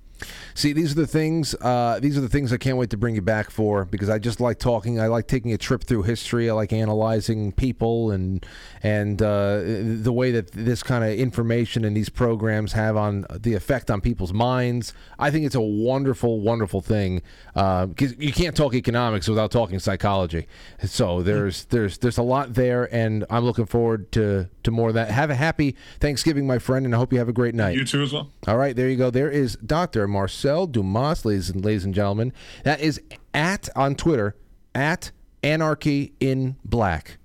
See, 0.54 0.72
these 0.72 0.92
are 0.92 0.94
the 0.94 1.06
things. 1.06 1.54
Uh, 1.60 1.98
these 2.00 2.16
are 2.16 2.20
the 2.20 2.28
things 2.28 2.52
I 2.52 2.56
can't 2.56 2.76
wait 2.76 2.90
to 2.90 2.96
bring 2.96 3.14
you 3.14 3.22
back 3.22 3.50
for 3.50 3.84
because 3.84 4.08
I 4.08 4.18
just 4.18 4.40
like 4.40 4.58
talking. 4.58 5.00
I 5.00 5.08
like 5.08 5.26
taking 5.26 5.52
a 5.52 5.58
trip 5.58 5.84
through 5.84 6.02
history. 6.02 6.48
I 6.48 6.52
like 6.52 6.72
analyzing 6.72 7.52
people 7.52 8.10
and 8.10 8.44
and 8.82 9.20
uh, 9.20 9.60
the 9.64 10.12
way 10.12 10.30
that 10.30 10.52
this 10.52 10.82
kind 10.82 11.02
of 11.04 11.10
information 11.10 11.84
and 11.84 11.96
these 11.96 12.08
programs 12.08 12.72
have 12.72 12.96
on 12.96 13.26
the 13.30 13.54
effect 13.54 13.90
on 13.90 14.00
people's 14.00 14.32
minds. 14.32 14.92
I 15.18 15.30
think 15.30 15.46
it's 15.46 15.54
a 15.54 15.60
wonderful, 15.60 16.40
wonderful 16.40 16.80
thing 16.80 17.22
because 17.52 18.16
you 18.18 18.32
can't 18.32 18.56
talk 18.56 18.74
economics 18.74 19.28
without 19.28 19.50
talking 19.50 19.78
psychology. 19.78 20.46
So 20.84 21.22
there's 21.22 21.64
there's 21.66 21.98
there's 21.98 22.18
a 22.18 22.22
lot 22.22 22.54
there, 22.54 22.92
and 22.94 23.24
I'm 23.28 23.44
looking 23.44 23.66
forward 23.66 24.12
to 24.12 24.48
to 24.62 24.70
more 24.70 24.88
of 24.88 24.94
that. 24.94 25.10
Have 25.10 25.30
a 25.30 25.34
happy 25.34 25.76
Thanksgiving, 26.00 26.46
my 26.46 26.58
friend, 26.58 26.86
and 26.86 26.94
I 26.94 26.98
hope 26.98 27.12
you 27.12 27.18
have 27.18 27.28
a 27.28 27.32
great 27.32 27.54
night. 27.54 27.76
You 27.76 27.84
too, 27.84 28.02
as 28.02 28.12
well. 28.12 28.30
All 28.46 28.56
right, 28.56 28.76
there 28.76 28.88
you 28.88 28.96
go. 28.96 29.10
There 29.10 29.30
is 29.30 29.56
Dr. 30.04 30.12
Marcel 30.12 30.66
Dumas, 30.66 31.24
ladies 31.24 31.48
and 31.48 31.64
ladies 31.64 31.86
and 31.86 31.94
gentlemen. 31.94 32.30
That 32.64 32.78
is 32.80 33.00
at 33.32 33.70
on 33.74 33.94
Twitter 33.94 34.36
at 34.74 35.12
Anarchy 35.42 36.12
in 36.20 36.56
Black. 36.62 37.16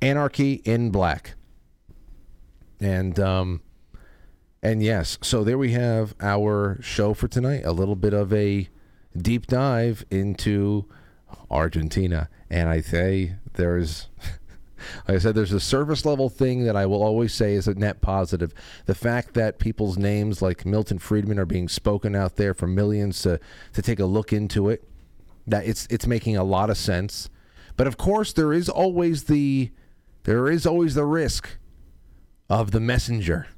Anarchy 0.00 0.62
in 0.64 0.90
Black. 0.90 1.34
And 2.78 3.18
um 3.18 3.62
and 4.62 4.80
yes, 4.80 5.18
so 5.22 5.42
there 5.42 5.58
we 5.58 5.72
have 5.72 6.14
our 6.20 6.78
show 6.80 7.14
for 7.14 7.26
tonight. 7.26 7.62
A 7.64 7.72
little 7.72 7.96
bit 7.96 8.14
of 8.14 8.32
a 8.32 8.68
deep 9.20 9.48
dive 9.48 10.04
into 10.08 10.84
Argentina. 11.50 12.28
And 12.48 12.68
I 12.68 12.80
say 12.80 13.34
there's 13.54 14.06
like 15.08 15.16
I 15.16 15.18
said, 15.18 15.34
there's 15.34 15.52
a 15.52 15.60
service 15.60 16.04
level 16.04 16.28
thing 16.28 16.64
that 16.64 16.76
I 16.76 16.86
will 16.86 17.02
always 17.02 17.32
say 17.32 17.54
is 17.54 17.68
a 17.68 17.74
net 17.74 18.00
positive. 18.00 18.52
The 18.86 18.94
fact 18.94 19.34
that 19.34 19.58
people's 19.58 19.98
names 19.98 20.42
like 20.42 20.66
Milton 20.66 20.98
Friedman 20.98 21.38
are 21.38 21.46
being 21.46 21.68
spoken 21.68 22.14
out 22.14 22.36
there 22.36 22.54
for 22.54 22.66
millions 22.66 23.22
to, 23.22 23.40
to 23.72 23.82
take 23.82 24.00
a 24.00 24.06
look 24.06 24.32
into 24.32 24.68
it, 24.68 24.84
that 25.46 25.66
it's 25.66 25.86
it's 25.90 26.06
making 26.06 26.36
a 26.36 26.44
lot 26.44 26.70
of 26.70 26.76
sense. 26.76 27.28
But 27.76 27.86
of 27.86 27.96
course, 27.96 28.32
there 28.32 28.52
is 28.52 28.68
always 28.68 29.24
the 29.24 29.70
there 30.24 30.48
is 30.48 30.66
always 30.66 30.94
the 30.94 31.04
risk 31.04 31.58
of 32.48 32.70
the 32.70 32.80
messenger. 32.80 33.48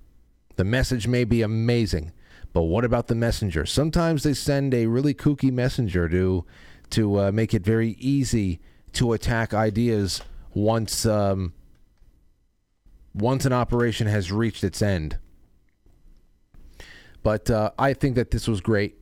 The 0.57 0.65
message 0.65 1.07
may 1.09 1.25
be 1.25 1.43
amazing, 1.43 2.13
but 2.53 2.63
what 2.63 2.85
about 2.85 3.09
the 3.09 3.15
messenger? 3.15 3.67
Sometimes 3.67 4.23
they 4.23 4.35
send 4.35 4.73
a 4.73 4.87
really 4.87 5.15
kooky 5.15 5.53
messenger 5.53 6.09
to 6.09 6.45
to 6.91 7.21
uh, 7.21 7.33
make 7.33 7.55
it 7.55 7.65
very 7.65 7.97
easy 7.99 8.61
to 8.93 9.13
attack 9.13 9.53
ideas 9.53 10.23
once 10.55 11.05
um, 11.05 11.53
once 13.15 13.45
an 13.45 13.53
operation 13.53 14.07
has 14.07 14.33
reached 14.33 14.65
its 14.65 14.83
end. 14.83 15.19
But 17.23 17.51
uh, 17.51 17.71
I 17.79 17.95
think 17.95 18.17
that 18.17 18.31
this 18.31 18.47
was 18.47 18.61
great, 18.61 18.99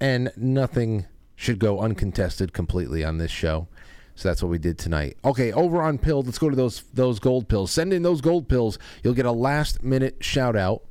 and 0.00 0.30
nothing 0.36 1.06
should 1.34 1.58
go 1.58 1.80
uncontested 1.80 2.52
completely 2.52 3.04
on 3.04 3.18
this 3.18 3.30
show. 3.30 3.68
So 4.14 4.28
that's 4.28 4.42
what 4.42 4.50
we 4.50 4.58
did 4.58 4.78
tonight. 4.78 5.16
Okay, 5.24 5.52
over 5.52 5.80
on 5.80 5.96
Pilled, 5.96 6.26
let's 6.26 6.38
go 6.38 6.50
to 6.50 6.56
those 6.56 6.82
those 6.92 7.20
gold 7.20 7.48
pills. 7.48 7.70
Send 7.70 7.92
in 7.92 8.02
those 8.02 8.20
gold 8.20 8.48
pills. 8.48 8.78
You'll 9.02 9.14
get 9.14 9.26
a 9.26 9.32
last 9.32 9.82
minute 9.82 10.16
shout 10.24 10.56
out. 10.56 10.82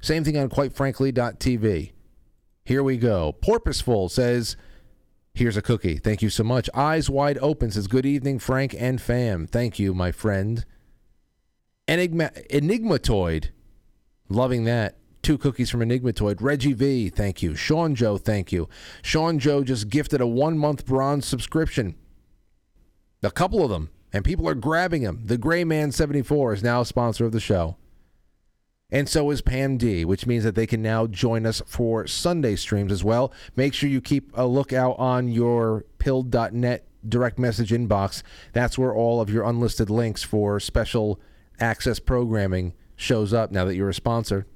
Same 0.00 0.24
thing 0.24 0.36
on 0.36 0.48
quite 0.48 0.72
quitefrankly.tv. 0.72 1.92
Here 2.64 2.82
we 2.82 2.96
go. 2.96 3.34
Porpoiseful 3.42 4.08
says, 4.10 4.56
Here's 5.34 5.56
a 5.56 5.62
cookie. 5.62 5.96
Thank 5.96 6.20
you 6.20 6.28
so 6.28 6.44
much. 6.44 6.68
Eyes 6.74 7.08
wide 7.08 7.38
open 7.40 7.70
says, 7.70 7.86
Good 7.86 8.04
evening, 8.04 8.38
Frank 8.38 8.74
and 8.78 9.00
fam. 9.00 9.46
Thank 9.46 9.78
you, 9.78 9.94
my 9.94 10.12
friend. 10.12 10.64
Enigma 11.88 12.30
Enigmatoid. 12.50 13.50
Loving 14.28 14.64
that. 14.64 14.98
Two 15.22 15.38
cookies 15.38 15.70
from 15.70 15.80
Enigmatoid. 15.80 16.36
Reggie 16.40 16.72
V, 16.74 17.08
thank 17.08 17.42
you. 17.42 17.54
Sean 17.54 17.94
Joe, 17.94 18.18
thank 18.18 18.52
you. 18.52 18.68
Sean 19.02 19.38
Joe 19.38 19.62
just 19.64 19.88
gifted 19.88 20.20
a 20.20 20.26
one 20.26 20.58
month 20.58 20.84
bronze 20.84 21.26
subscription. 21.26 21.94
A 23.22 23.30
couple 23.30 23.64
of 23.64 23.70
them. 23.70 23.90
And 24.12 24.24
people 24.24 24.46
are 24.48 24.54
grabbing 24.54 25.02
them. 25.02 25.22
The 25.24 25.38
Gray 25.38 25.64
Man 25.64 25.90
74 25.92 26.54
is 26.54 26.62
now 26.62 26.82
a 26.82 26.86
sponsor 26.86 27.24
of 27.24 27.32
the 27.32 27.40
show. 27.40 27.76
And 28.92 29.08
so 29.08 29.30
is 29.30 29.40
Pam 29.40 29.78
D, 29.78 30.04
which 30.04 30.26
means 30.26 30.44
that 30.44 30.54
they 30.54 30.66
can 30.66 30.82
now 30.82 31.06
join 31.06 31.46
us 31.46 31.62
for 31.66 32.06
Sunday 32.06 32.54
streams 32.56 32.92
as 32.92 33.02
well. 33.02 33.32
Make 33.56 33.72
sure 33.72 33.88
you 33.88 34.02
keep 34.02 34.30
a 34.34 34.46
lookout 34.46 34.98
on 34.98 35.28
your 35.28 35.86
pilled.net 35.98 36.86
direct 37.08 37.38
message 37.38 37.70
inbox. 37.70 38.22
That's 38.52 38.76
where 38.76 38.94
all 38.94 39.20
of 39.20 39.30
your 39.30 39.44
unlisted 39.44 39.88
links 39.88 40.22
for 40.22 40.60
special 40.60 41.18
access 41.58 41.98
programming 41.98 42.74
shows 42.94 43.32
up 43.32 43.50
now 43.50 43.64
that 43.64 43.74
you're 43.74 43.88
a 43.88 43.94
sponsor. 43.94 44.46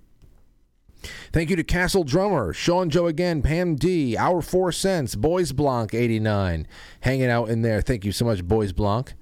Thank 1.32 1.50
you 1.50 1.56
to 1.56 1.64
Castle 1.64 2.04
Drummer, 2.04 2.52
Sean 2.52 2.90
Joe 2.90 3.06
again, 3.06 3.40
Pam 3.42 3.76
D, 3.76 4.16
Our 4.16 4.42
Four 4.42 4.70
Cents, 4.72 5.14
Boys 5.14 5.52
Blanc 5.52 5.94
89, 5.94 6.66
hanging 7.00 7.30
out 7.30 7.48
in 7.48 7.62
there. 7.62 7.80
Thank 7.80 8.04
you 8.04 8.12
so 8.12 8.24
much, 8.24 8.44
Boys 8.44 8.72
Blanc. 8.72 9.14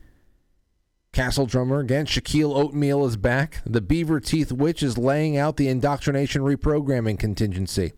Castle 1.15 1.47
Drummer 1.47 1.78
again. 1.78 2.07
Shaquille 2.07 2.55
Oatmeal 2.55 3.07
is 3.07 3.16
back. 3.16 3.62
The 3.65 3.81
Beaver 3.81 4.19
Teeth 4.19 4.51
Witch 4.51 4.82
is 4.82 4.99
laying 4.99 5.36
out 5.36 5.57
the 5.57 5.69
indoctrination 5.69 6.43
reprogramming 6.43 7.20
contingency. 7.20 7.93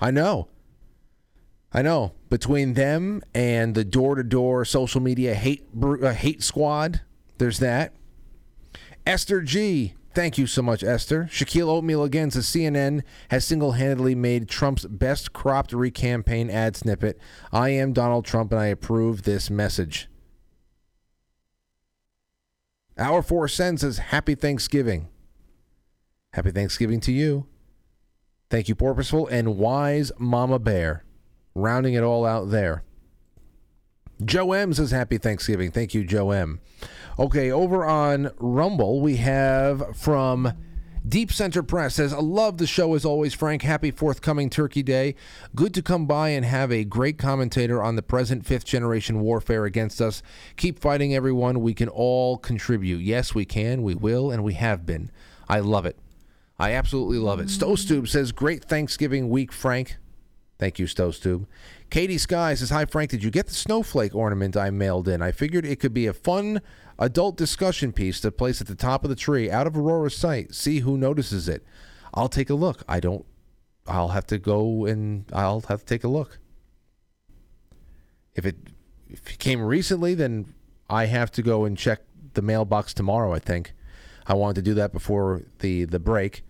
I 0.00 0.10
know. 0.10 0.48
I 1.72 1.82
know. 1.82 2.14
Between 2.28 2.74
them 2.74 3.22
and 3.34 3.76
the 3.76 3.84
door 3.84 4.16
to 4.16 4.24
door 4.24 4.64
social 4.64 5.00
media 5.00 5.34
hate, 5.34 5.64
uh, 5.80 6.12
hate 6.12 6.42
squad, 6.42 7.02
there's 7.38 7.60
that. 7.60 7.94
Esther 9.06 9.40
G. 9.40 9.94
Thank 10.12 10.38
you 10.38 10.48
so 10.48 10.60
much, 10.60 10.82
Esther. 10.82 11.28
Shaquille 11.30 11.68
Oatmeal 11.68 12.02
again 12.02 12.32
says 12.32 12.46
CNN 12.46 13.04
has 13.30 13.44
single 13.44 13.72
handedly 13.72 14.16
made 14.16 14.48
Trump's 14.48 14.86
best 14.86 15.32
cropped 15.32 15.70
recampaign 15.70 16.50
ad 16.50 16.74
snippet. 16.74 17.16
I 17.52 17.68
am 17.68 17.92
Donald 17.92 18.24
Trump 18.24 18.50
and 18.50 18.60
I 18.60 18.66
approve 18.66 19.22
this 19.22 19.50
message. 19.50 20.08
Our 22.98 23.22
Four 23.22 23.48
Cents 23.48 23.82
says 23.82 23.98
Happy 23.98 24.34
Thanksgiving. 24.34 25.08
Happy 26.32 26.50
Thanksgiving 26.50 27.00
to 27.00 27.12
you. 27.12 27.46
Thank 28.50 28.68
you, 28.68 28.74
Porpoiseful 28.74 29.28
and 29.30 29.56
Wise 29.56 30.10
Mama 30.18 30.58
Bear. 30.58 31.04
Rounding 31.54 31.94
it 31.94 32.02
all 32.02 32.24
out 32.24 32.50
there. 32.50 32.82
Joe 34.24 34.52
M 34.52 34.72
says 34.72 34.90
Happy 34.90 35.18
Thanksgiving. 35.18 35.70
Thank 35.70 35.94
you, 35.94 36.04
Joe 36.04 36.30
M. 36.32 36.60
Okay, 37.18 37.50
over 37.50 37.84
on 37.84 38.30
Rumble, 38.38 39.00
we 39.00 39.16
have 39.16 39.96
from 39.96 40.52
Deep 41.08 41.32
Center 41.32 41.62
Press 41.62 41.94
says, 41.94 42.12
I 42.12 42.18
love 42.18 42.58
the 42.58 42.66
show 42.66 42.94
as 42.94 43.04
always, 43.04 43.32
Frank. 43.32 43.62
Happy 43.62 43.90
forthcoming 43.90 44.50
Turkey 44.50 44.82
Day. 44.82 45.14
Good 45.54 45.72
to 45.74 45.82
come 45.82 46.06
by 46.06 46.30
and 46.30 46.44
have 46.44 46.70
a 46.70 46.84
great 46.84 47.16
commentator 47.16 47.82
on 47.82 47.96
the 47.96 48.02
present 48.02 48.44
fifth 48.44 48.66
generation 48.66 49.20
warfare 49.20 49.64
against 49.64 50.02
us. 50.02 50.22
Keep 50.56 50.80
fighting, 50.80 51.14
everyone. 51.14 51.60
We 51.60 51.72
can 51.72 51.88
all 51.88 52.36
contribute. 52.36 53.00
Yes, 53.00 53.34
we 53.34 53.46
can, 53.46 53.82
we 53.82 53.94
will, 53.94 54.30
and 54.30 54.44
we 54.44 54.54
have 54.54 54.84
been. 54.84 55.10
I 55.48 55.60
love 55.60 55.86
it. 55.86 55.98
I 56.58 56.72
absolutely 56.72 57.18
love 57.18 57.40
it. 57.40 57.46
Stowstube 57.46 58.08
says, 58.08 58.32
Great 58.32 58.64
Thanksgiving 58.64 59.30
week, 59.30 59.50
Frank. 59.50 59.96
Thank 60.58 60.80
you, 60.80 60.86
Stowstube. 60.86 61.46
Katie 61.88 62.18
Sky 62.18 62.54
says, 62.54 62.70
Hi, 62.70 62.84
Frank. 62.84 63.10
Did 63.10 63.22
you 63.22 63.30
get 63.30 63.46
the 63.46 63.54
snowflake 63.54 64.14
ornament 64.14 64.56
I 64.56 64.70
mailed 64.70 65.08
in? 65.08 65.22
I 65.22 65.30
figured 65.30 65.64
it 65.64 65.80
could 65.80 65.94
be 65.94 66.06
a 66.06 66.12
fun 66.12 66.60
adult 66.98 67.36
discussion 67.36 67.92
piece 67.92 68.20
to 68.20 68.30
place 68.30 68.60
at 68.60 68.66
the 68.66 68.74
top 68.74 69.04
of 69.04 69.10
the 69.10 69.16
tree 69.16 69.50
out 69.50 69.66
of 69.66 69.76
Aurora's 69.76 70.16
sight. 70.16 70.54
See 70.54 70.80
who 70.80 70.96
notices 70.96 71.48
it. 71.48 71.64
I'll 72.12 72.28
take 72.28 72.50
a 72.50 72.54
look. 72.54 72.82
I 72.88 73.00
don't. 73.00 73.24
I'll 73.86 74.08
have 74.08 74.26
to 74.28 74.38
go 74.38 74.84
and 74.84 75.24
I'll 75.32 75.60
have 75.62 75.80
to 75.80 75.86
take 75.86 76.04
a 76.04 76.08
look. 76.08 76.38
If 78.34 78.44
it, 78.44 78.56
if 79.08 79.32
it 79.32 79.38
came 79.38 79.60
recently, 79.60 80.14
then 80.14 80.54
I 80.90 81.06
have 81.06 81.30
to 81.32 81.42
go 81.42 81.64
and 81.64 81.76
check 81.76 82.02
the 82.34 82.42
mailbox 82.42 82.92
tomorrow, 82.94 83.32
I 83.32 83.38
think. 83.38 83.72
I 84.26 84.34
wanted 84.34 84.56
to 84.56 84.62
do 84.62 84.74
that 84.74 84.92
before 84.92 85.42
the, 85.60 85.84
the 85.84 85.98
break. 85.98 86.44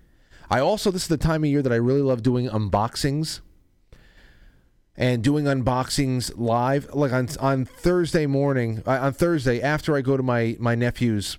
I 0.50 0.60
also, 0.60 0.90
this 0.90 1.02
is 1.02 1.08
the 1.08 1.16
time 1.16 1.44
of 1.44 1.50
year 1.50 1.62
that 1.62 1.72
I 1.72 1.76
really 1.76 2.02
love 2.02 2.22
doing 2.22 2.48
unboxings 2.48 3.40
and 4.98 5.22
doing 5.22 5.44
unboxings 5.44 6.32
live. 6.36 6.92
Like 6.92 7.12
on 7.12 7.28
on 7.40 7.64
Thursday 7.64 8.26
morning, 8.26 8.82
uh, 8.84 8.98
on 9.00 9.12
Thursday 9.14 9.62
after 9.62 9.96
I 9.96 10.02
go 10.02 10.16
to 10.16 10.22
my 10.22 10.56
my 10.58 10.74
nephew's 10.74 11.38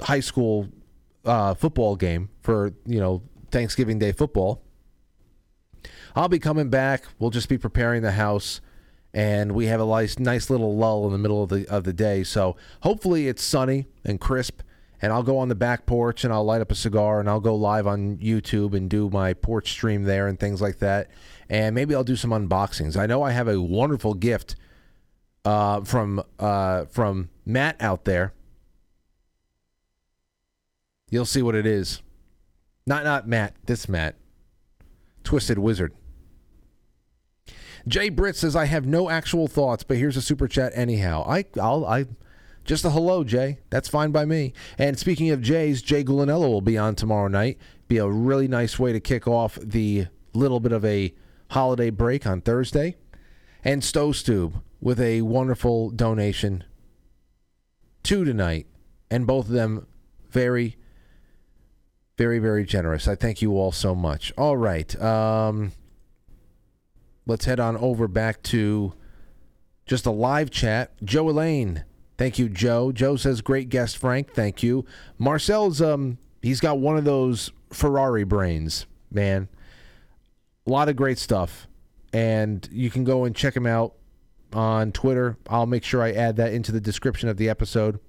high 0.00 0.20
school 0.20 0.68
uh, 1.24 1.54
football 1.54 1.94
game 1.94 2.30
for 2.40 2.72
you 2.86 2.98
know 2.98 3.22
Thanksgiving 3.52 4.00
Day 4.00 4.10
football. 4.10 4.62
I'll 6.16 6.28
be 6.28 6.38
coming 6.38 6.70
back. 6.70 7.04
We'll 7.18 7.30
just 7.30 7.50
be 7.50 7.58
preparing 7.58 8.00
the 8.00 8.12
house, 8.12 8.62
and 9.12 9.52
we 9.52 9.66
have 9.66 9.80
a 9.80 9.86
nice 9.86 10.18
nice 10.18 10.48
little 10.48 10.74
lull 10.74 11.04
in 11.06 11.12
the 11.12 11.18
middle 11.18 11.42
of 11.42 11.50
the 11.50 11.68
of 11.68 11.84
the 11.84 11.92
day. 11.92 12.24
So 12.24 12.56
hopefully 12.80 13.28
it's 13.28 13.44
sunny 13.44 13.86
and 14.04 14.18
crisp. 14.18 14.62
And 15.02 15.12
I'll 15.12 15.22
go 15.22 15.36
on 15.36 15.48
the 15.48 15.54
back 15.54 15.84
porch 15.84 16.24
and 16.24 16.32
I'll 16.32 16.42
light 16.42 16.62
up 16.62 16.72
a 16.72 16.74
cigar 16.74 17.20
and 17.20 17.28
I'll 17.28 17.38
go 17.38 17.54
live 17.54 17.86
on 17.86 18.16
YouTube 18.16 18.74
and 18.74 18.88
do 18.88 19.10
my 19.10 19.34
porch 19.34 19.70
stream 19.70 20.04
there 20.04 20.26
and 20.26 20.40
things 20.40 20.62
like 20.62 20.78
that 20.78 21.10
and 21.48 21.74
maybe 21.74 21.94
I'll 21.94 22.04
do 22.04 22.16
some 22.16 22.30
unboxings. 22.30 22.96
I 22.96 23.06
know 23.06 23.22
I 23.22 23.30
have 23.32 23.48
a 23.48 23.60
wonderful 23.60 24.14
gift 24.14 24.56
uh, 25.44 25.82
from 25.82 26.22
uh, 26.38 26.86
from 26.86 27.30
Matt 27.44 27.76
out 27.80 28.04
there. 28.04 28.32
You'll 31.10 31.24
see 31.24 31.42
what 31.42 31.54
it 31.54 31.66
is. 31.66 32.02
Not 32.86 33.04
not 33.04 33.28
Matt, 33.28 33.54
this 33.66 33.88
Matt. 33.88 34.16
Twisted 35.24 35.58
Wizard. 35.58 35.92
Jay 37.88 38.08
Britt 38.08 38.36
says 38.36 38.56
I 38.56 38.64
have 38.64 38.84
no 38.84 39.08
actual 39.08 39.46
thoughts, 39.46 39.84
but 39.84 39.96
here's 39.96 40.16
a 40.16 40.22
super 40.22 40.48
chat 40.48 40.72
anyhow. 40.74 41.24
I 41.28 41.44
I'll 41.60 41.84
I 41.84 42.06
just 42.64 42.84
a 42.84 42.90
hello, 42.90 43.22
Jay. 43.22 43.60
That's 43.70 43.88
fine 43.88 44.10
by 44.10 44.24
me. 44.24 44.52
And 44.76 44.98
speaking 44.98 45.30
of 45.30 45.40
Jays, 45.40 45.82
Jay 45.82 46.02
Gulinello 46.02 46.48
will 46.48 46.60
be 46.60 46.76
on 46.76 46.96
tomorrow 46.96 47.28
night. 47.28 47.58
Be 47.86 47.98
a 47.98 48.08
really 48.08 48.48
nice 48.48 48.76
way 48.76 48.92
to 48.92 48.98
kick 48.98 49.28
off 49.28 49.56
the 49.62 50.08
little 50.32 50.58
bit 50.58 50.72
of 50.72 50.84
a 50.84 51.14
holiday 51.50 51.90
break 51.90 52.26
on 52.26 52.40
Thursday. 52.40 52.96
And 53.64 53.82
Stowstube 53.82 54.62
with 54.80 55.00
a 55.00 55.22
wonderful 55.22 55.90
donation. 55.90 56.64
Two 58.02 58.24
tonight. 58.24 58.66
And 59.10 59.26
both 59.26 59.46
of 59.46 59.52
them 59.52 59.86
very, 60.30 60.76
very, 62.16 62.38
very 62.38 62.64
generous. 62.64 63.08
I 63.08 63.14
thank 63.14 63.42
you 63.42 63.52
all 63.52 63.72
so 63.72 63.94
much. 63.94 64.32
All 64.36 64.56
right. 64.56 65.00
Um, 65.00 65.72
let's 67.26 67.44
head 67.44 67.60
on 67.60 67.76
over 67.76 68.08
back 68.08 68.42
to 68.44 68.92
just 69.86 70.06
a 70.06 70.10
live 70.10 70.50
chat. 70.50 70.92
Joe 71.04 71.28
Elaine. 71.30 71.84
Thank 72.18 72.38
you, 72.38 72.48
Joe. 72.48 72.92
Joe 72.92 73.16
says, 73.16 73.40
great 73.40 73.68
guest, 73.68 73.98
Frank. 73.98 74.32
Thank 74.32 74.62
you. 74.62 74.84
Marcel's, 75.18 75.82
um, 75.82 76.18
he's 76.40 76.60
got 76.60 76.78
one 76.78 76.96
of 76.96 77.04
those 77.04 77.50
Ferrari 77.70 78.24
brains, 78.24 78.86
man. 79.10 79.48
A 80.66 80.70
lot 80.70 80.88
of 80.88 80.96
great 80.96 81.18
stuff. 81.18 81.68
And 82.12 82.68
you 82.72 82.90
can 82.90 83.04
go 83.04 83.24
and 83.24 83.34
check 83.34 83.56
him 83.56 83.66
out 83.66 83.94
on 84.52 84.92
Twitter. 84.92 85.36
I'll 85.48 85.66
make 85.66 85.84
sure 85.84 86.02
I 86.02 86.12
add 86.12 86.36
that 86.36 86.52
into 86.52 86.72
the 86.72 86.80
description 86.80 87.28
of 87.28 87.36
the 87.36 87.48
episode. 87.48 88.00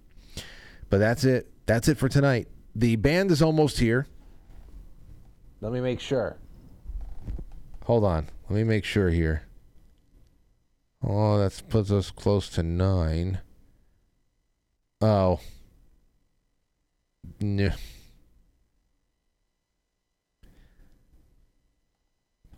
But 0.89 0.99
that's 0.99 1.23
it. 1.23 1.51
That's 1.65 1.87
it 1.87 1.97
for 1.97 2.07
tonight. 2.07 2.47
The 2.75 2.95
band 2.95 3.31
is 3.31 3.41
almost 3.41 3.79
here. 3.79 4.07
Let 5.61 5.73
me 5.73 5.81
make 5.81 5.99
sure. 5.99 6.37
Hold 7.85 8.03
on. 8.03 8.29
Let 8.49 8.55
me 8.55 8.63
make 8.63 8.85
sure 8.85 9.09
here. 9.09 9.43
Oh, 11.03 11.37
that 11.39 11.61
puts 11.69 11.91
us 11.91 12.11
close 12.11 12.49
to 12.49 12.63
nine. 12.63 13.39
Oh. 15.01 15.39
Yeah. 17.39 17.75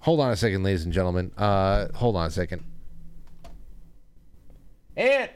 Hold 0.10 0.22
on 0.22 0.31
a 0.31 0.36
second, 0.36 0.64
ladies 0.64 0.86
and 0.86 0.91
gentlemen. 0.91 1.31
Uh, 1.38 1.88
hold 1.94 2.15
on 2.15 2.26
a 2.26 2.31
second. 2.31 2.64
And 4.98 5.30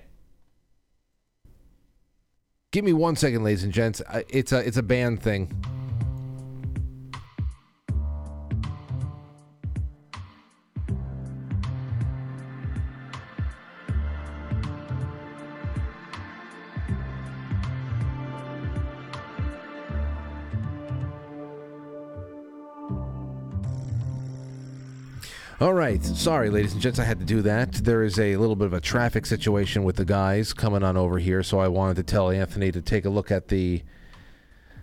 give 2.71 2.83
me 2.83 2.91
one 2.91 3.15
second, 3.15 3.43
ladies 3.43 3.63
and 3.63 3.71
gents. 3.71 4.01
It's 4.29 4.51
a 4.51 4.67
it's 4.67 4.77
a 4.77 4.81
band 4.81 5.21
thing. 5.21 5.63
All 25.63 25.73
right. 25.73 26.03
Sorry, 26.03 26.49
ladies 26.49 26.73
and 26.73 26.81
gents, 26.81 26.99
I 26.99 27.05
had 27.05 27.19
to 27.19 27.25
do 27.25 27.41
that. 27.43 27.71
There 27.71 28.03
is 28.03 28.19
a 28.19 28.35
little 28.35 28.57
bit 28.57 28.65
of 28.65 28.73
a 28.73 28.81
traffic 28.81 29.25
situation 29.25 29.85
with 29.85 29.95
the 29.95 30.03
guys 30.03 30.51
coming 30.51 30.83
on 30.83 30.97
over 30.97 31.19
here, 31.19 31.41
so 31.41 31.57
I 31.59 31.69
wanted 31.69 31.95
to 31.95 32.03
tell 32.03 32.29
Anthony 32.29 32.69
to 32.73 32.81
take 32.81 33.05
a 33.05 33.09
look 33.09 33.31
at 33.31 33.47
the 33.47 33.81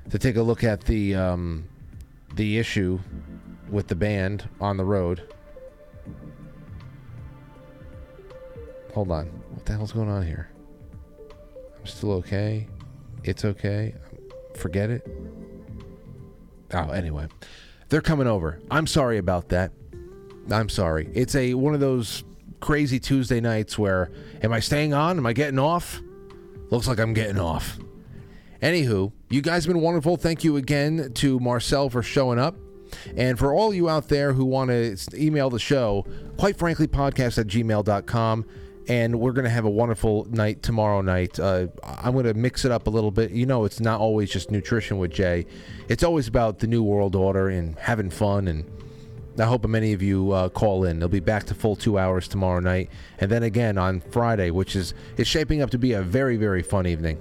to 0.09 0.19
take 0.19 0.37
a 0.37 0.43
look 0.43 0.65
at 0.65 0.85
the 0.85 1.15
um, 1.15 1.69
the 2.35 2.57
issue 2.57 2.99
with 3.69 3.89
the 3.89 3.95
band 3.95 4.49
on 4.59 4.79
the 4.79 4.85
road. 4.87 5.23
Hold 8.95 9.11
on. 9.11 9.27
What 9.51 9.67
the 9.67 9.75
hell's 9.75 9.93
going 9.93 10.09
on 10.09 10.27
here? 10.27 10.51
I'm 11.79 11.85
still 11.85 12.13
okay. 12.13 12.69
It's 13.23 13.45
okay. 13.45 13.97
Forget 14.57 14.89
it. 14.89 15.07
Oh, 16.73 16.89
anyway. 16.89 17.27
They're 17.91 18.01
coming 18.01 18.27
over. 18.27 18.61
I'm 18.71 18.87
sorry 18.87 19.19
about 19.19 19.51
that. 19.51 19.73
I'm 20.53 20.69
sorry. 20.69 21.11
It's 21.15 21.35
a 21.35 21.55
one 21.55 21.75
of 21.75 21.81
those 21.81 22.25
crazy 22.61 23.01
Tuesday 23.01 23.41
nights 23.41 23.79
where 23.79 24.11
am 24.43 24.53
I 24.53 24.61
staying 24.61 24.95
on? 24.95 25.19
Am 25.19 25.27
I 25.27 25.33
getting 25.33 25.59
off? 25.59 26.01
Looks 26.71 26.87
like 26.87 26.99
I'm 26.99 27.15
getting 27.15 27.39
off. 27.39 27.79
Anywho, 28.63 29.13
you 29.31 29.41
guys 29.41 29.65
have 29.65 29.73
been 29.73 29.83
wonderful. 29.83 30.17
Thank 30.17 30.45
you 30.45 30.57
again 30.57 31.13
to 31.15 31.41
Marcel 31.41 31.89
for 31.89 32.03
showing 32.03 32.39
up. 32.39 32.57
And 33.17 33.39
for 33.39 33.55
all 33.55 33.73
you 33.73 33.89
out 33.89 34.09
there 34.09 34.33
who 34.33 34.45
want 34.45 34.71
to 34.71 34.97
email 35.15 35.49
the 35.49 35.59
show, 35.59 36.05
quite 36.37 36.57
frankly, 36.59 36.87
podcast 36.87 37.39
at 37.39 37.47
gmail.com. 37.47 38.45
And 38.89 39.21
we're 39.21 39.33
going 39.33 39.45
to 39.45 39.51
have 39.51 39.65
a 39.65 39.71
wonderful 39.71 40.27
night 40.31 40.63
tomorrow 40.63 41.01
night. 41.01 41.39
Uh, 41.39 41.69
I'm 41.85 42.13
going 42.13 42.25
to 42.25 42.35
mix 42.35 42.65
it 42.65 42.73
up 42.73 42.87
a 42.87 42.91
little 42.91 43.13
bit. 43.13 43.31
You 43.31 43.47
know, 43.47 43.65
it's 43.65 43.79
not 43.79 44.01
always 44.01 44.31
just 44.31 44.51
nutrition 44.51 44.99
with 44.99 45.13
Jay, 45.13 45.47
it's 45.89 46.03
always 46.03 46.29
about 46.29 46.59
the 46.59 46.67
New 46.67 46.83
World 46.83 47.15
Order 47.15 47.49
and 47.49 47.79
having 47.79 48.11
fun. 48.11 48.49
And 48.49 48.65
I 49.41 49.47
hope 49.47 49.67
many 49.67 49.93
of 49.93 50.03
you 50.03 50.33
uh, 50.33 50.49
call 50.49 50.85
in. 50.85 50.99
They'll 50.99 51.09
be 51.09 51.21
back 51.21 51.45
to 51.45 51.55
full 51.55 51.77
two 51.77 51.99
hours 51.99 52.29
tomorrow 52.29 52.61
night. 52.61 52.91
And 53.19 53.31
then 53.31 53.43
again 53.43 53.79
on 53.79 54.01
Friday, 54.01 54.51
which 54.51 54.75
is, 54.77 54.95
is 55.17 55.27
shaping 55.27 55.63
up 55.63 55.71
to 55.71 55.79
be 55.79 55.93
a 55.93 56.03
very, 56.03 56.37
very 56.37 56.63
fun 56.63 56.87
evening. 56.87 57.19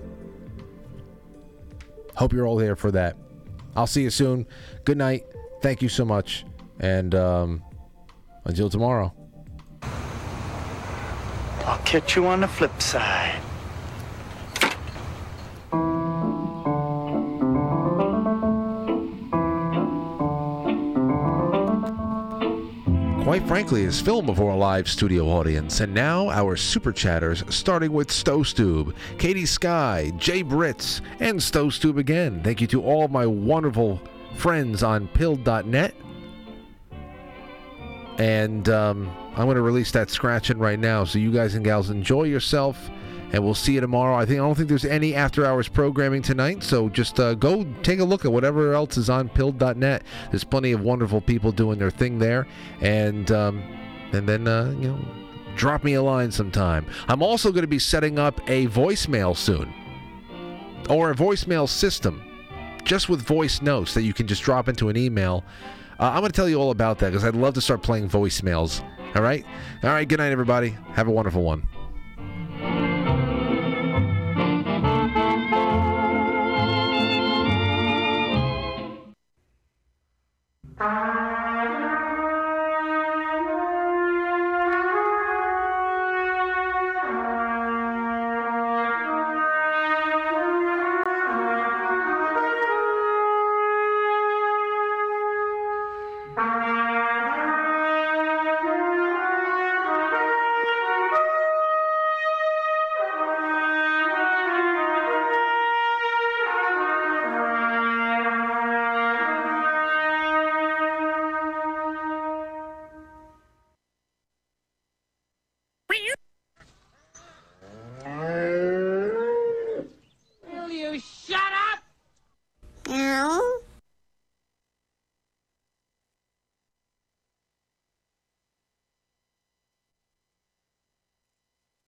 Hope 2.15 2.33
you're 2.33 2.47
all 2.47 2.57
there 2.57 2.75
for 2.75 2.91
that. 2.91 3.15
I'll 3.75 3.87
see 3.87 4.03
you 4.03 4.09
soon. 4.09 4.47
Good 4.83 4.97
night. 4.97 5.25
Thank 5.61 5.81
you 5.81 5.89
so 5.89 6.03
much. 6.03 6.45
And 6.79 7.13
um, 7.15 7.63
until 8.45 8.69
tomorrow. 8.69 9.13
I'll 11.65 11.77
catch 11.85 12.15
you 12.15 12.25
on 12.25 12.41
the 12.41 12.47
flip 12.47 12.81
side. 12.81 13.39
Quite 23.30 23.47
frankly, 23.47 23.84
is 23.84 24.01
film 24.01 24.26
before 24.26 24.49
a 24.49 24.56
live 24.56 24.89
studio 24.89 25.27
audience. 25.27 25.81
And 25.81 25.93
now 25.93 26.31
our 26.31 26.56
super 26.56 26.91
chatters, 26.91 27.43
starting 27.49 27.93
with 27.93 28.07
Stowstube, 28.07 28.95
Katie 29.19 29.45
Sky, 29.45 30.11
Jay 30.18 30.41
Britz, 30.41 31.01
and 31.19 31.39
Stowstube 31.39 31.99
again. 31.99 32.41
Thank 32.43 32.60
you 32.60 32.65
to 32.65 32.81
all 32.81 33.07
my 33.07 33.27
wonderful 33.27 34.01
friends 34.34 34.81
on 34.81 35.07
pilled.net. 35.10 35.93
And 38.18 38.68
um, 38.68 39.15
I'm 39.35 39.45
going 39.45 39.57
to 39.57 39.61
release 39.61 39.91
that 39.91 40.10
scratching 40.10 40.57
right 40.57 40.80
now. 40.80 41.03
So 41.03 41.19
you 41.19 41.31
guys 41.31 41.53
and 41.53 41.64
gals 41.64 41.91
enjoy 41.91 42.23
yourself. 42.23 42.89
And 43.31 43.43
we'll 43.43 43.53
see 43.53 43.73
you 43.73 43.81
tomorrow. 43.81 44.15
I 44.15 44.26
think 44.26 44.39
I 44.39 44.43
don't 44.43 44.56
think 44.56 44.69
there's 44.69 44.85
any 44.85 45.14
after 45.14 45.45
hours 45.45 45.68
programming 45.68 46.22
tonight, 46.22 46.64
so 46.64 46.89
just 46.89 47.19
uh, 47.19 47.35
go 47.35 47.64
take 47.84 47.99
a 47.99 48.03
look 48.03 48.26
at 48.26 48.31
whatever 48.31 48.73
else 48.73 48.97
is 48.97 49.10
on 49.10 49.30
pilled.net. 49.30 50.03
There's 50.31 50.43
plenty 50.43 50.72
of 50.72 50.81
wonderful 50.81 51.22
people 51.22 51.51
doing 51.51 51.77
their 51.77 51.91
thing 51.91 52.18
there, 52.18 52.47
and 52.81 53.31
um, 53.31 53.61
and 54.14 54.27
then 54.27 54.47
uh, 54.47 54.73
you 54.80 54.89
know, 54.89 54.99
drop 55.56 55.84
me 55.84 55.93
a 55.93 56.01
line 56.01 56.31
sometime. 56.31 56.88
I'm 57.07 57.22
also 57.22 57.51
going 57.51 57.61
to 57.61 57.68
be 57.68 57.80
setting 57.80 58.18
up 58.18 58.39
a 58.49 58.68
voicemail 58.68 59.38
soon, 59.38 59.72
or 60.89 61.11
a 61.11 61.15
voicemail 61.15 61.69
system, 61.69 62.23
just 62.84 63.10
with 63.10 63.22
voice 63.22 63.61
notes 63.61 63.93
that 63.93 64.01
you 64.01 64.14
can 64.14 64.26
just 64.26 64.41
drop 64.41 64.68
into 64.68 64.89
an 64.89 64.97
email. 64.97 65.43
Uh, 65.99 66.11
I'm 66.14 66.22
going 66.22 66.31
to 66.31 66.35
tell 66.35 66.49
you 66.49 66.56
all 66.56 66.72
about 66.72 66.97
that 66.99 67.11
because 67.11 67.26
I'd 67.26 67.35
love 67.35 67.53
to 67.56 67.61
start 67.61 67.84
playing 67.84 68.10
voicemails. 68.10 68.81
All 69.15 69.22
right, 69.22 69.45
all 69.84 69.89
right. 69.91 70.07
Good 70.07 70.19
night, 70.19 70.31
everybody. 70.31 70.69
Have 70.93 71.07
a 71.07 71.11
wonderful 71.11 71.43
one. 71.43 71.68